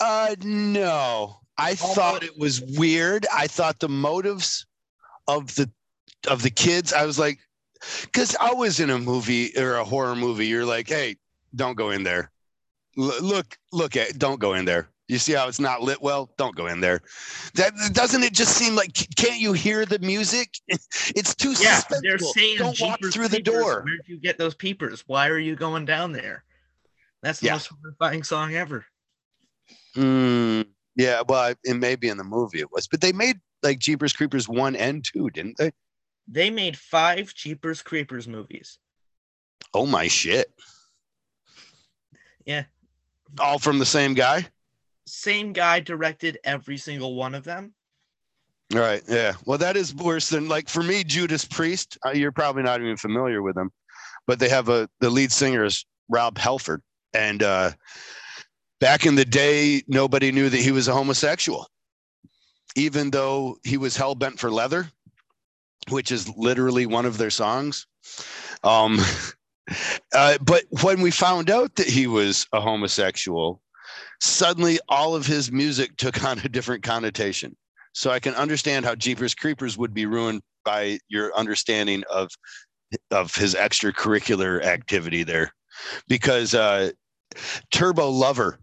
Uh, 0.00 0.34
no. 0.42 1.38
I 1.58 1.74
thought 1.74 2.22
it 2.22 2.38
was 2.38 2.60
weird. 2.60 3.26
I 3.34 3.46
thought 3.46 3.78
the 3.80 3.88
motives 3.88 4.66
of 5.26 5.54
the 5.54 5.70
of 6.28 6.42
the 6.42 6.50
kids. 6.50 6.92
I 6.92 7.06
was 7.06 7.18
like, 7.18 7.38
because 8.02 8.36
I 8.40 8.52
was 8.52 8.80
in 8.80 8.90
a 8.90 8.98
movie 8.98 9.56
or 9.56 9.76
a 9.76 9.84
horror 9.84 10.16
movie, 10.16 10.46
you're 10.46 10.66
like, 10.66 10.88
hey, 10.88 11.16
don't 11.54 11.76
go 11.76 11.90
in 11.90 12.02
there. 12.02 12.30
L- 12.98 13.22
look, 13.22 13.56
look 13.72 13.96
at, 13.96 14.18
don't 14.18 14.40
go 14.40 14.54
in 14.54 14.64
there. 14.64 14.88
You 15.08 15.18
see 15.18 15.32
how 15.34 15.46
it's 15.46 15.60
not 15.60 15.82
lit 15.82 16.02
well? 16.02 16.30
Don't 16.36 16.56
go 16.56 16.66
in 16.66 16.80
there. 16.80 17.00
That 17.54 17.72
doesn't 17.92 18.24
it 18.24 18.32
just 18.32 18.56
seem 18.56 18.74
like 18.74 18.92
can't 19.16 19.38
you 19.40 19.52
hear 19.52 19.86
the 19.86 19.98
music? 20.00 20.54
It's 21.14 21.34
too 21.34 21.52
Yeah, 21.60 21.80
they're 22.02 22.16
suspenseful. 22.18 22.32
saying 22.32 22.58
Don't 22.58 22.80
walk 22.80 22.98
through 23.12 23.28
the 23.28 23.40
door. 23.40 23.82
Where'd 23.84 24.02
you 24.06 24.18
get 24.18 24.38
those 24.38 24.54
peepers? 24.54 25.04
Why 25.06 25.28
are 25.28 25.38
you 25.38 25.54
going 25.54 25.84
down 25.84 26.12
there? 26.12 26.42
That's 27.22 27.38
the 27.40 27.46
Yeah. 27.46 27.52
most 27.52 27.70
horrifying 27.80 28.24
song 28.24 28.54
ever. 28.54 28.84
Mm, 29.94 30.66
yeah, 30.96 31.22
well, 31.28 31.54
it 31.64 31.74
may 31.74 31.94
be 31.96 32.08
in 32.08 32.16
the 32.18 32.24
movie 32.24 32.58
it 32.60 32.72
was, 32.72 32.88
but 32.88 33.00
they 33.00 33.12
made 33.12 33.38
like 33.62 33.78
Jeepers 33.78 34.12
Creepers 34.12 34.48
one 34.48 34.74
and 34.74 35.04
two, 35.04 35.30
didn't 35.30 35.56
they? 35.58 35.70
They 36.28 36.50
made 36.50 36.76
five 36.76 37.32
Jeepers 37.34 37.82
Creepers 37.82 38.26
movies. 38.26 38.78
Oh 39.72 39.86
my 39.86 40.08
shit! 40.08 40.52
Yeah. 42.44 42.64
All 43.38 43.58
from 43.58 43.78
the 43.78 43.86
same 43.86 44.14
guy. 44.14 44.48
Same 45.06 45.52
guy 45.52 45.80
directed 45.80 46.38
every 46.44 46.76
single 46.76 47.14
one 47.14 47.34
of 47.34 47.44
them. 47.44 47.74
All 48.74 48.80
right. 48.80 49.02
Yeah. 49.08 49.34
Well, 49.44 49.58
that 49.58 49.76
is 49.76 49.94
worse 49.94 50.28
than 50.28 50.48
like 50.48 50.68
for 50.68 50.82
me, 50.82 51.04
Judas 51.04 51.44
Priest. 51.44 51.96
Uh, 52.04 52.10
you're 52.10 52.32
probably 52.32 52.64
not 52.64 52.80
even 52.80 52.96
familiar 52.96 53.40
with 53.42 53.54
them, 53.54 53.70
but 54.26 54.40
they 54.40 54.48
have 54.48 54.68
a 54.68 54.88
the 55.00 55.08
lead 55.08 55.30
singer 55.30 55.64
is 55.64 55.84
Rob 56.08 56.36
Halford, 56.36 56.82
and 57.14 57.42
uh, 57.42 57.70
back 58.80 59.06
in 59.06 59.14
the 59.14 59.24
day, 59.24 59.82
nobody 59.86 60.32
knew 60.32 60.48
that 60.48 60.60
he 60.60 60.72
was 60.72 60.88
a 60.88 60.92
homosexual, 60.92 61.68
even 62.74 63.10
though 63.10 63.58
he 63.62 63.76
was 63.76 63.96
hell 63.96 64.16
bent 64.16 64.40
for 64.40 64.50
leather, 64.50 64.90
which 65.90 66.10
is 66.10 66.28
literally 66.36 66.86
one 66.86 67.06
of 67.06 67.18
their 67.18 67.30
songs. 67.30 67.86
Um, 68.64 68.98
uh, 70.12 70.38
but 70.42 70.64
when 70.82 71.00
we 71.02 71.12
found 71.12 71.50
out 71.50 71.76
that 71.76 71.86
he 71.86 72.08
was 72.08 72.48
a 72.52 72.60
homosexual, 72.60 73.62
suddenly 74.20 74.78
all 74.88 75.14
of 75.14 75.26
his 75.26 75.50
music 75.52 75.96
took 75.96 76.22
on 76.24 76.38
a 76.40 76.48
different 76.48 76.82
connotation. 76.82 77.56
So 77.92 78.10
I 78.10 78.20
can 78.20 78.34
understand 78.34 78.84
how 78.84 78.94
Jeepers 78.94 79.34
Creepers 79.34 79.78
would 79.78 79.94
be 79.94 80.06
ruined 80.06 80.42
by 80.64 80.98
your 81.08 81.34
understanding 81.36 82.02
of 82.10 82.30
of 83.10 83.34
his 83.34 83.54
extracurricular 83.54 84.62
activity 84.62 85.22
there, 85.22 85.52
because 86.08 86.54
uh, 86.54 86.90
Turbo 87.70 88.10
Lover 88.10 88.60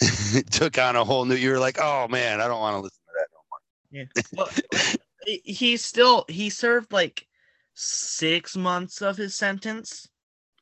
took 0.50 0.78
on 0.78 0.96
a 0.96 1.04
whole 1.04 1.24
new. 1.24 1.34
You're 1.34 1.58
like, 1.58 1.78
oh 1.80 2.08
man, 2.08 2.40
I 2.40 2.46
don't 2.46 2.60
want 2.60 2.74
to 2.76 2.80
listen 2.80 3.00
to 3.06 3.12
that 3.18 3.28
no 3.32 3.40
more. 3.50 4.48
Yeah. 4.70 4.82
Well, 4.82 4.94
he- 5.26 5.42
he 5.52 5.76
still 5.76 6.24
he 6.28 6.50
served 6.50 6.92
like 6.92 7.26
six 7.74 8.56
months 8.56 9.00
of 9.02 9.16
his 9.16 9.34
sentence. 9.34 10.08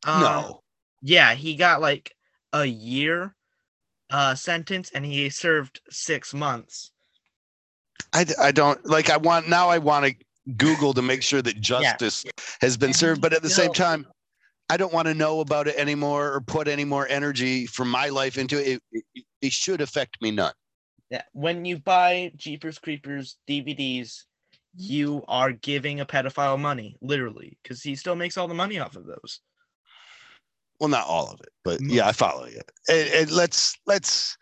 Um, 0.06 0.20
no, 0.20 0.62
Yeah, 1.02 1.34
he 1.34 1.56
got 1.56 1.80
like 1.80 2.14
a 2.52 2.64
year 2.64 3.34
uh 4.12 4.34
sentence 4.34 4.90
and 4.94 5.04
he 5.04 5.28
served 5.30 5.80
six 5.90 6.32
months. 6.32 6.92
I, 8.12 8.26
I 8.38 8.52
don't 8.52 8.84
like. 8.86 9.10
I 9.10 9.16
want 9.16 9.48
now. 9.48 9.68
I 9.68 9.78
want 9.78 10.06
to 10.06 10.14
Google 10.56 10.92
to 10.94 11.02
make 11.02 11.22
sure 11.22 11.42
that 11.42 11.60
justice 11.60 12.24
has 12.60 12.76
been 12.76 12.90
And 12.90 12.96
served, 12.96 13.20
but 13.20 13.32
at 13.32 13.42
the 13.42 13.50
same 13.50 13.72
time. 13.72 14.06
I 14.70 14.78
don't 14.78 14.92
want 14.92 15.06
to 15.06 15.12
know 15.12 15.40
about 15.40 15.68
it 15.68 15.76
anymore 15.76 16.32
or 16.32 16.40
put 16.40 16.66
any 16.66 16.86
more 16.86 17.06
energy 17.06 17.66
from 17.66 17.90
my 17.90 18.08
life 18.08 18.38
into 18.38 18.58
it. 18.58 18.80
It, 18.90 19.04
it, 19.14 19.24
it 19.42 19.52
should 19.52 19.82
affect 19.82 20.22
me 20.22 20.30
none. 20.30 20.54
Yeah, 21.10 21.22
when 21.32 21.66
you 21.66 21.78
buy 21.78 22.32
Jeepers 22.36 22.78
Creepers 22.78 23.36
DVDs, 23.46 24.22
you 24.74 25.24
are 25.28 25.52
giving 25.52 26.00
a 26.00 26.06
pedophile 26.06 26.58
money, 26.58 26.96
literally, 27.02 27.58
because 27.62 27.82
he 27.82 27.94
still 27.96 28.16
makes 28.16 28.38
all 28.38 28.48
the 28.48 28.54
money 28.54 28.78
off 28.78 28.96
of 28.96 29.04
those. 29.04 29.40
Well 30.82 30.88
not 30.88 31.06
all 31.06 31.30
of 31.30 31.38
it 31.40 31.50
but 31.62 31.80
yeah 31.80 32.08
i 32.08 32.12
follow 32.12 32.44
you. 32.46 32.60
And, 32.88 33.08
and 33.14 33.30
let's 33.30 33.78
let's 33.86 34.36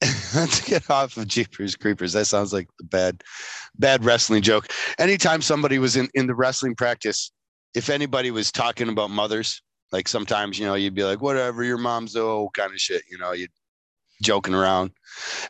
let's 0.36 0.60
get 0.60 0.88
off 0.88 1.16
of 1.16 1.26
jeepers 1.26 1.74
creepers. 1.74 2.12
That 2.12 2.26
sounds 2.26 2.52
like 2.52 2.68
the 2.78 2.84
bad 2.84 3.24
bad 3.76 4.04
wrestling 4.04 4.42
joke. 4.42 4.68
Anytime 4.96 5.42
somebody 5.42 5.80
was 5.80 5.96
in 5.96 6.08
in 6.14 6.28
the 6.28 6.36
wrestling 6.36 6.76
practice 6.76 7.32
if 7.74 7.90
anybody 7.90 8.30
was 8.30 8.52
talking 8.52 8.88
about 8.88 9.10
mothers 9.10 9.60
like 9.90 10.06
sometimes 10.06 10.56
you 10.56 10.66
know 10.66 10.74
you'd 10.74 10.94
be 10.94 11.02
like 11.02 11.20
whatever 11.20 11.64
your 11.64 11.78
mom's 11.78 12.14
oh 12.14 12.48
kind 12.54 12.70
of 12.70 12.78
shit 12.78 13.02
you 13.10 13.18
know 13.18 13.32
you 13.32 13.48
joking 14.22 14.54
around. 14.54 14.92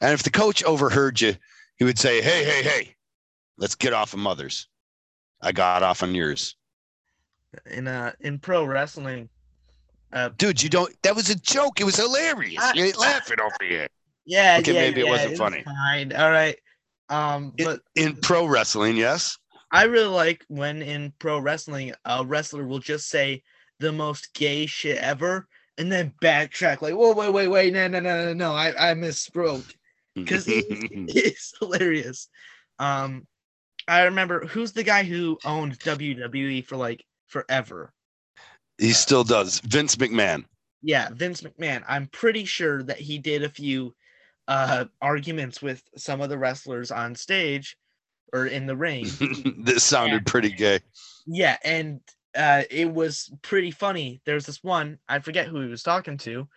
And 0.00 0.14
if 0.14 0.22
the 0.22 0.30
coach 0.30 0.64
overheard 0.64 1.20
you 1.20 1.36
he 1.76 1.84
would 1.84 1.98
say 1.98 2.22
hey 2.22 2.42
hey 2.42 2.62
hey 2.62 2.94
let's 3.58 3.74
get 3.74 3.92
off 3.92 4.14
of 4.14 4.18
mothers. 4.18 4.66
I 5.42 5.52
got 5.52 5.82
off 5.82 6.02
on 6.02 6.14
yours. 6.14 6.56
In 7.66 7.86
uh 7.86 8.12
in 8.20 8.38
pro 8.38 8.64
wrestling, 8.64 9.28
uh 10.12 10.30
dude 10.38 10.62
you 10.62 10.68
don't 10.68 10.94
that 11.02 11.14
was 11.14 11.28
a 11.30 11.34
joke 11.34 11.80
it 11.80 11.84
was 11.84 11.96
hilarious 11.96 12.62
I- 12.62 12.72
you 12.74 12.84
ain't 12.84 12.98
laughing 12.98 13.40
over 13.40 13.56
here 13.60 13.88
yeah, 14.30 14.58
Okay, 14.60 14.74
yeah, 14.74 14.80
maybe 14.80 15.00
it 15.00 15.04
yeah, 15.06 15.10
wasn't 15.10 15.30
was 15.30 15.38
funny. 15.38 15.64
Fine, 15.64 16.12
all 16.12 16.30
right. 16.30 16.56
Um, 17.08 17.54
In- 17.56 17.64
but 17.64 17.80
in 17.94 18.16
pro 18.16 18.44
wrestling 18.44 18.96
yes 18.96 19.38
I 19.72 19.84
really 19.84 20.08
like 20.08 20.44
when 20.48 20.82
in 20.82 21.14
pro 21.18 21.38
wrestling 21.38 21.94
a 22.04 22.24
wrestler 22.26 22.66
will 22.66 22.78
just 22.78 23.08
say 23.08 23.42
the 23.80 23.90
most 23.90 24.34
gay 24.34 24.66
shit 24.66 24.98
ever 24.98 25.46
and 25.78 25.90
then 25.90 26.12
backtrack 26.22 26.82
like, 26.82 26.94
whoa, 26.94 27.12
wait, 27.14 27.32
wait, 27.32 27.48
wait, 27.48 27.72
no, 27.72 27.86
no, 27.88 28.00
no, 28.00 28.24
no, 28.26 28.34
no, 28.34 28.52
I, 28.52 28.90
I 28.90 28.94
misspoke. 28.94 29.74
because 30.14 30.44
he, 30.44 30.58
it's 31.08 31.54
hilarious. 31.60 32.28
Um, 32.78 33.26
I 33.86 34.02
remember 34.02 34.44
who's 34.46 34.72
the 34.72 34.82
guy 34.82 35.04
who 35.04 35.38
owned 35.44 35.78
WWE 35.78 36.64
for 36.66 36.76
like 36.76 37.04
forever. 37.28 37.92
He 38.78 38.92
still 38.92 39.24
does 39.24 39.60
vince 39.60 39.96
mcmahon 39.96 40.44
Yeah, 40.82 41.08
Vince 41.12 41.42
McMahon. 41.42 41.82
I'm 41.88 42.06
pretty 42.06 42.44
sure 42.44 42.82
that 42.84 42.98
he 42.98 43.18
did 43.18 43.42
a 43.42 43.48
few 43.48 43.94
uh 44.46 44.86
arguments 45.02 45.60
with 45.60 45.82
some 45.96 46.20
of 46.20 46.30
the 46.30 46.38
wrestlers 46.38 46.90
on 46.90 47.14
stage 47.14 47.76
or 48.32 48.46
in 48.46 48.66
the 48.66 48.76
ring. 48.76 49.06
this 49.58 49.84
sounded 49.84 50.24
pretty 50.26 50.50
gay 50.50 50.80
Yeah, 51.26 51.56
and 51.64 52.00
uh, 52.36 52.62
it 52.70 52.90
was 52.92 53.30
pretty 53.42 53.70
funny. 53.70 54.20
There's 54.24 54.46
this 54.46 54.62
one, 54.62 54.98
I 55.08 55.18
forget 55.18 55.46
who 55.48 55.60
he 55.60 55.68
was 55.68 55.82
talking 55.82 56.18
to, 56.18 56.48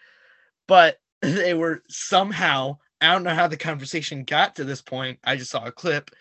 but 0.68 0.98
they 1.22 1.53
were 1.53 1.81
somehow, 1.89 2.77
I 2.99 3.14
don't 3.14 3.23
know 3.23 3.34
how 3.34 3.48
the 3.48 3.57
conversation 3.57 4.23
got 4.23 4.56
to 4.56 4.64
this 4.64 4.81
point. 4.81 5.19
I 5.23 5.35
just 5.35 5.52
saw 5.52 5.65
a 5.65 5.72
clip, 5.72 6.11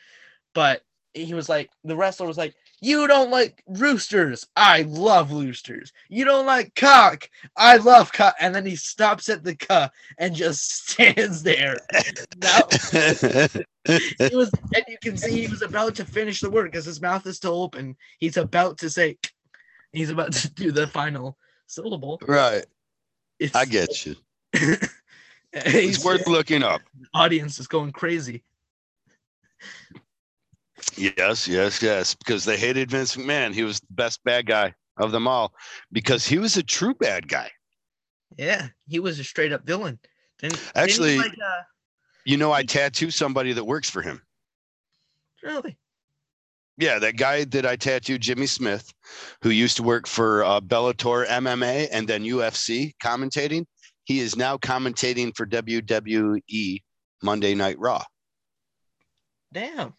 but 0.54 0.82
he 1.14 1.34
was 1.34 1.48
like, 1.48 1.70
the 1.84 1.96
wrestler 1.96 2.26
was 2.26 2.38
like, 2.38 2.54
You 2.80 3.06
don't 3.06 3.30
like 3.30 3.62
roosters. 3.66 4.46
I 4.56 4.82
love 4.82 5.32
roosters. 5.32 5.92
You 6.08 6.24
don't 6.24 6.46
like 6.46 6.74
cock. 6.74 7.28
I 7.56 7.76
love 7.76 8.12
cock. 8.12 8.34
And 8.40 8.54
then 8.54 8.64
he 8.64 8.76
stops 8.76 9.28
at 9.28 9.44
the 9.44 9.54
cuh 9.54 9.90
and 10.18 10.34
just 10.34 10.88
stands 10.90 11.42
there. 11.42 11.76
Now, 12.42 12.60
he 13.84 14.34
was, 14.34 14.50
and 14.74 14.84
you 14.88 14.98
can 15.02 15.16
see 15.16 15.42
he 15.42 15.46
was 15.48 15.62
about 15.62 15.94
to 15.96 16.04
finish 16.04 16.40
the 16.40 16.50
word 16.50 16.70
because 16.70 16.86
his 16.86 17.02
mouth 17.02 17.26
is 17.26 17.36
still 17.36 17.62
open. 17.62 17.96
He's 18.18 18.36
about 18.36 18.78
to 18.78 18.90
say, 18.90 19.18
he's 19.92 20.10
about 20.10 20.32
to 20.32 20.50
do 20.50 20.72
the 20.72 20.86
final 20.86 21.36
syllable. 21.66 22.20
right 22.26 22.64
It's, 23.38 23.54
i 23.54 23.64
get 23.64 24.04
you 24.04 24.16
he's 24.52 24.78
it's 25.52 26.04
worth 26.04 26.26
looking 26.26 26.62
up 26.62 26.80
audience 27.14 27.58
is 27.60 27.66
going 27.66 27.92
crazy. 27.92 28.42
Yes 31.00 31.48
yes 31.48 31.82
yes 31.82 32.14
because 32.14 32.44
they 32.44 32.56
hated 32.56 32.90
vince 32.90 33.16
mcmahon 33.16 33.54
he 33.54 33.62
was 33.62 33.80
the 33.80 33.86
best 33.90 34.22
bad 34.24 34.46
guy 34.46 34.72
of 34.98 35.12
them 35.12 35.26
all 35.26 35.52
because 35.92 36.26
he 36.26 36.38
was 36.38 36.56
a 36.56 36.62
true 36.62 36.94
bad 36.94 37.26
guy 37.28 37.50
Yeah, 38.36 38.68
he 38.86 39.00
was 39.00 39.18
a 39.18 39.24
straight 39.24 39.52
up 39.52 39.64
villain. 39.66 39.98
Didn't, 40.38 40.54
didn't 40.54 40.72
Actually- 40.76 41.18
like, 41.18 41.32
uh, 41.32 41.62
you 42.26 42.36
know 42.36 42.52
i 42.52 42.62
tattoo 42.62 43.10
somebody 43.10 43.52
that 43.54 43.64
works 43.64 43.88
for 43.90 44.02
him 44.02 44.20
really? 45.42 45.76
Yeah, 46.76 46.98
that 46.98 47.16
guy 47.18 47.44
that 47.44 47.66
I 47.66 47.76
tattooed, 47.76 48.22
Jimmy 48.22 48.46
Smith, 48.46 48.90
who 49.42 49.50
used 49.50 49.76
to 49.76 49.82
work 49.82 50.06
for 50.06 50.42
uh, 50.44 50.60
Bellator 50.62 51.26
MMA 51.26 51.88
and 51.92 52.08
then 52.08 52.24
UFC 52.24 52.94
commentating. 53.04 53.66
He 54.04 54.20
is 54.20 54.34
now 54.34 54.56
commentating 54.56 55.36
for 55.36 55.46
WWE 55.46 56.82
Monday 57.22 57.54
Night 57.54 57.78
Raw. 57.78 58.02
Damn. 59.52 59.92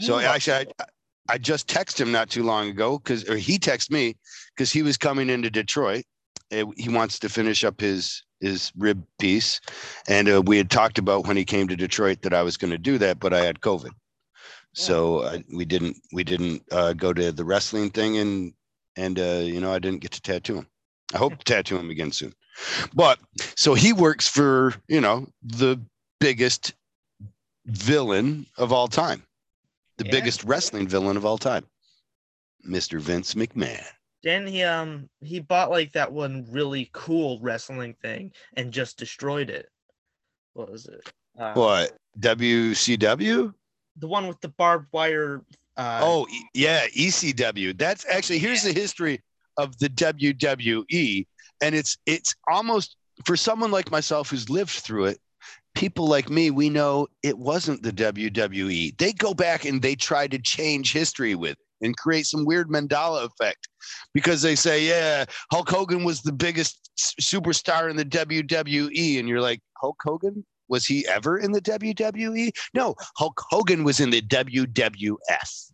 So 0.00 0.18
actually, 0.18 0.66
I, 0.80 0.84
I 1.28 1.38
just 1.38 1.68
texted 1.68 2.00
him 2.00 2.12
not 2.12 2.30
too 2.30 2.42
long 2.42 2.68
ago 2.68 2.98
because, 2.98 3.28
or 3.28 3.36
he 3.36 3.58
texted 3.58 3.90
me 3.90 4.16
because 4.54 4.72
he 4.72 4.82
was 4.82 4.96
coming 4.96 5.30
into 5.30 5.50
Detroit. 5.50 6.04
He 6.50 6.88
wants 6.88 7.18
to 7.20 7.28
finish 7.28 7.64
up 7.64 7.80
his 7.80 8.22
his 8.40 8.70
rib 8.76 9.02
piece, 9.18 9.60
and 10.06 10.28
uh, 10.28 10.42
we 10.44 10.58
had 10.58 10.70
talked 10.70 10.98
about 10.98 11.26
when 11.26 11.36
he 11.36 11.44
came 11.44 11.66
to 11.68 11.76
Detroit 11.76 12.22
that 12.22 12.34
I 12.34 12.42
was 12.42 12.56
going 12.56 12.70
to 12.70 12.78
do 12.78 12.98
that, 12.98 13.18
but 13.18 13.32
I 13.32 13.40
had 13.40 13.60
COVID, 13.60 13.90
so 14.74 15.20
uh, 15.20 15.38
we 15.52 15.64
didn't 15.64 15.96
we 16.12 16.22
didn't 16.22 16.62
uh, 16.70 16.92
go 16.92 17.12
to 17.12 17.32
the 17.32 17.44
wrestling 17.44 17.90
thing, 17.90 18.18
and 18.18 18.52
and 18.96 19.18
uh, 19.18 19.40
you 19.42 19.60
know 19.60 19.72
I 19.72 19.78
didn't 19.78 20.00
get 20.00 20.12
to 20.12 20.20
tattoo 20.20 20.58
him. 20.58 20.66
I 21.14 21.18
hope 21.18 21.38
to 21.38 21.44
tattoo 21.44 21.78
him 21.78 21.90
again 21.90 22.12
soon, 22.12 22.34
but 22.92 23.18
so 23.56 23.74
he 23.74 23.92
works 23.92 24.28
for 24.28 24.74
you 24.86 25.00
know 25.00 25.26
the 25.42 25.80
biggest 26.20 26.74
villain 27.66 28.46
of 28.58 28.72
all 28.72 28.86
time. 28.86 29.24
The 29.98 30.04
Yeah. 30.06 30.10
biggest 30.10 30.44
wrestling 30.44 30.88
villain 30.88 31.16
of 31.16 31.24
all 31.24 31.38
time, 31.38 31.66
Mr. 32.66 33.00
Vince 33.00 33.34
McMahon. 33.34 33.84
Then 34.22 34.46
he 34.46 34.62
um 34.62 35.08
he 35.20 35.38
bought 35.40 35.70
like 35.70 35.92
that 35.92 36.10
one 36.12 36.46
really 36.50 36.88
cool 36.92 37.38
wrestling 37.40 37.94
thing 38.02 38.32
and 38.56 38.72
just 38.72 38.96
destroyed 38.98 39.50
it. 39.50 39.68
What 40.54 40.70
was 40.70 40.86
it? 40.86 41.12
Uh, 41.38 41.52
What 41.54 41.96
WCW? 42.20 43.52
The 43.96 44.08
one 44.08 44.26
with 44.26 44.40
the 44.40 44.48
barbed 44.48 44.88
wire. 44.92 45.42
Uh, 45.76 46.00
Oh 46.02 46.26
yeah, 46.54 46.86
ECW. 46.88 47.76
That's 47.76 48.06
actually 48.08 48.38
here's 48.38 48.62
the 48.62 48.72
history 48.72 49.20
of 49.56 49.76
the 49.78 49.88
WWE, 49.90 51.26
and 51.62 51.74
it's 51.74 51.98
it's 52.06 52.34
almost 52.48 52.96
for 53.24 53.36
someone 53.36 53.70
like 53.70 53.90
myself 53.90 54.30
who's 54.30 54.48
lived 54.48 54.70
through 54.70 55.06
it. 55.06 55.18
People 55.74 56.06
like 56.06 56.30
me, 56.30 56.50
we 56.50 56.70
know 56.70 57.08
it 57.22 57.38
wasn't 57.38 57.82
the 57.82 57.92
WWE. 57.92 58.96
They 58.96 59.12
go 59.12 59.34
back 59.34 59.64
and 59.64 59.82
they 59.82 59.94
try 59.94 60.26
to 60.28 60.38
change 60.38 60.92
history 60.92 61.34
with 61.34 61.56
and 61.80 61.96
create 61.96 62.26
some 62.26 62.44
weird 62.44 62.68
Mandela 62.68 63.24
effect 63.24 63.68
because 64.12 64.42
they 64.42 64.54
say, 64.54 64.82
yeah, 64.84 65.24
Hulk 65.50 65.68
Hogan 65.68 66.04
was 66.04 66.22
the 66.22 66.32
biggest 66.32 66.90
superstar 67.20 67.90
in 67.90 67.96
the 67.96 68.04
WWE, 68.04 69.18
and 69.18 69.28
you're 69.28 69.40
like, 69.40 69.60
Hulk 69.76 69.96
Hogan 70.02 70.44
was 70.68 70.86
he 70.86 71.06
ever 71.06 71.38
in 71.38 71.52
the 71.52 71.60
WWE? 71.60 72.50
No, 72.72 72.94
Hulk 73.16 73.40
Hogan 73.50 73.84
was 73.84 74.00
in 74.00 74.10
the 74.10 74.22
WWF, 74.22 75.72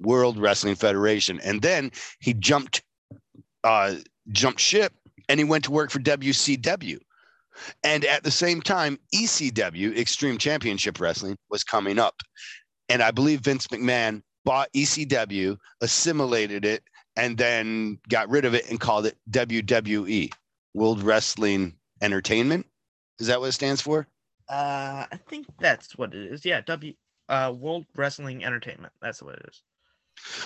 World 0.00 0.38
Wrestling 0.38 0.76
Federation, 0.76 1.40
and 1.40 1.62
then 1.62 1.90
he 2.20 2.34
jumped, 2.34 2.82
uh, 3.64 3.96
jumped 4.30 4.60
ship, 4.60 4.92
and 5.28 5.40
he 5.40 5.44
went 5.44 5.64
to 5.64 5.72
work 5.72 5.90
for 5.90 5.98
WCW. 5.98 6.98
And 7.82 8.04
at 8.04 8.22
the 8.22 8.30
same 8.30 8.60
time, 8.60 8.98
ECW, 9.14 9.96
Extreme 9.96 10.38
Championship 10.38 11.00
Wrestling, 11.00 11.36
was 11.50 11.64
coming 11.64 11.98
up, 11.98 12.22
and 12.88 13.02
I 13.02 13.10
believe 13.10 13.40
Vince 13.40 13.66
McMahon 13.68 14.22
bought 14.44 14.72
ECW, 14.74 15.56
assimilated 15.80 16.64
it, 16.64 16.82
and 17.16 17.36
then 17.36 17.98
got 18.08 18.28
rid 18.28 18.44
of 18.44 18.54
it 18.54 18.68
and 18.70 18.80
called 18.80 19.06
it 19.06 19.16
WWE, 19.30 20.32
World 20.74 21.02
Wrestling 21.02 21.74
Entertainment. 22.02 22.66
Is 23.18 23.26
that 23.26 23.40
what 23.40 23.48
it 23.48 23.52
stands 23.52 23.80
for? 23.80 24.06
Uh, 24.48 25.06
I 25.10 25.18
think 25.28 25.46
that's 25.58 25.96
what 25.96 26.14
it 26.14 26.32
is. 26.32 26.44
Yeah, 26.44 26.60
W. 26.62 26.94
Uh, 27.28 27.54
World 27.56 27.86
Wrestling 27.94 28.44
Entertainment. 28.44 28.92
That's 29.00 29.22
what 29.22 29.36
it 29.36 29.44
is. 29.48 29.62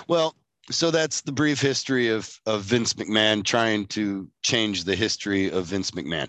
Well, 0.08 0.34
so 0.70 0.90
that's 0.90 1.22
the 1.22 1.32
brief 1.32 1.60
history 1.60 2.08
of 2.08 2.38
of 2.46 2.62
Vince 2.62 2.94
McMahon 2.94 3.44
trying 3.44 3.86
to 3.88 4.28
change 4.42 4.84
the 4.84 4.94
history 4.94 5.50
of 5.50 5.66
Vince 5.66 5.92
McMahon. 5.92 6.28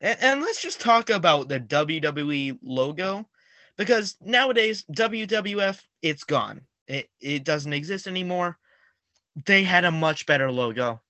And, 0.00 0.18
and 0.20 0.40
let's 0.40 0.62
just 0.62 0.80
talk 0.80 1.10
about 1.10 1.48
the 1.48 1.60
WWE 1.60 2.58
logo, 2.62 3.26
because 3.76 4.16
nowadays 4.20 4.84
WWF 4.92 5.80
it's 6.02 6.24
gone. 6.24 6.62
It 6.86 7.08
it 7.20 7.44
doesn't 7.44 7.72
exist 7.72 8.06
anymore. 8.06 8.58
They 9.44 9.64
had 9.64 9.84
a 9.84 9.90
much 9.90 10.26
better 10.26 10.50
logo. 10.50 11.00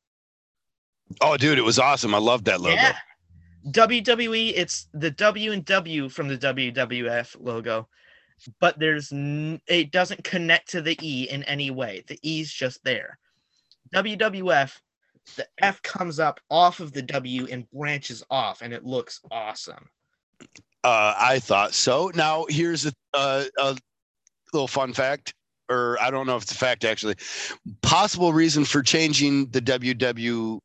Oh, 1.21 1.37
dude, 1.37 1.59
it 1.59 1.65
was 1.65 1.79
awesome. 1.79 2.15
I 2.15 2.19
loved 2.19 2.47
that 2.47 2.61
logo. 2.61 2.75
Yeah. 2.75 2.97
WWE, 3.71 4.53
it's 4.57 4.89
the 4.95 5.11
W 5.11 5.53
and 5.53 5.65
W 5.65 6.09
from 6.09 6.29
the 6.29 6.39
WWF 6.39 7.37
logo, 7.41 7.89
but 8.61 8.79
there's 8.79 9.13
n- 9.13 9.61
it 9.67 9.91
doesn't 9.91 10.25
connect 10.25 10.71
to 10.71 10.81
the 10.81 10.97
E 11.03 11.29
in 11.29 11.43
any 11.45 11.71
way. 11.71 12.05
The 12.07 12.19
E's 12.23 12.53
just 12.53 12.83
there. 12.85 13.19
WWF, 13.95 14.81
the 15.35 15.47
F 15.59 15.83
comes 15.83 16.21
up 16.21 16.41
off 16.51 16.81
of 16.81 16.93
the 16.93 17.03
W 17.03 17.47
and 17.51 17.69
branches 17.71 18.23
off, 18.31 18.63
and 18.63 18.73
it 18.73 18.85
looks 18.85 19.21
awesome. 19.31 19.89
Uh, 20.85 21.15
I 21.19 21.39
thought 21.41 21.75
so. 21.75 22.11
Now 22.15 22.47
here's 22.49 22.87
a, 22.87 22.93
a 23.15 23.47
a 23.59 23.77
little 24.53 24.69
fun 24.69 24.93
fact, 24.93 25.35
or 25.69 25.99
I 26.01 26.11
don't 26.11 26.27
know 26.27 26.37
if 26.37 26.45
it's 26.45 26.53
a 26.53 26.57
fact 26.57 26.85
actually. 26.85 27.17
Possible 27.83 28.33
reason 28.33 28.65
for 28.65 28.83
changing 28.83 29.51
the 29.51 29.61
WWF 29.61 30.61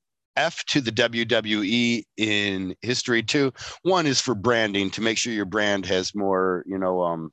to 0.68 0.82
the 0.82 0.92
WWE 0.92 2.04
in 2.18 2.76
history 2.82 3.24
too. 3.24 3.52
One 3.84 4.06
is 4.06 4.22
for 4.22 4.36
branding 4.36 4.92
to 4.92 5.02
make 5.02 5.18
sure 5.18 5.34
your 5.34 5.46
brand 5.46 5.86
has 5.88 6.14
more, 6.14 6.64
you 6.68 6.78
know, 6.78 7.02
um, 7.02 7.32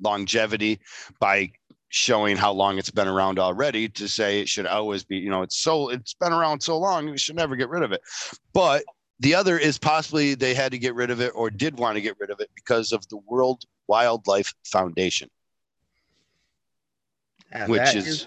longevity 0.00 0.80
by 1.20 1.50
showing 1.90 2.36
how 2.36 2.52
long 2.52 2.78
it's 2.78 2.90
been 2.90 3.08
around 3.08 3.38
already 3.38 3.88
to 3.88 4.08
say 4.08 4.40
it 4.40 4.48
should 4.48 4.66
always 4.66 5.04
be 5.04 5.16
you 5.16 5.30
know 5.30 5.42
it's 5.42 5.56
so 5.58 5.88
it's 5.88 6.14
been 6.14 6.32
around 6.32 6.60
so 6.60 6.78
long 6.78 7.10
we 7.10 7.16
should 7.18 7.36
never 7.36 7.56
get 7.56 7.68
rid 7.68 7.82
of 7.82 7.92
it 7.92 8.00
but 8.52 8.84
the 9.20 9.34
other 9.34 9.58
is 9.58 9.78
possibly 9.78 10.34
they 10.34 10.54
had 10.54 10.70
to 10.70 10.78
get 10.78 10.94
rid 10.94 11.10
of 11.10 11.20
it 11.20 11.32
or 11.34 11.50
did 11.50 11.78
want 11.78 11.96
to 11.96 12.00
get 12.00 12.14
rid 12.20 12.30
of 12.30 12.40
it 12.40 12.50
because 12.54 12.92
of 12.92 13.06
the 13.08 13.16
world 13.26 13.62
wildlife 13.86 14.52
foundation 14.64 15.28
Uh, 17.54 17.66
which 17.66 17.80
that 17.80 17.96
is 17.96 18.26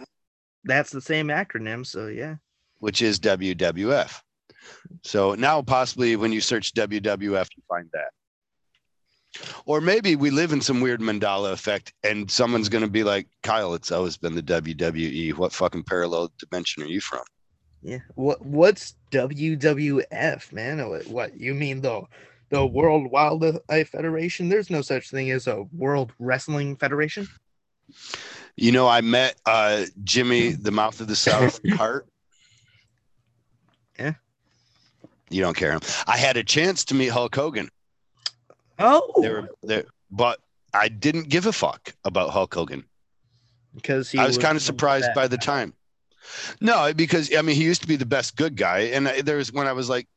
that's 0.63 0.91
the 0.91 1.01
same 1.01 1.27
acronym. 1.27 1.85
So 1.85 2.07
yeah. 2.07 2.35
which 2.79 3.01
is 3.03 3.19
wwf 3.19 4.19
so 5.03 5.35
now 5.35 5.61
possibly 5.61 6.15
when 6.15 6.31
you 6.31 6.41
search 6.41 6.73
wwf 6.73 7.47
you 7.55 7.63
find 7.69 7.89
that 7.93 8.11
or 9.65 9.81
maybe 9.81 10.15
we 10.15 10.29
live 10.29 10.51
in 10.51 10.61
some 10.61 10.81
weird 10.81 10.99
Mandela 10.99 11.51
effect 11.51 11.93
and 12.03 12.29
someone's 12.29 12.69
going 12.69 12.83
to 12.83 12.89
be 12.89 13.03
like 13.03 13.27
kyle 13.43 13.73
it's 13.73 13.91
always 13.91 14.17
been 14.17 14.35
the 14.35 14.43
wwe 14.43 15.33
what 15.35 15.53
fucking 15.53 15.83
parallel 15.83 16.31
dimension 16.39 16.83
are 16.83 16.87
you 16.87 16.99
from 16.99 17.23
Yeah. 17.81 17.99
What 18.15 18.45
what's 18.45 18.95
WWF, 19.11 20.53
man? 20.53 20.87
What, 20.87 21.07
what 21.07 21.39
you 21.39 21.53
mean 21.53 21.81
the 21.81 22.03
the 22.49 22.65
World 22.65 23.11
Wildlife 23.11 23.89
Federation? 23.89 24.49
There's 24.49 24.69
no 24.69 24.81
such 24.81 25.09
thing 25.09 25.31
as 25.31 25.47
a 25.47 25.63
World 25.75 26.13
Wrestling 26.19 26.75
Federation. 26.75 27.27
You 28.55 28.71
know, 28.71 28.87
I 28.87 29.01
met 29.01 29.35
uh, 29.45 29.85
Jimmy, 30.03 30.51
the 30.51 30.71
mouth 30.71 30.99
of 31.01 31.07
the 31.07 31.15
South 31.15 31.59
Hart. 31.73 32.07
Yeah. 33.97 34.13
You 35.29 35.41
don't 35.41 35.55
care. 35.55 35.79
I 36.07 36.17
had 36.17 36.37
a 36.37 36.43
chance 36.43 36.85
to 36.85 36.93
meet 36.93 37.07
Hulk 37.07 37.33
Hogan. 37.33 37.69
Oh, 38.83 39.13
They 39.21 39.29
were 39.29 39.49
there, 39.63 39.85
but 40.09 40.39
I 40.73 40.87
didn't 40.89 41.29
give 41.29 41.45
a 41.45 41.53
fuck 41.53 41.93
about 42.05 42.29
Hulk 42.31 42.53
Hogan. 42.53 42.83
because 43.75 44.11
he 44.11 44.17
I 44.19 44.25
was 44.27 44.37
kind 44.37 44.55
of 44.55 44.61
surprised 44.61 45.09
by 45.15 45.27
the 45.27 45.37
time. 45.37 45.73
No, 46.59 46.93
because 46.93 47.33
I 47.35 47.41
mean, 47.41 47.55
he 47.55 47.63
used 47.63 47.81
to 47.81 47.87
be 47.87 47.95
the 47.95 48.05
best 48.05 48.35
good 48.35 48.55
guy. 48.55 48.79
And 48.93 49.07
I- 49.07 49.21
there 49.21 49.37
was 49.37 49.51
when 49.51 49.67
I 49.67 49.73
was 49.73 49.89
like 49.89 50.07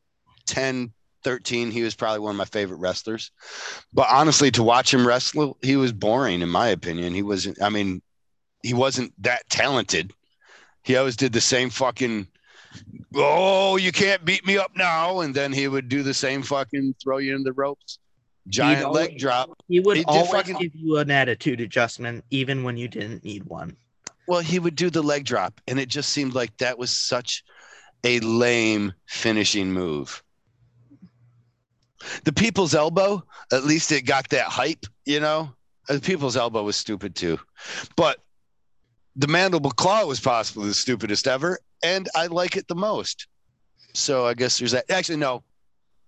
10, 0.46 0.92
13, 1.24 1.70
he 1.70 1.82
was 1.82 1.94
probably 1.94 2.18
one 2.20 2.30
of 2.32 2.36
my 2.36 2.44
favorite 2.44 2.76
wrestlers. 2.76 3.30
But 3.92 4.08
honestly, 4.10 4.50
to 4.52 4.62
watch 4.62 4.92
him 4.92 5.06
wrestle, 5.06 5.56
he 5.62 5.76
was 5.76 5.92
boring, 5.92 6.42
in 6.42 6.50
my 6.50 6.68
opinion. 6.68 7.14
He 7.14 7.22
wasn't, 7.22 7.60
I 7.62 7.68
mean, 7.70 8.02
he 8.62 8.74
wasn't 8.74 9.12
that 9.22 9.48
talented. 9.48 10.12
He 10.82 10.96
always 10.96 11.16
did 11.16 11.32
the 11.32 11.40
same 11.40 11.70
fucking, 11.70 12.28
oh, 13.14 13.76
you 13.76 13.90
can't 13.92 14.24
beat 14.24 14.46
me 14.46 14.58
up 14.58 14.72
now. 14.76 15.20
And 15.20 15.34
then 15.34 15.52
he 15.52 15.66
would 15.68 15.88
do 15.88 16.02
the 16.02 16.14
same 16.14 16.42
fucking 16.42 16.96
throw 17.02 17.18
you 17.18 17.34
in 17.34 17.42
the 17.42 17.52
ropes, 17.54 17.98
giant 18.48 18.92
leg 18.92 19.18
drop. 19.18 19.50
He 19.68 19.80
would 19.80 19.96
he 19.96 20.04
always 20.04 20.30
fucking- 20.30 20.56
give 20.58 20.74
you 20.74 20.98
an 20.98 21.10
attitude 21.10 21.60
adjustment, 21.60 22.24
even 22.30 22.62
when 22.62 22.76
you 22.76 22.88
didn't 22.88 23.24
need 23.24 23.44
one. 23.44 23.76
Well, 24.26 24.40
he 24.40 24.58
would 24.58 24.74
do 24.74 24.90
the 24.90 25.02
leg 25.02 25.24
drop, 25.24 25.60
and 25.68 25.78
it 25.78 25.88
just 25.88 26.10
seemed 26.10 26.34
like 26.34 26.56
that 26.58 26.78
was 26.78 26.90
such 26.90 27.44
a 28.04 28.20
lame 28.20 28.92
finishing 29.06 29.72
move. 29.72 30.22
The 32.24 32.32
people's 32.32 32.74
elbow, 32.74 33.24
at 33.52 33.64
least 33.64 33.92
it 33.92 34.02
got 34.02 34.28
that 34.30 34.46
hype, 34.46 34.86
you 35.04 35.20
know. 35.20 35.54
The 35.88 36.00
people's 36.00 36.36
elbow 36.36 36.62
was 36.62 36.76
stupid 36.76 37.14
too, 37.14 37.38
but 37.96 38.20
the 39.16 39.26
mandible 39.26 39.70
claw 39.70 40.04
was 40.06 40.20
possibly 40.20 40.68
the 40.68 40.74
stupidest 40.74 41.26
ever, 41.26 41.58
and 41.82 42.08
I 42.14 42.26
like 42.26 42.56
it 42.56 42.68
the 42.68 42.74
most. 42.74 43.26
So 43.92 44.26
I 44.26 44.34
guess 44.34 44.58
there's 44.58 44.72
that. 44.72 44.90
Actually, 44.90 45.18
no, 45.18 45.42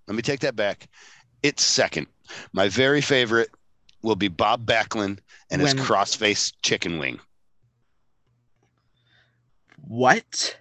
let 0.06 0.16
me 0.16 0.22
take 0.22 0.40
that 0.40 0.56
back. 0.56 0.88
It's 1.42 1.62
second. 1.62 2.06
My 2.52 2.68
very 2.68 3.00
favorite 3.00 3.50
will 4.02 4.16
be 4.16 4.28
Bob 4.28 4.66
Backlund 4.66 5.18
and 5.50 5.60
his 5.60 5.74
When- 5.74 5.84
crossface 5.84 6.52
chicken 6.62 6.98
wing. 6.98 7.20
What? 9.86 10.56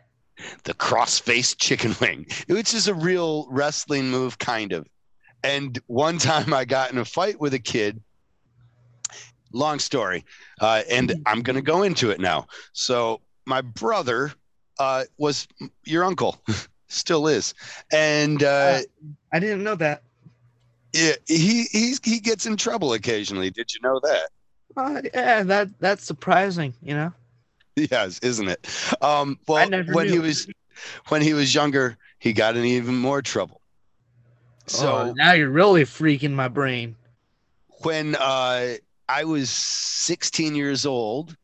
the 0.63 0.73
cross-face 0.73 1.55
chicken 1.55 1.95
wing, 2.01 2.27
which 2.47 2.73
is 2.73 2.87
a 2.87 2.93
real 2.93 3.47
wrestling 3.49 4.09
move, 4.09 4.37
kind 4.37 4.73
of. 4.73 4.87
And 5.43 5.79
one 5.87 6.17
time 6.17 6.53
I 6.53 6.65
got 6.65 6.91
in 6.91 6.97
a 6.97 7.05
fight 7.05 7.39
with 7.39 7.53
a 7.53 7.59
kid. 7.59 8.01
Long 9.53 9.79
story, 9.79 10.25
uh, 10.59 10.81
and 10.91 11.13
I'm 11.25 11.41
going 11.41 11.55
to 11.55 11.61
go 11.61 11.83
into 11.83 12.09
it 12.09 12.19
now. 12.19 12.47
So 12.73 13.21
my 13.45 13.61
brother 13.61 14.33
uh, 14.79 15.05
was 15.17 15.47
your 15.85 16.03
uncle, 16.03 16.41
still 16.89 17.27
is, 17.27 17.53
and 17.89 18.43
uh, 18.43 18.81
I 19.31 19.39
didn't 19.39 19.63
know 19.63 19.75
that. 19.75 20.03
Yeah, 20.95 21.13
he 21.27 21.63
he's, 21.71 21.99
he 22.03 22.19
gets 22.19 22.45
in 22.45 22.55
trouble 22.55 22.93
occasionally. 22.93 23.51
Did 23.51 23.73
you 23.73 23.81
know 23.81 23.99
that? 24.01 24.29
Uh, 24.77 25.01
yeah, 25.13 25.43
that 25.43 25.69
that's 25.79 26.05
surprising. 26.05 26.73
You 26.81 26.95
know. 26.95 27.13
Yes, 27.75 28.19
isn't 28.19 28.47
it? 28.47 28.65
Um, 29.01 29.37
well, 29.47 29.69
when 29.91 30.07
he 30.07 30.19
was 30.19 30.47
when 31.09 31.21
he 31.21 31.33
was 31.33 31.53
younger, 31.53 31.97
he 32.19 32.31
got 32.31 32.55
in 32.55 32.63
even 32.63 32.95
more 32.95 33.21
trouble. 33.21 33.59
So 34.67 34.95
oh, 34.95 35.13
now 35.17 35.33
you're 35.33 35.49
really 35.49 35.83
freaking 35.83 36.31
my 36.31 36.47
brain. 36.47 36.95
when 37.81 38.15
uh 38.15 38.75
I 39.07 39.23
was 39.25 39.49
16 39.49 40.55
years 40.55 40.85
old. 40.85 41.35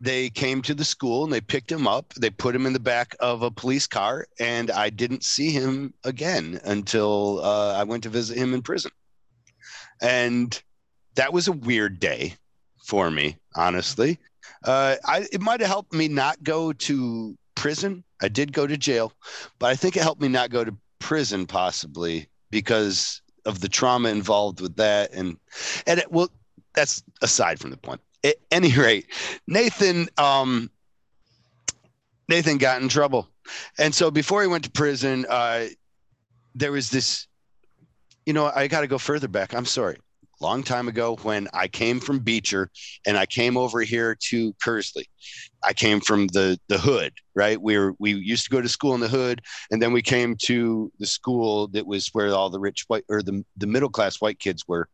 They 0.00 0.28
came 0.30 0.60
to 0.62 0.74
the 0.74 0.84
school 0.84 1.24
and 1.24 1.32
they 1.32 1.40
picked 1.40 1.70
him 1.70 1.86
up. 1.86 2.12
They 2.14 2.30
put 2.30 2.54
him 2.54 2.66
in 2.66 2.72
the 2.72 2.80
back 2.80 3.16
of 3.20 3.42
a 3.42 3.50
police 3.50 3.86
car, 3.86 4.26
and 4.38 4.70
I 4.70 4.90
didn't 4.90 5.24
see 5.24 5.50
him 5.50 5.94
again 6.04 6.60
until 6.64 7.40
uh, 7.42 7.74
I 7.74 7.84
went 7.84 8.02
to 8.02 8.08
visit 8.08 8.36
him 8.36 8.54
in 8.54 8.62
prison. 8.62 8.90
And 10.02 10.60
that 11.14 11.32
was 11.32 11.48
a 11.48 11.52
weird 11.52 12.00
day 12.00 12.34
for 12.84 13.10
me, 13.10 13.36
honestly. 13.54 14.18
Uh, 14.64 14.96
I, 15.04 15.26
it 15.32 15.40
might 15.40 15.60
have 15.60 15.68
helped 15.68 15.92
me 15.92 16.08
not 16.08 16.42
go 16.42 16.72
to 16.72 17.36
prison. 17.54 18.04
I 18.22 18.28
did 18.28 18.52
go 18.52 18.66
to 18.66 18.76
jail, 18.76 19.12
but 19.58 19.66
I 19.70 19.76
think 19.76 19.96
it 19.96 20.02
helped 20.02 20.20
me 20.20 20.28
not 20.28 20.50
go 20.50 20.64
to 20.64 20.76
prison 20.98 21.46
possibly 21.46 22.28
because 22.50 23.22
of 23.44 23.60
the 23.60 23.68
trauma 23.68 24.08
involved 24.08 24.60
with 24.60 24.76
that. 24.76 25.12
And 25.12 25.36
and 25.86 26.00
it, 26.00 26.10
well, 26.10 26.30
that's 26.74 27.02
aside 27.22 27.60
from 27.60 27.70
the 27.70 27.76
point. 27.76 28.00
At 28.24 28.36
any 28.50 28.72
rate, 28.72 29.06
Nathan 29.46 30.08
um, 30.16 30.70
Nathan 32.28 32.58
got 32.58 32.80
in 32.80 32.88
trouble, 32.88 33.28
and 33.78 33.94
so 33.94 34.10
before 34.10 34.40
he 34.40 34.48
went 34.48 34.64
to 34.64 34.70
prison, 34.70 35.26
uh, 35.28 35.66
there 36.54 36.72
was 36.72 36.90
this. 36.90 37.26
You 38.24 38.32
know, 38.32 38.50
I 38.54 38.68
got 38.68 38.80
to 38.80 38.86
go 38.86 38.96
further 38.96 39.28
back. 39.28 39.54
I'm 39.54 39.66
sorry 39.66 39.98
long 40.44 40.62
time 40.62 40.88
ago 40.88 41.16
when 41.22 41.48
I 41.54 41.68
came 41.68 42.00
from 42.00 42.18
Beecher 42.18 42.70
and 43.06 43.16
I 43.16 43.24
came 43.24 43.56
over 43.56 43.80
here 43.80 44.14
to 44.28 44.52
Kearsley. 44.54 45.06
I 45.64 45.72
came 45.72 46.00
from 46.00 46.26
the 46.28 46.58
the 46.68 46.78
hood, 46.78 47.14
right? 47.34 47.60
We 47.60 47.78
were 47.78 47.94
we 47.98 48.12
used 48.12 48.44
to 48.44 48.50
go 48.50 48.60
to 48.60 48.68
school 48.68 48.94
in 48.94 49.00
the 49.00 49.08
hood, 49.08 49.40
and 49.70 49.80
then 49.80 49.92
we 49.92 50.02
came 50.02 50.36
to 50.42 50.92
the 50.98 51.06
school 51.06 51.68
that 51.68 51.86
was 51.86 52.08
where 52.12 52.28
all 52.28 52.50
the 52.50 52.60
rich 52.60 52.84
white 52.88 53.04
or 53.08 53.22
the 53.22 53.44
the 53.56 53.66
middle 53.66 53.88
class 53.88 54.20
white 54.20 54.38
kids 54.38 54.64
were, 54.68 54.88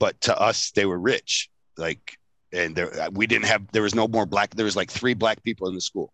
but 0.00 0.20
to 0.22 0.36
us 0.38 0.72
they 0.72 0.86
were 0.86 0.98
rich, 0.98 1.48
like, 1.76 2.18
and 2.52 2.76
there 2.76 3.08
we 3.12 3.26
didn't 3.26 3.46
have 3.46 3.70
there 3.72 3.82
was 3.82 3.94
no 3.94 4.08
more 4.08 4.26
black. 4.26 4.54
There 4.54 4.64
was 4.64 4.76
like 4.76 4.90
three 4.90 5.14
black 5.14 5.42
people 5.42 5.68
in 5.68 5.74
the 5.74 5.80
school. 5.80 6.12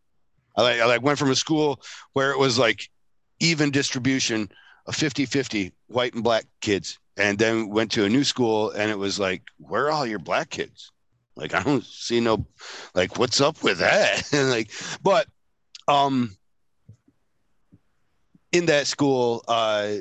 I 0.56 0.62
like 0.62 0.80
I 0.80 0.86
like 0.86 1.02
went 1.02 1.18
from 1.18 1.30
a 1.30 1.36
school 1.36 1.80
where 2.12 2.30
it 2.30 2.38
was 2.38 2.58
like 2.58 2.88
even 3.40 3.70
distribution 3.70 4.50
of 4.86 4.94
50 4.94 5.26
50 5.26 5.72
white 5.88 6.14
and 6.14 6.24
black 6.24 6.44
kids 6.60 6.98
and 7.16 7.38
then 7.38 7.68
went 7.68 7.90
to 7.92 8.04
a 8.04 8.08
new 8.08 8.24
school 8.24 8.70
and 8.70 8.90
it 8.90 8.98
was 8.98 9.18
like 9.18 9.42
where 9.58 9.86
are 9.86 9.90
all 9.90 10.06
your 10.06 10.18
black 10.18 10.50
kids 10.50 10.90
like 11.36 11.54
i 11.54 11.62
don't 11.62 11.84
see 11.84 12.20
no 12.20 12.46
like 12.94 13.18
what's 13.18 13.40
up 13.40 13.62
with 13.62 13.78
that 13.78 14.32
and 14.32 14.50
like 14.50 14.70
but 15.02 15.26
um 15.88 16.36
in 18.52 18.66
that 18.66 18.86
school 18.86 19.44
uh 19.48 19.94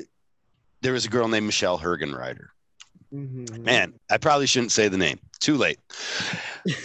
there 0.80 0.92
was 0.92 1.04
a 1.04 1.08
girl 1.08 1.28
named 1.28 1.46
michelle 1.46 1.78
hergenrider 1.78 2.46
mm-hmm. 3.12 3.62
man 3.62 3.92
i 4.10 4.16
probably 4.16 4.46
shouldn't 4.46 4.72
say 4.72 4.88
the 4.88 4.98
name 4.98 5.20
too 5.42 5.56
late 5.56 5.78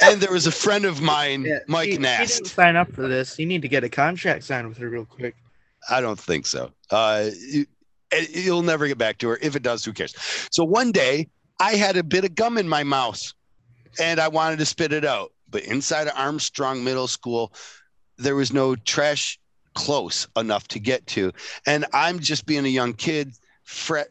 and 0.01 0.19
there 0.19 0.31
was 0.31 0.47
a 0.47 0.51
friend 0.51 0.85
of 0.85 1.01
mine 1.01 1.43
yeah, 1.43 1.59
mike 1.67 1.89
he, 1.89 1.97
nast 1.97 2.34
he 2.34 2.38
didn't 2.38 2.47
sign 2.47 2.75
up 2.75 2.91
for 2.91 3.07
this 3.07 3.38
you 3.38 3.45
need 3.45 3.61
to 3.61 3.67
get 3.67 3.84
a 3.84 3.89
contract 3.89 4.43
signed 4.43 4.67
with 4.67 4.77
her 4.77 4.89
real 4.89 5.05
quick 5.05 5.35
i 5.89 6.01
don't 6.01 6.19
think 6.19 6.45
so 6.45 6.71
uh 6.91 7.29
you'll 8.31 8.61
never 8.61 8.88
get 8.88 8.97
back 8.97 9.17
to 9.19 9.29
her. 9.29 9.39
If 9.41 9.55
it 9.55 9.63
does, 9.63 9.84
who 9.84 9.93
cares? 9.93 10.13
So 10.51 10.63
one 10.63 10.91
day 10.91 11.27
I 11.59 11.73
had 11.73 11.97
a 11.97 12.03
bit 12.03 12.25
of 12.25 12.35
gum 12.35 12.57
in 12.57 12.67
my 12.67 12.84
mouth 12.84 13.21
and 13.99 14.19
I 14.19 14.27
wanted 14.27 14.59
to 14.59 14.65
spit 14.65 14.93
it 14.93 15.05
out. 15.05 15.34
But 15.49 15.63
inside 15.63 16.07
of 16.07 16.13
Armstrong 16.15 16.84
Middle 16.84 17.07
School, 17.07 17.53
there 18.17 18.35
was 18.35 18.51
no 18.51 18.75
trash 18.75 19.39
close 19.73 20.27
enough 20.35 20.67
to 20.69 20.79
get 20.79 21.05
to. 21.07 21.31
And 21.65 21.85
I'm 21.93 22.19
just 22.19 22.45
being 22.45 22.65
a 22.65 22.69
young 22.69 22.93
kid. 22.93 23.34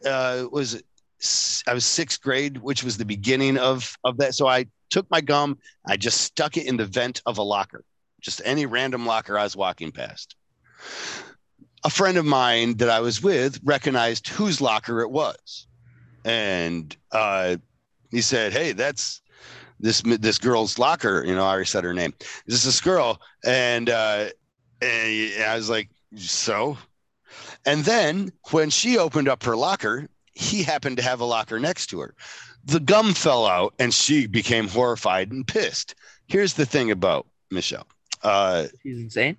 Uh, 0.05 0.45
was 0.51 0.83
I 1.67 1.73
was 1.73 1.85
sixth 1.85 2.21
grade, 2.21 2.57
which 2.57 2.83
was 2.83 2.97
the 2.97 3.05
beginning 3.05 3.57
of 3.57 3.97
of 4.03 4.17
that. 4.17 4.35
So 4.35 4.47
I 4.47 4.67
took 4.89 5.09
my 5.09 5.21
gum, 5.21 5.57
I 5.85 5.97
just 5.97 6.21
stuck 6.21 6.57
it 6.57 6.65
in 6.65 6.77
the 6.77 6.85
vent 6.85 7.21
of 7.25 7.37
a 7.37 7.43
locker, 7.43 7.83
just 8.21 8.41
any 8.45 8.65
random 8.65 9.05
locker 9.05 9.37
I 9.37 9.43
was 9.43 9.55
walking 9.55 9.91
past 9.91 10.35
a 11.83 11.89
friend 11.89 12.17
of 12.17 12.25
mine 12.25 12.75
that 12.77 12.89
I 12.89 12.99
was 12.99 13.21
with 13.21 13.59
recognized 13.63 14.27
whose 14.27 14.61
locker 14.61 15.01
it 15.01 15.09
was, 15.09 15.67
and 16.25 16.95
uh, 17.11 17.57
he 18.11 18.21
said, 18.21 18.51
"Hey, 18.51 18.71
that's 18.73 19.21
this 19.79 20.01
this 20.01 20.37
girl's 20.37 20.77
locker." 20.77 21.23
You 21.25 21.35
know, 21.35 21.45
I 21.45 21.49
already 21.49 21.65
said 21.65 21.83
her 21.83 21.93
name. 21.93 22.13
This 22.45 22.55
is 22.55 22.63
this 22.63 22.81
girl, 22.81 23.21
and 23.45 23.89
uh, 23.89 24.25
and 24.81 25.43
I 25.43 25.55
was 25.55 25.69
like, 25.69 25.89
"So." 26.15 26.77
And 27.65 27.83
then 27.83 28.31
when 28.51 28.69
she 28.69 28.97
opened 28.97 29.27
up 29.27 29.43
her 29.43 29.55
locker, 29.55 30.09
he 30.37 30.63
happened 30.63 30.97
to 30.97 31.03
have 31.03 31.19
a 31.19 31.25
locker 31.25 31.59
next 31.59 31.87
to 31.87 31.99
her. 31.99 32.13
The 32.65 32.79
gum 32.79 33.13
fell 33.13 33.45
out, 33.45 33.73
and 33.79 33.93
she 33.93 34.27
became 34.27 34.67
horrified 34.67 35.31
and 35.31 35.47
pissed. 35.47 35.95
Here's 36.27 36.53
the 36.53 36.65
thing 36.65 36.91
about 36.91 37.25
Michelle. 37.49 37.87
Uh, 38.23 38.67
She's 38.83 38.97
insane. 38.97 39.37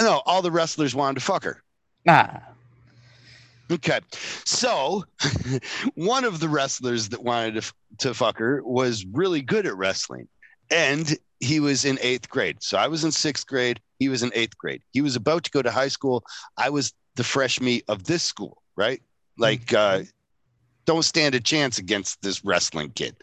No, 0.00 0.22
all 0.26 0.42
the 0.42 0.50
wrestlers 0.50 0.94
wanted 0.94 1.20
to 1.20 1.24
fuck 1.24 1.44
her. 1.44 1.62
Ah. 2.08 2.42
Okay. 3.70 4.00
So 4.44 5.04
one 5.94 6.24
of 6.24 6.40
the 6.40 6.48
wrestlers 6.48 7.08
that 7.10 7.22
wanted 7.22 7.62
to, 7.62 7.72
to 7.98 8.14
fuck 8.14 8.38
her 8.38 8.62
was 8.64 9.04
really 9.06 9.42
good 9.42 9.66
at 9.66 9.76
wrestling. 9.76 10.28
And 10.70 11.16
he 11.40 11.60
was 11.60 11.84
in 11.84 11.98
eighth 12.02 12.28
grade. 12.28 12.62
So 12.62 12.78
I 12.78 12.88
was 12.88 13.04
in 13.04 13.12
sixth 13.12 13.46
grade. 13.46 13.80
He 13.98 14.08
was 14.08 14.22
in 14.22 14.32
eighth 14.34 14.56
grade. 14.58 14.82
He 14.92 15.00
was 15.00 15.14
about 15.14 15.44
to 15.44 15.50
go 15.50 15.62
to 15.62 15.70
high 15.70 15.88
school. 15.88 16.24
I 16.56 16.70
was 16.70 16.92
the 17.16 17.24
fresh 17.24 17.60
meat 17.60 17.84
of 17.88 18.04
this 18.04 18.22
school, 18.22 18.62
right? 18.76 19.00
Like, 19.38 19.66
mm-hmm. 19.66 20.02
uh, 20.02 20.04
don't 20.84 21.04
stand 21.04 21.34
a 21.34 21.40
chance 21.40 21.78
against 21.78 22.20
this 22.22 22.44
wrestling 22.44 22.90
kid. 22.90 23.16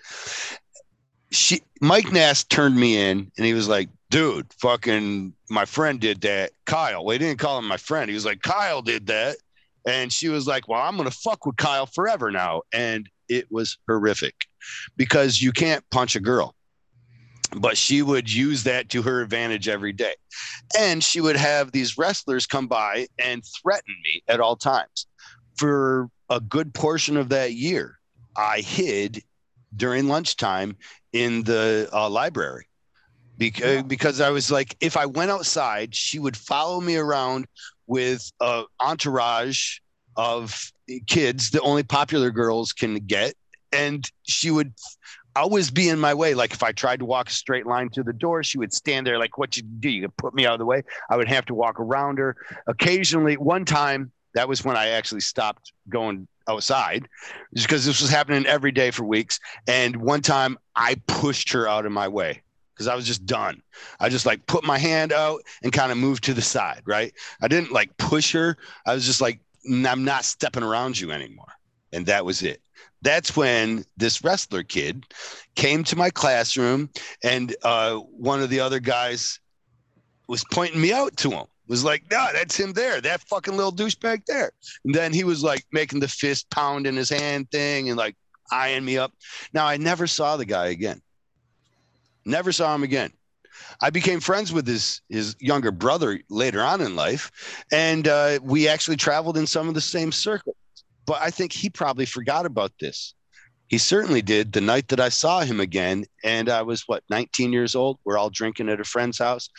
She, 1.32 1.62
Mike 1.80 2.12
Nast 2.12 2.50
turned 2.50 2.76
me 2.76 2.98
in 2.98 3.32
and 3.38 3.46
he 3.46 3.54
was 3.54 3.68
like, 3.68 3.90
dude, 4.10 4.52
fucking 4.60 5.34
my 5.50 5.66
friend 5.66 6.00
did 6.00 6.22
that. 6.22 6.52
Kyle. 6.66 7.06
We 7.06 7.18
didn't 7.18 7.40
call 7.40 7.58
him 7.58 7.68
my 7.68 7.78
friend. 7.78 8.10
He 8.10 8.16
was 8.16 8.26
like, 8.26 8.42
Kyle 8.42 8.82
did 8.82 9.08
that. 9.08 9.38
And 9.88 10.14
she 10.14 10.30
was 10.30 10.46
like, 10.46 10.68
Well, 10.68 10.82
I'm 10.82 10.98
gonna 10.98 11.10
fuck 11.10 11.46
with 11.46 11.58
Kyle 11.58 11.88
forever 11.88 12.30
now. 12.30 12.62
And 12.72 13.10
it 13.30 13.48
was 13.50 13.78
horrific 13.88 14.36
because 14.96 15.42
you 15.42 15.52
can't 15.52 15.84
punch 15.90 16.16
a 16.16 16.20
girl. 16.20 16.56
But 17.58 17.78
she 17.78 18.02
would 18.02 18.32
use 18.32 18.64
that 18.64 18.90
to 18.90 19.02
her 19.02 19.22
advantage 19.22 19.68
every 19.68 19.92
day. 19.92 20.14
And 20.78 21.04
she 21.04 21.20
would 21.20 21.36
have 21.36 21.72
these 21.72 21.98
wrestlers 21.98 22.46
come 22.46 22.68
by 22.68 23.08
and 23.20 23.44
threaten 23.62 23.96
me 24.04 24.24
at 24.28 24.40
all 24.40 24.56
times. 24.56 25.08
For 25.62 26.10
a 26.28 26.40
good 26.40 26.74
portion 26.74 27.18
of 27.18 27.30
that 27.30 27.54
year, 27.54 28.00
I 28.36 28.62
hid 28.62 29.22
during 29.76 30.08
lunchtime 30.08 30.76
in 31.14 31.44
the 31.44 31.88
uh, 31.94 32.10
library 32.10 32.66
because 33.38 33.76
yeah. 33.76 33.82
because 33.84 34.22
I 34.22 34.32
was 34.32 34.50
like, 34.50 34.76
if 34.82 34.98
I 34.98 35.06
went 35.06 35.30
outside, 35.30 35.94
she 35.94 36.18
would 36.18 36.36
follow 36.36 36.82
me 36.82 36.96
around 36.96 37.46
with 37.86 38.32
a 38.40 38.64
entourage 38.80 39.78
of 40.16 40.72
kids 41.06 41.52
that 41.52 41.62
only 41.62 41.84
popular 41.84 42.32
girls 42.32 42.74
can 42.74 42.96
get, 42.96 43.36
and 43.72 44.10
she 44.24 44.50
would 44.50 44.74
always 45.36 45.70
be 45.70 45.90
in 45.90 46.00
my 46.00 46.16
way. 46.16 46.34
Like 46.34 46.54
if 46.54 46.64
I 46.64 46.72
tried 46.72 47.02
to 47.02 47.06
walk 47.06 47.30
a 47.30 47.34
straight 47.34 47.68
line 47.68 47.90
to 47.90 48.02
the 48.02 48.14
door, 48.14 48.42
she 48.42 48.58
would 48.58 48.74
stand 48.74 49.06
there 49.06 49.20
like, 49.20 49.38
"What 49.38 49.56
you 49.58 49.62
do? 49.62 49.92
You 49.92 50.10
put 50.10 50.34
me 50.34 50.48
out 50.48 50.54
of 50.54 50.60
the 50.60 50.66
way." 50.66 50.82
I 51.08 51.18
would 51.18 51.28
have 51.28 51.46
to 51.46 51.54
walk 51.54 51.80
around 51.80 52.18
her. 52.18 52.36
Occasionally, 52.66 53.38
one 53.38 53.64
time 53.64 54.12
that 54.34 54.48
was 54.48 54.64
when 54.64 54.78
I 54.78 54.90
actually 54.90 55.22
stopped 55.22 55.74
going 55.90 56.28
outside 56.48 57.08
because 57.54 57.86
this 57.86 58.02
was 58.02 58.10
happening 58.10 58.46
every 58.46 58.72
day 58.72 58.92
for 58.92 59.04
weeks. 59.04 59.40
And 59.68 59.96
one 59.98 60.22
time 60.22 60.58
I 60.76 60.96
pushed 61.08 61.52
her 61.54 61.68
out 61.68 61.86
of 61.86 61.92
my 61.92 62.08
way 62.08 62.42
because 62.74 62.88
I 62.88 62.96
was 62.96 63.06
just 63.06 63.26
done. 63.26 63.62
I 64.00 64.10
just 64.10 64.26
like 64.26 64.46
put 64.48 64.64
my 64.64 64.78
hand 64.78 65.14
out 65.14 65.42
and 65.64 65.72
kind 65.72 65.92
of 65.92 65.98
moved 65.98 66.24
to 66.26 66.34
the 66.34 66.42
side, 66.42 66.82
right? 66.86 67.14
I 67.42 67.48
didn't 67.48 67.72
like 67.72 67.96
push 67.98 68.32
her. 68.34 68.58
I 68.86 68.94
was 68.94 69.06
just 69.06 69.22
like, 69.22 69.40
I'm 69.70 70.04
not 70.04 70.26
stepping 70.26 70.64
around 70.64 71.00
you 71.00 71.12
anymore. 71.12 71.52
And 71.94 72.06
that 72.08 72.26
was 72.26 72.42
it. 72.42 72.62
That's 73.04 73.36
when 73.36 73.84
this 73.98 74.24
wrestler 74.24 74.64
kid 74.64 75.06
came 75.56 75.84
to 75.86 75.96
my 75.96 76.10
classroom 76.10 76.90
and 77.24 77.56
uh, 77.64 77.98
one 77.98 78.42
of 78.42 78.50
the 78.50 78.60
other 78.60 78.80
guys 78.80 79.40
was 80.28 80.44
pointing 80.52 80.82
me 80.82 80.94
out 80.94 81.18
to 81.18 81.32
him. 81.32 81.46
Was 81.72 81.86
like, 81.86 82.04
no, 82.12 82.28
that's 82.34 82.60
him 82.60 82.74
there, 82.74 83.00
that 83.00 83.22
fucking 83.30 83.56
little 83.56 83.72
douchebag 83.72 84.26
there. 84.28 84.52
And 84.84 84.94
then 84.94 85.14
he 85.14 85.24
was 85.24 85.42
like 85.42 85.64
making 85.72 86.02
the 86.02 86.08
fist 86.10 86.50
pound 86.50 86.86
in 86.86 86.98
his 86.98 87.10
hand 87.10 87.50
thing 87.50 87.88
and 87.88 87.98
like 87.98 88.18
eyeing 88.52 88.84
me 88.84 88.98
up. 88.98 89.14
Now 89.54 89.68
I 89.68 89.78
never 89.78 90.06
saw 90.06 90.36
the 90.36 90.44
guy 90.44 90.68
again. 90.68 91.02
Never 92.26 92.52
saw 92.52 92.76
him 92.76 92.84
again. 92.84 93.14
I 93.80 93.90
became 93.90 94.20
friends 94.20 94.52
with 94.52 94.68
his 94.68 95.00
his 95.08 95.38
younger 95.40 95.72
brother 95.72 96.20
later 96.30 96.62
on 96.62 96.82
in 96.82 96.98
life, 96.98 97.32
and 97.72 98.06
uh, 98.06 98.40
we 98.44 98.68
actually 98.68 98.98
traveled 98.98 99.38
in 99.38 99.48
some 99.48 99.70
of 99.70 99.74
the 99.74 99.80
same 99.80 100.12
circles. 100.12 100.58
But 101.06 101.22
I 101.22 101.32
think 101.32 101.54
he 101.54 101.70
probably 101.70 102.06
forgot 102.06 102.46
about 102.46 102.74
this. 102.82 103.16
He 103.72 103.78
certainly 103.78 104.22
did 104.22 104.52
the 104.52 104.60
night 104.60 104.90
that 104.90 105.00
I 105.00 105.08
saw 105.08 105.40
him 105.40 105.62
again, 105.62 106.04
and 106.26 106.50
I 106.50 106.62
was 106.62 106.90
what 106.90 107.06
19 107.10 107.54
years 107.54 107.74
old. 107.74 108.00
We're 108.04 108.18
all 108.18 108.30
drinking 108.30 108.68
at 108.68 108.82
a 108.82 108.84
friend's 108.84 109.18
house, 109.18 109.50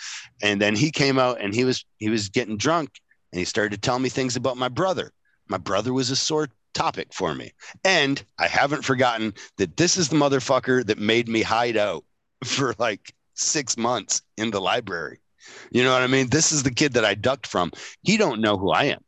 and 0.42 0.60
then 0.60 0.76
he 0.76 0.90
came 0.90 1.18
out 1.18 1.40
and 1.40 1.54
he 1.54 1.64
was 1.64 1.82
he 1.96 2.10
was 2.10 2.28
getting 2.28 2.58
drunk, 2.58 2.90
and 3.32 3.38
he 3.38 3.46
started 3.46 3.72
to 3.72 3.80
tell 3.80 3.98
me 3.98 4.10
things 4.10 4.36
about 4.36 4.58
my 4.58 4.68
brother. 4.68 5.12
My 5.48 5.56
brother 5.56 5.94
was 5.94 6.10
a 6.10 6.16
sore 6.16 6.50
topic 6.74 7.14
for 7.14 7.34
me. 7.34 7.52
And 7.84 8.22
I 8.38 8.48
haven't 8.48 8.84
forgotten 8.84 9.32
that 9.56 9.78
this 9.78 9.96
is 9.96 10.10
the 10.10 10.16
motherfucker 10.16 10.84
that 10.84 10.98
made 10.98 11.26
me 11.26 11.40
hide 11.40 11.78
out 11.78 12.04
for 12.44 12.74
like 12.78 13.14
six 13.32 13.78
months 13.78 14.20
in 14.36 14.50
the 14.50 14.60
library. 14.60 15.20
You 15.70 15.84
know 15.84 15.92
what 15.92 16.02
I 16.02 16.06
mean? 16.06 16.28
This 16.28 16.52
is 16.52 16.62
the 16.62 16.70
kid 16.70 16.92
that 16.92 17.04
I 17.06 17.14
ducked 17.14 17.46
from. 17.46 17.72
He 18.02 18.18
don't 18.18 18.42
know 18.42 18.58
who 18.58 18.72
I 18.72 18.84
am. 18.84 19.02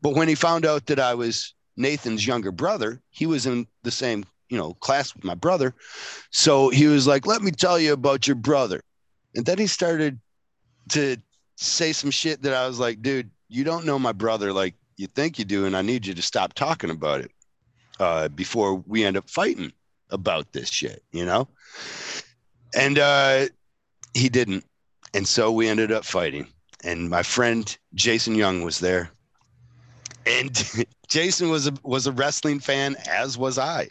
But 0.00 0.14
when 0.14 0.28
he 0.28 0.34
found 0.34 0.64
out 0.64 0.86
that 0.86 0.98
I 0.98 1.12
was 1.12 1.54
Nathan's 1.76 2.26
younger 2.26 2.52
brother, 2.52 3.02
he 3.10 3.26
was 3.26 3.44
in 3.44 3.66
the 3.82 3.90
same, 3.90 4.24
you 4.48 4.58
know, 4.58 4.74
class 4.74 5.14
with 5.14 5.24
my 5.24 5.34
brother. 5.34 5.74
So 6.30 6.68
he 6.68 6.86
was 6.86 7.06
like, 7.06 7.26
"Let 7.26 7.42
me 7.42 7.50
tell 7.50 7.78
you 7.78 7.92
about 7.92 8.26
your 8.26 8.36
brother." 8.36 8.82
And 9.34 9.44
then 9.44 9.58
he 9.58 9.66
started 9.66 10.18
to 10.90 11.16
say 11.56 11.92
some 11.92 12.10
shit 12.10 12.42
that 12.42 12.54
I 12.54 12.66
was 12.66 12.78
like, 12.78 13.02
"Dude, 13.02 13.30
you 13.48 13.64
don't 13.64 13.86
know 13.86 13.98
my 13.98 14.12
brother 14.12 14.52
like 14.52 14.74
you 14.96 15.06
think 15.08 15.38
you 15.38 15.44
do, 15.44 15.66
and 15.66 15.76
I 15.76 15.82
need 15.82 16.06
you 16.06 16.14
to 16.14 16.22
stop 16.22 16.54
talking 16.54 16.90
about 16.90 17.20
it 17.20 17.30
uh, 18.00 18.28
before 18.28 18.76
we 18.86 19.04
end 19.04 19.16
up 19.16 19.28
fighting 19.28 19.72
about 20.10 20.52
this 20.52 20.70
shit," 20.70 21.02
you 21.12 21.24
know? 21.24 21.48
And 22.74 22.98
uh, 22.98 23.46
he 24.14 24.28
didn't. 24.28 24.64
And 25.14 25.26
so 25.26 25.50
we 25.50 25.68
ended 25.68 25.92
up 25.92 26.04
fighting. 26.04 26.46
And 26.84 27.08
my 27.08 27.22
friend 27.22 27.76
Jason 27.94 28.34
Young 28.34 28.62
was 28.62 28.80
there. 28.80 29.10
And 30.26 30.86
Jason 31.08 31.48
was 31.50 31.66
a 31.66 31.72
was 31.82 32.06
a 32.06 32.12
wrestling 32.12 32.60
fan, 32.60 32.96
as 33.08 33.38
was 33.38 33.58
I. 33.58 33.88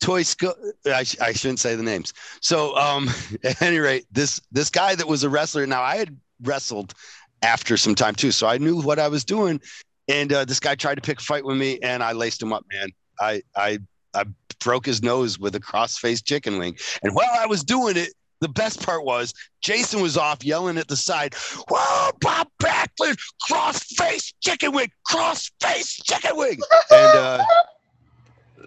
Toy 0.00 0.22
Sco- 0.22 0.54
I, 0.86 1.04
sh- 1.04 1.18
I 1.20 1.32
shouldn't 1.32 1.58
say 1.58 1.74
the 1.74 1.82
names. 1.82 2.12
So 2.40 2.76
um, 2.76 3.08
at 3.44 3.60
any 3.62 3.78
rate, 3.78 4.06
this 4.12 4.40
this 4.52 4.70
guy 4.70 4.94
that 4.94 5.08
was 5.08 5.24
a 5.24 5.30
wrestler. 5.30 5.66
Now 5.66 5.82
I 5.82 5.96
had 5.96 6.16
wrestled 6.42 6.94
after 7.42 7.76
some 7.76 7.94
time 7.94 8.14
too, 8.14 8.30
so 8.30 8.46
I 8.46 8.58
knew 8.58 8.80
what 8.82 8.98
I 8.98 9.08
was 9.08 9.24
doing. 9.24 9.60
And 10.08 10.32
uh, 10.32 10.44
this 10.44 10.60
guy 10.60 10.74
tried 10.74 10.96
to 10.96 11.02
pick 11.02 11.20
a 11.20 11.22
fight 11.22 11.44
with 11.44 11.56
me, 11.56 11.78
and 11.82 12.02
I 12.02 12.12
laced 12.12 12.42
him 12.42 12.52
up, 12.52 12.64
man. 12.72 12.90
I 13.20 13.42
I 13.56 13.78
I 14.14 14.24
broke 14.60 14.84
his 14.84 15.02
nose 15.02 15.38
with 15.38 15.54
a 15.54 15.60
cross-faced 15.60 16.26
chicken 16.26 16.58
wing. 16.58 16.76
And 17.02 17.14
while 17.14 17.30
I 17.32 17.46
was 17.46 17.64
doing 17.64 17.96
it, 17.96 18.12
the 18.40 18.48
best 18.48 18.84
part 18.84 19.04
was 19.04 19.34
Jason 19.60 20.00
was 20.00 20.16
off 20.16 20.44
yelling 20.44 20.78
at 20.78 20.88
the 20.88 20.96
side, 20.96 21.34
Whoa, 21.68 22.10
Bob 22.20 22.48
Backlund, 22.60 23.18
cross 23.42 23.82
face 23.84 24.32
chicken 24.40 24.72
wing, 24.72 24.90
cross 25.06 25.50
face 25.60 25.96
chicken 26.02 26.36
wing. 26.36 26.58
and 26.90 27.14
uh, 27.14 27.44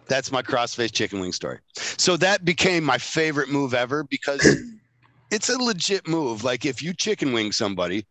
that's 0.08 0.32
my 0.32 0.42
cross 0.42 0.76
face 0.76 0.92
chicken 0.92 1.20
wing 1.20 1.32
story. 1.32 1.60
So 1.76 2.18
that 2.18 2.46
became 2.46 2.84
my 2.84 2.98
favorite 2.98 3.50
move 3.50 3.74
ever 3.74 4.04
because 4.04 4.42
it's 5.32 5.50
a 5.50 5.58
legit 5.58 6.08
move. 6.08 6.44
Like 6.44 6.66
if 6.66 6.82
you 6.82 6.94
chicken 6.94 7.34
wing 7.34 7.52
somebody, 7.52 8.06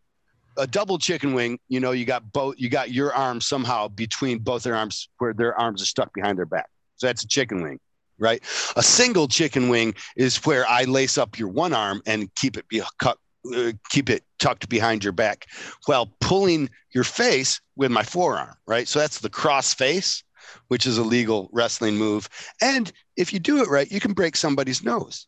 a 0.57 0.67
double 0.67 0.99
chicken 0.99 1.33
wing, 1.33 1.59
you 1.69 1.79
know, 1.79 1.91
you 1.91 2.05
got 2.05 2.31
both, 2.31 2.55
you 2.57 2.69
got 2.69 2.91
your 2.91 3.13
arms 3.13 3.47
somehow 3.47 3.87
between 3.87 4.39
both 4.39 4.63
their 4.63 4.75
arms 4.75 5.09
where 5.17 5.33
their 5.33 5.59
arms 5.59 5.81
are 5.81 5.85
stuck 5.85 6.13
behind 6.13 6.37
their 6.37 6.45
back. 6.45 6.69
So 6.97 7.07
that's 7.07 7.23
a 7.23 7.27
chicken 7.27 7.63
wing 7.63 7.79
right? 8.19 8.41
A 8.75 8.83
single 8.83 9.27
chicken 9.27 9.69
wing 9.69 9.95
is 10.15 10.37
where 10.45 10.67
I 10.67 10.83
lace 10.83 11.17
up 11.17 11.37
your 11.37 11.49
one 11.49 11.73
arm 11.73 12.01
and 12.05 12.33
keep 12.35 12.57
it 12.57 12.67
be 12.67 12.81
cut, 12.99 13.17
uh, 13.55 13.71
keep 13.89 14.09
it 14.09 14.23
tucked 14.39 14.69
behind 14.69 15.03
your 15.03 15.13
back 15.13 15.47
while 15.85 16.13
pulling 16.21 16.69
your 16.93 17.03
face 17.03 17.59
with 17.75 17.91
my 17.91 18.03
forearm, 18.03 18.55
right? 18.67 18.87
So 18.87 18.99
that's 18.99 19.19
the 19.19 19.29
cross 19.29 19.73
face, 19.73 20.23
which 20.67 20.85
is 20.85 20.97
a 20.97 21.03
legal 21.03 21.49
wrestling 21.51 21.95
move. 21.95 22.29
And 22.61 22.91
if 23.17 23.33
you 23.33 23.39
do 23.39 23.61
it 23.61 23.69
right, 23.69 23.91
you 23.91 23.99
can 23.99 24.13
break 24.13 24.35
somebody's 24.35 24.83
nose. 24.83 25.27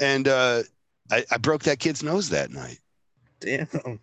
And 0.00 0.28
uh, 0.28 0.62
I, 1.10 1.24
I 1.30 1.36
broke 1.38 1.64
that 1.64 1.78
kid's 1.78 2.02
nose 2.02 2.28
that 2.30 2.50
night. 2.50 2.78
Damn. 3.40 4.00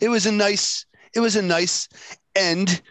It 0.00 0.08
was 0.08 0.26
a 0.26 0.32
nice, 0.32 0.86
it 1.14 1.20
was 1.20 1.36
a 1.36 1.42
nice 1.42 1.88
end 2.34 2.82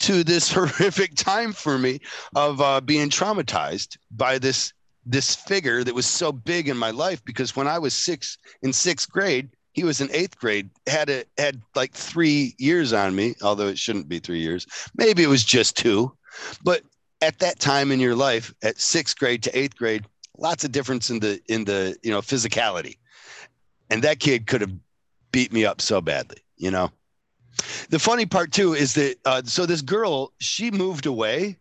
to 0.00 0.24
this 0.24 0.52
horrific 0.52 1.14
time 1.14 1.52
for 1.52 1.78
me 1.78 2.00
of 2.34 2.60
uh, 2.60 2.80
being 2.80 3.08
traumatized 3.08 3.96
by 4.10 4.38
this 4.38 4.72
this 5.06 5.34
figure 5.34 5.84
that 5.84 5.94
was 5.94 6.06
so 6.06 6.32
big 6.32 6.66
in 6.68 6.78
my 6.78 6.90
life 6.90 7.22
because 7.26 7.54
when 7.54 7.66
I 7.66 7.78
was 7.78 7.94
six 7.94 8.38
in 8.62 8.72
sixth 8.72 9.10
grade, 9.10 9.50
he 9.72 9.84
was 9.84 10.00
in 10.00 10.10
eighth 10.12 10.38
grade, 10.38 10.70
had 10.86 11.10
a 11.10 11.24
had 11.36 11.60
like 11.74 11.92
three 11.92 12.54
years 12.58 12.92
on 12.92 13.14
me, 13.14 13.34
although 13.42 13.68
it 13.68 13.78
shouldn't 13.78 14.08
be 14.08 14.18
three 14.18 14.40
years. 14.40 14.66
Maybe 14.96 15.22
it 15.22 15.28
was 15.28 15.44
just 15.44 15.76
two. 15.76 16.16
But 16.62 16.82
at 17.20 17.38
that 17.40 17.58
time 17.58 17.90
in 17.90 18.00
your 18.00 18.14
life, 18.14 18.54
at 18.62 18.80
sixth 18.80 19.18
grade 19.18 19.42
to 19.42 19.58
eighth 19.58 19.76
grade, 19.76 20.04
lots 20.38 20.64
of 20.64 20.72
difference 20.72 21.10
in 21.10 21.20
the 21.20 21.40
in 21.48 21.64
the 21.64 21.96
you 22.02 22.10
know 22.10 22.20
physicality. 22.20 22.98
And 23.90 24.02
that 24.02 24.20
kid 24.20 24.46
could 24.46 24.60
have 24.60 24.72
beat 25.32 25.52
me 25.52 25.64
up 25.64 25.80
so 25.80 26.00
badly, 26.00 26.38
you 26.56 26.70
know. 26.70 26.90
The 27.90 27.98
funny 27.98 28.26
part 28.26 28.52
too 28.52 28.74
is 28.74 28.94
that 28.94 29.16
uh, 29.24 29.42
so 29.44 29.66
this 29.66 29.82
girl 29.82 30.32
she 30.40 30.70
moved 30.70 31.06
away, 31.06 31.58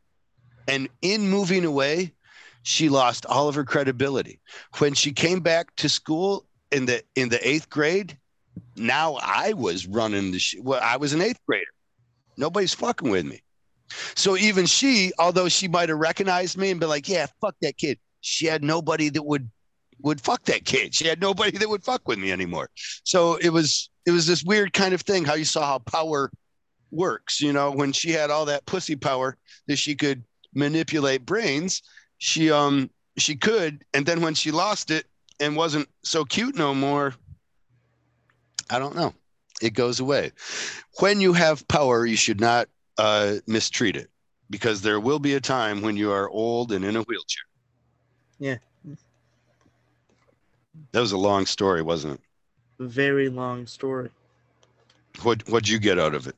and 0.68 0.90
in 1.02 1.30
moving 1.30 1.66
away, 1.66 2.14
she 2.64 2.90
lost 2.90 3.26
all 3.26 3.48
of 3.48 3.56
her 3.56 3.64
credibility. 3.64 4.40
When 4.78 4.94
she 4.94 5.12
came 5.12 5.42
back 5.42 5.76
to 5.78 5.90
school 5.90 6.46
in 6.72 6.86
the 6.86 7.04
in 7.16 7.30
the 7.30 7.46
eighth 7.48 7.70
grade, 7.70 8.18
now 8.76 9.18
I 9.22 9.54
was 9.54 9.86
running 9.86 10.32
the. 10.32 10.40
Sh- 10.40 10.56
well, 10.62 10.80
I 10.82 10.98
was 10.98 11.14
an 11.14 11.22
eighth 11.22 11.40
grader. 11.48 11.66
Nobody's 12.38 12.74
fucking 12.74 13.10
with 13.10 13.26
me. 13.26 13.42
So 14.16 14.38
even 14.38 14.66
she, 14.66 15.12
although 15.20 15.50
she 15.50 15.68
might 15.68 15.90
have 15.90 16.00
recognized 16.00 16.58
me 16.58 16.72
and 16.72 16.80
been 16.80 16.90
like, 16.90 17.08
"Yeah, 17.08 17.28
fuck 17.42 17.56
that 17.62 17.78
kid," 17.78 18.00
she 18.22 18.48
had 18.48 18.64
nobody 18.64 19.10
that 19.10 19.24
would 19.24 19.52
would 20.04 20.22
fuck 20.22 20.44
that 20.44 20.66
kid. 20.66 20.94
She 20.94 21.08
had 21.08 21.20
nobody 21.20 21.58
that 21.58 21.68
would 21.70 21.84
fuck 21.84 22.08
with 22.08 22.20
me 22.20 22.32
anymore. 22.32 22.70
So 23.04 23.36
it 23.38 23.50
was 23.50 23.90
it 24.06 24.12
was 24.12 24.28
this 24.28 24.44
weird 24.44 24.74
kind 24.74 24.94
of 24.94 25.02
thing 25.02 25.26
how 25.26 25.34
you 25.34 25.46
saw 25.46 25.66
how 25.66 25.80
power 25.80 26.30
works 26.92 27.42
you 27.42 27.52
know 27.52 27.72
when 27.72 27.92
she 27.92 28.12
had 28.12 28.30
all 28.30 28.46
that 28.46 28.66
pussy 28.68 28.96
power 28.96 29.36
that 29.68 29.78
she 29.78 29.96
could 29.96 30.24
manipulate 30.54 31.26
brains 31.26 31.82
she 32.20 32.52
um 32.52 32.88
she 33.18 33.36
could 33.36 33.84
and 33.96 34.06
then 34.06 34.22
when 34.22 34.36
she 34.36 34.52
lost 34.52 34.92
it 34.92 35.06
and 35.40 35.56
wasn't 35.56 35.88
so 36.04 36.24
cute 36.24 36.56
no 36.56 36.76
more 36.76 37.16
i 38.70 38.78
don't 38.78 38.96
know 38.96 39.12
it 39.60 39.72
goes 39.72 40.00
away 40.00 40.32
when 41.00 41.20
you 41.20 41.34
have 41.34 41.68
power 41.68 42.06
you 42.06 42.16
should 42.16 42.40
not 42.40 42.70
uh 43.00 43.36
mistreat 43.48 43.96
it 43.96 44.12
because 44.52 44.82
there 44.82 45.00
will 45.00 45.20
be 45.20 45.34
a 45.34 45.42
time 45.42 45.82
when 45.82 45.98
you 45.98 46.12
are 46.12 46.30
old 46.30 46.72
and 46.72 46.86
in 46.86 46.96
a 46.96 47.02
wheelchair 47.02 47.44
Yeah. 48.38 48.58
That 50.92 51.00
was 51.00 51.12
a 51.12 51.18
long 51.18 51.46
story 51.46 51.82
wasn't 51.82 52.14
it 52.14 52.20
Very 52.80 53.30
long 53.30 53.68
story. 53.68 54.10
what 55.22 55.48
what'd 55.50 55.68
you 55.70 55.80
get 55.80 56.00
out 56.00 56.14
of 56.16 56.28
it 56.28 56.36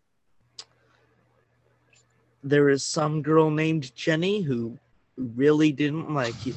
There 2.43 2.69
is 2.69 2.83
some 2.83 3.21
girl 3.21 3.49
named 3.49 3.93
Jenny 3.95 4.41
who 4.41 4.77
really 5.17 5.71
didn't 5.71 6.13
like 6.13 6.45
you. 6.45 6.53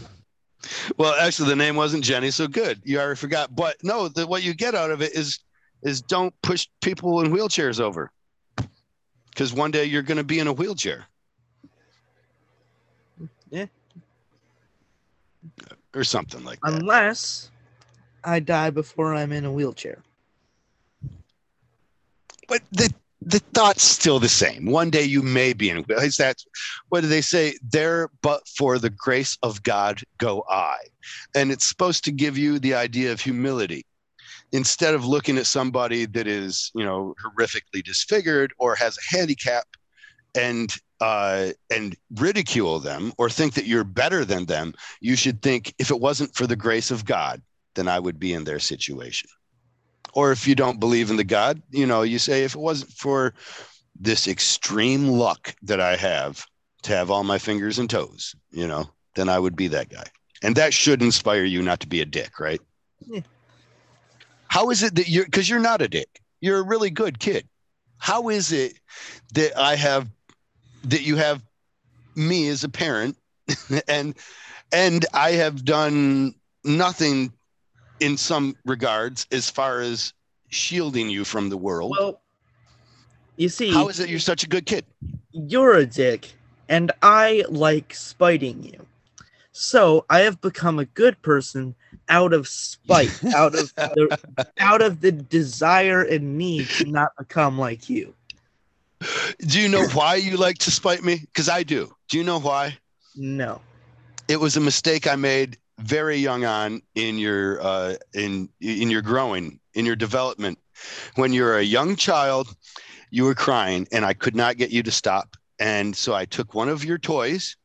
Well, 0.98 1.14
actually, 1.18 1.48
the 1.48 1.56
name 1.56 1.76
wasn't 1.76 2.04
Jenny, 2.04 2.30
so 2.30 2.46
good. 2.48 2.80
You 2.84 2.98
already 2.98 3.16
forgot. 3.16 3.54
But 3.54 3.76
no, 3.82 4.08
the, 4.08 4.26
what 4.26 4.42
you 4.42 4.52
get 4.52 4.74
out 4.74 4.90
of 4.90 5.00
it 5.00 5.14
is 5.14 5.38
is 5.82 6.02
don't 6.02 6.34
push 6.42 6.66
people 6.82 7.20
in 7.22 7.32
wheelchairs 7.32 7.80
over, 7.80 8.10
because 9.30 9.52
one 9.54 9.70
day 9.70 9.84
you're 9.84 10.02
going 10.02 10.18
to 10.18 10.24
be 10.24 10.40
in 10.40 10.46
a 10.48 10.52
wheelchair. 10.52 11.06
Yeah. 13.50 13.66
or 15.94 16.04
something 16.04 16.44
like 16.44 16.60
that. 16.60 16.72
Unless 16.74 17.50
I 18.24 18.40
die 18.40 18.70
before 18.70 19.14
I'm 19.14 19.32
in 19.32 19.44
a 19.44 19.52
wheelchair. 19.52 20.02
but 22.48 22.62
the 22.72 22.92
the 23.20 23.40
thought's 23.52 23.82
still 23.82 24.18
the 24.18 24.28
same. 24.28 24.66
One 24.66 24.90
day 24.90 25.02
you 25.02 25.22
may 25.22 25.52
be 25.52 25.70
in. 25.70 25.84
Is 25.88 26.16
that 26.16 26.36
what 26.88 27.02
do 27.02 27.08
they 27.08 27.20
say? 27.20 27.58
There, 27.62 28.10
but 28.22 28.46
for 28.48 28.78
the 28.78 28.90
grace 28.90 29.36
of 29.42 29.62
God, 29.62 30.02
go 30.18 30.44
I. 30.48 30.78
And 31.34 31.50
it's 31.50 31.66
supposed 31.66 32.04
to 32.04 32.12
give 32.12 32.38
you 32.38 32.58
the 32.58 32.74
idea 32.74 33.12
of 33.12 33.20
humility. 33.20 33.84
Instead 34.52 34.94
of 34.94 35.04
looking 35.04 35.36
at 35.36 35.46
somebody 35.46 36.06
that 36.06 36.26
is, 36.26 36.70
you 36.74 36.84
know, 36.84 37.14
horrifically 37.22 37.84
disfigured 37.84 38.54
or 38.58 38.74
has 38.76 38.96
a 38.96 39.16
handicap, 39.16 39.66
and 40.34 40.74
uh, 41.00 41.48
and 41.70 41.96
ridicule 42.16 42.78
them 42.80 43.12
or 43.18 43.28
think 43.28 43.54
that 43.54 43.66
you're 43.66 43.84
better 43.84 44.24
than 44.24 44.46
them, 44.46 44.74
you 45.00 45.16
should 45.16 45.42
think 45.42 45.74
if 45.78 45.90
it 45.90 46.00
wasn't 46.00 46.34
for 46.34 46.46
the 46.46 46.56
grace 46.56 46.90
of 46.90 47.04
God, 47.04 47.42
then 47.74 47.88
I 47.88 47.98
would 47.98 48.18
be 48.18 48.32
in 48.32 48.44
their 48.44 48.58
situation 48.58 49.28
or 50.18 50.32
if 50.32 50.46
you 50.46 50.54
don't 50.54 50.80
believe 50.80 51.10
in 51.10 51.16
the 51.16 51.24
God, 51.24 51.62
you 51.70 51.86
know, 51.86 52.02
you 52.02 52.18
say, 52.18 52.44
if 52.44 52.54
it 52.54 52.60
wasn't 52.60 52.92
for 52.92 53.34
this 53.98 54.28
extreme 54.28 55.08
luck 55.08 55.54
that 55.62 55.80
I 55.80 55.96
have 55.96 56.44
to 56.82 56.96
have 56.96 57.10
all 57.10 57.24
my 57.24 57.38
fingers 57.38 57.78
and 57.78 57.90
toes, 57.90 58.34
you 58.50 58.66
know, 58.66 58.90
then 59.14 59.28
I 59.28 59.38
would 59.38 59.56
be 59.56 59.68
that 59.68 59.90
guy. 59.90 60.04
And 60.42 60.56
that 60.56 60.72
should 60.72 61.02
inspire 61.02 61.44
you 61.44 61.62
not 61.62 61.80
to 61.80 61.88
be 61.88 62.00
a 62.00 62.04
dick, 62.04 62.38
right? 62.38 62.60
Yeah. 63.06 63.20
How 64.46 64.70
is 64.70 64.82
it 64.82 64.94
that 64.94 65.08
you're, 65.08 65.24
because 65.24 65.48
you're 65.48 65.58
not 65.58 65.82
a 65.82 65.88
dick, 65.88 66.20
you're 66.40 66.58
a 66.58 66.62
really 66.62 66.90
good 66.90 67.18
kid. 67.18 67.46
How 67.98 68.28
is 68.28 68.52
it 68.52 68.78
that 69.34 69.56
I 69.56 69.74
have, 69.74 70.08
that 70.84 71.02
you 71.02 71.16
have 71.16 71.42
me 72.14 72.48
as 72.48 72.64
a 72.64 72.68
parent 72.68 73.16
and, 73.88 74.14
and 74.72 75.06
I 75.12 75.32
have 75.32 75.64
done 75.64 76.34
nothing 76.64 77.32
in 78.00 78.16
some 78.16 78.56
regards 78.64 79.26
as 79.32 79.50
far 79.50 79.80
as 79.80 80.12
shielding 80.48 81.08
you 81.10 81.24
from 81.24 81.48
the 81.48 81.56
world. 81.56 81.96
Well, 81.98 82.20
you 83.36 83.48
see, 83.48 83.72
How 83.72 83.88
is 83.88 84.00
it 84.00 84.08
you're 84.08 84.18
such 84.18 84.44
a 84.44 84.48
good 84.48 84.66
kid? 84.66 84.84
you're 85.32 85.74
a 85.74 85.86
dick 85.86 86.32
and 86.68 86.90
I 87.02 87.44
like 87.48 87.94
spiting 87.94 88.62
you. 88.62 88.84
So 89.52 90.04
I 90.10 90.20
have 90.20 90.40
become 90.40 90.78
a 90.78 90.84
good 90.84 91.20
person 91.22 91.74
out 92.08 92.32
of 92.32 92.46
spite, 92.48 93.12
out 93.34 93.54
of 93.54 93.74
the 93.74 94.18
out 94.58 94.82
of 94.82 95.00
the 95.00 95.12
desire 95.12 96.02
and 96.02 96.38
need 96.38 96.68
to 96.70 96.84
not 96.86 97.12
become 97.18 97.58
like 97.58 97.88
you. 97.88 98.14
Do 99.46 99.60
you 99.60 99.68
know 99.68 99.86
why 99.88 100.16
you 100.16 100.36
like 100.36 100.58
to 100.58 100.70
spite 100.70 101.04
me? 101.04 101.18
Because 101.20 101.48
I 101.48 101.62
do. 101.62 101.92
Do 102.08 102.18
you 102.18 102.24
know 102.24 102.40
why? 102.40 102.76
No. 103.16 103.60
It 104.28 104.38
was 104.40 104.56
a 104.56 104.60
mistake 104.60 105.06
I 105.06 105.16
made 105.16 105.56
very 105.78 106.16
young 106.16 106.44
on 106.44 106.82
in 106.94 107.18
your 107.18 107.60
uh, 107.62 107.94
in 108.14 108.48
in 108.60 108.90
your 108.90 109.02
growing 109.02 109.60
in 109.74 109.86
your 109.86 109.96
development. 109.96 110.58
When 111.14 111.32
you're 111.32 111.58
a 111.58 111.62
young 111.62 111.96
child, 111.96 112.54
you 113.10 113.24
were 113.24 113.34
crying, 113.34 113.86
and 113.92 114.04
I 114.04 114.14
could 114.14 114.36
not 114.36 114.56
get 114.56 114.70
you 114.70 114.82
to 114.82 114.90
stop. 114.90 115.36
And 115.58 115.96
so 115.96 116.14
I 116.14 116.24
took 116.24 116.54
one 116.54 116.68
of 116.68 116.84
your 116.84 116.98
toys, 116.98 117.56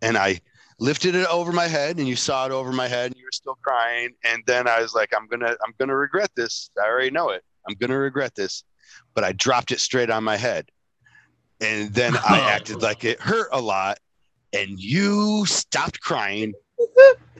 and 0.00 0.16
I 0.16 0.40
lifted 0.78 1.14
it 1.14 1.26
over 1.28 1.52
my 1.52 1.66
head, 1.66 1.98
and 1.98 2.08
you 2.08 2.16
saw 2.16 2.46
it 2.46 2.52
over 2.52 2.72
my 2.72 2.88
head, 2.88 3.12
and 3.12 3.16
you 3.16 3.24
were 3.24 3.32
still 3.32 3.58
crying. 3.62 4.10
And 4.24 4.42
then 4.46 4.66
I 4.66 4.80
was 4.80 4.94
like, 4.94 5.12
I'm 5.14 5.26
gonna 5.26 5.56
I'm 5.64 5.74
gonna 5.78 5.96
regret 5.96 6.30
this. 6.36 6.70
I 6.82 6.86
already 6.86 7.10
know 7.10 7.30
it. 7.30 7.42
I'm 7.68 7.74
gonna 7.74 7.98
regret 7.98 8.34
this. 8.34 8.64
But 9.14 9.24
I 9.24 9.32
dropped 9.32 9.72
it 9.72 9.80
straight 9.80 10.10
on 10.10 10.24
my 10.24 10.36
head, 10.36 10.70
and 11.60 11.92
then 11.92 12.16
I 12.24 12.40
acted 12.50 12.82
like 12.82 13.04
it 13.04 13.20
hurt 13.20 13.48
a 13.52 13.60
lot, 13.60 13.98
and 14.52 14.80
you 14.80 15.44
stopped 15.46 16.00
crying 16.00 16.52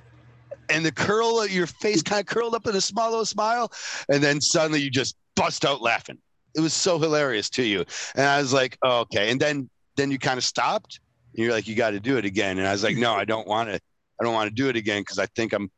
and 0.72 0.84
the 0.84 0.92
curl 0.92 1.40
of 1.40 1.50
your 1.50 1.66
face 1.66 2.02
kind 2.02 2.20
of 2.20 2.26
curled 2.26 2.54
up 2.54 2.66
in 2.66 2.74
a 2.74 2.80
small 2.80 3.10
little 3.10 3.26
smile, 3.26 3.70
and 4.08 4.22
then 4.22 4.40
suddenly 4.40 4.80
you 4.80 4.90
just 4.90 5.16
bust 5.36 5.64
out 5.64 5.82
laughing. 5.82 6.18
It 6.54 6.60
was 6.60 6.74
so 6.74 6.98
hilarious 6.98 7.48
to 7.50 7.62
you, 7.62 7.84
and 8.14 8.26
I 8.26 8.38
was 8.38 8.52
like, 8.52 8.78
oh, 8.82 9.00
okay. 9.00 9.30
And 9.30 9.40
then 9.40 9.68
then 9.96 10.10
you 10.10 10.18
kind 10.18 10.38
of 10.38 10.44
stopped. 10.44 11.00
And 11.34 11.42
you're 11.42 11.52
like, 11.52 11.66
you 11.66 11.74
got 11.74 11.90
to 11.90 12.00
do 12.00 12.18
it 12.18 12.24
again, 12.24 12.58
and 12.58 12.68
I 12.68 12.72
was 12.72 12.82
like, 12.82 12.96
no, 12.96 13.14
I 13.14 13.24
don't 13.24 13.46
want 13.46 13.70
to. 13.70 13.80
I 14.20 14.24
don't 14.24 14.34
want 14.34 14.48
to 14.48 14.54
do 14.54 14.68
it 14.68 14.76
again 14.76 15.00
because 15.00 15.18
I 15.18 15.26
think 15.34 15.52
I'm 15.52 15.70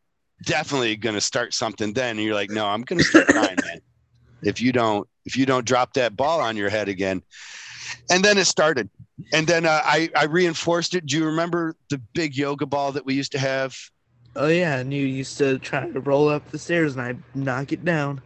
definitely 0.45 0.97
going 0.97 1.15
to 1.15 1.21
start 1.21 1.55
something 1.55 1.93
then. 1.93 2.17
And 2.17 2.27
you're 2.27 2.35
like, 2.35 2.51
no, 2.51 2.67
I'm 2.67 2.83
going 2.83 2.99
to 2.99 3.05
start 3.05 3.29
crying, 3.29 3.57
man. 3.65 3.81
If 4.43 4.61
you 4.61 4.73
don't, 4.73 5.09
if 5.25 5.37
you 5.37 5.47
don't 5.47 5.65
drop 5.65 5.95
that 5.95 6.17
ball 6.17 6.41
on 6.41 6.57
your 6.57 6.69
head 6.69 6.89
again, 6.89 7.23
and 8.11 8.25
then 8.25 8.37
it 8.37 8.47
started. 8.47 8.91
And 9.33 9.47
then 9.47 9.65
uh, 9.65 9.81
I 9.85 10.11
I 10.17 10.25
reinforced 10.25 10.95
it. 10.95 11.07
Do 11.07 11.17
you 11.17 11.25
remember 11.25 11.77
the 11.89 11.99
big 12.15 12.37
yoga 12.37 12.67
ball 12.67 12.93
that 12.93 13.07
we 13.07 13.15
used 13.15 13.33
to 13.33 13.39
have 13.39 13.77
Oh 14.37 14.49
yeah, 14.49 14.79
and 14.79 14.93
you 14.93 15.07
used 15.07 15.39
to 15.39 15.59
try 15.59 15.89
to 15.89 16.01
roll 16.01 16.29
up 16.29 16.51
the 16.51 16.59
stairs 16.59 16.97
and 16.97 17.03
I'd 17.03 17.23
knock 17.35 17.73
it 17.73 17.85
down. 17.85 18.21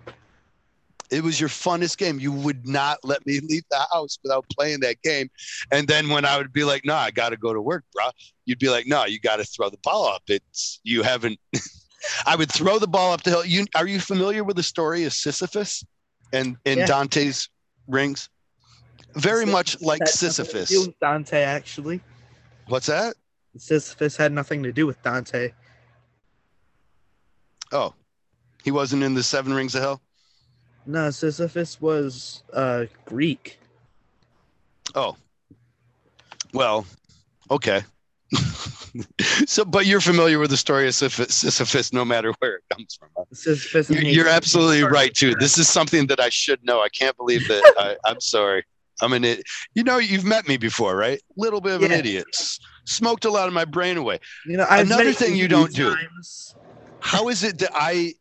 It 1.10 1.22
was 1.22 1.40
your 1.40 1.48
funnest 1.48 1.96
game. 1.96 2.20
You 2.20 2.32
would 2.32 2.66
not 2.66 2.98
let 3.02 3.24
me 3.26 3.40
leave 3.40 3.62
the 3.70 3.86
house 3.92 4.18
without 4.22 4.44
playing 4.50 4.80
that 4.80 5.00
game. 5.02 5.30
And 5.70 5.88
then 5.88 6.08
when 6.10 6.24
I 6.24 6.36
would 6.36 6.52
be 6.52 6.64
like, 6.64 6.84
"No, 6.84 6.94
I 6.94 7.10
got 7.10 7.30
to 7.30 7.36
go 7.36 7.52
to 7.52 7.60
work, 7.60 7.84
bro," 7.94 8.10
you'd 8.44 8.58
be 8.58 8.68
like, 8.68 8.86
"No, 8.86 9.04
you 9.06 9.18
got 9.18 9.36
to 9.36 9.44
throw 9.44 9.70
the 9.70 9.78
ball 9.82 10.06
up. 10.06 10.22
It's 10.28 10.80
you 10.82 11.02
haven't." 11.02 11.38
I 12.26 12.36
would 12.36 12.52
throw 12.52 12.78
the 12.78 12.86
ball 12.86 13.12
up 13.12 13.22
the 13.22 13.30
hill. 13.30 13.44
You 13.44 13.66
are 13.74 13.86
you 13.86 14.00
familiar 14.00 14.44
with 14.44 14.56
the 14.56 14.62
story 14.62 15.04
of 15.04 15.12
Sisyphus 15.12 15.84
and 16.32 16.56
in 16.64 16.78
Yeah. 16.78 16.86
Dante's 16.86 17.48
rings? 17.86 18.28
Very 19.14 19.46
much 19.46 19.80
like 19.80 20.00
Had 20.00 20.06
nothing 20.06 20.28
to 20.28 20.32
Sisyphus. 20.32 20.88
Dante, 21.00 21.42
actually. 21.42 22.00
What's 22.66 22.86
that? 22.86 23.16
Sisyphus 23.56 24.16
had 24.16 24.32
nothing 24.32 24.62
to 24.62 24.72
do 24.72 24.86
with 24.86 25.02
Dante. 25.02 25.52
Oh, 27.72 27.94
he 28.64 28.70
wasn't 28.70 29.02
in 29.02 29.14
the 29.14 29.22
Seven 29.22 29.52
Rings 29.52 29.74
of 29.74 29.82
Hell. 29.82 30.00
No, 30.86 31.10
Sisyphus 31.10 31.80
was 31.80 32.42
uh 32.52 32.86
Greek. 33.04 33.58
Oh, 34.94 35.16
well, 36.54 36.86
okay. 37.50 37.82
so, 39.46 39.64
but 39.64 39.86
you're 39.86 40.00
familiar 40.00 40.38
with 40.38 40.50
the 40.50 40.56
story 40.56 40.88
of 40.88 40.94
Sisyphus, 40.94 41.92
no 41.92 42.04
matter 42.04 42.32
where 42.38 42.56
it 42.56 42.62
comes 42.70 42.98
from. 42.98 43.24
Sisyphus. 43.32 43.90
You're, 43.90 44.02
you're 44.02 44.28
absolutely 44.28 44.82
right 44.82 45.14
too. 45.14 45.34
This 45.34 45.58
is 45.58 45.68
something 45.68 46.06
that 46.08 46.20
I 46.20 46.28
should 46.30 46.64
know. 46.64 46.80
I 46.80 46.88
can't 46.88 47.16
believe 47.16 47.46
that. 47.48 47.74
I, 47.78 47.96
I'm 48.10 48.20
sorry. 48.20 48.64
I'm 49.00 49.12
an 49.12 49.24
it. 49.24 49.42
You 49.74 49.84
know, 49.84 49.98
you've 49.98 50.24
met 50.24 50.48
me 50.48 50.56
before, 50.56 50.96
right? 50.96 51.20
Little 51.36 51.60
bit 51.60 51.74
of 51.74 51.82
an 51.82 51.92
idiot. 51.92 52.26
Smoked 52.84 53.24
a 53.24 53.30
lot 53.30 53.46
of 53.46 53.54
my 53.54 53.64
brain 53.64 53.96
away. 53.96 54.18
You 54.46 54.56
know, 54.56 54.66
I've 54.68 54.86
Another 54.86 55.12
thing 55.12 55.36
you 55.36 55.46
don't 55.48 55.72
do. 55.72 55.94
How 57.00 57.28
is 57.28 57.44
it 57.44 57.58
that 57.58 57.70
I, 57.74 58.14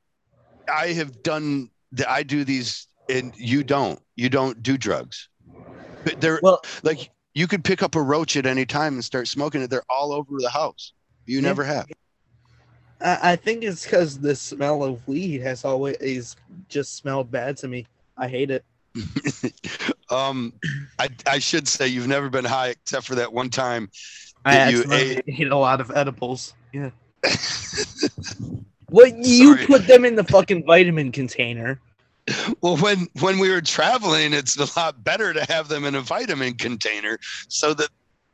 I 0.74 0.88
have 0.88 1.24
done 1.24 1.70
that? 1.94 2.10
I 2.10 2.24
do 2.24 2.44
these 2.44 2.88
and 3.10 3.34
you 3.38 3.64
don't. 3.64 3.99
You 4.16 4.30
don't 4.30 4.62
do 4.62 4.78
drugs. 4.78 5.30
But 6.04 6.20
they're 6.20 6.40
Well, 6.41 6.62
like 6.84 7.10
you 7.34 7.48
could 7.48 7.64
pick 7.64 7.84
up 7.84 7.95
a 7.95 8.02
roach 8.02 8.36
at 8.36 8.45
any 8.45 8.66
time 8.66 8.94
and 8.95 9.04
start 9.04 9.28
smoking 9.28 9.62
it. 9.62 9.70
They're 9.70 9.84
all 9.90 10.12
over 10.14 10.32
the 10.40 10.49
house. 10.49 10.94
You 11.26 11.38
Yeah. 11.41 11.49
never 11.49 11.64
have. 11.64 11.88
I, 13.02 13.32
I 13.32 13.36
think 13.36 13.64
it's 13.64 13.84
because 13.84 14.20
the 14.20 14.36
smell 14.36 14.84
of 14.84 15.08
weed 15.08 15.41
has 15.41 15.64
always 15.66 16.36
just 16.70 16.95
smelled 16.95 17.32
bad 17.32 17.58
to 17.58 17.68
me. 17.68 17.86
I 18.18 18.28
hate 18.28 18.49
it. 18.49 18.64
um, 20.10 20.54
I 20.98 21.10
I 21.28 21.40
should 21.40 21.68
say 21.68 21.88
you've 21.88 22.08
never 22.08 22.30
been 22.30 22.45
high 22.45 22.70
except 22.70 23.06
for 23.06 23.16
that 23.16 23.32
one 23.32 23.49
time. 23.49 23.90
I 24.45 24.72
you 24.72 24.84
ate 24.91 25.52
a 25.52 25.56
lot 25.56 25.82
of 25.82 25.91
edibles. 25.91 26.54
Yeah. 26.74 26.90
What 28.89 29.18
you 29.18 29.53
Sorry. 29.55 29.65
put 29.65 29.88
them 29.88 30.05
in 30.05 30.15
the 30.15 30.23
fucking 30.23 30.65
vitamin 30.65 31.11
container? 31.11 31.80
well, 32.61 32.77
when 32.77 33.07
when 33.22 33.39
we 33.39 33.49
were 33.49 33.61
traveling, 33.61 34.34
it's 34.34 34.57
a 34.57 34.80
lot 34.80 35.03
better 35.03 35.34
to 35.34 35.45
have 35.51 35.68
them 35.68 35.85
in 35.85 35.95
a 35.95 36.01
vitamin 36.01 36.55
container 36.55 37.19
so 37.47 37.73
that 37.73 37.89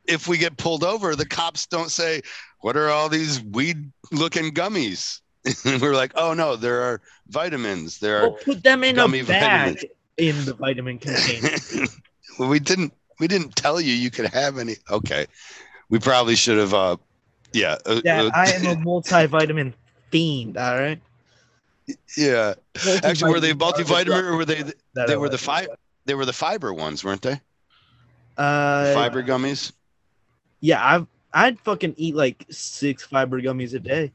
if 0.06 0.28
we 0.28 0.36
get 0.38 0.56
pulled 0.56 0.84
over, 0.84 1.14
the 1.16 1.26
cops 1.26 1.66
don't 1.66 1.90
say, 1.90 2.22
"What 2.60 2.76
are 2.76 2.88
all 2.90 3.08
these 3.08 3.40
weed-looking 3.40 4.52
gummies?" 4.54 5.20
and 5.64 5.80
we're 5.82 5.94
like, 5.94 6.12
"Oh 6.16 6.34
no, 6.34 6.56
there 6.56 6.82
are 6.82 7.00
vitamins. 7.28 7.98
There 7.98 8.22
Well, 8.22 8.34
are." 8.34 8.44
put 8.44 8.62
them 8.62 8.84
in 8.84 8.98
a 8.98 9.08
bag 9.08 9.24
vitamins. 9.26 9.84
in 10.18 10.44
the 10.44 10.54
vitamin 10.54 10.98
container. 10.98 11.50
well, 12.38 12.48
we 12.48 12.58
didn't 12.60 12.92
we 13.20 13.28
didn't 13.28 13.54
tell 13.56 13.80
you 13.80 13.92
you 13.92 14.10
could 14.10 14.26
have 14.26 14.58
any. 14.58 14.76
Okay, 14.90 15.26
we 15.88 15.98
probably 15.98 16.34
should 16.36 16.58
have. 16.58 16.74
Uh, 16.74 16.96
yeah. 17.52 17.76
uh, 17.86 18.00
Yeah, 18.04 18.22
uh, 18.24 18.30
I 18.34 18.50
am 18.52 18.66
a 18.66 18.74
multivitamin 18.84 19.72
fiend. 20.14 20.56
All 20.56 20.78
right. 20.78 21.00
yeah. 22.16 22.54
Actually, 23.02 23.32
were 23.32 23.40
they 23.40 23.52
multivitamin 23.52 24.22
or 24.22 24.36
were 24.36 24.44
they? 24.44 24.62
the 24.62 24.74
that 24.94 25.08
They 25.08 25.16
were 25.16 25.28
the 25.28 25.34
like. 25.34 25.40
five. 25.40 25.68
They 26.06 26.14
were 26.14 26.24
the 26.24 26.32
fiber 26.32 26.72
ones, 26.72 27.02
weren't 27.02 27.22
they? 27.22 27.40
Uh, 28.36 28.94
fiber 28.94 29.22
gummies. 29.22 29.72
Yeah, 30.60 30.84
I've 30.84 31.06
I'd 31.32 31.58
fucking 31.60 31.94
eat 31.96 32.14
like 32.14 32.46
six 32.50 33.04
fiber 33.04 33.40
gummies 33.40 33.74
a 33.74 33.80
day. 33.80 34.12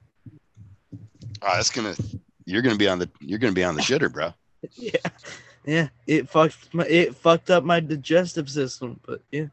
Oh, 1.41 1.55
that's 1.55 1.69
gonna. 1.69 1.95
You're 2.45 2.61
gonna 2.61 2.77
be 2.77 2.87
on 2.87 2.99
the. 2.99 3.09
You're 3.19 3.39
gonna 3.39 3.53
be 3.53 3.63
on 3.63 3.75
the 3.75 3.81
shitter, 3.81 4.11
bro. 4.11 4.33
yeah, 4.75 4.91
yeah. 5.65 5.89
It 6.07 6.29
fucked 6.29 6.73
my 6.73 6.85
it 6.85 7.15
fucked 7.15 7.49
up 7.49 7.63
my 7.63 7.79
digestive 7.81 8.49
system, 8.49 8.99
but 9.05 9.21
yeah. 9.31 9.47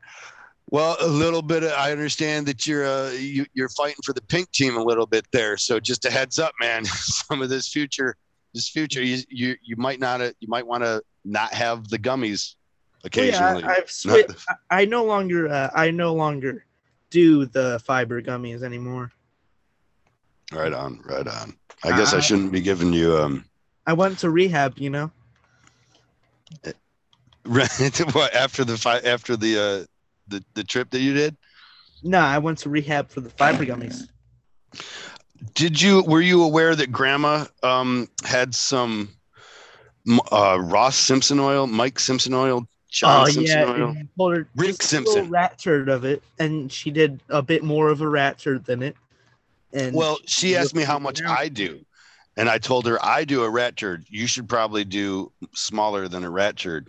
Well, 0.70 0.96
a 1.00 1.06
little 1.06 1.42
bit. 1.42 1.62
Of, 1.62 1.72
I 1.72 1.92
understand 1.92 2.46
that 2.46 2.66
you're 2.66 2.86
uh, 2.86 3.10
you, 3.10 3.46
you're 3.54 3.68
fighting 3.68 4.00
for 4.04 4.12
the 4.12 4.22
pink 4.22 4.50
team 4.50 4.76
a 4.76 4.82
little 4.82 5.06
bit 5.06 5.26
there. 5.32 5.56
So 5.56 5.78
just 5.78 6.04
a 6.04 6.10
heads 6.10 6.38
up, 6.38 6.52
man. 6.60 6.84
Some 6.84 7.40
of 7.40 7.48
this 7.48 7.68
future, 7.68 8.16
this 8.52 8.68
future, 8.68 9.02
you 9.02 9.22
you, 9.28 9.56
you 9.62 9.76
might 9.76 10.00
not. 10.00 10.20
Uh, 10.20 10.32
you 10.40 10.48
might 10.48 10.66
want 10.66 10.82
to 10.82 11.02
not 11.24 11.52
have 11.52 11.88
the 11.88 11.98
gummies 11.98 12.56
occasionally. 13.04 13.62
yeah, 13.62 13.68
I, 13.68 13.76
I've 13.76 13.90
switched. 13.90 14.44
I, 14.70 14.80
I 14.82 14.84
no 14.86 15.04
longer 15.04 15.48
uh, 15.48 15.70
I 15.74 15.90
no 15.92 16.14
longer 16.14 16.64
do 17.10 17.46
the 17.46 17.80
fiber 17.84 18.20
gummies 18.20 18.62
anymore. 18.62 19.12
right 20.52 20.72
on, 20.72 21.00
right 21.04 21.26
on. 21.26 21.56
I 21.84 21.96
guess 21.96 22.12
I 22.12 22.18
Uh, 22.18 22.20
shouldn't 22.20 22.50
be 22.52 22.60
giving 22.60 22.92
you 22.92 23.16
um. 23.16 23.44
I 23.86 23.92
went 23.92 24.18
to 24.20 24.30
rehab, 24.30 24.78
you 24.78 24.90
know. 24.90 25.12
what 27.44 28.34
after 28.34 28.64
the 28.64 29.00
after 29.04 29.36
the 29.36 29.58
uh 29.58 29.95
the 30.28 30.44
the 30.54 30.64
trip 30.64 30.90
that 30.90 31.00
you 31.00 31.14
did? 31.14 31.36
No, 32.02 32.18
I 32.18 32.38
went 32.38 32.58
to 32.58 32.70
rehab 32.70 33.08
for 33.08 33.20
the 33.20 33.30
fiber 33.30 33.64
gummies. 33.64 34.08
Did 35.54 35.80
you 35.80 36.02
were 36.02 36.20
you 36.20 36.42
aware 36.42 36.74
that 36.74 36.92
Grandma 36.92 37.46
um 37.62 38.08
had 38.24 38.54
some 38.54 39.10
uh 40.30 40.58
Ross 40.60 40.96
Simpson 40.96 41.40
oil, 41.40 41.66
Mike 41.66 41.98
Simpson 41.98 42.34
oil, 42.34 42.66
John 42.90 43.22
oh 43.22 43.30
Simpson 43.30 43.58
yeah, 43.58 44.04
oil? 44.18 44.32
her 44.34 44.48
Rick 44.54 44.82
Simpson. 44.82 45.30
rat 45.30 45.58
turd 45.58 45.88
of 45.88 46.04
it, 46.04 46.22
and 46.38 46.70
she 46.70 46.90
did 46.90 47.20
a 47.28 47.42
bit 47.42 47.62
more 47.64 47.88
of 47.88 48.00
a 48.00 48.08
rat 48.08 48.38
turd 48.38 48.64
than 48.64 48.82
it. 48.82 48.96
And 49.72 49.94
Well, 49.94 50.18
she 50.26 50.56
asked 50.56 50.74
me 50.74 50.84
how 50.84 50.98
much. 50.98 51.22
I 51.22 51.48
do. 51.48 51.80
And 52.38 52.50
I 52.50 52.58
told 52.58 52.86
her 52.86 53.02
I 53.04 53.24
do 53.24 53.42
a 53.44 53.50
rat 53.50 53.76
turd. 53.76 54.04
You 54.08 54.26
should 54.26 54.48
probably 54.48 54.84
do 54.84 55.32
smaller 55.54 56.06
than 56.06 56.22
a 56.22 56.30
rat 56.30 56.56
turd. 56.56 56.88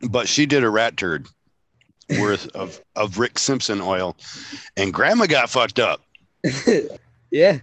But 0.00 0.28
she 0.28 0.46
did 0.46 0.62
a 0.64 0.70
rat 0.70 0.96
turd 0.96 1.26
worth 2.18 2.48
of, 2.54 2.80
of 2.96 3.18
Rick 3.18 3.38
Simpson 3.38 3.80
oil. 3.80 4.16
And 4.76 4.92
grandma 4.92 5.26
got 5.26 5.50
fucked 5.50 5.78
up. 5.78 6.02
yeah, 7.30 7.58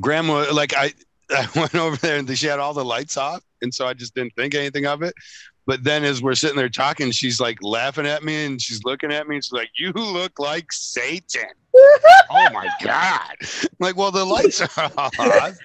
Grandma, 0.00 0.46
like 0.52 0.74
I, 0.76 0.92
I 1.30 1.48
went 1.54 1.74
over 1.74 1.96
there 1.96 2.18
and 2.18 2.38
she 2.38 2.46
had 2.46 2.58
all 2.58 2.74
the 2.74 2.84
lights 2.84 3.16
off. 3.16 3.42
And 3.62 3.72
so 3.72 3.86
I 3.86 3.94
just 3.94 4.14
didn't 4.14 4.34
think 4.36 4.54
anything 4.54 4.86
of 4.86 5.02
it. 5.02 5.14
But 5.66 5.82
then 5.82 6.04
as 6.04 6.22
we're 6.22 6.34
sitting 6.34 6.56
there 6.56 6.68
talking, 6.68 7.10
she's 7.10 7.40
like 7.40 7.62
laughing 7.62 8.06
at 8.06 8.22
me 8.22 8.44
and 8.44 8.60
she's 8.60 8.84
looking 8.84 9.10
at 9.10 9.26
me. 9.26 9.36
And 9.36 9.44
she's 9.44 9.52
like, 9.52 9.70
You 9.78 9.92
look 9.92 10.38
like 10.38 10.70
Satan. 10.72 11.48
oh 12.30 12.48
my 12.52 12.68
God. 12.82 13.36
I'm 13.40 13.68
like, 13.80 13.96
well, 13.96 14.10
the 14.10 14.24
lights 14.24 14.60
are 14.60 14.90
off. 14.98 15.58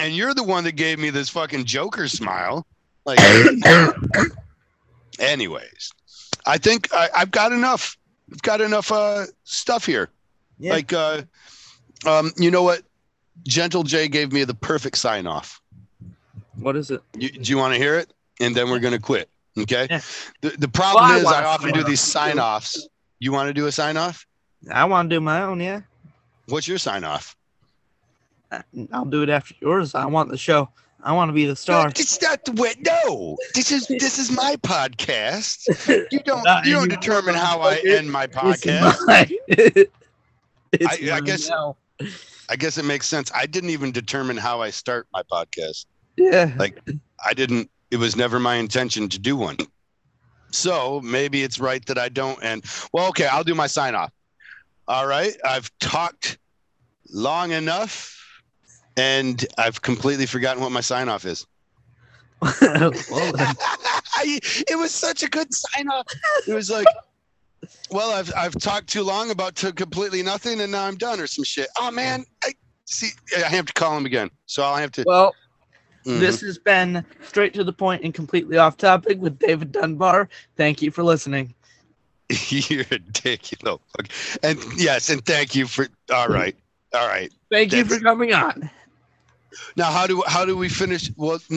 And 0.00 0.16
you're 0.16 0.32
the 0.32 0.42
one 0.42 0.64
that 0.64 0.72
gave 0.72 0.98
me 0.98 1.10
this 1.10 1.28
fucking 1.28 1.66
Joker 1.66 2.08
smile. 2.08 2.66
Like, 3.04 3.18
anyways, 5.18 5.92
I 6.46 6.58
think 6.58 6.88
I, 6.92 7.08
I've 7.16 7.30
got 7.30 7.52
enough. 7.52 7.96
I've 8.32 8.42
got 8.42 8.60
enough 8.60 8.92
uh, 8.92 9.24
stuff 9.44 9.84
here. 9.86 10.08
Yeah. 10.58 10.72
Like, 10.72 10.92
uh, 10.92 11.22
um, 12.06 12.32
you 12.36 12.50
know 12.50 12.62
what? 12.62 12.82
Gentle 13.44 13.82
Jay 13.82 14.08
gave 14.08 14.32
me 14.32 14.44
the 14.44 14.54
perfect 14.54 14.98
sign 14.98 15.26
off. 15.26 15.60
what 16.56 16.76
is 16.76 16.90
it? 16.90 17.00
You, 17.16 17.30
do 17.30 17.50
you 17.50 17.56
want 17.58 17.72
to 17.74 17.78
hear 17.78 17.96
it? 17.96 18.12
And 18.40 18.54
then 18.54 18.70
we're 18.70 18.78
going 18.78 18.92
to 18.94 19.00
quit. 19.00 19.28
Okay. 19.58 19.86
Yeah. 19.90 20.00
The, 20.42 20.50
the 20.50 20.68
problem 20.68 21.04
Well, 21.04 21.14
I 21.14 21.18
is, 21.18 21.24
wanna 21.24 21.36
I 21.36 21.44
often 21.44 21.72
do 21.72 21.82
these 21.82 22.00
sign 22.00 22.38
offs. 22.38 22.88
You 23.18 23.32
want 23.32 23.48
to 23.48 23.54
do 23.54 23.66
a 23.66 23.72
sign 23.72 23.96
off? 23.96 24.26
I 24.72 24.84
want 24.84 25.10
to 25.10 25.16
do 25.16 25.20
my 25.20 25.42
own. 25.42 25.60
Yeah, 25.60 25.80
What's 26.48 26.68
your 26.68 26.78
sign 26.78 27.04
off? 27.04 27.36
Uh, 28.52 28.62
I'll 28.92 29.04
do 29.04 29.22
it 29.22 29.28
after 29.28 29.54
yours. 29.60 29.94
I 29.94 30.06
want 30.06 30.30
the 30.30 30.36
show. 30.38 30.68
I 31.02 31.12
want 31.12 31.28
to 31.28 31.32
be 31.32 31.46
the 31.46 31.56
star. 31.56 31.88
It's 31.88 32.20
not 32.20 32.44
the 32.44 32.52
way. 32.52 32.74
No, 32.84 33.36
this 33.54 33.70
is 33.72 33.86
this 33.88 34.18
is 34.18 34.30
my 34.30 34.56
podcast. 34.56 35.66
You 36.12 36.20
don't 36.20 36.42
Not 36.44 36.64
you 36.66 36.72
don't 36.74 36.84
anymore, 36.84 37.00
determine 37.00 37.34
how 37.34 37.60
I 37.62 37.76
motherfucker. 37.76 37.96
end 37.98 38.12
my 38.12 38.24
It's 38.24 38.36
podcast. 38.36 39.06
mine. 39.06 39.30
it's 40.72 40.86
I- 41.12 41.16
I 41.16 41.20
guess- 41.20 41.48
now. 41.48 41.76
I 42.48 42.56
guess 42.56 42.78
it 42.78 42.84
makes 42.84 43.06
sense. 43.06 43.30
I 43.34 43.46
didn't 43.46 43.70
even 43.70 43.92
determine 43.92 44.36
how 44.36 44.60
I 44.60 44.70
start 44.70 45.06
my 45.12 45.22
podcast. 45.30 45.86
Yeah. 46.16 46.52
Like 46.56 46.80
I 47.24 47.32
didn't. 47.32 47.70
It 47.92 47.96
was 47.98 48.16
never 48.16 48.40
my 48.40 48.56
intention 48.56 49.08
to 49.10 49.18
do 49.18 49.36
one. 49.36 49.56
So 50.50 51.00
maybe 51.02 51.42
it's 51.44 51.60
right 51.60 51.84
that 51.86 51.96
I 51.98 52.08
don't. 52.08 52.38
And 52.42 52.64
well, 52.92 53.06
okay, 53.08 53.26
I'll 53.26 53.44
do 53.44 53.54
my 53.54 53.66
sign 53.68 53.94
off. 53.94 54.10
All 54.88 55.06
right, 55.06 55.32
I've 55.44 55.70
talked 55.78 56.38
long 57.12 57.52
enough, 57.52 58.19
and 58.96 59.44
I've 59.58 59.80
completely 59.82 60.26
forgotten 60.26 60.62
what 60.62 60.72
my 60.72 60.80
sign 60.80 61.08
off 61.08 61.24
is. 61.24 61.46
I, 62.42 62.90
it 64.68 64.78
was 64.78 64.90
such 64.92 65.22
a 65.22 65.28
good 65.28 65.52
sign 65.52 65.88
off. 65.88 66.06
It 66.46 66.54
was 66.54 66.70
like, 66.70 66.86
well, 67.90 68.12
I've 68.12 68.32
I've 68.36 68.54
talked 68.58 68.88
too 68.88 69.02
long 69.02 69.30
about 69.30 69.54
to 69.56 69.72
completely 69.72 70.22
nothing, 70.22 70.60
and 70.60 70.72
now 70.72 70.84
I'm 70.84 70.96
done 70.96 71.20
or 71.20 71.26
some 71.26 71.44
shit. 71.44 71.68
Oh 71.78 71.90
man, 71.90 72.24
I 72.44 72.52
see. 72.86 73.10
I 73.36 73.48
have 73.48 73.66
to 73.66 73.72
call 73.72 73.96
him 73.96 74.06
again. 74.06 74.30
So 74.46 74.62
I'll 74.62 74.76
have 74.76 74.92
to. 74.92 75.04
well, 75.06 75.34
Mhm. 76.06 76.20
this 76.20 76.40
has 76.40 76.56
been 76.56 77.04
straight 77.22 77.52
to 77.52 77.62
the 77.62 77.74
point 77.74 78.02
and 78.04 78.14
completely 78.14 78.56
off 78.56 78.78
topic 78.78 79.18
with 79.20 79.38
David 79.38 79.70
Dunbar. 79.70 80.30
Thank 80.56 80.80
you 80.80 80.90
for 80.90 81.02
listening. 81.02 81.54
You're 82.48 82.86
a 82.90 82.98
dick, 82.98 83.52
you 83.52 83.58
know. 83.62 83.80
And 84.42 84.58
yes, 84.78 85.10
and 85.10 85.22
thank 85.26 85.54
you 85.54 85.66
for. 85.66 85.88
All 86.10 86.28
right, 86.28 86.56
all 86.94 87.06
right. 87.06 87.30
Thank 87.50 87.74
you 87.74 87.84
for 87.84 88.00
coming 88.00 88.32
on. 88.32 88.70
Now, 89.76 89.90
how 89.90 90.06
do 90.06 90.22
how 90.26 90.44
do 90.44 90.56
we 90.56 90.68
finish? 90.68 91.10
Well, 91.16 91.40